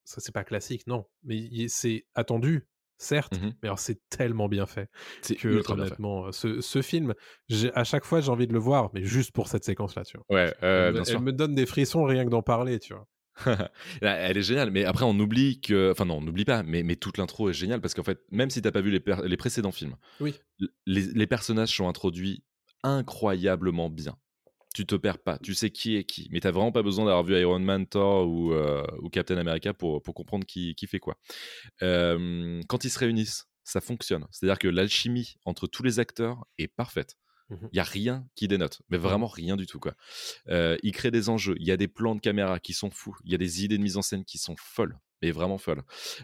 ça 0.06 0.20
c'est 0.20 0.32
pas 0.32 0.44
classique, 0.44 0.86
non, 0.86 1.04
mais 1.24 1.66
c'est 1.68 2.06
attendu, 2.14 2.66
certes, 2.96 3.40
Mhm. 3.40 3.54
mais 3.60 3.68
alors 3.68 3.78
c'est 3.80 4.00
tellement 4.08 4.48
bien 4.48 4.64
fait 4.66 4.88
C'est 5.20 5.34
que 5.34 5.60
fait. 5.62 5.72
honnêtement, 5.72 6.30
ce, 6.32 6.60
ce 6.60 6.80
film, 6.80 7.12
à 7.74 7.84
chaque 7.84 8.04
fois 8.04 8.20
j'ai 8.20 8.30
envie 8.30 8.46
de 8.46 8.52
le 8.52 8.58
voir, 8.60 8.90
mais 8.94 9.02
juste 9.02 9.32
pour 9.32 9.48
cette 9.48 9.64
séquence-là, 9.64 10.04
tu 10.04 10.16
vois. 10.16 10.26
Ouais, 10.36 10.54
euh, 10.62 10.88
elle, 10.88 10.94
bien 10.94 11.04
sûr. 11.04 11.16
elle 11.16 11.24
me 11.24 11.32
donne 11.32 11.54
des 11.54 11.66
frissons 11.66 12.04
rien 12.04 12.24
que 12.24 12.30
d'en 12.30 12.42
parler, 12.42 12.78
tu 12.78 12.94
vois. 12.94 13.06
Elle 14.00 14.38
est 14.38 14.42
géniale, 14.42 14.70
mais 14.70 14.84
après 14.86 15.04
on 15.04 15.18
oublie 15.18 15.60
que, 15.60 15.90
enfin 15.92 16.06
non, 16.06 16.18
on 16.18 16.20
n'oublie 16.22 16.46
pas, 16.46 16.62
mais, 16.62 16.82
mais 16.82 16.96
toute 16.96 17.18
l'intro 17.18 17.50
est 17.50 17.52
géniale 17.52 17.82
parce 17.82 17.92
qu'en 17.92 18.02
fait, 18.02 18.20
même 18.30 18.48
si 18.48 18.62
t'as 18.62 18.70
pas 18.70 18.80
vu 18.80 18.90
les, 18.90 19.36
précédents 19.36 19.72
films, 19.72 19.96
Oui. 20.20 20.34
les 20.86 21.26
personnages 21.26 21.76
sont 21.76 21.86
introduits 21.86 22.44
incroyablement 22.82 23.90
bien. 23.90 24.16
Tu 24.76 24.84
te 24.84 24.94
perds 24.94 25.20
pas, 25.20 25.38
tu 25.38 25.54
sais 25.54 25.70
qui 25.70 25.96
est 25.96 26.04
qui, 26.04 26.28
mais 26.30 26.40
t'as 26.40 26.50
vraiment 26.50 26.70
pas 26.70 26.82
besoin 26.82 27.06
d'avoir 27.06 27.24
vu 27.24 27.34
Iron 27.40 27.60
Man, 27.60 27.86
Thor 27.86 28.28
ou, 28.28 28.52
euh, 28.52 28.84
ou 29.00 29.08
Captain 29.08 29.38
America 29.38 29.72
pour, 29.72 30.02
pour 30.02 30.12
comprendre 30.12 30.44
qui, 30.44 30.74
qui 30.74 30.86
fait 30.86 30.98
quoi. 30.98 31.16
Euh, 31.80 32.60
quand 32.68 32.84
ils 32.84 32.90
se 32.90 32.98
réunissent, 32.98 33.48
ça 33.64 33.80
fonctionne. 33.80 34.26
C'est-à-dire 34.30 34.58
que 34.58 34.68
l'alchimie 34.68 35.36
entre 35.46 35.66
tous 35.66 35.82
les 35.82 35.98
acteurs 35.98 36.44
est 36.58 36.68
parfaite. 36.68 37.16
Mhm. 37.48 37.70
Il 37.72 37.76
y 37.78 37.80
a 37.80 37.84
rien 37.84 38.28
qui 38.34 38.48
dénote, 38.48 38.82
mais 38.90 38.98
vraiment 38.98 39.28
rien 39.28 39.56
du 39.56 39.64
tout 39.64 39.78
quoi. 39.78 39.94
Euh, 40.48 40.76
il 40.82 40.92
crée 40.92 41.10
des 41.10 41.30
enjeux, 41.30 41.54
il 41.58 41.66
y 41.66 41.72
a 41.72 41.78
des 41.78 41.88
plans 41.88 42.14
de 42.14 42.20
caméra 42.20 42.60
qui 42.60 42.74
sont 42.74 42.90
fous, 42.90 43.16
il 43.24 43.32
y 43.32 43.34
a 43.34 43.38
des 43.38 43.64
idées 43.64 43.78
de 43.78 43.82
mise 43.82 43.96
en 43.96 44.02
scène 44.02 44.26
qui 44.26 44.36
sont 44.36 44.56
folles, 44.58 44.98
mais 45.22 45.30
vraiment 45.30 45.58
folles. 45.58 45.82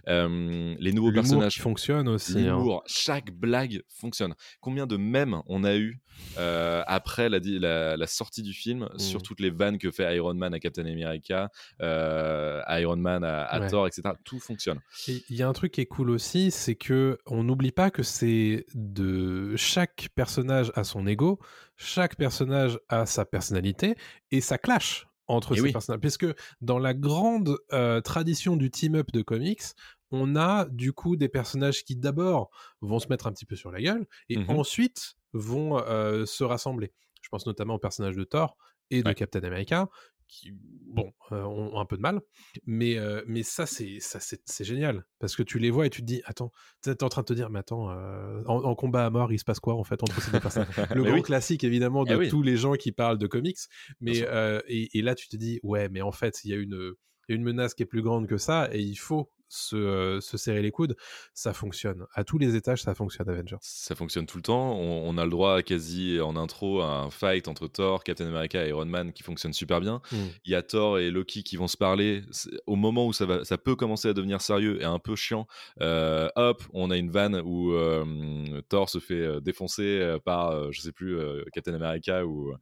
Euh, 0.08 0.74
les 0.78 0.92
nouveaux 0.92 1.12
personnages 1.12 1.54
qui 1.54 1.60
fonctionne 1.60 2.08
aussi. 2.08 2.46
hein. 2.46 2.62
Chaque 2.86 3.30
blague 3.32 3.82
fonctionne. 3.88 4.34
Combien 4.60 4.86
de 4.86 4.96
mèmes 4.96 5.40
on 5.46 5.64
a 5.64 5.76
eu 5.76 5.98
euh, 6.38 6.82
après 6.86 7.28
la, 7.30 7.40
di- 7.40 7.58
la- 7.58 7.96
la 7.96 8.06
sortie 8.06 8.42
du 8.42 8.52
film 8.52 8.88
sur 8.98 9.20
Mm. 9.20 9.22
toutes 9.22 9.40
les 9.40 9.50
vannes 9.50 9.78
que 9.78 9.90
fait 9.90 10.14
Iron 10.14 10.34
Man 10.34 10.52
à 10.52 10.60
Captain 10.60 10.84
America, 10.84 11.48
euh, 11.80 12.60
Iron 12.68 12.96
Man 12.96 13.24
à, 13.24 13.42
à 13.44 13.60
Ouais. 13.60 13.68
Thor, 13.68 13.86
etc. 13.86 14.10
Tout 14.24 14.38
fonctionne. 14.38 14.80
Il 15.08 15.36
y 15.36 15.42
a 15.42 15.48
un 15.48 15.52
truc 15.52 15.72
qui 15.72 15.80
est 15.80 15.86
cool 15.86 16.10
aussi, 16.10 16.50
c'est 16.50 16.74
que 16.74 17.18
on 17.26 17.44
n'oublie 17.44 17.72
pas 17.72 17.90
que 17.90 18.02
c'est 18.02 18.66
de 18.74 19.56
chaque 19.56 20.08
personnage 20.14 20.70
a 20.74 20.84
son 20.84 21.06
ego, 21.06 21.38
chaque 21.76 22.16
personnage 22.16 22.78
a 22.88 23.06
sa 23.06 23.24
personnalité 23.24 23.94
et 24.30 24.40
ça 24.40 24.58
clash 24.58 25.06
entre 25.28 25.54
Et 25.54 25.60
ces 25.60 25.62
oui. 25.62 25.70
personnages. 25.70 26.00
Puisque 26.00 26.26
dans 26.60 26.78
la 26.78 26.94
grande 26.94 27.58
euh, 27.72 28.00
tradition 28.00 28.56
du 28.56 28.70
team-up 28.70 29.10
de 29.12 29.22
comics, 29.22 29.62
on 30.10 30.36
a 30.36 30.66
du 30.66 30.92
coup 30.92 31.16
des 31.16 31.28
personnages 31.28 31.84
qui 31.84 31.96
d'abord 31.96 32.50
vont 32.80 32.98
se 32.98 33.08
mettre 33.08 33.26
un 33.26 33.32
petit 33.32 33.46
peu 33.46 33.56
sur 33.56 33.70
la 33.72 33.80
gueule 33.80 34.06
et 34.28 34.40
Mhm. 34.40 34.48
ensuite 34.48 35.14
vont 35.32 35.78
euh, 35.78 36.26
se 36.26 36.44
rassembler. 36.44 36.92
Je 37.22 37.28
pense 37.28 37.46
notamment 37.46 37.74
aux 37.74 37.78
personnages 37.78 38.16
de 38.16 38.24
Thor 38.24 38.56
et 38.90 39.02
de 39.02 39.12
Ouais. 39.12 39.14
Captain 39.14 39.42
America 39.44 39.88
qui, 40.32 40.50
bon, 40.86 41.12
euh, 41.32 41.42
ont 41.42 41.78
un 41.78 41.84
peu 41.84 41.96
de 41.96 42.00
mal. 42.02 42.22
Mais, 42.64 42.96
euh, 42.98 43.22
mais 43.26 43.42
ça, 43.42 43.66
c'est 43.66 43.98
ça, 44.00 44.18
c'est 44.18 44.40
c'est 44.46 44.64
génial. 44.64 45.04
Parce 45.18 45.36
que 45.36 45.42
tu 45.42 45.58
les 45.58 45.70
vois 45.70 45.86
et 45.86 45.90
tu 45.90 46.00
te 46.00 46.06
dis, 46.06 46.22
attends, 46.24 46.52
t'es 46.80 47.02
en 47.02 47.08
train 47.10 47.20
de 47.20 47.26
te 47.26 47.34
dire, 47.34 47.50
mais 47.50 47.58
attends, 47.58 47.90
euh, 47.90 48.42
en, 48.46 48.64
en 48.64 48.74
combat 48.74 49.04
à 49.04 49.10
mort, 49.10 49.30
il 49.32 49.38
se 49.38 49.44
passe 49.44 49.60
quoi 49.60 49.74
en 49.74 49.84
fait 49.84 50.02
entre 50.02 50.20
ces 50.22 50.30
deux 50.30 50.40
personnes? 50.40 50.66
Le 50.94 51.02
oui. 51.02 51.22
classique, 51.22 51.64
évidemment, 51.64 52.04
de 52.04 52.12
Eh 52.14 52.16
oui. 52.16 52.28
tous 52.28 52.42
les 52.42 52.56
gens 52.56 52.72
qui 52.74 52.92
parlent 52.92 53.18
de 53.18 53.26
comics. 53.26 53.58
Mais, 54.00 54.24
et, 54.68 54.98
et 54.98 55.02
là, 55.02 55.14
tu 55.14 55.28
te 55.28 55.36
dis, 55.36 55.60
ouais, 55.62 55.88
mais 55.90 56.00
en 56.00 56.12
fait, 56.12 56.40
il 56.44 56.50
y 56.50 56.54
a 56.54 56.56
une, 56.56 56.94
il 57.28 57.32
y 57.32 57.34
a 57.34 57.36
une 57.36 57.44
menace 57.44 57.74
qui 57.74 57.82
est 57.82 57.86
plus 57.86 58.02
grande 58.02 58.26
que 58.26 58.38
ça 58.38 58.68
et 58.72 58.80
il 58.80 58.96
faut 58.96 59.30
se, 59.52 59.76
euh, 59.76 60.20
se 60.20 60.36
serrer 60.36 60.62
les 60.62 60.70
coudes. 60.70 60.96
Ça 61.34 61.52
fonctionne. 61.52 62.06
À 62.14 62.24
tous 62.24 62.38
les 62.38 62.56
étages, 62.56 62.82
ça 62.82 62.94
fonctionne, 62.94 63.28
Avengers. 63.28 63.56
Ça 63.60 63.94
fonctionne 63.94 64.26
tout 64.26 64.38
le 64.38 64.42
temps. 64.42 64.72
On, 64.72 65.08
on 65.08 65.18
a 65.18 65.24
le 65.24 65.30
droit 65.30 65.62
quasi 65.62 66.20
en 66.20 66.36
intro 66.36 66.80
à 66.80 67.00
un 67.00 67.10
fight 67.10 67.48
entre 67.48 67.68
Thor, 67.68 68.02
Captain 68.04 68.26
America 68.26 68.64
et 68.64 68.70
Iron 68.70 68.86
Man 68.86 69.12
qui 69.12 69.22
fonctionne 69.22 69.52
super 69.52 69.80
bien. 69.80 70.00
Mm. 70.10 70.16
Il 70.44 70.52
y 70.52 70.54
a 70.54 70.62
Thor 70.62 70.98
et 70.98 71.10
Loki 71.10 71.42
qui 71.42 71.56
vont 71.56 71.68
se 71.68 71.76
parler. 71.76 72.22
Au 72.66 72.76
moment 72.76 73.06
où 73.06 73.12
ça, 73.12 73.26
va, 73.26 73.44
ça 73.44 73.58
peut 73.58 73.76
commencer 73.76 74.08
à 74.08 74.14
devenir 74.14 74.40
sérieux 74.40 74.80
et 74.80 74.84
un 74.84 74.98
peu 74.98 75.16
chiant, 75.16 75.46
euh, 75.80 76.28
hop, 76.36 76.62
on 76.72 76.90
a 76.90 76.96
une 76.96 77.10
vanne 77.10 77.40
où 77.44 77.72
euh, 77.72 78.62
Thor 78.68 78.88
se 78.88 78.98
fait 78.98 79.40
défoncer 79.40 80.16
par, 80.24 80.72
je 80.72 80.80
sais 80.80 80.92
plus, 80.92 81.18
euh, 81.18 81.44
Captain 81.52 81.74
America 81.74 82.24
ou, 82.24 82.54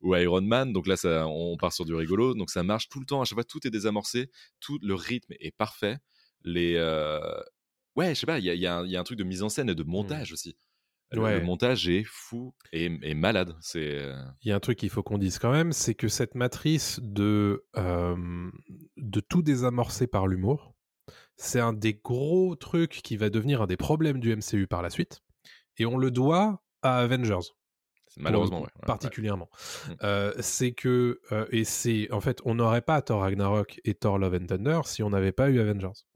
ou 0.00 0.16
Iron 0.16 0.42
Man. 0.42 0.72
Donc 0.72 0.86
là, 0.86 0.96
ça, 0.96 1.26
on 1.28 1.56
part 1.56 1.72
sur 1.72 1.84
du 1.84 1.94
rigolo. 1.94 2.34
Donc 2.34 2.50
ça 2.50 2.62
marche 2.62 2.88
tout 2.88 3.00
le 3.00 3.06
temps. 3.06 3.20
À 3.20 3.24
chaque 3.24 3.36
fois, 3.36 3.44
tout 3.44 3.64
est 3.66 3.70
désamorcé. 3.70 4.30
Tout 4.60 4.78
le 4.82 4.94
rythme 4.94 5.34
est 5.40 5.56
parfait. 5.56 5.98
Les, 6.44 6.74
ouais, 7.96 8.14
je 8.14 8.20
sais 8.20 8.26
pas. 8.26 8.38
Il 8.38 8.44
y 8.44 8.50
a, 8.50 8.54
il 8.54 8.60
y 8.60 8.66
a 8.66 8.78
un- 8.78 8.84
il 8.84 8.90
y 8.90 8.96
a 8.96 9.00
un 9.00 9.04
truc 9.04 9.18
de 9.18 9.24
mise 9.24 9.42
en 9.42 9.48
scène 9.48 9.68
et 9.68 9.74
de 9.74 9.82
montage 9.84 10.32
aussi. 10.32 10.56
Le, 11.14 11.20
Ouais. 11.20 11.38
le 11.40 11.44
montage 11.44 11.88
est 11.90 12.04
fou 12.04 12.54
et, 12.72 12.86
et 13.02 13.12
malade. 13.14 13.54
C'est 13.60 14.00
Il 14.42 14.48
y 14.48 14.52
a 14.52 14.56
un 14.56 14.60
truc 14.60 14.78
qu'il 14.78 14.88
faut 14.88 15.02
qu'on 15.02 15.18
dise 15.18 15.38
quand 15.38 15.52
même, 15.52 15.72
c'est 15.72 15.94
que 15.94 16.08
cette 16.08 16.34
matrice 16.34 17.00
de, 17.02 17.66
euh, 17.76 18.50
de 18.96 19.20
tout 19.20 19.42
désamorcer 19.42 20.06
par 20.06 20.26
l'humour, 20.26 20.74
c'est 21.36 21.60
un 21.60 21.74
des 21.74 21.92
gros 21.94 22.56
trucs 22.56 23.02
qui 23.02 23.18
va 23.18 23.28
devenir 23.28 23.60
un 23.60 23.66
des 23.66 23.76
problèmes 23.76 24.20
du 24.20 24.34
MCU 24.34 24.66
par 24.66 24.80
la 24.80 24.88
suite. 24.88 25.20
Et 25.76 25.84
on 25.84 25.98
le 25.98 26.10
doit 26.10 26.62
à 26.80 26.98
Avengers. 27.00 27.46
malheureusement 28.16 28.60
ouais, 28.60 28.66
ouais, 28.80 28.86
particulièrement. 28.86 29.50
Mm. 29.88 29.92
Euh, 30.04 30.32
c'est 30.40 30.72
que, 30.72 31.20
euh, 31.30 31.46
et 31.50 31.64
c'est, 31.64 32.10
en 32.10 32.20
fait, 32.22 32.40
on 32.46 32.54
n'aurait 32.54 32.80
pas 32.82 33.02
Thor 33.02 33.20
Ragnarok 33.20 33.80
et 33.84 33.94
Thor 33.94 34.18
Love 34.18 34.38
and 34.40 34.46
Thunder 34.46 34.80
si 34.86 35.02
on 35.02 35.10
n'avait 35.10 35.32
pas 35.32 35.50
eu 35.50 35.60
Avengers. 35.60 36.06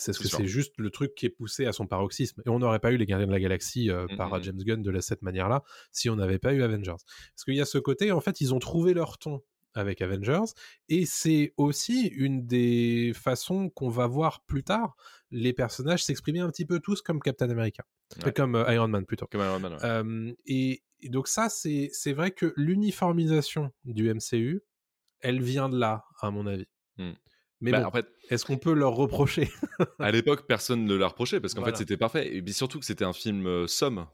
C'est 0.00 0.12
C'est 0.12 0.22
que 0.22 0.28
c'est 0.28 0.46
juste 0.46 0.72
le 0.78 0.90
truc 0.90 1.14
qui 1.14 1.26
est 1.26 1.30
poussé 1.30 1.66
à 1.66 1.72
son 1.72 1.86
paroxysme. 1.86 2.42
Et 2.46 2.48
on 2.48 2.58
n'aurait 2.58 2.78
pas 2.80 2.90
eu 2.92 2.96
les 2.96 3.06
Gardiens 3.06 3.26
de 3.26 3.32
la 3.32 3.40
Galaxie 3.40 3.90
euh, 3.90 4.06
Mm, 4.10 4.16
par 4.16 4.34
mm. 4.38 4.42
James 4.42 4.58
Gunn 4.64 4.82
de 4.82 4.90
la- 4.90 5.00
cette 5.00 5.22
manière-là 5.22 5.62
si 5.92 6.08
on 6.10 6.16
n'avait 6.16 6.38
pas 6.38 6.52
eu 6.54 6.62
Avengers. 6.62 6.90
Parce 7.34 7.44
qu'il 7.44 7.54
y 7.54 7.60
a 7.60 7.64
ce 7.66 7.78
côté, 7.78 8.10
en 8.12 8.20
fait, 8.20 8.40
ils 8.40 8.54
ont 8.54 8.58
trouvé 8.58 8.94
leur 8.94 9.18
ton 9.18 9.42
avec 9.74 10.02
Avengers, 10.02 10.50
et 10.88 11.06
c'est 11.06 11.54
aussi 11.56 12.08
une 12.08 12.44
des 12.44 13.12
façons 13.14 13.70
qu'on 13.70 13.88
va 13.88 14.08
voir 14.08 14.42
plus 14.44 14.64
tard 14.64 14.96
les 15.30 15.52
personnages 15.52 16.02
s'exprimer 16.02 16.40
un 16.40 16.50
petit 16.50 16.66
peu 16.66 16.80
tous 16.80 17.02
comme 17.02 17.20
Captain 17.20 17.48
America, 17.50 17.84
Euh, 18.18 18.26
Ouais. 18.26 18.32
comme 18.32 18.56
euh, 18.56 18.74
Iron 18.74 18.88
Man 18.88 19.06
plutôt. 19.06 19.26
Comme 19.30 19.42
Iron 19.42 19.60
Man, 19.60 19.74
ouais. 19.74 19.78
Euh, 19.84 20.32
et, 20.46 20.82
et 21.02 21.08
donc 21.08 21.28
ça, 21.28 21.48
c'est 21.48 22.12
vrai 22.12 22.32
que 22.32 22.52
l'uniformisation 22.56 23.70
du 23.84 24.12
MCU, 24.12 24.60
elle 25.20 25.40
vient 25.40 25.68
de 25.68 25.78
là, 25.78 26.04
à 26.20 26.30
mon 26.32 26.46
avis. 26.48 26.66
Mais 27.60 27.70
Bah, 27.72 27.80
bon, 27.80 27.86
en 27.88 27.90
fait, 27.90 28.06
est-ce 28.30 28.44
qu'on 28.44 28.58
peut 28.58 28.72
leur 28.72 28.94
reprocher 28.94 29.50
à 29.98 30.10
l'époque, 30.10 30.46
personne 30.46 30.84
ne 30.84 30.94
l'a 30.94 31.08
reproché 31.08 31.40
parce 31.40 31.54
qu'en 31.54 31.60
Voilà. 31.60 31.76
fait, 31.76 31.82
c'était 31.82 31.96
parfait. 31.96 32.34
Et 32.34 32.42
puis 32.42 32.52
surtout 32.52 32.78
que 32.78 32.84
c'était 32.86 33.04
un 33.04 33.12
film 33.12 33.46
euh, 33.46 33.66
somme. 33.66 34.06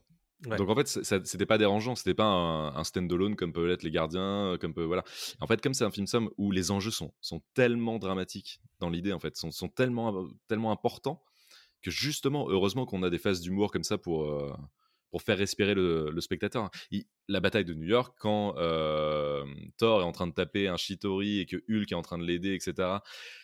Ouais. 0.47 0.57
Donc 0.59 0.69
en 0.69 0.75
fait, 0.77 0.87
c'était 0.87 1.47
pas 1.47 1.57
dérangeant, 1.57 1.95
c'était 1.95 2.13
pas 2.15 2.25
un, 2.25 2.77
un 2.77 2.85
stand-alone 2.85 3.37
comme 3.37 3.53
peuvent 3.55 3.67
l'être 3.67 3.83
les 3.83 3.91
gardiens, 3.91 4.53
euh, 4.53 4.59
comme 4.59 4.75
peut, 4.75 4.85
voilà. 4.85 5.03
En 5.41 5.47
fait, 5.47 5.63
comme 5.63 5.73
c'est 5.73 5.85
un 5.85 5.91
film 5.91 6.07
somme 6.07 6.29
où 6.37 6.51
les 6.51 6.71
enjeux 6.71 6.91
sont, 6.91 7.15
sont 7.23 7.41
tellement 7.55 7.99
dramatiques 7.99 8.61
dans 8.79 8.91
l'idée, 8.91 9.13
en 9.15 9.19
fait, 9.19 9.35
sont, 9.37 9.51
sont 9.51 9.69
tellement, 9.69 10.27
tellement 10.47 10.73
importants 10.73 11.23
que 11.83 11.91
justement, 11.91 12.49
heureusement 12.51 12.85
qu'on 12.85 13.03
a 13.03 13.11
des 13.11 13.19
phases 13.19 13.41
d'humour 13.41 13.71
comme 13.71 13.85
ça 13.85 13.97
pour, 13.97 14.25
euh, 14.25 14.53
pour 15.11 15.23
faire 15.23 15.39
respirer 15.39 15.75
le, 15.75 16.11
le 16.11 16.21
spectateur. 16.21 16.71
Il- 16.91 17.05
la 17.29 17.41
bataille 17.41 17.65
de 17.65 17.75
New 17.75 17.87
York, 17.89 18.15
quand 18.21 18.55
euh, 18.59 19.45
Thor 19.79 20.01
est 20.01 20.05
en 20.05 20.13
train 20.13 20.27
de 20.27 20.33
taper 20.33 20.69
un 20.69 20.77
Shitori 20.77 21.41
et 21.41 21.47
que 21.47 21.57
Hulk 21.69 21.91
est 21.91 21.95
en 21.97 22.03
train 22.03 22.19
de 22.19 22.25
l'aider, 22.25 22.55
etc. 22.55 22.99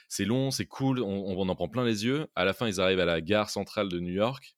C'est 0.08 0.24
long, 0.24 0.50
c'est 0.50 0.66
cool, 0.66 1.00
on, 1.00 1.06
on 1.38 1.48
en 1.48 1.54
prend 1.54 1.68
plein 1.68 1.84
les 1.84 2.04
yeux. 2.04 2.26
À 2.36 2.44
la 2.44 2.52
fin, 2.52 2.68
ils 2.68 2.80
arrivent 2.80 3.00
à 3.00 3.04
la 3.04 3.20
gare 3.20 3.50
centrale 3.50 3.88
de 3.88 3.98
New 3.98 4.12
York. 4.12 4.54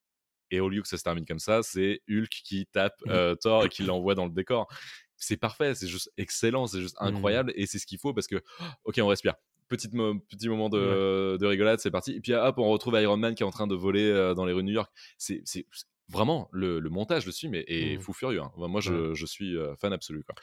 Et 0.51 0.61
au 0.61 0.69
lieu 0.69 0.83
que 0.83 0.89
ça 0.89 0.99
se 0.99 1.03
termine 1.03 1.25
comme 1.25 1.39
ça, 1.39 1.63
c'est 1.63 2.03
Hulk 2.09 2.29
qui 2.29 2.67
tape 2.67 2.95
euh, 3.09 3.35
Thor 3.35 3.65
et 3.65 3.69
qui 3.69 3.83
l'envoie 3.83 4.15
dans 4.15 4.27
le 4.27 4.31
décor. 4.33 4.69
C'est 5.17 5.37
parfait, 5.39 5.75
c'est 5.75 5.89
juste 5.89 6.11
excellent, 6.19 6.67
c'est 6.67 6.81
juste 6.81 6.97
Mhm. 7.01 7.09
incroyable 7.09 7.53
et 7.57 7.67
c'est 7.67 7.79
ce 7.79 7.87
qu'il 7.87 7.99
faut 7.99 8.13
parce 8.13 8.27
que, 8.27 8.43
ok, 8.85 8.99
on 9.01 9.07
respire. 9.07 9.35
Petite 9.69 9.95
mo- 9.95 10.19
petit 10.21 10.49
moment 10.49 10.69
de, 10.69 11.39
de 11.41 11.47
rigolade, 11.47 11.81
c'est 11.81 11.91
parti. 11.91 12.13
Et 12.13 12.21
puis 12.21 12.35
hop, 12.35 12.59
on 12.59 12.69
retrouve 12.69 13.01
Iron 13.01 13.17
Man 13.17 13.35
qui 13.35 13.43
est 13.43 13.47
en 13.47 13.51
train 13.51 13.67
de 13.67 13.75
voler 13.75 14.05
euh, 14.11 14.35
dans 14.35 14.45
les 14.45 14.53
rues 14.53 14.63
de 14.63 14.67
New 14.69 14.75
York. 14.75 14.93
C'est- 15.17 15.43
vraiment 16.09 16.49
le, 16.53 16.81
le 16.81 16.91
montage, 16.91 17.27
le 17.27 17.33
film 17.33 17.55
est, 17.55 17.97
Mhm. 17.97 18.01
fou 18.01 18.13
furieux. 18.13 18.41
hein. 18.43 18.53
Moi, 18.57 18.81
je, 18.81 19.15
je 19.15 19.27
suis 19.27 19.57
euh, 19.57 19.75
fan 19.77 19.93
absolu. 19.93 20.23
Quoi. 20.25 20.35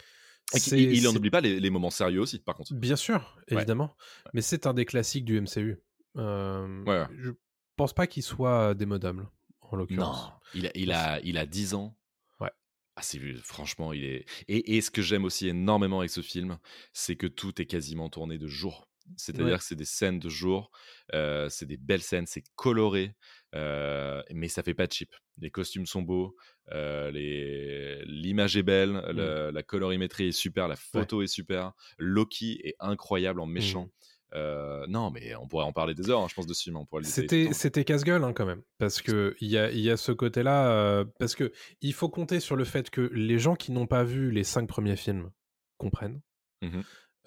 Et 0.53 0.81
il 0.81 1.03
n'en 1.03 1.15
oublie 1.15 1.29
pas 1.29 1.39
les, 1.41 1.59
les 1.59 1.69
moments 1.69 1.89
sérieux 1.91 2.19
aussi, 2.19 2.39
par 2.39 2.55
contre. 2.55 2.73
Bien 2.73 2.95
sûr, 2.95 3.37
Ouais. 3.51 3.57
évidemment. 3.57 3.95
Mais 4.33 4.41
c'est 4.41 4.65
un 4.67 4.73
des 4.73 4.85
classiques 4.85 5.25
du 5.25 5.39
MCU. 5.39 5.77
Euh, 6.17 6.83
Ouais. 6.85 7.05
Je 7.17 7.31
pense 7.77 7.93
pas 7.93 8.07
qu'il 8.07 8.23
soit 8.23 8.73
démodable, 8.73 9.29
en 9.61 9.71
Non, 9.71 9.77
l'occurrence. 9.77 10.31
il 10.53 10.67
a, 10.67 10.71
il 10.75 10.91
a, 10.91 11.19
il 11.21 11.37
a 11.37 11.45
10 11.45 11.73
ans. 11.73 11.97
Ouais. 12.39 12.51
Ah, 12.97 13.01
c'est 13.01 13.19
franchement, 13.37 13.93
il 13.93 14.03
est. 14.03 14.25
Et, 14.49 14.75
et 14.75 14.81
ce 14.81 14.91
que 14.91 15.01
j'aime 15.01 15.23
aussi 15.23 15.47
énormément 15.47 15.99
avec 15.99 16.11
ce 16.11 16.21
film, 16.21 16.57
c'est 16.91 17.15
que 17.15 17.27
tout 17.27 17.61
est 17.61 17.65
quasiment 17.65 18.09
tourné 18.09 18.37
de 18.37 18.47
jour. 18.47 18.87
C'est-à-dire 19.17 19.53
Ouais. 19.53 19.57
que 19.57 19.63
c'est 19.63 19.75
des 19.75 19.85
scènes 19.85 20.19
de 20.19 20.29
jour, 20.29 20.69
euh, 21.13 21.49
c'est 21.49 21.65
des 21.65 21.77
belles 21.77 22.03
scènes, 22.03 22.27
c'est 22.27 22.43
coloré, 22.55 23.15
euh, 23.55 24.21
mais 24.31 24.47
ça 24.47 24.63
fait 24.63 24.73
pas 24.75 24.87
cheap. 24.89 25.09
Les 25.41 25.49
costumes 25.51 25.85
sont 25.85 26.01
beaux, 26.03 26.35
euh, 26.71 27.11
les- 27.11 28.03
l'image 28.05 28.55
est 28.57 28.63
belle, 28.63 28.91
Mmh. 28.91 29.49
la 29.53 29.63
colorimétrie 29.63 30.27
est 30.29 30.31
super, 30.31 30.67
la 30.67 30.75
photo 30.75 31.21
est 31.21 31.27
super, 31.27 31.73
Loki 31.97 32.61
est 32.63 32.75
incroyable 32.79 33.39
en 33.41 33.45
méchant. 33.47 33.85
Mmh. 33.85 33.89
Euh, 34.33 34.85
non, 34.87 35.11
mais 35.11 35.35
on 35.35 35.45
pourrait 35.47 35.65
en 35.65 35.73
parler 35.73 35.93
des 35.93 36.09
heures, 36.09 36.21
hein, 36.21 36.27
je 36.29 36.35
pense, 36.35 36.47
de 36.47 36.53
ce 36.53 36.63
film. 36.63 36.77
On 36.77 36.85
pourrait 36.85 37.03
C'était 37.03 37.83
casse-gueule 37.83 38.23
hein, 38.23 38.31
quand 38.31 38.45
même 38.45 38.61
parce 38.77 39.01
que 39.01 39.35
il 39.41 39.49
y 39.49 39.57
a, 39.57 39.69
il 39.71 39.81
y 39.81 39.89
a 39.89 39.97
ce 39.97 40.13
côté-là 40.13 40.71
euh, 40.71 41.03
parce 41.19 41.35
que 41.35 41.51
il 41.81 41.91
faut 41.93 42.07
compter 42.07 42.39
sur 42.39 42.55
le 42.55 42.63
fait 42.63 42.89
que 42.89 43.01
les 43.13 43.39
gens 43.39 43.55
qui 43.57 43.73
n'ont 43.73 43.87
pas 43.87 44.05
vu 44.05 44.31
les 44.31 44.45
cinq 44.45 44.67
premiers 44.69 44.95
films 44.95 45.31
comprennent 45.77 46.21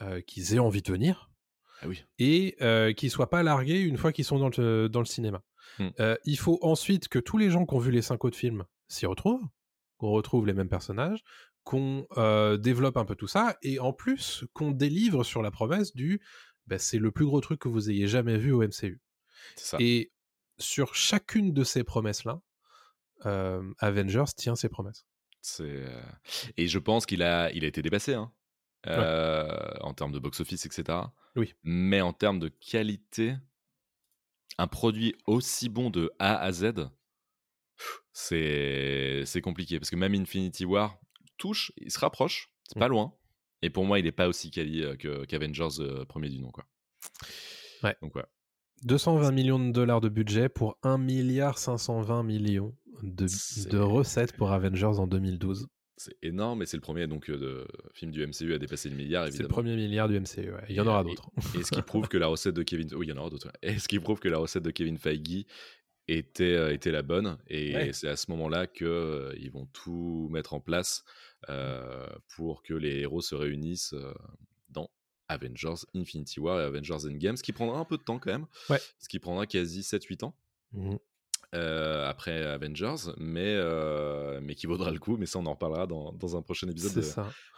euh, 0.01 0.21
qu'ils 0.23 0.55
aient 0.55 0.59
envie 0.61 0.81
de 0.81 0.91
venir 0.91 1.31
Ah 1.83 1.89
oui. 1.89 2.05
et 2.19 2.57
qu'ils 2.97 3.11
soient 3.11 3.29
pas 3.29 3.43
largués 3.43 3.81
une 3.81 3.99
fois 3.99 4.11
qu'ils 4.13 4.25
sont 4.25 4.39
dans 4.39 4.51
le, 4.57 4.89
dans 4.89 5.01
le 5.01 5.07
cinéma. 5.07 5.43
Mm. 5.79 5.89
Euh, 6.01 6.17
il 6.25 6.39
faut 6.39 6.59
ensuite 6.63 7.09
que 7.09 7.19
tous 7.19 7.39
les 7.39 7.51
gens 7.51 7.67
qui 7.67 7.75
ont 7.75 7.79
vu 7.79 7.91
les 7.91 8.03
cinq 8.03 8.25
autres 8.25 8.37
films 8.37 8.65
s'y 8.89 9.07
retrouvent, 9.07 9.47
qu'on 9.99 10.11
retrouve 10.11 10.47
les 10.47 10.53
mêmes 10.53 10.69
personnages, 10.69 11.23
qu'on 11.63 12.07
euh, 12.17 12.57
développe 12.57 12.97
un 12.97 13.05
peu 13.05 13.15
tout 13.15 13.27
ça, 13.27 13.57
et 13.63 13.79
en 13.79 13.93
plus 13.93 14.45
qu'on 14.53 14.71
délivre 14.71 15.25
sur 15.25 15.43
la 15.43 15.51
promesse 15.51 15.95
du 15.95 16.21
bah, 16.67 16.79
c'est 16.79 16.99
le 16.99 17.11
plus 17.11 17.27
gros 17.27 17.41
truc 17.41 17.61
que 17.61 17.69
vous 17.69 17.91
ayez 17.91 18.07
jamais 18.07 18.39
vu 18.39 18.53
au 18.53 18.63
MCU. 18.63 19.01
Ça. 19.57 19.77
Et 19.81 20.13
sur 20.59 20.95
chacune 20.95 21.53
de 21.53 21.65
ces 21.65 21.85
promesses-là, 21.85 22.41
euh, 23.27 23.63
Avengers 23.79 24.33
tient 24.37 24.57
ses 24.57 24.69
promesses. 24.69 25.07
Et 26.57 26.69
je 26.69 26.79
pense 26.79 27.05
qu'il 27.05 27.23
a 27.23 27.51
il 27.53 27.65
a 27.65 27.69
été 27.69 27.83
dépassé 27.83 28.15
hein, 28.15 28.33
en 28.87 29.93
termes 29.93 30.13
de 30.13 30.19
box-office 30.19 30.65
etc. 30.65 30.99
Oui. 31.37 31.55
Mais 31.63 32.01
en 32.01 32.15
termes 32.15 32.39
de 32.39 32.49
qualité, 32.49 33.37
un 34.59 34.67
produit 34.67 35.15
aussi 35.27 35.69
bon 35.69 35.91
de 35.91 36.13
A 36.19 36.37
à 36.37 36.53
Z, 36.53 36.89
c'est 38.13 39.41
compliqué 39.43 39.79
parce 39.79 39.91
que 39.91 39.97
même 39.97 40.15
Infinity 40.15 40.65
War 40.65 40.99
touche, 41.37 41.73
il 41.79 41.91
se 41.91 41.99
rapproche, 41.99 42.51
c'est 42.69 42.79
pas 42.79 42.89
loin. 42.89 43.15
Et 43.63 43.71
pour 43.71 43.87
moi, 43.87 43.99
il 43.99 44.07
est 44.07 44.13
pas 44.13 44.29
aussi 44.29 44.51
quali 44.51 44.83
euh, 44.83 44.95
que 44.95 45.25
qu'Avengers 45.25 45.81
euh, 45.81 46.05
premier 46.05 46.29
du 46.29 46.39
nom 46.39 46.51
quoi. 46.51 46.67
Ouais. 47.83 47.97
Donc 48.03 48.15
ouais. 48.15 48.25
220 48.83 49.33
millions 49.33 49.59
de 49.59 49.73
dollars 49.73 50.01
de 50.01 50.11
budget 50.11 50.49
pour 50.49 50.77
1 50.83 50.99
milliard 50.99 51.59
520 51.59 52.23
millions 52.25 52.77
de, 53.03 53.27
de 53.71 53.79
recettes 53.79 54.37
pour 54.37 54.53
Avengers 54.53 54.99
en 54.99 55.07
2012. 55.07 55.69
C'est 55.97 56.17
énorme 56.23 56.63
et 56.63 56.67
c'est 56.67 56.77
le 56.77 56.81
premier 56.81 57.07
donc 57.07 57.31
euh, 57.31 57.37
de 57.39 57.67
film 57.93 58.11
du 58.11 58.27
MCU 58.27 58.53
à 58.53 58.59
dépasser 58.59 58.89
le 58.89 58.97
milliard 58.97 59.29
C'est 59.31 59.43
le 59.43 59.49
premier 59.49 59.77
milliard 59.77 60.09
du 60.09 60.19
MCU. 60.19 60.51
ouais. 60.53 60.65
Il 60.69 60.75
y 60.75 60.81
en 60.81 60.87
aura 60.87 61.05
d'autres. 61.05 61.31
Et, 61.55 61.59
et 61.61 61.63
ce 61.63 61.71
qui 61.71 61.83
prouve 61.87 62.09
que 62.09 62.17
la 62.19 62.27
recette 62.27 62.55
de 62.55 62.63
Kevin, 62.65 62.89
oui, 62.95 63.07
il 63.07 63.11
y 63.11 63.13
en 63.13 63.17
aura 63.19 63.31
d'autres. 63.31 63.53
Et 63.63 63.79
ce 63.79 63.87
qui 63.87 63.99
prouve 64.01 64.19
que 64.19 64.29
la 64.29 64.39
recette 64.39 64.65
de 64.65 64.71
Kevin 64.73 64.99
Feige 64.99 65.45
était 66.09 66.43
euh, 66.55 66.73
était 66.73 66.91
la 66.91 67.03
bonne. 67.03 67.39
Et 67.49 67.75
Ouais. 67.75 67.93
c'est 67.93 68.09
à 68.09 68.17
ce 68.17 68.31
moment-là 68.33 68.67
que 68.67 68.85
euh, 68.85 69.35
ils 69.39 69.51
vont 69.53 69.67
tout 69.67 70.29
mettre 70.33 70.53
en 70.55 70.61
place 70.61 71.05
euh, 71.49 72.09
pour 72.37 72.63
que 72.63 72.75
les 72.75 72.99
héros 73.01 73.21
se 73.23 73.35
réunissent 73.37 73.93
euh, 73.95 74.13
dans 74.71 74.91
Avengers 75.29 75.75
Infinity 75.95 76.41
War 76.41 76.61
et 76.61 76.65
Avengers 76.65 77.07
Endgame, 77.07 77.37
ce 77.37 77.43
qui 77.45 77.53
prendra 77.53 77.79
un 77.79 77.85
peu 77.85 77.97
de 77.99 78.03
temps 78.03 78.19
quand 78.19 78.33
même. 78.33 78.47
Ouais. 78.69 78.81
Ce 78.99 79.09
qui 79.09 79.19
prendra 79.21 79.47
quasi 79.47 79.81
7-8 79.83 80.25
ans. 80.25 80.35
Mhm. 80.73 80.99
Euh, 81.55 82.09
après 82.09 82.43
Avengers, 82.43 83.13
mais, 83.19 83.55
euh, 83.57 84.41
mais 84.43 84.55
qui 84.55 84.67
vaudra 84.67 84.91
le 84.91 84.99
coup, 84.99 85.17
mais 85.17 85.27
ça 85.27 85.39
on 85.39 85.47
en 85.47 85.53
reparlera 85.53 85.87
dans, 85.87 86.13
dans 86.13 86.37
un 86.37 86.43
prochain 86.43 86.69
épisode 86.69 87.05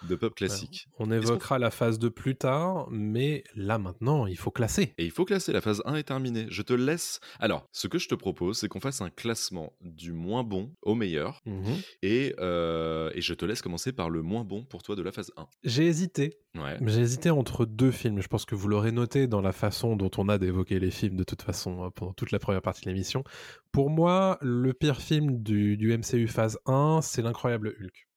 de, 0.09 0.15
Pop 0.15 0.35
Classique. 0.35 0.89
On 0.99 1.11
évoquera 1.11 1.59
la 1.59 1.71
phase 1.71 1.99
de 1.99 2.09
plus 2.09 2.37
tard, 2.37 2.89
mais 2.91 3.45
là 3.55 3.79
maintenant, 3.79 4.27
il 4.27 4.37
faut 4.37 4.51
classer. 4.51 4.95
Et 4.99 5.05
il 5.05 5.11
faut 5.11 5.25
classer, 5.25 5.53
la 5.53 5.61
phase 5.61 5.83
1 5.85 5.95
est 5.97 6.05
terminée. 6.05 6.47
Je 6.51 6.63
te 6.63 6.73
laisse. 6.73 7.21
Alors, 7.41 7.69
ce 7.73 7.89
que 7.89 7.99
je 7.99 8.09
te 8.09 8.15
propose, 8.15 8.59
c'est 8.59 8.69
qu'on 8.69 8.81
fasse 8.81 9.01
un 9.01 9.11
classement 9.11 9.73
du 9.81 10.13
moins 10.13 10.45
bon 10.45 10.73
au 10.83 10.95
meilleur. 10.95 11.43
Mhm. 11.47 11.77
Et, 12.03 12.35
euh, 12.39 13.11
et 13.15 13.21
je 13.21 13.35
te 13.35 13.45
laisse 13.45 13.63
commencer 13.63 13.93
par 13.93 14.11
le 14.11 14.23
moins 14.23 14.45
bon 14.45 14.65
pour 14.65 14.83
toi 14.83 14.97
de 14.97 15.03
la 15.03 15.13
phase 15.13 15.33
1. 15.37 15.47
J'ai 15.65 15.87
hésité. 15.87 16.39
Ouais. 16.59 16.77
J'ai 16.81 17.01
hésité 17.01 17.31
entre 17.31 17.65
deux 17.67 17.91
films. 17.91 18.21
Je 18.21 18.29
pense 18.29 18.45
que 18.45 18.55
vous 18.55 18.69
l'aurez 18.69 18.93
noté 18.93 19.27
dans 19.27 19.41
la 19.41 19.53
façon 19.53 19.97
dont 19.97 20.11
on 20.17 20.29
a 20.29 20.39
d'évoquer 20.39 20.79
les 20.79 20.91
films 20.91 21.17
de 21.17 21.25
toute 21.25 21.43
façon 21.43 21.85
euh, 21.85 21.91
pendant 21.91 22.13
toute 22.13 22.31
la 22.31 22.39
première 22.39 22.63
partie 22.63 22.83
de 22.83 22.91
l'émission. 22.91 23.25
Pour 23.73 23.91
moi, 23.91 24.39
le 24.41 24.73
pire 24.73 25.01
film 25.01 25.43
du, 25.43 25.77
du 25.77 25.97
MCU 25.97 26.29
phase 26.29 26.59
1, 26.67 27.01
c'est 27.03 27.23
l'incroyable 27.23 27.75
Hulk. 27.81 28.09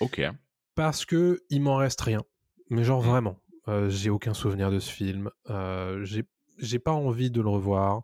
Ok. 0.00 0.22
Parce 0.74 1.04
que 1.04 1.40
il 1.50 1.62
m'en 1.62 1.76
reste 1.76 2.00
rien. 2.00 2.22
Mais 2.70 2.84
genre 2.84 3.02
Mm. 3.02 3.06
vraiment. 3.08 3.38
Euh, 3.68 3.88
j'ai 3.90 4.10
aucun 4.10 4.34
souvenir 4.34 4.70
de 4.70 4.78
ce 4.78 4.90
film. 4.90 5.30
Euh, 5.50 6.04
j'ai 6.04 6.24
j'ai 6.58 6.78
pas 6.78 6.92
envie 6.92 7.30
de 7.30 7.40
le 7.40 7.48
revoir. 7.48 8.02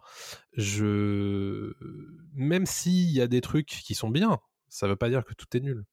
Je 0.53 1.73
même 2.35 2.67
s'il 2.67 3.11
y 3.11 3.21
a 3.21 3.27
des 3.27 3.41
trucs 3.41 3.67
qui 3.69 3.95
sont 3.95 4.11
bien, 4.11 4.39
ça 4.69 4.89
veut 4.89 4.97
pas 4.97 5.09
dire 5.09 5.25
que 5.25 5.35
tout 5.35 5.47
est 5.57 5.61
nul. 5.61 5.85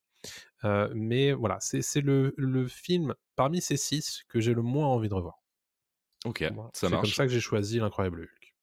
Euh, 0.66 0.90
mais 0.96 1.32
voilà, 1.32 1.58
c'est 1.62 2.02
le, 2.02 2.34
le 2.38 2.68
film 2.68 3.14
parmi 3.36 3.62
ces 3.62 3.78
six 3.78 4.24
que 4.28 4.40
j'ai 4.40 4.54
le 4.54 4.62
moins 4.64 4.88
envie 4.88 5.10
de 5.10 5.14
revoir. 5.14 5.42
Ok, 6.26 6.42
Voilà. 6.54 6.70
ça 6.74 6.88
C'est 6.88 6.88
comme 6.88 6.96
marche. 6.98 7.14
ça 7.16 7.26
que 7.26 7.32
j'ai 7.32 7.40
choisi 7.40 7.78
l'incroyable 7.80 8.22
Hulk. 8.22 8.56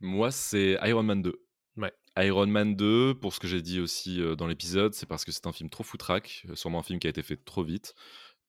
Moi, 0.00 0.30
c'est 0.30 0.78
Iron 0.84 1.02
Man 1.02 1.22
2. 1.22 1.40
Ouais. 1.78 1.92
Iron 2.18 2.46
Man 2.46 2.76
2, 2.76 3.14
pour 3.18 3.32
ce 3.32 3.40
que 3.40 3.48
j'ai 3.48 3.62
dit 3.62 3.80
aussi 3.80 4.20
euh, 4.20 4.36
dans 4.36 4.46
l'épisode, 4.46 4.92
c'est 4.94 5.06
parce 5.06 5.24
que 5.24 5.32
c'est 5.32 5.46
un 5.46 5.52
film 5.52 5.70
trop 5.70 5.84
foutraque, 5.84 6.44
euh, 6.50 6.54
sûrement 6.54 6.80
un 6.80 6.82
film 6.82 6.98
qui 6.98 7.06
a 7.06 7.10
été 7.10 7.22
fait 7.22 7.36
trop 7.42 7.62
vite, 7.64 7.94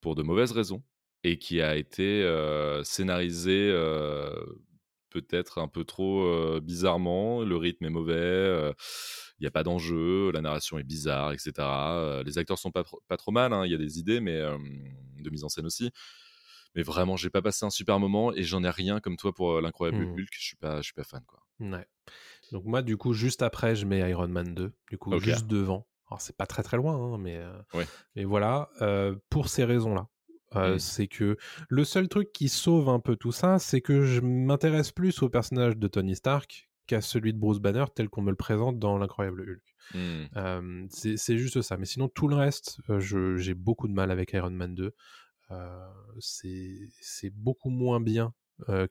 pour 0.02 0.16
de 0.16 0.24
mauvaises 0.24 0.52
raisons, 0.52 0.84
et 1.24 1.38
qui 1.38 1.62
a 1.62 1.76
été 1.78 2.04
euh, 2.24 2.84
scénarisé 2.84 3.70
euh, 3.72 4.34
peut-être 5.10 5.60
un 5.60 5.68
peu 5.68 5.84
trop 5.84 6.24
euh, 6.24 6.60
bizarrement. 6.62 7.44
Le 7.44 7.56
rythme 7.58 7.86
est 7.86 7.90
mauvais, 7.90 8.14
euh, 8.16 8.74
il 9.40 9.44
n'y 9.44 9.48
a 9.48 9.52
pas 9.52 9.64
d'enjeu, 9.64 10.32
la 10.32 10.42
narration 10.42 10.78
est 10.78 10.84
bizarre, 10.84 11.32
etc. 11.34 11.52
Euh, 11.60 12.24
les 12.24 12.38
acteurs 12.38 12.58
sont 12.60 12.72
pas, 12.72 12.84
pas 13.08 13.18
trop 13.18 13.32
mal, 13.32 13.54
hein, 13.54 13.66
il 13.66 13.72
y 13.72 13.76
a 13.76 13.78
des 13.78 14.00
idées, 14.00 14.20
mais 14.20 14.40
de 14.40 15.30
mise 15.30 15.44
en 15.44 15.50
scène 15.50 15.66
aussi. 15.66 15.92
Mais 16.76 16.84
vraiment, 16.84 17.16
j'ai 17.18 17.30
pas 17.32 17.42
passé 17.42 17.66
un 17.66 17.70
super 17.72 18.00
moment 18.00 18.34
et 18.34 18.44
j'en 18.44 18.64
ai 18.64 18.70
rien 18.70 19.00
comme 19.00 19.18
toi 19.18 19.34
pour 19.34 19.62
l'incroyable 19.62 19.98
Mhm. 20.06 20.14
Hulk. 20.20 20.30
Je 20.32 20.46
suis 20.46 20.58
pas, 20.58 20.78
je 20.78 20.84
suis 20.84 20.94
pas 20.94 21.04
fan 21.04 21.24
quoi. 21.26 21.40
Ouais. 21.60 21.86
Donc 22.52 22.66
moi, 22.66 22.82
du 22.84 22.98
coup, 22.98 23.14
juste 23.14 23.42
après, 23.42 23.76
je 23.76 23.86
mets 23.86 24.08
Iron 24.10 24.28
Man 24.28 24.54
2. 24.54 24.74
Du 24.92 24.98
coup, 24.98 25.18
juste 25.20 25.48
devant. 25.48 25.88
Alors, 26.10 26.22
c'est 26.22 26.38
pas 26.38 26.46
très 26.46 26.64
très 26.64 26.78
loin, 26.78 26.96
hein, 26.96 27.18
mais, 27.18 27.44
Ouais. 27.74 27.86
mais 28.16 28.24
voilà, 28.26 28.70
pour 29.30 29.50
ces 29.50 29.64
raisons-là. 29.64 30.08
Euh, 30.56 30.76
Mm. 30.76 30.80
C'est 30.80 31.08
que 31.08 31.38
le 31.70 31.84
seul 31.84 32.08
truc 32.08 32.32
qui 32.32 32.50
sauve 32.50 32.90
un 32.90 33.00
peu 33.00 33.16
tout 33.16 33.32
ça, 33.32 33.60
c'est 33.60 33.82
que 33.82 34.04
je 34.04 34.22
m'intéresse 34.22 34.92
plus 34.92 35.22
au 35.22 35.30
personnage 35.30 35.78
de 35.78 35.88
Tony 35.88 36.16
Stark 36.16 36.70
qu'à 36.86 37.02
celui 37.02 37.34
de 37.34 37.38
Bruce 37.38 37.60
Banner 37.60 37.84
tel 37.94 38.08
qu'on 38.08 38.22
me 38.22 38.30
le 38.30 38.38
présente 38.38 38.80
dans 38.80 38.98
l'incroyable 38.98 39.42
Hulk. 39.42 39.76
Euh, 40.38 40.88
c'est 40.90 41.38
juste 41.38 41.62
ça. 41.62 41.76
Mais 41.78 41.86
sinon, 41.86 42.08
tout 42.08 42.30
le 42.30 42.36
reste, 42.36 42.80
j'ai 43.00 43.54
beaucoup 43.54 43.90
de 43.90 43.94
mal 43.94 44.10
avec 44.10 44.32
Iron 44.34 44.52
Man 44.52 44.74
2. 44.74 44.96
Euh, 45.52 45.88
c'est 46.20 47.30
beaucoup 47.32 47.70
moins 47.70 48.00
bien 48.00 48.34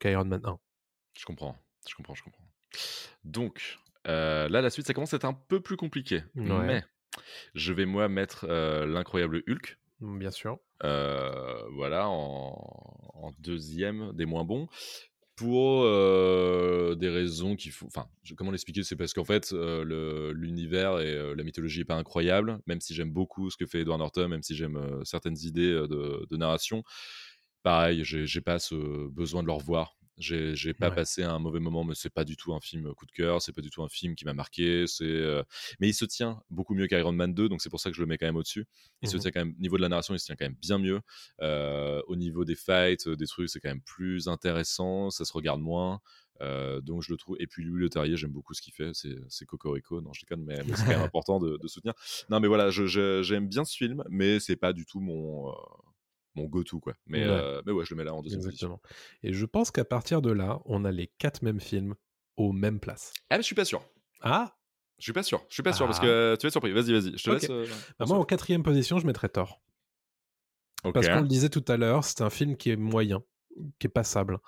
qu'Iron 0.01 0.27
Man 0.27 0.43
1. 0.45 0.59
Je 1.19 1.25
comprends, 1.25 1.57
je 1.89 1.95
comprends, 1.95 2.15
je 2.15 2.23
comprends. 2.23 2.45
Donc, 3.25 3.79
là, 4.05 4.49
la 4.49 4.69
suite, 4.69 4.87
ça 4.87 4.93
commence 4.93 5.15
à 5.15 5.17
être 5.17 5.25
un 5.25 5.33
peu 5.33 5.61
plus 5.61 5.79
compliqué. 5.79 6.23
Ouais. 6.35 6.67
Mais 6.67 6.85
je 7.55 7.73
vais, 7.73 7.87
moi, 7.87 8.09
mettre 8.09 8.47
l'incroyable 8.47 9.43
Hulk. 9.49 9.79
Bien 10.01 10.31
sûr. 10.31 10.59
voilà, 10.81 12.09
en, 12.09 13.11
en 13.15 13.33
deuxième 13.39 14.13
des 14.13 14.27
moins 14.27 14.45
bons. 14.45 14.69
Pour 15.37 15.83
des 15.85 17.09
raisons 17.11 17.57
qui 17.57 17.69
font. 17.69 17.87
Enfin, 17.89 18.09
comment 18.39 18.51
l'expliquer? 18.53 18.83
C'est 18.85 18.97
parce 18.97 19.13
qu'en 19.13 19.25
fait, 19.25 19.53
l'univers 19.53 20.99
et 21.01 21.35
la 21.35 21.43
mythologie 21.45 21.81
n'est 21.81 21.85
pas 21.85 21.97
incroyable, 21.97 22.59
même 22.67 22.81
si 22.81 22.95
j'aime 22.95 23.11
beaucoup 23.11 23.51
ce 23.51 23.59
que 23.59 23.67
fait 23.67 23.81
Edward 23.81 23.99
Norton, 23.99 24.29
même 24.29 24.43
si 24.43 24.57
j'aime 24.57 24.81
certaines 25.05 25.37
idées 25.43 25.73
de, 25.73 26.27
de 26.29 26.37
narration. 26.39 26.85
Pareil, 27.63 28.03
j'ai 28.03 28.41
pas 28.41 28.59
ce 28.59 29.09
besoin 29.09 29.43
de 29.43 29.49
le 29.49 29.53
revoir. 29.53 29.99
J'ai 30.19 30.55
j'ai 30.57 30.73
pas 30.73 30.89
Ouais. 30.89 30.95
passé 30.95 31.23
un 31.25 31.39
mauvais 31.39 31.61
moment, 31.61 31.85
mais 31.85 31.95
c'est 31.95 32.09
pas 32.13 32.25
du 32.25 32.37
tout 32.37 32.55
un 32.55 32.61
film 32.61 32.95
coup 32.95 33.05
de 33.05 33.13
cœur, 33.13 33.43
c'est 33.43 33.53
pas 33.53 33.61
du 33.61 33.69
tout 33.71 33.83
un 33.83 33.89
film 33.89 34.15
qui 34.15 34.25
m'a 34.25 34.33
marqué. 34.33 34.87
C'est, 34.87 35.05
euh, 35.05 35.43
mais 35.79 35.89
il 35.89 35.95
se 35.95 36.07
tient 36.07 36.41
beaucoup 36.49 36.75
mieux 36.75 36.87
qu'Iron 36.87 37.13
Man 37.13 37.35
2, 37.35 37.49
donc 37.51 37.61
c'est 37.61 37.69
pour 37.71 37.81
ça 37.81 37.91
que 37.91 37.97
je 37.97 38.01
le 38.01 38.07
mets 38.07 38.17
quand 38.17 38.27
même 38.27 38.37
au-dessus. 38.37 38.67
Il 39.03 39.09
se 39.11 39.17
Mhm. 39.17 39.21
tient 39.23 39.31
quand 39.33 39.41
même, 39.41 39.55
au 39.59 39.61
niveau 39.61 39.77
de 39.77 39.83
la 39.83 39.89
narration, 39.91 40.15
il 40.15 40.19
se 40.19 40.25
tient 40.25 40.37
quand 40.37 40.47
même 40.47 40.57
bien 40.61 40.79
mieux. 40.79 41.01
Euh, 41.43 42.01
au 42.07 42.17
niveau 42.17 42.45
des 42.47 42.55
fights, 42.57 43.07
euh, 43.09 43.17
des 43.17 43.27
trucs, 43.27 43.51
c'est 43.51 43.61
quand 43.61 43.69
même 43.69 43.83
plus 43.83 44.27
intéressant, 44.29 45.11
ça 45.11 45.25
se 45.27 45.33
regarde 45.35 45.61
moins. 45.61 46.01
Euh, 46.43 46.81
donc 46.83 47.03
je 47.03 47.11
le 47.13 47.17
trouve. 47.19 47.37
Et 47.41 47.47
puis 47.47 47.65
Louis 47.65 47.81
Leterrier, 47.81 48.17
j'aime 48.17 48.31
beaucoup 48.33 48.53
ce 48.55 48.61
qu'il 48.63 48.73
fait. 48.75 48.91
C'est, 48.95 49.17
c'est 49.29 49.47
Cocorico. 49.47 50.01
Non, 50.03 50.13
je 50.13 50.21
déconne, 50.21 50.45
mais, 50.45 50.63
mais 50.65 50.77
c'est 50.77 50.85
quand 50.85 50.91
même 50.99 51.01
important 51.13 51.41
de, 51.41 51.57
de 51.57 51.69
soutenir. 51.69 51.95
Non, 52.31 52.41
mais 52.41 52.49
voilà, 52.49 52.71
je- 52.71 52.87
je- 52.87 53.23
j'aime 53.23 53.49
bien 53.49 53.65
ce 53.65 53.77
film, 53.77 54.03
mais 54.11 54.39
c'est 54.41 54.57
pas 54.57 54.73
du 54.75 54.85
tout 54.87 55.01
mon, 55.01 55.49
euh, 55.51 55.53
mon 56.37 56.45
go-to, 56.45 56.79
quoi. 56.81 56.95
Mais, 57.07 57.25
Ouais. 57.25 57.31
euh, 57.31 57.63
mais 57.67 57.73
ouais, 57.73 57.85
je 57.85 57.95
le 57.95 57.99
mets 57.99 58.05
là 58.05 58.15
en 58.15 58.23
deuxième 58.23 58.43
position. 58.43 58.69
Exactement. 58.69 58.81
Et 59.23 59.33
je 59.33 59.45
pense 59.47 59.71
qu'à 59.71 59.85
partir 59.85 60.23
de 60.23 60.31
là, 60.31 60.61
on 60.67 60.85
a 60.85 60.93
les 60.93 61.09
quatre 61.19 61.43
mêmes 61.43 61.61
films 61.61 61.95
aux 62.37 62.53
mêmes 62.53 62.79
places. 62.81 63.13
Ah, 63.31 63.37
mais 63.37 63.43
je 63.43 63.47
suis 63.47 63.55
pas 63.55 63.65
sûr. 63.65 63.83
Ah 64.21 64.55
Je 64.99 65.05
suis 65.05 65.13
pas 65.13 65.23
sûr. 65.23 65.45
Je 65.49 65.55
suis 65.55 65.63
pas 65.63 65.73
sûr 65.73 65.87
parce 65.87 65.99
Ah. 65.99 66.03
que 66.03 66.37
tu 66.39 66.43
vas 66.45 66.49
être 66.49 66.53
surpris. 66.53 66.73
Vas-y, 66.73 66.93
vas-y. 66.93 67.19
Je 67.19 67.23
te 67.25 67.31
laisse. 67.31 67.47
euh, 67.51 67.67
Bah, 67.99 68.07
moi, 68.09 68.19
en 68.19 68.25
quatrième 68.25 68.63
position, 68.63 68.99
je 68.99 69.07
mettrais 69.07 69.29
Thor. 69.29 69.61
Ok. 70.85 70.95
Parce 70.95 71.09
qu'on 71.09 71.21
le 71.23 71.29
disait 71.29 71.49
tout 71.49 71.65
à 71.69 71.77
l'heure, 71.77 72.05
c'est 72.05 72.21
un 72.23 72.31
film 72.31 72.57
qui 72.57 72.71
est 72.71 72.77
moyen, 72.77 73.23
qui 73.79 73.87
est 73.89 73.91
passable. 73.91 74.39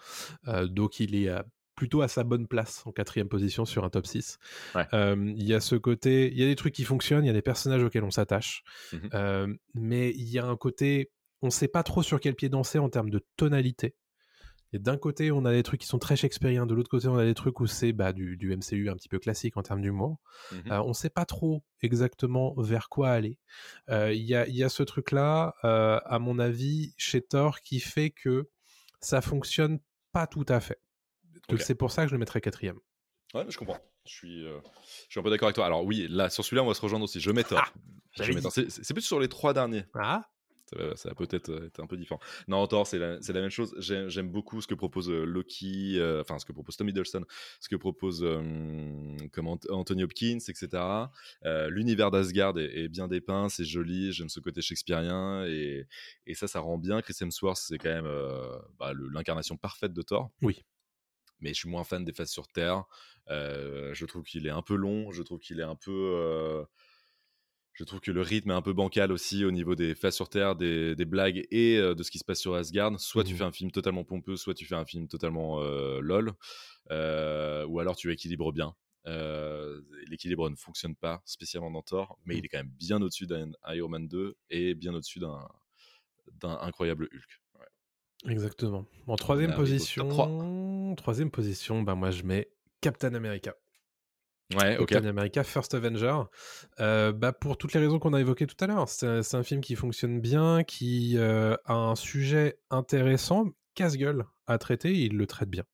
Euh, 0.47 0.67
donc 0.67 1.01
il 1.01 1.15
est 1.17 1.31
plutôt 1.75 2.01
à 2.03 2.09
sa 2.09 2.25
bonne 2.25 2.47
place 2.49 2.83
en 2.87 2.93
quatrième 2.93 3.29
position 3.29 3.65
sur 3.65 3.85
un 3.85 3.91
top 3.91 4.07
6. 4.07 4.39
Ouais. 4.75 4.87
Euh, 4.95 5.17
Il 5.37 5.45
y 5.45 5.55
a 5.55 5.61
ce 5.61 5.77
côté, 5.77 6.29
il 6.31 6.39
y 6.39 6.43
a 6.43 6.47
des 6.47 6.57
trucs 6.57 6.75
qui 6.75 6.85
fonctionnent, 6.85 7.25
il 7.25 7.29
y 7.29 7.31
a 7.31 7.35
des 7.35 7.43
personnages 7.43 7.83
auxquels 7.83 8.05
on 8.05 8.11
s'attache. 8.11 8.63
Euh, 9.15 9.53
mais 9.75 10.11
il 10.11 10.29
y 10.29 10.39
a 10.39 10.47
un 10.47 10.57
côté, 10.57 11.11
on 11.43 11.51
sait 11.51 11.69
pas 11.69 11.83
trop 11.83 12.03
sur 12.03 12.21
quel 12.21 12.35
pied 12.35 12.49
danser 12.49 12.79
en 12.79 12.89
termes 12.89 13.11
de 13.11 13.25
tonalité. 13.37 13.95
Et 14.75 14.79
d'un 14.79 14.99
côté, 14.99 15.33
on 15.33 15.47
a 15.47 15.53
des 15.53 15.63
trucs 15.63 15.81
qui 15.81 15.87
sont 15.87 15.99
très 15.99 16.15
shakespeariens, 16.15 16.67
de 16.67 16.75
l'autre 16.75 16.91
côté, 16.91 17.09
on 17.09 17.17
a 17.17 17.25
des 17.25 17.33
trucs 17.33 17.59
où 17.61 17.67
c'est 17.67 17.93
bah, 17.95 18.13
du, 18.13 18.37
du 18.37 18.55
MCU 18.55 18.91
un 18.91 18.97
petit 18.97 19.09
peu 19.09 19.19
classique 19.19 19.57
en 19.57 19.63
termes 19.63 19.81
d'humour. 19.81 20.19
Mhm. 20.53 20.73
Euh, 20.73 20.83
on 20.83 20.93
sait 20.93 21.09
pas 21.09 21.25
trop 21.25 21.65
exactement 21.81 22.53
vers 22.59 22.91
quoi 22.91 23.09
aller. 23.11 23.39
Euh, 23.89 24.13
Il 24.13 24.25
y, 24.25 24.35
a, 24.35 24.47
il 24.47 24.55
y 24.55 24.63
a 24.63 24.69
ce 24.69 24.83
truc-là, 24.83 25.55
euh, 25.65 25.99
à 26.05 26.19
mon 26.19 26.39
avis, 26.39 26.93
chez 26.99 27.23
Thor, 27.23 27.61
qui 27.61 27.81
fait 27.81 28.11
que 28.11 28.51
ça 29.01 29.23
fonctionne 29.23 29.79
pas 30.13 30.27
tout 30.27 30.45
à 30.49 30.61
fait. 30.61 30.83
Donc 31.49 31.61
Ok. 31.61 31.65
c'est 31.65 31.75
pour 31.75 31.91
ça 31.91 32.03
que 32.03 32.09
je 32.11 32.15
le 32.15 32.19
mettrais 32.19 32.43
quatrième. 32.43 32.79
Ouais, 33.33 33.47
je 33.49 33.57
comprends. 33.57 33.79
Je 34.05 34.13
suis, 34.13 34.45
euh, 34.47 34.59
je 35.07 35.13
suis 35.13 35.21
un 35.21 35.23
peu 35.23 35.31
d'accord 35.31 35.47
avec 35.47 35.55
toi. 35.55 35.65
Alors 35.65 35.83
oui, 35.85 36.07
là, 36.11 36.29
sur 36.29 36.45
celui-là, 36.45 36.63
on 36.63 36.67
va 36.69 36.75
se 36.75 36.81
rejoindre 36.83 37.05
aussi. 37.05 37.21
Je 37.21 37.31
mets. 37.31 37.45
Thor. 37.45 37.73
C'est 38.17 38.71
c'est 38.71 38.93
plus 38.95 39.03
sur 39.03 39.19
les 39.21 39.29
trois 39.29 39.55
derniers. 39.55 39.85
Ah 39.95 40.27
Ça 40.97 41.09
va, 41.09 41.15
peut-être 41.15 41.49
euh, 41.51 41.67
être 41.67 41.81
un 41.81 41.87
peu 41.87 41.97
différent. 41.97 42.21
Non, 42.47 42.67
Thor, 42.67 42.87
c'est 42.87 42.99
la, 42.99 43.19
même 43.33 43.51
chose. 43.51 43.75
J'ai- 43.79 44.09
J'aime 44.09 44.31
beaucoup 44.31 44.61
ce 44.61 44.67
que 44.67 44.75
propose 44.75 45.11
euh, 45.11 45.25
Loki, 45.25 45.99
euh, 45.99 46.21
enfin 46.21 46.39
ce 46.39 46.45
que 46.45 46.53
propose 46.53 46.77
Tom 46.77 46.89
Hiddleston, 46.89 47.25
ce 47.61 47.69
que 47.69 47.77
propose 47.77 48.23
euh, 48.23 49.17
comment, 49.33 49.59
Anthony 49.71 50.05
Hopkins, 50.05 50.39
etc. 50.49 50.69
Euh, 51.45 51.69
L'univers 51.71 52.11
d'Asgard 52.11 52.59
est, 52.59 52.85
est 52.85 52.89
bien 52.89 53.09
dépeint, 53.09 53.49
c'est 53.49 53.65
joli, 53.65 54.13
j'aime 54.13 54.29
ce 54.29 54.41
côté 54.41 54.61
shakespearien 54.63 55.45
et, 55.47 55.87
et 56.27 56.35
ça, 56.35 56.47
ça 56.49 56.61
rend 56.61 56.79
bien. 56.79 57.01
Chris 57.03 57.15
Hemsworth, 57.21 57.59
c'est 57.59 57.79
quand 57.79 57.89
même 57.91 58.09
bah, 58.79 58.93
l'incarnation 59.13 59.57
parfaite 59.57 59.93
de 59.93 60.03
Thor. 60.03 60.31
Oui. 60.43 60.65
Mais 61.41 61.51
je 61.51 61.55
suis 61.55 61.69
moins 61.69 61.85
fan 61.85 62.05
des 62.05 62.13
phases 62.13 62.31
sur 62.31 62.49
Terre. 62.49 62.85
Euh, 63.31 63.95
je 63.95 64.07
trouve 64.07 64.25
qu'il 64.25 64.47
est 64.47 64.51
un 64.51 64.63
peu 64.63 64.75
long, 64.75 65.13
je 65.13 65.23
trouve 65.23 65.39
qu'il 65.39 65.61
est 65.61 65.65
un 65.65 65.77
peu... 65.77 65.93
euh, 65.93 66.65
je 67.79 67.85
trouve 67.85 68.01
que 68.01 68.11
le 68.11 68.23
rythme 68.23 68.51
est 68.51 68.55
un 68.55 68.61
peu 68.63 68.73
bancal 68.73 69.13
aussi 69.13 69.45
au 69.45 69.53
niveau 69.53 69.77
des 69.77 69.95
faces 69.95 70.17
sur 70.17 70.29
Terre, 70.29 70.57
des, 70.57 70.97
des 70.97 71.05
blagues 71.05 71.47
et 71.53 71.77
euh, 71.79 71.95
de 71.95 72.03
ce 72.03 72.11
qui 72.11 72.19
se 72.19 72.25
passe 72.25 72.41
sur 72.41 72.57
Asgard. 72.57 72.99
Soit 72.99 73.23
tu 73.23 73.35
Mhm. 73.35 73.39
fais 73.39 73.45
un 73.45 73.53
film 73.53 73.71
totalement 73.71 74.03
pompeux, 74.03 74.37
soit 74.37 74.53
tu 74.55 74.65
fais 74.67 74.75
un 74.75 74.85
film 74.85 75.07
totalement 75.07 75.61
euh, 75.63 76.01
lol, 76.01 76.33
euh, 76.91 77.65
ou 77.67 77.79
alors 77.79 77.95
tu 77.95 78.11
équilibres 78.13 78.53
bien. 78.53 78.75
L'équilibre 80.09 80.51
ne 80.51 80.57
fonctionne 80.57 80.97
pas 80.97 81.23
spécialement 81.25 81.71
dans 81.71 81.83
Thor, 81.83 82.19
mais 82.27 82.37
il 82.37 82.45
est 82.45 82.49
quand 82.49 82.59
même 82.59 82.73
bien 82.79 83.01
au-dessus 83.01 83.27
d'un 83.27 83.53
Iron 83.69 83.89
Man 83.89 84.09
2 84.09 84.37
et 84.51 84.75
bien 84.75 84.93
au-dessus 84.93 85.21
d'un 85.21 85.47
incroyable 86.43 87.09
Hulk. 87.13 87.41
Ouais. 87.61 88.33
Exactement. 88.33 88.87
En 89.07 89.15
troisième 89.17 89.55
position, 89.55 90.95
troisième 90.97 91.31
position, 91.31 91.83
bah 91.83 91.95
moi 91.95 92.11
je 92.11 92.25
mets 92.25 92.51
Captain 92.81 93.15
America. 93.15 93.55
Ouais, 94.55 94.79
ok. 94.79 94.89
Captain 94.89 95.09
America 95.09 95.45
First 95.45 95.75
Avenger. 95.75 96.15
Euh, 96.81 97.13
bah 97.13 97.33
pour 97.33 97.59
toutes 97.59 97.75
les 97.75 97.81
raisons 97.81 97.99
qu'on 97.99 98.15
a 98.15 98.21
évoquées 98.21 98.47
tout 98.47 98.57
à 98.61 98.67
l'heure. 98.67 98.89
C'est 98.89 99.35
un, 99.35 99.43
film 99.43 99.61
qui 99.61 99.75
fonctionne 99.75 100.21
bien, 100.21 100.65
qui 100.65 101.19
euh, 101.19 101.55
a 101.67 101.75
un 101.75 101.95
sujet 101.95 102.59
intéressant, 102.71 103.47
casse-gueule 103.75 104.25
à 104.47 104.59
traiter, 104.59 104.91
et 104.91 105.05
il 105.05 105.17
le 105.17 105.27
traite 105.27 105.51
bien. 105.51 105.65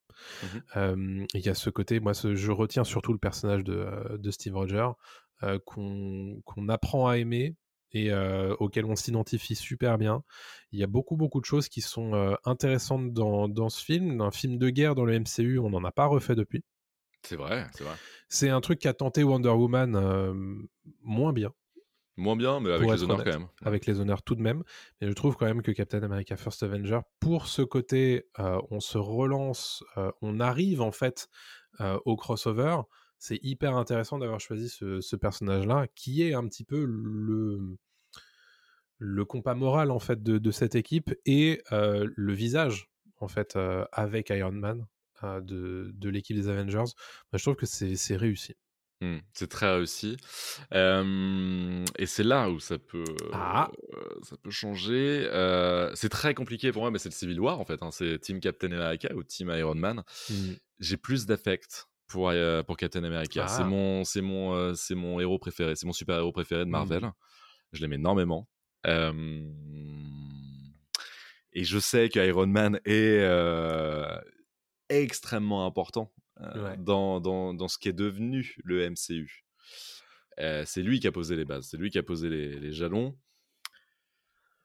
Mhm. 0.43 0.63
Euh, 0.77 1.27
Il 1.35 1.41
y 1.41 1.49
a 1.49 1.55
ce 1.55 1.71
côté, 1.71 2.01
moi 2.01 2.15
ce- 2.15 2.35
je 2.35 2.51
retiens 2.51 2.85
surtout 2.85 3.13
le 3.13 3.19
personnage 3.19 3.63
de, 3.65 4.17
de 4.17 4.31
Steve 4.31 4.55
Rogers, 4.57 4.91
qu'on 5.67 6.69
apprend 6.69 7.07
à 7.09 7.19
aimer 7.19 7.55
et 7.95 8.11
euh, 8.13 8.55
auquel 8.59 8.85
on 8.85 8.97
s'identifie 8.97 9.55
super 9.55 9.97
bien. 9.99 10.23
Il 10.73 10.81
y 10.81 10.83
a 10.83 10.87
beaucoup 10.87 11.17
beaucoup 11.17 11.41
de 11.41 11.47
choses 11.47 11.69
qui 11.69 11.81
sont 11.81 12.15
euh, 12.15 12.35
intéressantes 12.45 13.13
dans, 13.13 13.49
dans 13.49 13.69
ce 13.69 13.83
film. 13.83 14.21
Un 14.21 14.33
film 14.33 14.59
de 14.59 14.69
guerre 14.69 14.95
dans 14.95 15.05
le 15.05 15.15
MCU, 15.15 15.59
on 15.59 15.71
n'en 15.71 15.85
a 15.85 15.93
pas 15.93 16.07
refait 16.07 16.35
depuis. 16.35 16.65
C'est 17.23 17.37
vrai, 17.37 17.67
c'est 17.73 17.85
vrai. 17.85 17.95
C'est 18.35 18.51
un 18.51 18.61
truc 18.61 18.81
qu'a 18.81 18.93
tenté 18.93 19.23
Wonder 19.23 19.51
Woman 19.51 19.95
euh, 19.95 20.35
moins 21.03 21.33
bien, 21.33 21.53
Moins 22.17 22.37
bien, 22.37 22.61
mais 22.61 22.73
avec 22.73 22.89
les 22.89 23.03
honneurs 23.03 23.21
honnête. 23.21 23.33
quand 23.33 23.41
même. 23.41 23.49
avec 23.63 23.87
les 23.87 23.99
honneurs 24.01 24.23
tout 24.23 24.35
de 24.35 24.41
même. 24.41 24.63
Mais 25.01 25.09
je 25.09 25.13
trouve 25.13 25.37
quand 25.37 25.47
même 25.47 25.63
que 25.63 25.73
Captain 25.73 26.03
America 26.03 26.37
First 26.37 26.63
Avenger, 26.63 27.01
pour 27.19 27.47
ce 27.47 27.63
côté, 27.63 28.29
euh, 28.39 28.61
on 28.71 28.79
se 28.79 28.99
relance, 28.99 29.83
euh, 29.97 30.11
on 30.21 30.39
arrive 30.41 30.81
en 30.81 30.93
fait 30.93 31.29
au 32.05 32.15
crossover. 32.15 32.79
C'est 33.19 33.41
hyper 33.43 33.77
intéressant 33.77 34.19
d'avoir 34.19 34.39
choisi 34.39 34.69
ce, 34.69 35.01
ce 35.01 35.17
personnage-là, 35.17 35.89
qui 35.97 36.23
est 36.23 36.35
un 36.35 36.47
petit 36.47 36.63
peu 36.65 36.85
le 36.85 37.77
le 38.99 39.25
compas 39.25 39.55
moral 39.55 39.91
en 39.91 39.99
fait 39.99 40.23
de, 40.23 40.39
de 40.39 40.51
cette 40.53 40.77
équipe 40.77 41.13
et 41.27 41.63
le 41.71 42.33
visage 42.33 42.89
en 43.25 43.29
fait 43.29 43.57
euh, 43.57 43.85
avec 43.93 44.31
Iron 44.31 44.53
Man 44.53 44.87
de, 45.43 45.91
de 45.95 46.09
l'équipe 46.09 46.37
des 46.37 46.49
Avengers. 46.49 46.79
Moi, 46.79 47.35
je 47.35 47.43
trouve 47.43 47.57
que 47.57 47.67
c'est 47.67 47.97
c'est 47.97 48.17
réussi. 48.17 48.55
Hmm, 49.01 49.19
c'est 49.33 49.49
très 49.49 49.75
réussi. 49.75 50.17
Euh, 50.73 51.85
et 51.99 52.07
c'est 52.07 52.23
là 52.23 52.49
où 52.49 52.61
ça 52.61 52.79
peut, 52.79 53.05
Ah. 53.33 53.69
euh, 53.93 53.99
ça 54.23 54.37
peut 54.37 54.51
changer. 54.51 55.27
Euh, 55.33 55.91
c'est 55.95 56.09
très 56.09 56.33
compliqué 56.33 56.71
pour 56.73 56.83
moi, 56.83 56.91
mais 56.93 56.99
c'est 56.99 57.09
le 57.09 57.15
Civil 57.15 57.41
War 57.41 57.59
en 57.61 57.65
fait. 57.65 57.83
hein. 57.83 57.91
C'est 57.91 58.19
Team 58.21 58.39
Captain 58.41 58.71
America 58.73 59.13
ou 59.15 59.23
Team 59.25 59.51
Iron 59.51 59.75
Man. 59.75 60.03
Mm. 60.31 60.35
J'ai 60.79 60.97
plus 60.97 61.27
d'affect 61.27 61.87
pour, 62.07 62.31
euh, 62.31 62.63
pour 62.63 62.77
Captain 62.77 63.03
America. 63.05 63.49
C'est 63.49 63.63
Ah. 63.63 63.67
mon, 63.67 64.05
c'est 64.05 64.21
mon, 64.23 64.55
euh, 64.55 64.75
c'est 64.75 64.95
mon 64.95 65.19
héros 65.21 65.39
préféré, 65.39 65.75
c'est 65.75 65.87
mon 65.87 65.93
super 65.93 66.17
héros 66.19 66.33
préféré 66.33 66.65
de 66.65 66.71
Marvel. 66.71 67.03
Mhm. 67.03 67.13
Je 67.73 67.81
l'aime 67.83 67.95
énormément. 67.95 68.49
Et 71.57 71.65
je 71.65 71.79
sais 71.79 72.09
que 72.09 72.19
Iron 72.21 72.47
Man 72.47 72.81
est 72.85 73.21
extrêmement 74.89 75.67
important 75.67 76.13
euh, 76.41 76.65
Ouais. 76.71 76.77
dans, 76.79 77.21
dans, 77.21 77.55
dans 77.55 77.69
ce 77.69 77.79
qui 77.79 77.89
est 77.89 77.93
devenu 77.93 78.57
le 78.65 78.89
MCU. 78.91 79.45
Euh, 80.41 80.65
c'est 80.67 80.83
lui 80.83 80.99
qui 81.01 81.07
a 81.07 81.13
posé 81.13 81.37
les 81.37 81.45
bases, 81.45 81.69
c'est 81.71 81.77
lui 81.77 81.91
qui 81.91 81.99
a 81.99 82.03
posé 82.03 82.29
les, 82.29 82.59
les 82.59 82.73
jalons. 82.73 83.17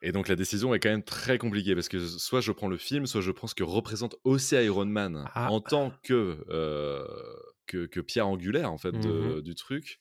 Et 0.02 0.12
donc 0.14 0.30
la 0.30 0.36
décision 0.36 0.74
est 0.74 0.80
quand 0.80 0.90
même 0.90 1.04
très 1.04 1.38
compliquée 1.38 1.76
parce 1.76 1.90
que 1.90 2.00
soit 2.00 2.40
je 2.42 2.52
prends 2.54 2.70
le 2.70 2.78
film, 2.78 3.06
soit 3.06 3.22
je 3.22 3.32
prends 3.32 3.48
ce 3.48 3.54
que 3.56 3.64
représente 3.64 4.16
aussi 4.24 4.56
Iron 4.56 4.86
Man 4.86 5.26
Ah. 5.36 5.52
en 5.52 5.60
tant 5.60 5.92
que, 6.04 6.44
euh, 6.50 7.06
que, 7.68 7.86
que 7.86 8.00
pierre 8.00 8.28
angulaire 8.28 8.72
en 8.72 8.78
fait 8.78 8.94
de- 8.94 9.36
Mhm. 9.36 9.42
du 9.42 9.56
truc. 9.56 10.00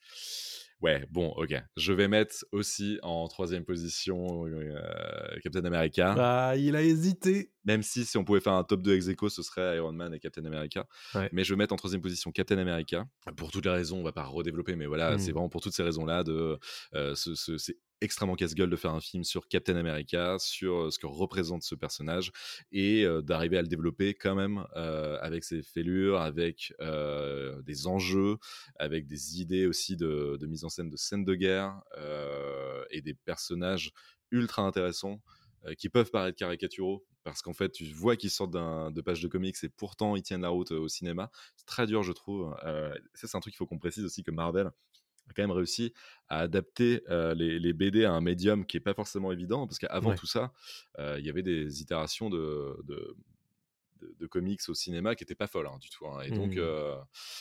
Ouais, 0.80 1.04
bon, 1.10 1.28
ok. 1.36 1.54
Je 1.76 1.92
vais 1.92 2.06
mettre 2.06 2.36
aussi 2.52 2.98
en 3.02 3.26
troisième 3.26 3.64
position 3.64 4.46
euh, 4.46 5.36
Captain 5.42 5.64
America. 5.64 6.14
Ah, 6.16 6.56
il 6.56 6.76
a 6.76 6.82
hésité. 6.82 7.50
Même 7.64 7.82
si, 7.82 8.04
si 8.04 8.16
on 8.16 8.24
pouvait 8.24 8.40
faire 8.40 8.52
un 8.52 8.62
top 8.64 8.82
2 8.82 8.94
ex 8.94 9.08
aequo, 9.08 9.28
ce 9.28 9.42
serait 9.42 9.76
Iron 9.76 9.92
Man 9.92 10.14
et 10.14 10.20
Captain 10.20 10.44
America. 10.44 10.86
Ouais. 11.14 11.28
Mais 11.32 11.42
je 11.44 11.52
vais 11.52 11.58
mettre 11.58 11.72
en 11.74 11.76
troisième 11.76 12.00
position 12.00 12.30
Captain 12.30 12.58
America. 12.58 13.04
Pour 13.36 13.50
toutes 13.50 13.64
les 13.66 13.72
raisons, 13.72 13.98
on 13.98 14.02
va 14.04 14.12
pas 14.12 14.24
redévelopper, 14.24 14.76
mais 14.76 14.86
voilà, 14.86 15.16
Mm. 15.16 15.18
c'est 15.18 15.32
vraiment 15.32 15.48
pour 15.48 15.60
toutes 15.60 15.74
ces 15.74 15.82
raisons-là. 15.82 16.22
de 16.22 16.58
euh, 16.94 17.14
ce- 17.14 17.34
ce- 17.34 17.58
C'est 17.58 17.76
extrêmement 18.00 18.36
casse-gueule 18.36 18.70
de 18.70 18.76
faire 18.76 18.92
un 18.92 19.00
film 19.00 19.24
sur 19.24 19.48
Captain 19.48 19.76
America, 19.76 20.36
sur 20.38 20.74
euh, 20.74 20.90
ce 20.90 20.98
que 20.98 21.06
représente 21.06 21.62
ce 21.62 21.74
personnage, 21.74 22.32
et 22.72 23.04
euh, 23.04 23.22
d'arriver 23.22 23.58
à 23.58 23.62
le 23.62 23.68
développer 23.68 24.14
quand 24.14 24.34
même 24.34 24.64
euh, 24.76 25.18
avec 25.20 25.44
ses 25.44 25.62
fêlures, 25.62 26.20
avec 26.20 26.72
des 27.64 27.86
enjeux, 27.86 28.36
avec 28.76 29.06
des 29.06 29.40
idées 29.40 29.66
aussi 29.66 29.96
de, 29.96 30.36
de 30.40 30.46
mise 30.46 30.64
en 30.64 30.68
scène 30.68 30.90
de 30.90 30.96
scènes 30.96 31.24
de 31.24 31.34
guerre, 31.34 31.80
et 32.90 33.00
des 33.02 33.14
personnages 33.14 33.92
ultra 34.30 34.62
intéressants 34.62 35.20
qui 35.76 35.88
peuvent 35.88 36.10
paraître 36.10 36.38
caricaturaux 36.38 37.04
parce 37.24 37.42
qu'en 37.42 37.52
fait 37.52 37.70
tu 37.70 37.84
vois 37.92 38.16
qu'ils 38.16 38.30
sortent 38.30 38.52
de 38.52 39.00
pages 39.00 39.22
de 39.22 39.28
comics 39.28 39.56
et 39.62 39.68
pourtant 39.68 40.16
ils 40.16 40.22
tiennent 40.22 40.42
la 40.42 40.48
route 40.48 40.70
au 40.70 40.88
cinéma. 40.88 41.30
C'est 41.56 41.66
très 41.66 41.86
dur 41.86 42.02
je 42.02 42.12
trouve 42.12 42.54
ça 43.14 43.26
c'est 43.26 43.36
un 43.36 43.40
truc 43.40 43.52
qu'il 43.52 43.58
faut 43.58 43.66
qu'on 43.66 43.78
précise 43.78 44.04
aussi 44.04 44.22
que 44.22 44.30
Marvel 44.30 44.70
a 45.30 45.34
quand 45.34 45.42
même 45.42 45.50
réussi 45.50 45.92
à 46.28 46.38
adapter 46.40 47.02
euh, 47.08 47.34
les, 47.34 47.58
les 47.58 47.72
BD 47.72 48.04
à 48.04 48.12
un 48.12 48.20
médium 48.20 48.64
qui 48.66 48.76
est 48.76 48.80
pas 48.80 48.94
forcément 48.94 49.32
évident 49.32 49.66
parce 49.66 49.78
qu'avant 49.78 50.10
Ouais. 50.10 50.16
tout 50.16 50.26
ça 50.26 50.52
euh, 50.98 51.16
il 51.18 51.26
y 51.26 51.30
avait 51.30 51.42
des 51.42 51.80
itérations 51.82 52.30
de, 52.30 52.76
de 52.84 53.16
de, 54.00 54.14
de 54.20 54.26
comics 54.28 54.60
au 54.68 54.74
cinéma 54.74 55.14
qui 55.16 55.24
étaient 55.24 55.34
pas 55.34 55.48
folles 55.48 55.66
hein, 55.66 55.76
du 55.80 55.90
tout 55.90 56.06
hein. 56.06 56.20
et 56.22 56.30
donc 56.30 56.56
euh, 56.56 56.94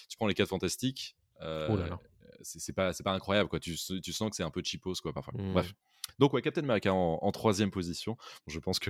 tu 0.09 0.17
prends 0.17 0.25
les 0.27 0.33
4 0.33 0.47
fantastiques 0.49 1.15
Oh 1.39 1.45
là 1.77 1.87
là. 1.87 1.99
C'est 2.41 2.73
pas 2.73 2.93
c'est 2.93 3.03
pas 3.03 3.13
incroyable 3.13 3.49
quoi 3.49 3.59
tu, 3.59 3.75
tu 4.03 4.13
sens 4.13 4.29
que 4.29 4.35
c'est 4.35 4.43
un 4.43 4.51
peu 4.51 4.61
cheapos 4.63 4.95
quoi 5.01 5.13
parfois 5.13 5.33
Mhm. 5.37 5.53
bref 5.53 5.73
donc 6.19 6.33
ouais 6.33 6.41
Captain 6.41 6.63
America 6.63 6.93
en, 6.93 7.19
en 7.21 7.31
troisième 7.31 7.69
position 7.71 8.13
Bon, 8.45 8.53
je 8.53 8.59
pense 8.59 8.79
que 8.79 8.89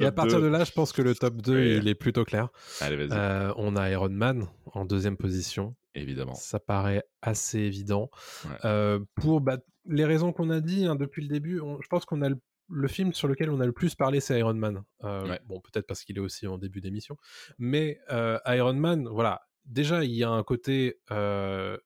Et 0.00 0.04
à 0.06 0.12
partir 0.12 0.38
2 0.38 0.44
de 0.44 0.48
là, 0.48 0.64
je 0.64 0.72
pense 0.72 0.92
que 0.92 1.02
le 1.02 1.14
top 1.14 1.36
2, 1.36 1.54
Ouais. 1.54 1.76
il 1.76 1.86
est 1.88 1.94
plutôt 1.94 2.24
clair. 2.24 2.48
allez 2.80 2.96
vas-y 2.96 3.16
Euh, 3.18 3.52
on 3.56 3.76
a 3.76 3.88
Iron 3.90 4.08
Man 4.10 4.46
en 4.74 4.84
deuxième 4.84 5.16
position. 5.16 5.76
évidemment 5.94 6.34
Ça 6.34 6.58
paraît 6.58 7.04
assez 7.22 7.58
évident. 7.60 8.10
Ouais. 8.44 8.56
Euh, 8.64 8.98
pour 9.14 9.40
bah, 9.40 9.58
les 9.86 10.04
raisons 10.04 10.32
qu'on 10.32 10.50
a 10.50 10.60
dit 10.60 10.84
hein, 10.86 10.96
depuis 10.96 11.22
le 11.22 11.28
début, 11.28 11.60
on- 11.60 11.80
je 11.80 11.86
pense 11.88 12.04
qu'on 12.04 12.22
a 12.22 12.28
le, 12.28 12.38
le 12.70 12.88
film 12.88 13.14
sur 13.14 13.28
lequel 13.28 13.48
on 13.50 13.60
a 13.60 13.66
le 13.66 13.72
plus 13.72 13.94
parlé, 13.94 14.20
c'est 14.20 14.38
Iron 14.38 14.52
Man. 14.54 14.82
Euh, 15.04 15.26
Ouais. 15.28 15.40
Bon, 15.46 15.60
peut-être 15.60 15.86
parce 15.86 16.02
qu'il 16.04 16.16
est 16.16 16.20
aussi 16.20 16.46
en 16.48 16.58
début 16.58 16.80
d'émission. 16.80 17.16
Mais 17.58 17.98
euh, 18.10 18.38
Iron 18.46 18.74
Man, 18.74 19.08
voilà. 19.08 19.40
Déjà, 19.68 20.04
il 20.04 20.12
y 20.12 20.24
a 20.24 20.30
un 20.30 20.42
côté 20.42 21.00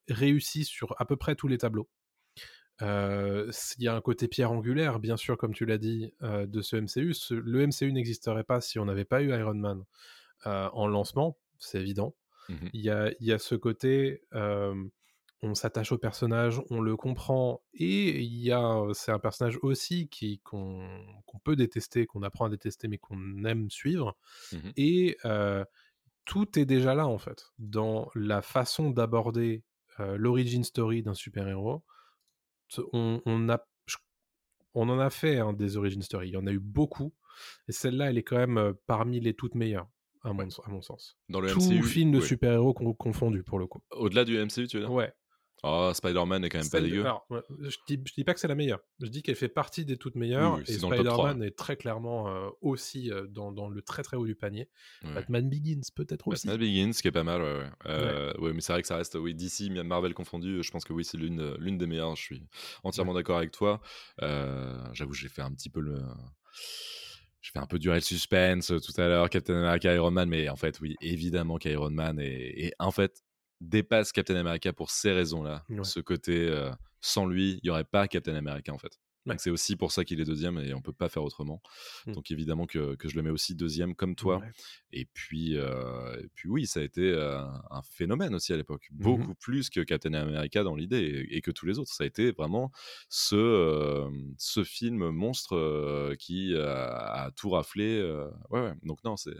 réussi 0.08 0.64
sur 0.64 0.94
à 1.00 1.04
peu 1.06 1.16
près 1.16 1.34
tous 1.36 1.48
les 1.48 1.58
tableaux. 1.58 1.90
Euh, 2.80 3.50
il 3.78 3.84
y 3.84 3.88
a 3.88 3.94
un 3.94 4.00
côté 4.00 4.28
pierre 4.28 4.50
angulaire, 4.50 4.98
bien 4.98 5.16
sûr, 5.16 5.36
comme 5.36 5.54
tu 5.54 5.66
l'as 5.66 5.78
dit, 5.78 6.12
euh, 6.22 6.46
de 6.46 6.62
ce 6.62 6.76
MCU. 6.76 7.14
Ce- 7.14 7.34
le 7.34 7.62
MCU 7.62 7.92
n'existerait 7.92 8.44
pas 8.44 8.60
si 8.60 8.78
on 8.78 8.84
n'avait 8.86 9.04
pas 9.04 9.22
eu 9.22 9.30
Iron 9.32 9.54
Man 9.54 9.84
euh, 10.46 10.68
en 10.72 10.86
lancement, 10.88 11.38
c'est 11.58 11.80
évident. 11.80 12.16
Mhm. 12.48 12.70
Il 12.72 12.82
y 12.82 12.90
a, 12.90 13.12
il 13.20 13.26
y 13.26 13.32
a 13.32 13.38
ce 13.38 13.54
côté, 13.56 14.22
on 15.44 15.54
s'attache 15.54 15.90
au 15.90 15.98
personnage, 15.98 16.60
on 16.70 16.80
le 16.80 16.96
comprend, 16.96 17.62
et 17.74 18.20
il 18.20 18.38
y 18.38 18.52
a, 18.52 18.80
c'est 18.94 19.10
un 19.10 19.18
personnage 19.18 19.58
aussi 19.62 20.08
qui 20.08 20.38
qu'on 20.40 21.16
peut 21.44 21.56
détester, 21.56 22.06
qu'on 22.06 22.22
apprend 22.22 22.44
à 22.44 22.48
détester, 22.48 22.86
mais 22.88 22.98
qu'on 22.98 23.44
aime 23.44 23.68
suivre. 23.70 24.16
Mhm. 24.52 24.72
Et 24.76 25.16
tout 26.24 26.58
est 26.58 26.64
déjà 26.64 26.94
là 26.94 27.06
en 27.06 27.18
fait 27.18 27.46
dans 27.58 28.10
la 28.14 28.42
façon 28.42 28.90
d'aborder 28.90 29.64
euh, 30.00 30.16
l'origin 30.16 30.62
story 30.62 31.02
d'un 31.02 31.14
super-héros. 31.14 31.82
On, 32.92 33.20
on 33.26 33.48
a, 33.50 33.66
je- 33.86 33.96
on 34.74 34.88
en 34.88 34.98
a 34.98 35.10
fait 35.10 35.38
hein, 35.38 35.52
des 35.52 35.76
origin 35.76 36.00
story, 36.02 36.28
il 36.28 36.32
y 36.32 36.36
en 36.36 36.46
a 36.46 36.52
eu 36.52 36.58
beaucoup, 36.58 37.12
et 37.68 37.72
celle-là, 37.72 38.08
elle 38.10 38.18
est 38.18 38.22
quand 38.22 38.38
même 38.38 38.56
euh, 38.58 38.72
parmi 38.86 39.20
les 39.20 39.34
toutes 39.34 39.54
meilleures, 39.54 39.88
à 40.22 40.32
mon, 40.32 40.48
à 40.64 40.68
mon 40.70 40.80
sens. 40.80 41.18
dans 41.28 41.40
le 41.40 41.48
Tout 41.50 41.60
MCU 41.60 41.82
film 41.82 42.12
de 42.12 42.18
oui. 42.18 42.24
super-héros 42.26 42.72
con- 42.72 42.94
confondu 42.94 43.42
pour 43.42 43.58
le 43.58 43.66
coup. 43.66 43.82
au-delà 43.90 44.24
du 44.24 44.36
MCU 44.38 44.66
tu 44.68 44.78
veux 44.78 44.84
dire? 44.84 44.92
Ouais. 44.92 45.12
Oh 45.62 45.90
Spider-Man 45.94 46.44
est 46.44 46.48
quand 46.48 46.58
même 46.58 46.70
pas 46.70 46.80
dégueu 46.80 47.00
alors, 47.02 47.26
je, 47.30 47.76
dis, 47.86 48.00
je 48.06 48.12
dis 48.14 48.24
pas 48.24 48.34
que 48.34 48.40
c'est 48.40 48.48
la 48.48 48.54
meilleure. 48.54 48.80
Je 49.00 49.06
dis 49.06 49.22
qu'elle 49.22 49.36
fait 49.36 49.48
partie 49.48 49.84
des 49.84 49.96
toutes 49.96 50.14
meilleures. 50.16 50.54
Oui, 50.54 50.62
oui, 50.68 50.74
et 50.74 50.78
Spider-Man 50.78 51.42
est 51.42 51.56
très 51.56 51.76
clairement 51.76 52.28
euh, 52.28 52.48
aussi 52.60 53.10
euh, 53.10 53.26
dans, 53.26 53.52
dans 53.52 53.68
le 53.68 53.82
très 53.82 54.02
très 54.02 54.16
haut 54.16 54.26
du 54.26 54.34
panier. 54.34 54.68
Ouais. 55.04 55.14
Batman 55.14 55.48
Begins 55.48 55.80
peut-être 55.94 56.28
aussi. 56.28 56.46
Batman 56.46 56.66
Begins, 56.66 56.92
qui 56.92 57.08
est 57.08 57.12
pas 57.12 57.24
mal, 57.24 57.42
ouais. 57.42 57.58
ouais. 57.58 57.70
Euh, 57.86 58.34
ouais, 58.38 58.52
mais 58.52 58.60
c'est 58.60 58.72
vrai 58.72 58.82
que 58.82 58.88
ça 58.88 58.96
reste, 58.96 59.14
oui, 59.14 59.34
DC, 59.34 59.70
Marvel 59.84 60.14
confondu, 60.14 60.62
je 60.62 60.70
pense 60.70 60.84
que 60.84 60.92
oui, 60.92 61.04
c'est 61.04 61.18
l'une, 61.18 61.54
l'une 61.56 61.78
des 61.78 61.86
meilleures, 61.86 62.16
je 62.16 62.22
suis 62.22 62.42
entièrement 62.84 63.14
d'accord 63.14 63.38
avec 63.38 63.50
toi. 63.52 63.80
J'avoue, 64.20 65.14
j'ai 65.14 65.28
fait 65.28 65.42
un 65.42 65.52
petit 65.52 65.70
peu 65.70 65.80
le. 65.80 65.96
J'ai 67.40 67.50
fait 67.50 67.58
un 67.58 67.66
peu 67.66 67.80
durer 67.80 67.96
le 67.96 68.00
suspense 68.02 68.68
tout 68.68 69.00
à 69.00 69.08
l'heure, 69.08 69.28
Captain 69.28 69.56
America, 69.56 69.92
Iron 69.92 70.12
Man, 70.12 70.28
mais 70.28 70.48
en 70.48 70.54
fait, 70.54 70.78
oui, 70.80 70.94
évidemment 71.00 71.58
qu'Iron 71.58 71.90
Man 71.90 72.20
est, 72.20 72.66
est- 72.66 72.74
en 72.78 72.92
fait, 72.92 73.24
dépasse 73.62 74.12
Captain 74.12 74.36
America 74.36 74.72
pour 74.72 74.90
ces 74.90 75.12
raisons-là. 75.12 75.64
Ouais. 75.68 75.84
Ce 75.84 76.00
côté, 76.00 76.48
euh, 76.48 76.70
sans 77.00 77.26
lui, 77.26 77.52
il 77.54 77.60
n'y 77.64 77.70
aurait 77.70 77.84
pas 77.84 78.08
Captain 78.08 78.34
America, 78.34 78.72
en 78.72 78.78
fait. 78.78 78.98
Ouais. 79.24 79.36
C'est 79.38 79.50
aussi 79.50 79.76
pour 79.76 79.92
ça 79.92 80.04
qu'il 80.04 80.20
est 80.20 80.24
deuxième 80.24 80.58
et 80.58 80.74
on 80.74 80.80
peut 80.82 80.92
pas 80.92 81.08
faire 81.08 81.22
autrement. 81.22 81.62
Mm. 82.08 82.12
Donc 82.14 82.32
évidemment 82.32 82.66
que, 82.66 82.96
que 82.96 83.08
je 83.08 83.14
le 83.14 83.22
mets 83.22 83.30
aussi 83.30 83.54
deuxième 83.54 83.94
comme 83.94 84.16
toi. 84.16 84.38
Ouais. 84.38 84.50
Et 84.90 85.04
puis, 85.04 85.56
euh, 85.56 86.16
et 86.20 86.26
puis 86.34 86.48
oui, 86.48 86.66
ça 86.66 86.80
a 86.80 86.82
été 86.82 87.02
euh, 87.12 87.38
un 87.70 87.82
phénomène 87.88 88.34
aussi 88.34 88.52
à 88.52 88.56
l'époque, 88.56 88.88
Mhm. 88.90 88.98
beaucoup 88.98 89.34
plus 89.36 89.70
que 89.70 89.78
Captain 89.80 90.12
America 90.14 90.64
dans 90.64 90.74
l'idée 90.74 90.98
et, 91.30 91.36
et 91.36 91.40
que 91.40 91.52
tous 91.52 91.66
les 91.66 91.78
autres. 91.78 91.92
Ça 91.94 92.02
a 92.02 92.06
été 92.08 92.32
vraiment 92.32 92.72
ce, 93.08 93.36
euh, 93.36 94.10
ce 94.38 94.64
film 94.64 95.10
monstre 95.10 96.16
qui 96.18 96.56
a, 96.56 97.30
tout 97.36 97.50
raflé. 97.50 98.02
ouais, 98.50 98.60
ouais. 98.60 98.72
Donc 98.82 99.04
non, 99.04 99.16
c'était 99.16 99.38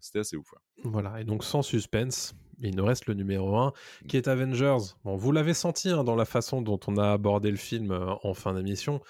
c'était 0.00 0.18
assez 0.18 0.36
ouf. 0.36 0.52
Voilà, 0.82 1.20
et 1.20 1.24
donc 1.24 1.44
sans 1.44 1.62
suspense, 1.62 2.34
il 2.68 2.76
nous 2.76 2.84
reste 2.84 3.06
le 3.06 3.14
numéro 3.14 3.56
1, 3.56 3.72
qui 4.08 4.16
est 4.16 4.28
Avengers. 4.28 4.94
Bon, 5.04 5.16
vous 5.16 5.32
l'avez 5.32 5.54
senti 5.54 5.88
hein, 5.90 6.04
dans 6.04 6.16
la 6.16 6.24
façon 6.24 6.62
dont 6.62 6.78
on 6.86 6.96
a 6.96 7.12
abordé 7.12 7.50
le 7.50 7.56
film 7.56 7.90
euh, 7.90 8.14
en 8.22 8.34
fin 8.34 8.54
d'émission. 8.54 9.00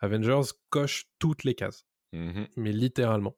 Avengers 0.00 0.52
coche 0.70 1.06
toutes 1.18 1.44
les 1.44 1.54
cases, 1.54 1.84
Mhm. 2.12 2.46
mais 2.56 2.72
littéralement. 2.72 3.36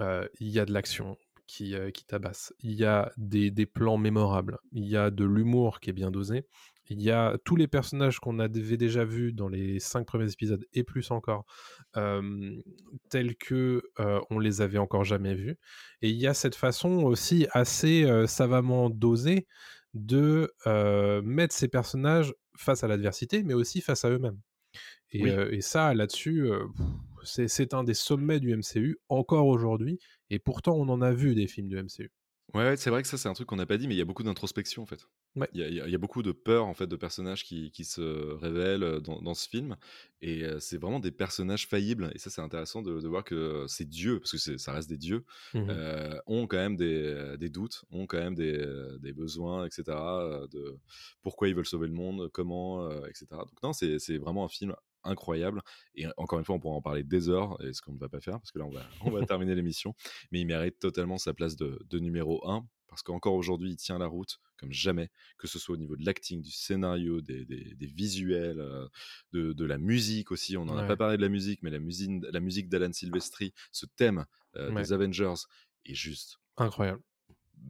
Euh, 0.00 0.26
Il 0.40 0.48
y 0.48 0.58
a 0.58 0.64
de 0.64 0.72
l'action 0.72 1.16
qui, 1.46 1.74
euh, 1.74 1.90
qui 1.90 2.04
tabasse, 2.04 2.54
il 2.60 2.72
y 2.72 2.84
a 2.84 3.10
des, 3.16 3.50
des 3.50 3.66
plans 3.66 3.98
mémorables, 3.98 4.58
il 4.72 4.86
y 4.86 4.96
a 4.96 5.10
de 5.10 5.24
l'humour 5.24 5.80
qui 5.80 5.90
est 5.90 5.92
bien 5.92 6.10
dosé, 6.12 6.46
il 6.90 7.00
y 7.02 7.10
a 7.10 7.38
tous 7.44 7.56
les 7.56 7.68
personnages 7.68 8.18
qu'on 8.20 8.38
avait 8.40 8.76
déjà 8.76 9.04
vus 9.04 9.32
dans 9.32 9.48
les 9.48 9.80
cinq 9.80 10.06
premiers 10.06 10.30
épisodes 10.32 10.64
et 10.74 10.84
plus 10.84 11.10
encore, 11.10 11.46
euh, 11.96 12.56
tels 13.10 13.36
que 13.36 13.82
euh, 14.00 14.20
on 14.30 14.38
les 14.38 14.60
avait 14.60 14.78
encore 14.78 15.04
jamais 15.04 15.34
vus. 15.34 15.56
Et 16.02 16.10
il 16.10 16.16
y 16.16 16.26
a 16.26 16.34
cette 16.34 16.54
façon 16.56 16.90
aussi 17.04 17.46
assez 17.52 18.04
euh, 18.04 18.26
savamment 18.26 18.90
dosée 18.90 19.46
de 19.94 20.52
euh, 20.66 21.22
mettre 21.22 21.54
ces 21.54 21.68
personnages 21.68 22.34
face 22.56 22.84
à 22.84 22.88
l'adversité, 22.88 23.42
mais 23.42 23.54
aussi 23.54 23.80
face 23.80 24.04
à 24.04 24.10
eux-mêmes. 24.10 24.38
Et, 25.12 25.24
Oui. 25.24 25.30
euh, 25.30 25.52
et 25.52 25.60
ça, 25.60 25.94
là-dessus, 25.94 26.48
c'est- 27.24 27.74
un 27.74 27.84
des 27.84 27.94
sommets 27.94 28.40
du 28.40 28.50
MCU 28.52 28.98
encore 29.08 29.46
aujourd'hui. 29.46 29.98
Et 30.30 30.38
pourtant, 30.38 30.74
on 30.76 30.88
en 30.88 31.02
a 31.02 31.12
vu 31.12 31.34
des 31.34 31.46
films 31.46 31.68
du 31.68 31.76
MCU. 31.78 32.10
Ouais, 32.54 32.76
c'est 32.76 32.90
vrai 32.90 33.02
que 33.02 33.08
ça, 33.08 33.16
c'est 33.18 33.28
un 33.28 33.32
truc 33.34 33.48
qu'on 33.48 33.56
n'a 33.56 33.66
pas 33.66 33.76
dit, 33.78 33.86
mais 33.88 33.94
il 33.94 33.98
y 33.98 34.02
a 34.02 34.04
beaucoup 34.04 34.22
d'introspection 34.22 34.82
en 34.82 34.86
fait. 34.86 35.06
Ouais. 35.36 35.48
Il 35.52 35.60
y, 35.60 35.80
a- 35.80 35.86
y 35.88 35.92
y 35.92 35.96
beaucoup 35.96 36.22
de 36.22 36.32
peur 36.32 36.66
en 36.66 36.74
fait 36.74 36.86
de 36.88 36.96
personnages 36.96 37.44
qui, 37.44 37.70
qui 37.70 37.84
se 37.84 38.00
révèlent 38.34 38.82
euh, 38.82 39.00
dans, 39.00 39.22
dans 39.22 39.34
ce 39.34 39.48
film, 39.48 39.76
et 40.22 40.44
c'est 40.58 40.76
vraiment 40.78 41.00
des 41.00 41.12
personnages 41.12 41.66
faillibles. 41.68 42.10
Et 42.14 42.18
ça, 42.18 42.30
c'est 42.30 42.40
intéressant 42.42 42.82
de, 42.82 43.00
de 43.00 43.08
voir 43.08 43.22
que 43.24 43.64
ces 43.68 43.84
dieux, 43.84 44.18
parce 44.20 44.32
que 44.32 44.58
ça 44.58 44.72
reste 44.72 44.88
des 44.88 44.98
dieux, 44.98 45.24
euh, 45.70 46.18
ont 46.26 46.46
quand 46.46 46.56
même 46.58 46.76
des, 46.76 47.36
des 47.38 47.48
doutes, 47.48 47.84
ont 47.90 48.06
quand 48.06 48.18
même 48.18 48.34
des, 48.34 48.60
des 49.00 49.12
besoins, 49.12 49.66
etc. 49.66 49.96
De 50.50 50.78
pourquoi 51.22 51.48
ils 51.48 51.54
veulent 51.54 51.64
sauver 51.66 51.86
le 51.86 51.94
monde, 51.94 52.28
comment, 52.32 52.88
euh, 52.90 53.00
etc. 53.06 53.26
Donc 53.30 53.62
non, 53.62 53.72
c'est 53.72 53.98
c'est 53.98 54.18
vraiment 54.18 54.44
un 54.44 54.48
film 54.48 54.74
incroyable. 55.04 55.62
Et 55.94 56.06
encore 56.18 56.38
une 56.38 56.44
fois, 56.44 56.56
on 56.56 56.60
pourra 56.60 56.74
en 56.76 56.82
parler 56.82 57.02
des 57.04 57.28
heures, 57.28 57.56
et 57.64 57.72
ce 57.72 57.80
qu'on 57.82 57.92
ne 57.92 57.98
va 57.98 58.08
pas 58.08 58.20
faire, 58.20 58.34
parce 58.40 58.50
que 58.52 58.58
là, 58.58 58.66
on 58.66 58.70
va, 58.70 58.82
on 59.04 59.10
va 59.10 59.24
terminer 59.24 59.54
l'émission. 59.54 59.94
Mais 60.32 60.40
il 60.40 60.46
mérite 60.46 60.78
totalement 60.78 61.18
sa 61.18 61.32
place 61.34 61.56
de, 61.56 61.78
de 61.88 61.98
numéro 61.98 62.46
1, 62.48 62.66
parce 62.90 63.02
qu'encore 63.02 63.34
aujourd'hui, 63.34 63.70
il 63.70 63.76
tient 63.76 63.98
la 63.98 64.06
route 64.06 64.38
comme 64.58 64.72
jamais, 64.72 65.10
que 65.38 65.46
ce 65.46 65.58
soit 65.58 65.74
au 65.74 65.78
niveau 65.78 65.96
de 65.96 66.04
l'acting, 66.04 66.42
du 66.42 66.50
scénario, 66.50 67.22
des, 67.22 67.46
des, 67.46 67.74
des 67.74 67.86
visuels, 67.86 68.60
euh, 68.60 68.86
de, 69.32 69.52
de, 69.54 69.64
la 69.64 69.78
musique 69.78 70.32
aussi. 70.32 70.56
On 70.56 70.66
n'en 70.66 70.76
ouais. 70.76 70.82
a 70.82 70.86
pas 70.86 70.96
parlé 70.96 71.16
de 71.16 71.22
la 71.22 71.30
musique, 71.30 71.62
mais 71.62 71.70
la 71.70 71.78
musique, 71.78 72.22
la 72.30 72.40
musique 72.40 72.68
d'Alan 72.68 72.92
Silvestri, 72.92 73.54
ce 73.72 73.86
thème 73.96 74.26
euh, 74.56 74.70
ouais. 74.72 74.82
des 74.82 74.92
Avengers 74.92 75.46
est 75.86 75.94
juste 75.94 76.38
incroyable 76.58 77.02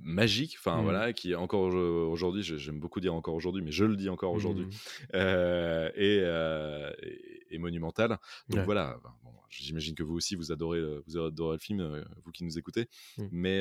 magique, 0.03 0.57
enfin 0.59 0.79
mmh. 0.79 0.83
voilà, 0.83 1.13
qui 1.13 1.33
est 1.33 1.35
encore 1.35 1.73
aujourd'hui, 1.73 2.43
j'aime 2.43 2.79
beaucoup 2.79 3.01
dire 3.01 3.15
encore 3.15 3.35
aujourd'hui, 3.35 3.63
mais 3.63 3.73
je 3.73 3.85
le 3.85 3.97
dis 3.97 4.09
encore 4.09 4.33
aujourd'hui, 4.33 4.67
mmh. 4.67 4.71
euh, 5.15 5.91
et, 5.95 6.21
euh, 6.23 6.91
et, 7.03 7.55
et, 7.55 7.59
monumental. 7.59 8.19
Donc 8.49 8.59
ouais. 8.59 8.65
voilà, 8.65 8.99
bon, 9.25 9.31
j'imagine 9.49 9.95
que 9.95 10.03
vous 10.03 10.15
aussi 10.15 10.35
vous 10.35 10.53
adorez, 10.53 10.81
vous 11.07 11.19
adorez 11.19 11.57
le 11.57 11.61
film, 11.61 11.81
euh, 11.81 12.05
vous 12.25 12.33
qui 12.33 12.45
nous 12.45 12.59
écoutez, 12.59 12.89
mmh. 13.19 13.25
mais 13.33 13.61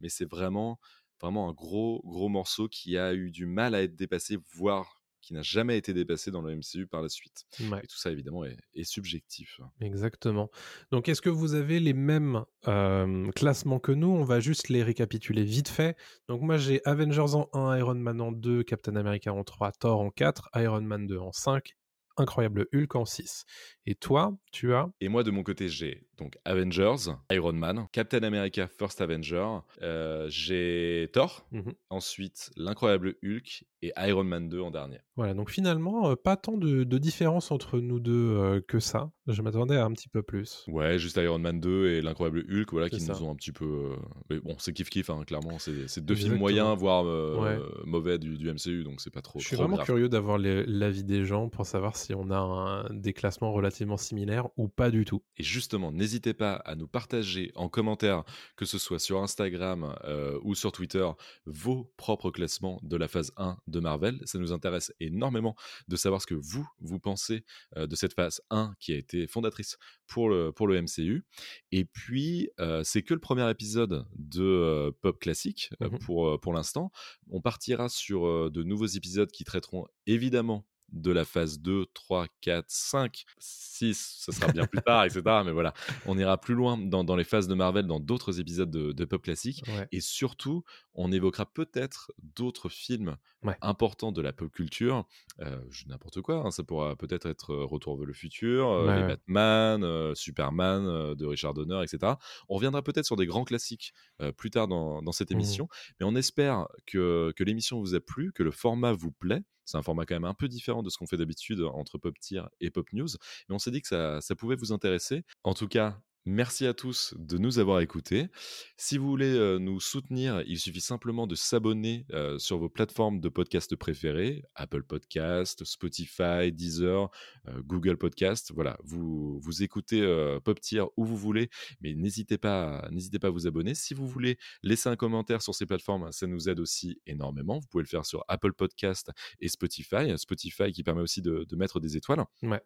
mais 0.00 0.08
c'est 0.08 0.28
vraiment 0.28 0.78
vraiment 1.20 1.48
un 1.48 1.52
gros 1.52 2.00
gros 2.04 2.28
morceau 2.28 2.68
qui 2.68 2.96
a 2.96 3.12
eu 3.14 3.30
du 3.30 3.46
mal 3.46 3.74
à 3.74 3.82
être 3.82 3.96
dépassé, 3.96 4.38
voire 4.54 4.97
qui 5.28 5.34
n'a 5.34 5.42
jamais 5.42 5.76
été 5.76 5.92
dépassé 5.92 6.30
dans 6.30 6.40
le 6.40 6.56
MCU 6.56 6.86
par 6.86 7.02
la 7.02 7.10
suite. 7.10 7.44
Ouais. 7.60 7.80
Et 7.84 7.86
tout 7.86 7.98
ça, 7.98 8.10
évidemment, 8.10 8.46
est, 8.46 8.56
est, 8.74 8.84
subjectif. 8.84 9.60
Exactement. 9.82 10.50
Donc, 10.90 11.10
est-ce 11.10 11.20
que 11.20 11.28
vous 11.28 11.52
avez 11.52 11.80
les 11.80 11.92
mêmes 11.92 12.46
euh, 12.66 13.30
classements 13.32 13.78
que 13.78 13.92
nous? 13.92 14.08
On 14.08 14.24
va 14.24 14.40
juste 14.40 14.70
les 14.70 14.82
récapituler 14.82 15.44
vite 15.44 15.68
fait. 15.68 15.98
Donc, 16.28 16.40
moi, 16.40 16.56
j'ai 16.56 16.80
Avengers 16.86 17.34
en 17.34 17.50
1, 17.52 17.76
Iron 17.76 17.94
Man 17.96 18.22
en 18.22 18.32
2, 18.32 18.62
Captain 18.62 18.96
America 18.96 19.30
en 19.30 19.44
3, 19.44 19.72
Thor 19.72 20.00
en 20.00 20.10
4, 20.10 20.48
Iron 20.54 20.80
Man 20.80 21.06
2 21.06 21.18
en 21.18 21.32
5, 21.32 21.76
Incroyable 22.20 22.66
Hulk 22.72 22.94
en 22.96 23.04
6. 23.04 23.44
Et 23.86 23.94
toi, 23.94 24.36
tu 24.52 24.74
as 24.74 24.90
Et 25.00 25.08
moi, 25.08 25.22
de 25.22 25.30
mon 25.30 25.42
côté, 25.42 25.68
j'ai 25.68 26.08
donc 26.18 26.36
Avengers, 26.44 27.12
Iron 27.30 27.52
Man, 27.52 27.86
Captain 27.92 28.22
America 28.22 28.66
First 28.66 29.00
Avenger, 29.00 29.46
euh, 29.82 30.26
j'ai 30.28 31.08
Thor, 31.12 31.46
mm 31.52 31.60
-hmm. 31.60 31.74
ensuite 31.90 32.50
l'Incroyable 32.56 33.14
Hulk 33.22 33.64
et 33.82 33.92
Iron 33.98 34.24
Man 34.24 34.48
2 34.48 34.60
en 34.60 34.70
dernier. 34.72 34.98
Voilà, 35.14 35.34
donc 35.34 35.50
finalement, 35.50 36.10
euh, 36.10 36.16
pas 36.16 36.36
tant 36.36 36.56
de, 36.58 36.82
de, 36.82 36.98
différence 36.98 37.52
entre 37.52 37.78
nous 37.78 38.00
deux 38.00 38.12
euh, 38.36 38.60
que 38.60 38.80
ça. 38.80 39.12
Je 39.28 39.40
m'attendais 39.42 39.76
à 39.76 39.84
un 39.84 39.92
petit 39.92 40.08
peu 40.08 40.22
plus. 40.22 40.64
Ouais, 40.66 40.98
juste 40.98 41.16
Iron 41.16 41.38
Man 41.38 41.60
2 41.60 41.86
et 41.86 42.02
l'Incroyable 42.02 42.44
Hulk, 42.50 42.72
voilà, 42.72 42.88
qui 42.90 43.00
ça. 43.00 43.12
nous 43.12 43.22
ont 43.22 43.30
un 43.30 43.36
petit 43.36 43.52
peu. 43.52 43.96
Mais 44.28 44.40
bon, 44.40 44.56
c'est 44.58 44.72
kiff-kiff, 44.72 45.10
hein, 45.10 45.22
clairement. 45.24 45.58
C'est 45.58 45.70
deux 45.70 45.82
Exactement. 45.82 46.16
films 46.16 46.38
moyens, 46.38 46.76
voire 46.76 47.04
ouais. 47.04 47.58
mauvais 47.84 48.18
du, 48.18 48.36
du, 48.36 48.50
MCU, 48.52 48.82
donc 48.84 49.00
c'est 49.00 49.12
pas 49.12 49.22
trop. 49.22 49.38
Je 49.38 49.46
suis 49.46 49.54
trop 49.56 49.64
vraiment 49.64 49.76
grave. 49.76 49.86
curieux 49.86 50.08
d'avoir 50.08 50.38
l'avis 50.38 51.04
des 51.04 51.24
gens 51.24 51.48
pour 51.48 51.64
savoir 51.66 51.96
si 51.96 52.07
on 52.14 52.30
a 52.30 52.38
un, 52.38 52.94
des 52.94 53.12
classements 53.12 53.52
relativement 53.52 53.96
similaires 53.96 54.48
ou 54.56 54.68
pas 54.68 54.90
du 54.90 55.04
tout. 55.04 55.22
Et 55.36 55.42
justement, 55.42 55.92
n'hésitez 55.92 56.34
pas 56.34 56.54
à 56.54 56.74
nous 56.74 56.88
partager 56.88 57.52
en 57.54 57.68
commentaire, 57.68 58.24
que 58.56 58.64
ce 58.64 58.78
soit 58.78 58.98
sur 58.98 59.22
Instagram 59.22 59.94
euh, 60.04 60.38
ou 60.42 60.54
sur 60.54 60.72
Twitter, 60.72 61.08
vos 61.46 61.92
propres 61.96 62.30
classements 62.30 62.80
de 62.82 62.96
la 62.96 63.08
phase 63.08 63.32
1 63.36 63.58
de 63.66 63.80
Marvel. 63.80 64.20
Ça 64.24 64.38
nous 64.38 64.52
intéresse 64.52 64.92
énormément 65.00 65.56
de 65.88 65.96
savoir 65.96 66.20
ce 66.22 66.26
que 66.26 66.34
vous, 66.34 66.66
vous 66.80 66.98
pensez 66.98 67.44
euh, 67.76 67.86
de 67.86 67.96
cette 67.96 68.14
phase 68.14 68.40
1 68.50 68.74
qui 68.80 68.92
a 68.92 68.96
été 68.96 69.26
fondatrice 69.26 69.78
pour 70.06 70.28
le, 70.28 70.52
pour 70.52 70.66
le 70.66 70.80
MCU. 70.80 71.24
Et 71.72 71.84
puis, 71.84 72.50
euh, 72.60 72.82
c'est 72.84 73.02
que 73.02 73.14
le 73.14 73.20
premier 73.20 73.48
épisode 73.50 74.06
de 74.16 74.94
Pop 75.00 75.18
Classique 75.18 75.70
mm 75.80 75.86
-hmm. 75.86 75.98
pour, 76.04 76.40
pour 76.40 76.52
l'instant. 76.52 76.90
On 77.30 77.40
partira 77.40 77.88
sur 77.88 78.50
de 78.50 78.62
nouveaux 78.62 78.86
épisodes 78.86 79.30
qui 79.30 79.44
traiteront 79.44 79.86
évidemment 80.06 80.64
de 80.92 81.10
la 81.10 81.24
phase 81.24 81.60
2, 81.60 81.86
3, 81.94 82.26
4, 82.40 82.64
5, 82.68 83.24
6, 83.38 84.16
ça 84.20 84.32
sera 84.32 84.52
bien 84.52 84.66
plus 84.66 84.82
tard, 84.82 85.04
etc. 85.04 85.22
Mais 85.44 85.52
voilà, 85.52 85.74
on 86.06 86.18
ira 86.18 86.38
plus 86.38 86.54
loin 86.54 86.78
dans, 86.78 87.04
dans 87.04 87.16
les 87.16 87.24
phases 87.24 87.48
de 87.48 87.54
Marvel, 87.54 87.86
dans 87.86 88.00
d'autres 88.00 88.40
épisodes 88.40 88.70
de, 88.70 88.92
de, 88.92 89.04
Pop 89.04 89.22
Classique. 89.22 89.62
Ouais. 89.68 89.88
Et 89.92 90.00
surtout, 90.00 90.64
on 90.94 91.12
évoquera 91.12 91.46
peut-être 91.46 92.12
d'autres 92.36 92.68
films 92.68 93.16
ouais. 93.42 93.56
importants 93.60 94.12
de 94.12 94.20
la 94.22 94.32
pop 94.32 94.50
culture. 94.50 95.06
Euh, 95.40 95.58
N'importe 95.86 96.20
quoi, 96.20 96.42
hein, 96.44 96.50
ça 96.50 96.62
pourra 96.64 96.96
peut-être 96.96 97.26
être 97.26 97.54
Retour 97.54 97.96
vers 97.96 98.06
le 98.06 98.12
futur, 98.12 98.68
euh, 98.70 98.86
ouais. 98.86 99.00
les 99.00 99.06
Batman, 99.06 99.82
euh, 99.84 100.14
Superman 100.14 100.86
euh, 100.86 101.14
de 101.14 101.26
Richard 101.26 101.54
Donner, 101.54 101.82
etc. 101.82 102.14
On 102.48 102.56
reviendra 102.56 102.82
peut-être 102.82 103.04
sur 103.04 103.16
des 103.16 103.26
grands 103.26 103.44
classiques 103.44 103.92
euh, 104.20 104.32
plus 104.32 104.50
tard 104.50 104.68
dans, 104.68 105.02
dans 105.02 105.12
cette 105.12 105.30
émission. 105.30 105.64
Mmh. 105.64 105.92
Mais 106.00 106.06
on 106.06 106.14
espère 106.14 106.66
que, 106.86 107.32
que 107.36 107.44
l'émission 107.44 107.80
vous 107.80 107.94
a 107.94 108.00
plu, 108.00 108.32
que 108.32 108.42
le 108.42 108.50
format 108.50 108.92
vous 108.92 109.12
plaît. 109.12 109.42
C'est 109.68 109.76
un 109.76 109.82
format 109.82 110.06
quand 110.06 110.14
même 110.14 110.24
un 110.24 110.34
peu 110.34 110.48
différent 110.48 110.82
de 110.82 110.88
ce 110.88 110.96
qu'on 110.96 111.06
fait 111.06 111.18
d'habitude 111.18 111.60
entre 111.60 111.98
Pop 111.98 112.18
Tier 112.18 112.42
et 112.60 112.70
Pop 112.70 112.90
News. 112.94 113.08
Mais 113.48 113.54
on 113.54 113.58
s'est 113.58 113.70
dit 113.70 113.82
que 113.82 113.88
ça, 113.88 114.20
ça 114.22 114.34
pouvait 114.34 114.56
vous 114.56 114.72
intéresser. 114.72 115.24
En 115.44 115.52
tout 115.52 115.68
cas, 115.68 116.00
Merci 116.30 116.66
à 116.66 116.74
tous 116.74 117.14
de 117.16 117.38
nous 117.38 117.58
avoir 117.58 117.80
écoutés. 117.80 118.28
Si 118.76 118.98
vous 118.98 119.08
voulez 119.08 119.32
euh, 119.32 119.58
nous 119.58 119.80
soutenir, 119.80 120.42
il 120.46 120.58
suffit 120.58 120.82
simplement 120.82 121.26
de 121.26 121.34
s'abonner 121.34 122.04
euh, 122.12 122.38
sur 122.38 122.58
vos 122.58 122.68
plateformes 122.68 123.18
de 123.18 123.30
podcast 123.30 123.74
préférées, 123.76 124.44
Apple 124.54 124.82
Podcast, 124.82 125.64
Spotify, 125.64 126.52
Deezer, 126.52 127.10
euh, 127.48 127.62
Google 127.62 127.96
Podcast. 127.96 128.52
Voilà, 128.54 128.76
vous, 128.84 129.40
vous 129.40 129.62
écoutez 129.62 130.02
Pop 130.44 130.60
Tier 130.60 130.82
où 130.98 131.06
vous 131.06 131.16
voulez, 131.16 131.48
mais 131.80 131.94
n'hésitez 131.94 132.36
pas, 132.36 132.86
n'hésitez 132.90 133.18
pas 133.18 133.28
à 133.28 133.30
vous 133.30 133.46
abonner. 133.46 133.74
Si 133.74 133.94
vous 133.94 134.06
voulez 134.06 134.36
laisser 134.62 134.90
un 134.90 134.96
commentaire 134.96 135.40
sur 135.40 135.54
ces 135.54 135.64
plateformes, 135.64 136.12
ça 136.12 136.26
nous 136.26 136.50
aide 136.50 136.60
aussi 136.60 137.00
énormément. 137.06 137.58
Vous 137.58 137.68
pouvez 137.68 137.84
le 137.84 137.88
faire 137.88 138.04
sur 138.04 138.22
Apple 138.28 138.52
Podcast 138.52 139.10
et 139.40 139.48
Spotify. 139.48 140.12
Spotify 140.18 140.72
qui 140.72 140.82
permet 140.82 141.00
aussi 141.00 141.22
de, 141.22 141.46
de 141.48 141.56
mettre 141.56 141.80
des 141.80 141.96
étoiles. 141.96 142.22
Ouais. 142.42 142.60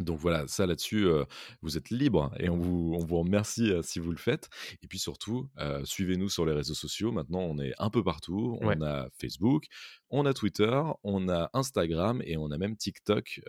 Donc 0.00 0.18
voilà, 0.18 0.44
ça 0.48 0.66
là-dessus, 0.66 1.06
euh, 1.06 1.24
vous 1.62 1.76
êtes 1.76 1.90
libre 1.90 2.32
et 2.38 2.48
on 2.48 2.56
vous, 2.56 2.96
on 2.98 3.04
vous 3.04 3.18
remercie 3.18 3.70
euh, 3.70 3.80
si 3.82 4.00
vous 4.00 4.10
le 4.10 4.16
faites. 4.16 4.48
Et 4.82 4.88
puis 4.88 4.98
surtout, 4.98 5.48
euh, 5.58 5.84
suivez-nous 5.84 6.28
sur 6.28 6.44
les 6.44 6.52
réseaux 6.52 6.74
sociaux. 6.74 7.12
Maintenant, 7.12 7.40
on 7.40 7.58
est 7.58 7.72
un 7.78 7.90
peu 7.90 8.02
partout. 8.02 8.58
On 8.60 8.68
ouais. 8.68 8.82
a 8.84 9.08
Facebook, 9.16 9.66
on 10.10 10.26
a 10.26 10.34
Twitter, 10.34 10.82
on 11.04 11.28
a 11.28 11.48
Instagram 11.52 12.22
et 12.24 12.36
on 12.36 12.50
a 12.50 12.58
même 12.58 12.76
TikTok 12.76 13.40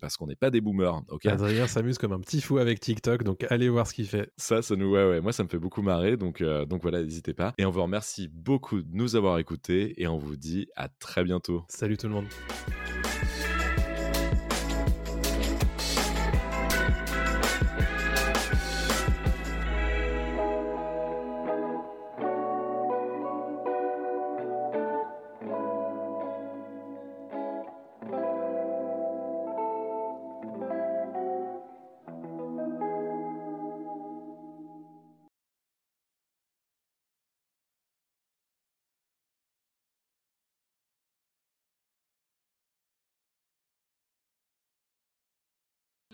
parce 0.00 0.16
qu'on 0.16 0.26
n'est 0.26 0.36
pas 0.36 0.50
des 0.50 0.60
boomers. 0.60 1.02
Okay 1.08 1.28
Adrien 1.28 1.66
s'amuse 1.66 1.98
comme 1.98 2.12
un 2.12 2.20
petit 2.20 2.40
fou 2.40 2.58
avec 2.58 2.80
TikTok, 2.80 3.22
donc 3.22 3.44
allez 3.50 3.68
voir 3.68 3.86
ce 3.86 3.94
qu'il 3.94 4.06
fait. 4.06 4.30
Ça, 4.36 4.62
ça 4.62 4.76
nous, 4.76 4.90
ouais, 4.90 5.08
ouais, 5.08 5.20
moi 5.20 5.32
ça 5.32 5.44
me 5.44 5.48
fait 5.48 5.58
beaucoup 5.58 5.82
marrer. 5.82 6.16
Donc, 6.16 6.42
donc 6.42 6.82
voilà, 6.82 7.02
n'hésitez 7.02 7.34
pas. 7.34 7.54
Et 7.58 7.64
on 7.64 7.70
vous 7.70 7.82
remercie 7.82 8.28
beaucoup 8.28 8.82
de 8.82 8.88
nous 8.92 9.16
avoir 9.16 9.38
écoutés 9.38 10.00
et 10.00 10.06
on 10.06 10.18
vous 10.18 10.36
dit 10.36 10.68
à 10.76 10.88
très 10.88 11.24
bientôt. 11.24 11.64
Salut 11.68 11.96
tout 11.96 12.08
le 12.08 12.14
monde. 12.14 12.26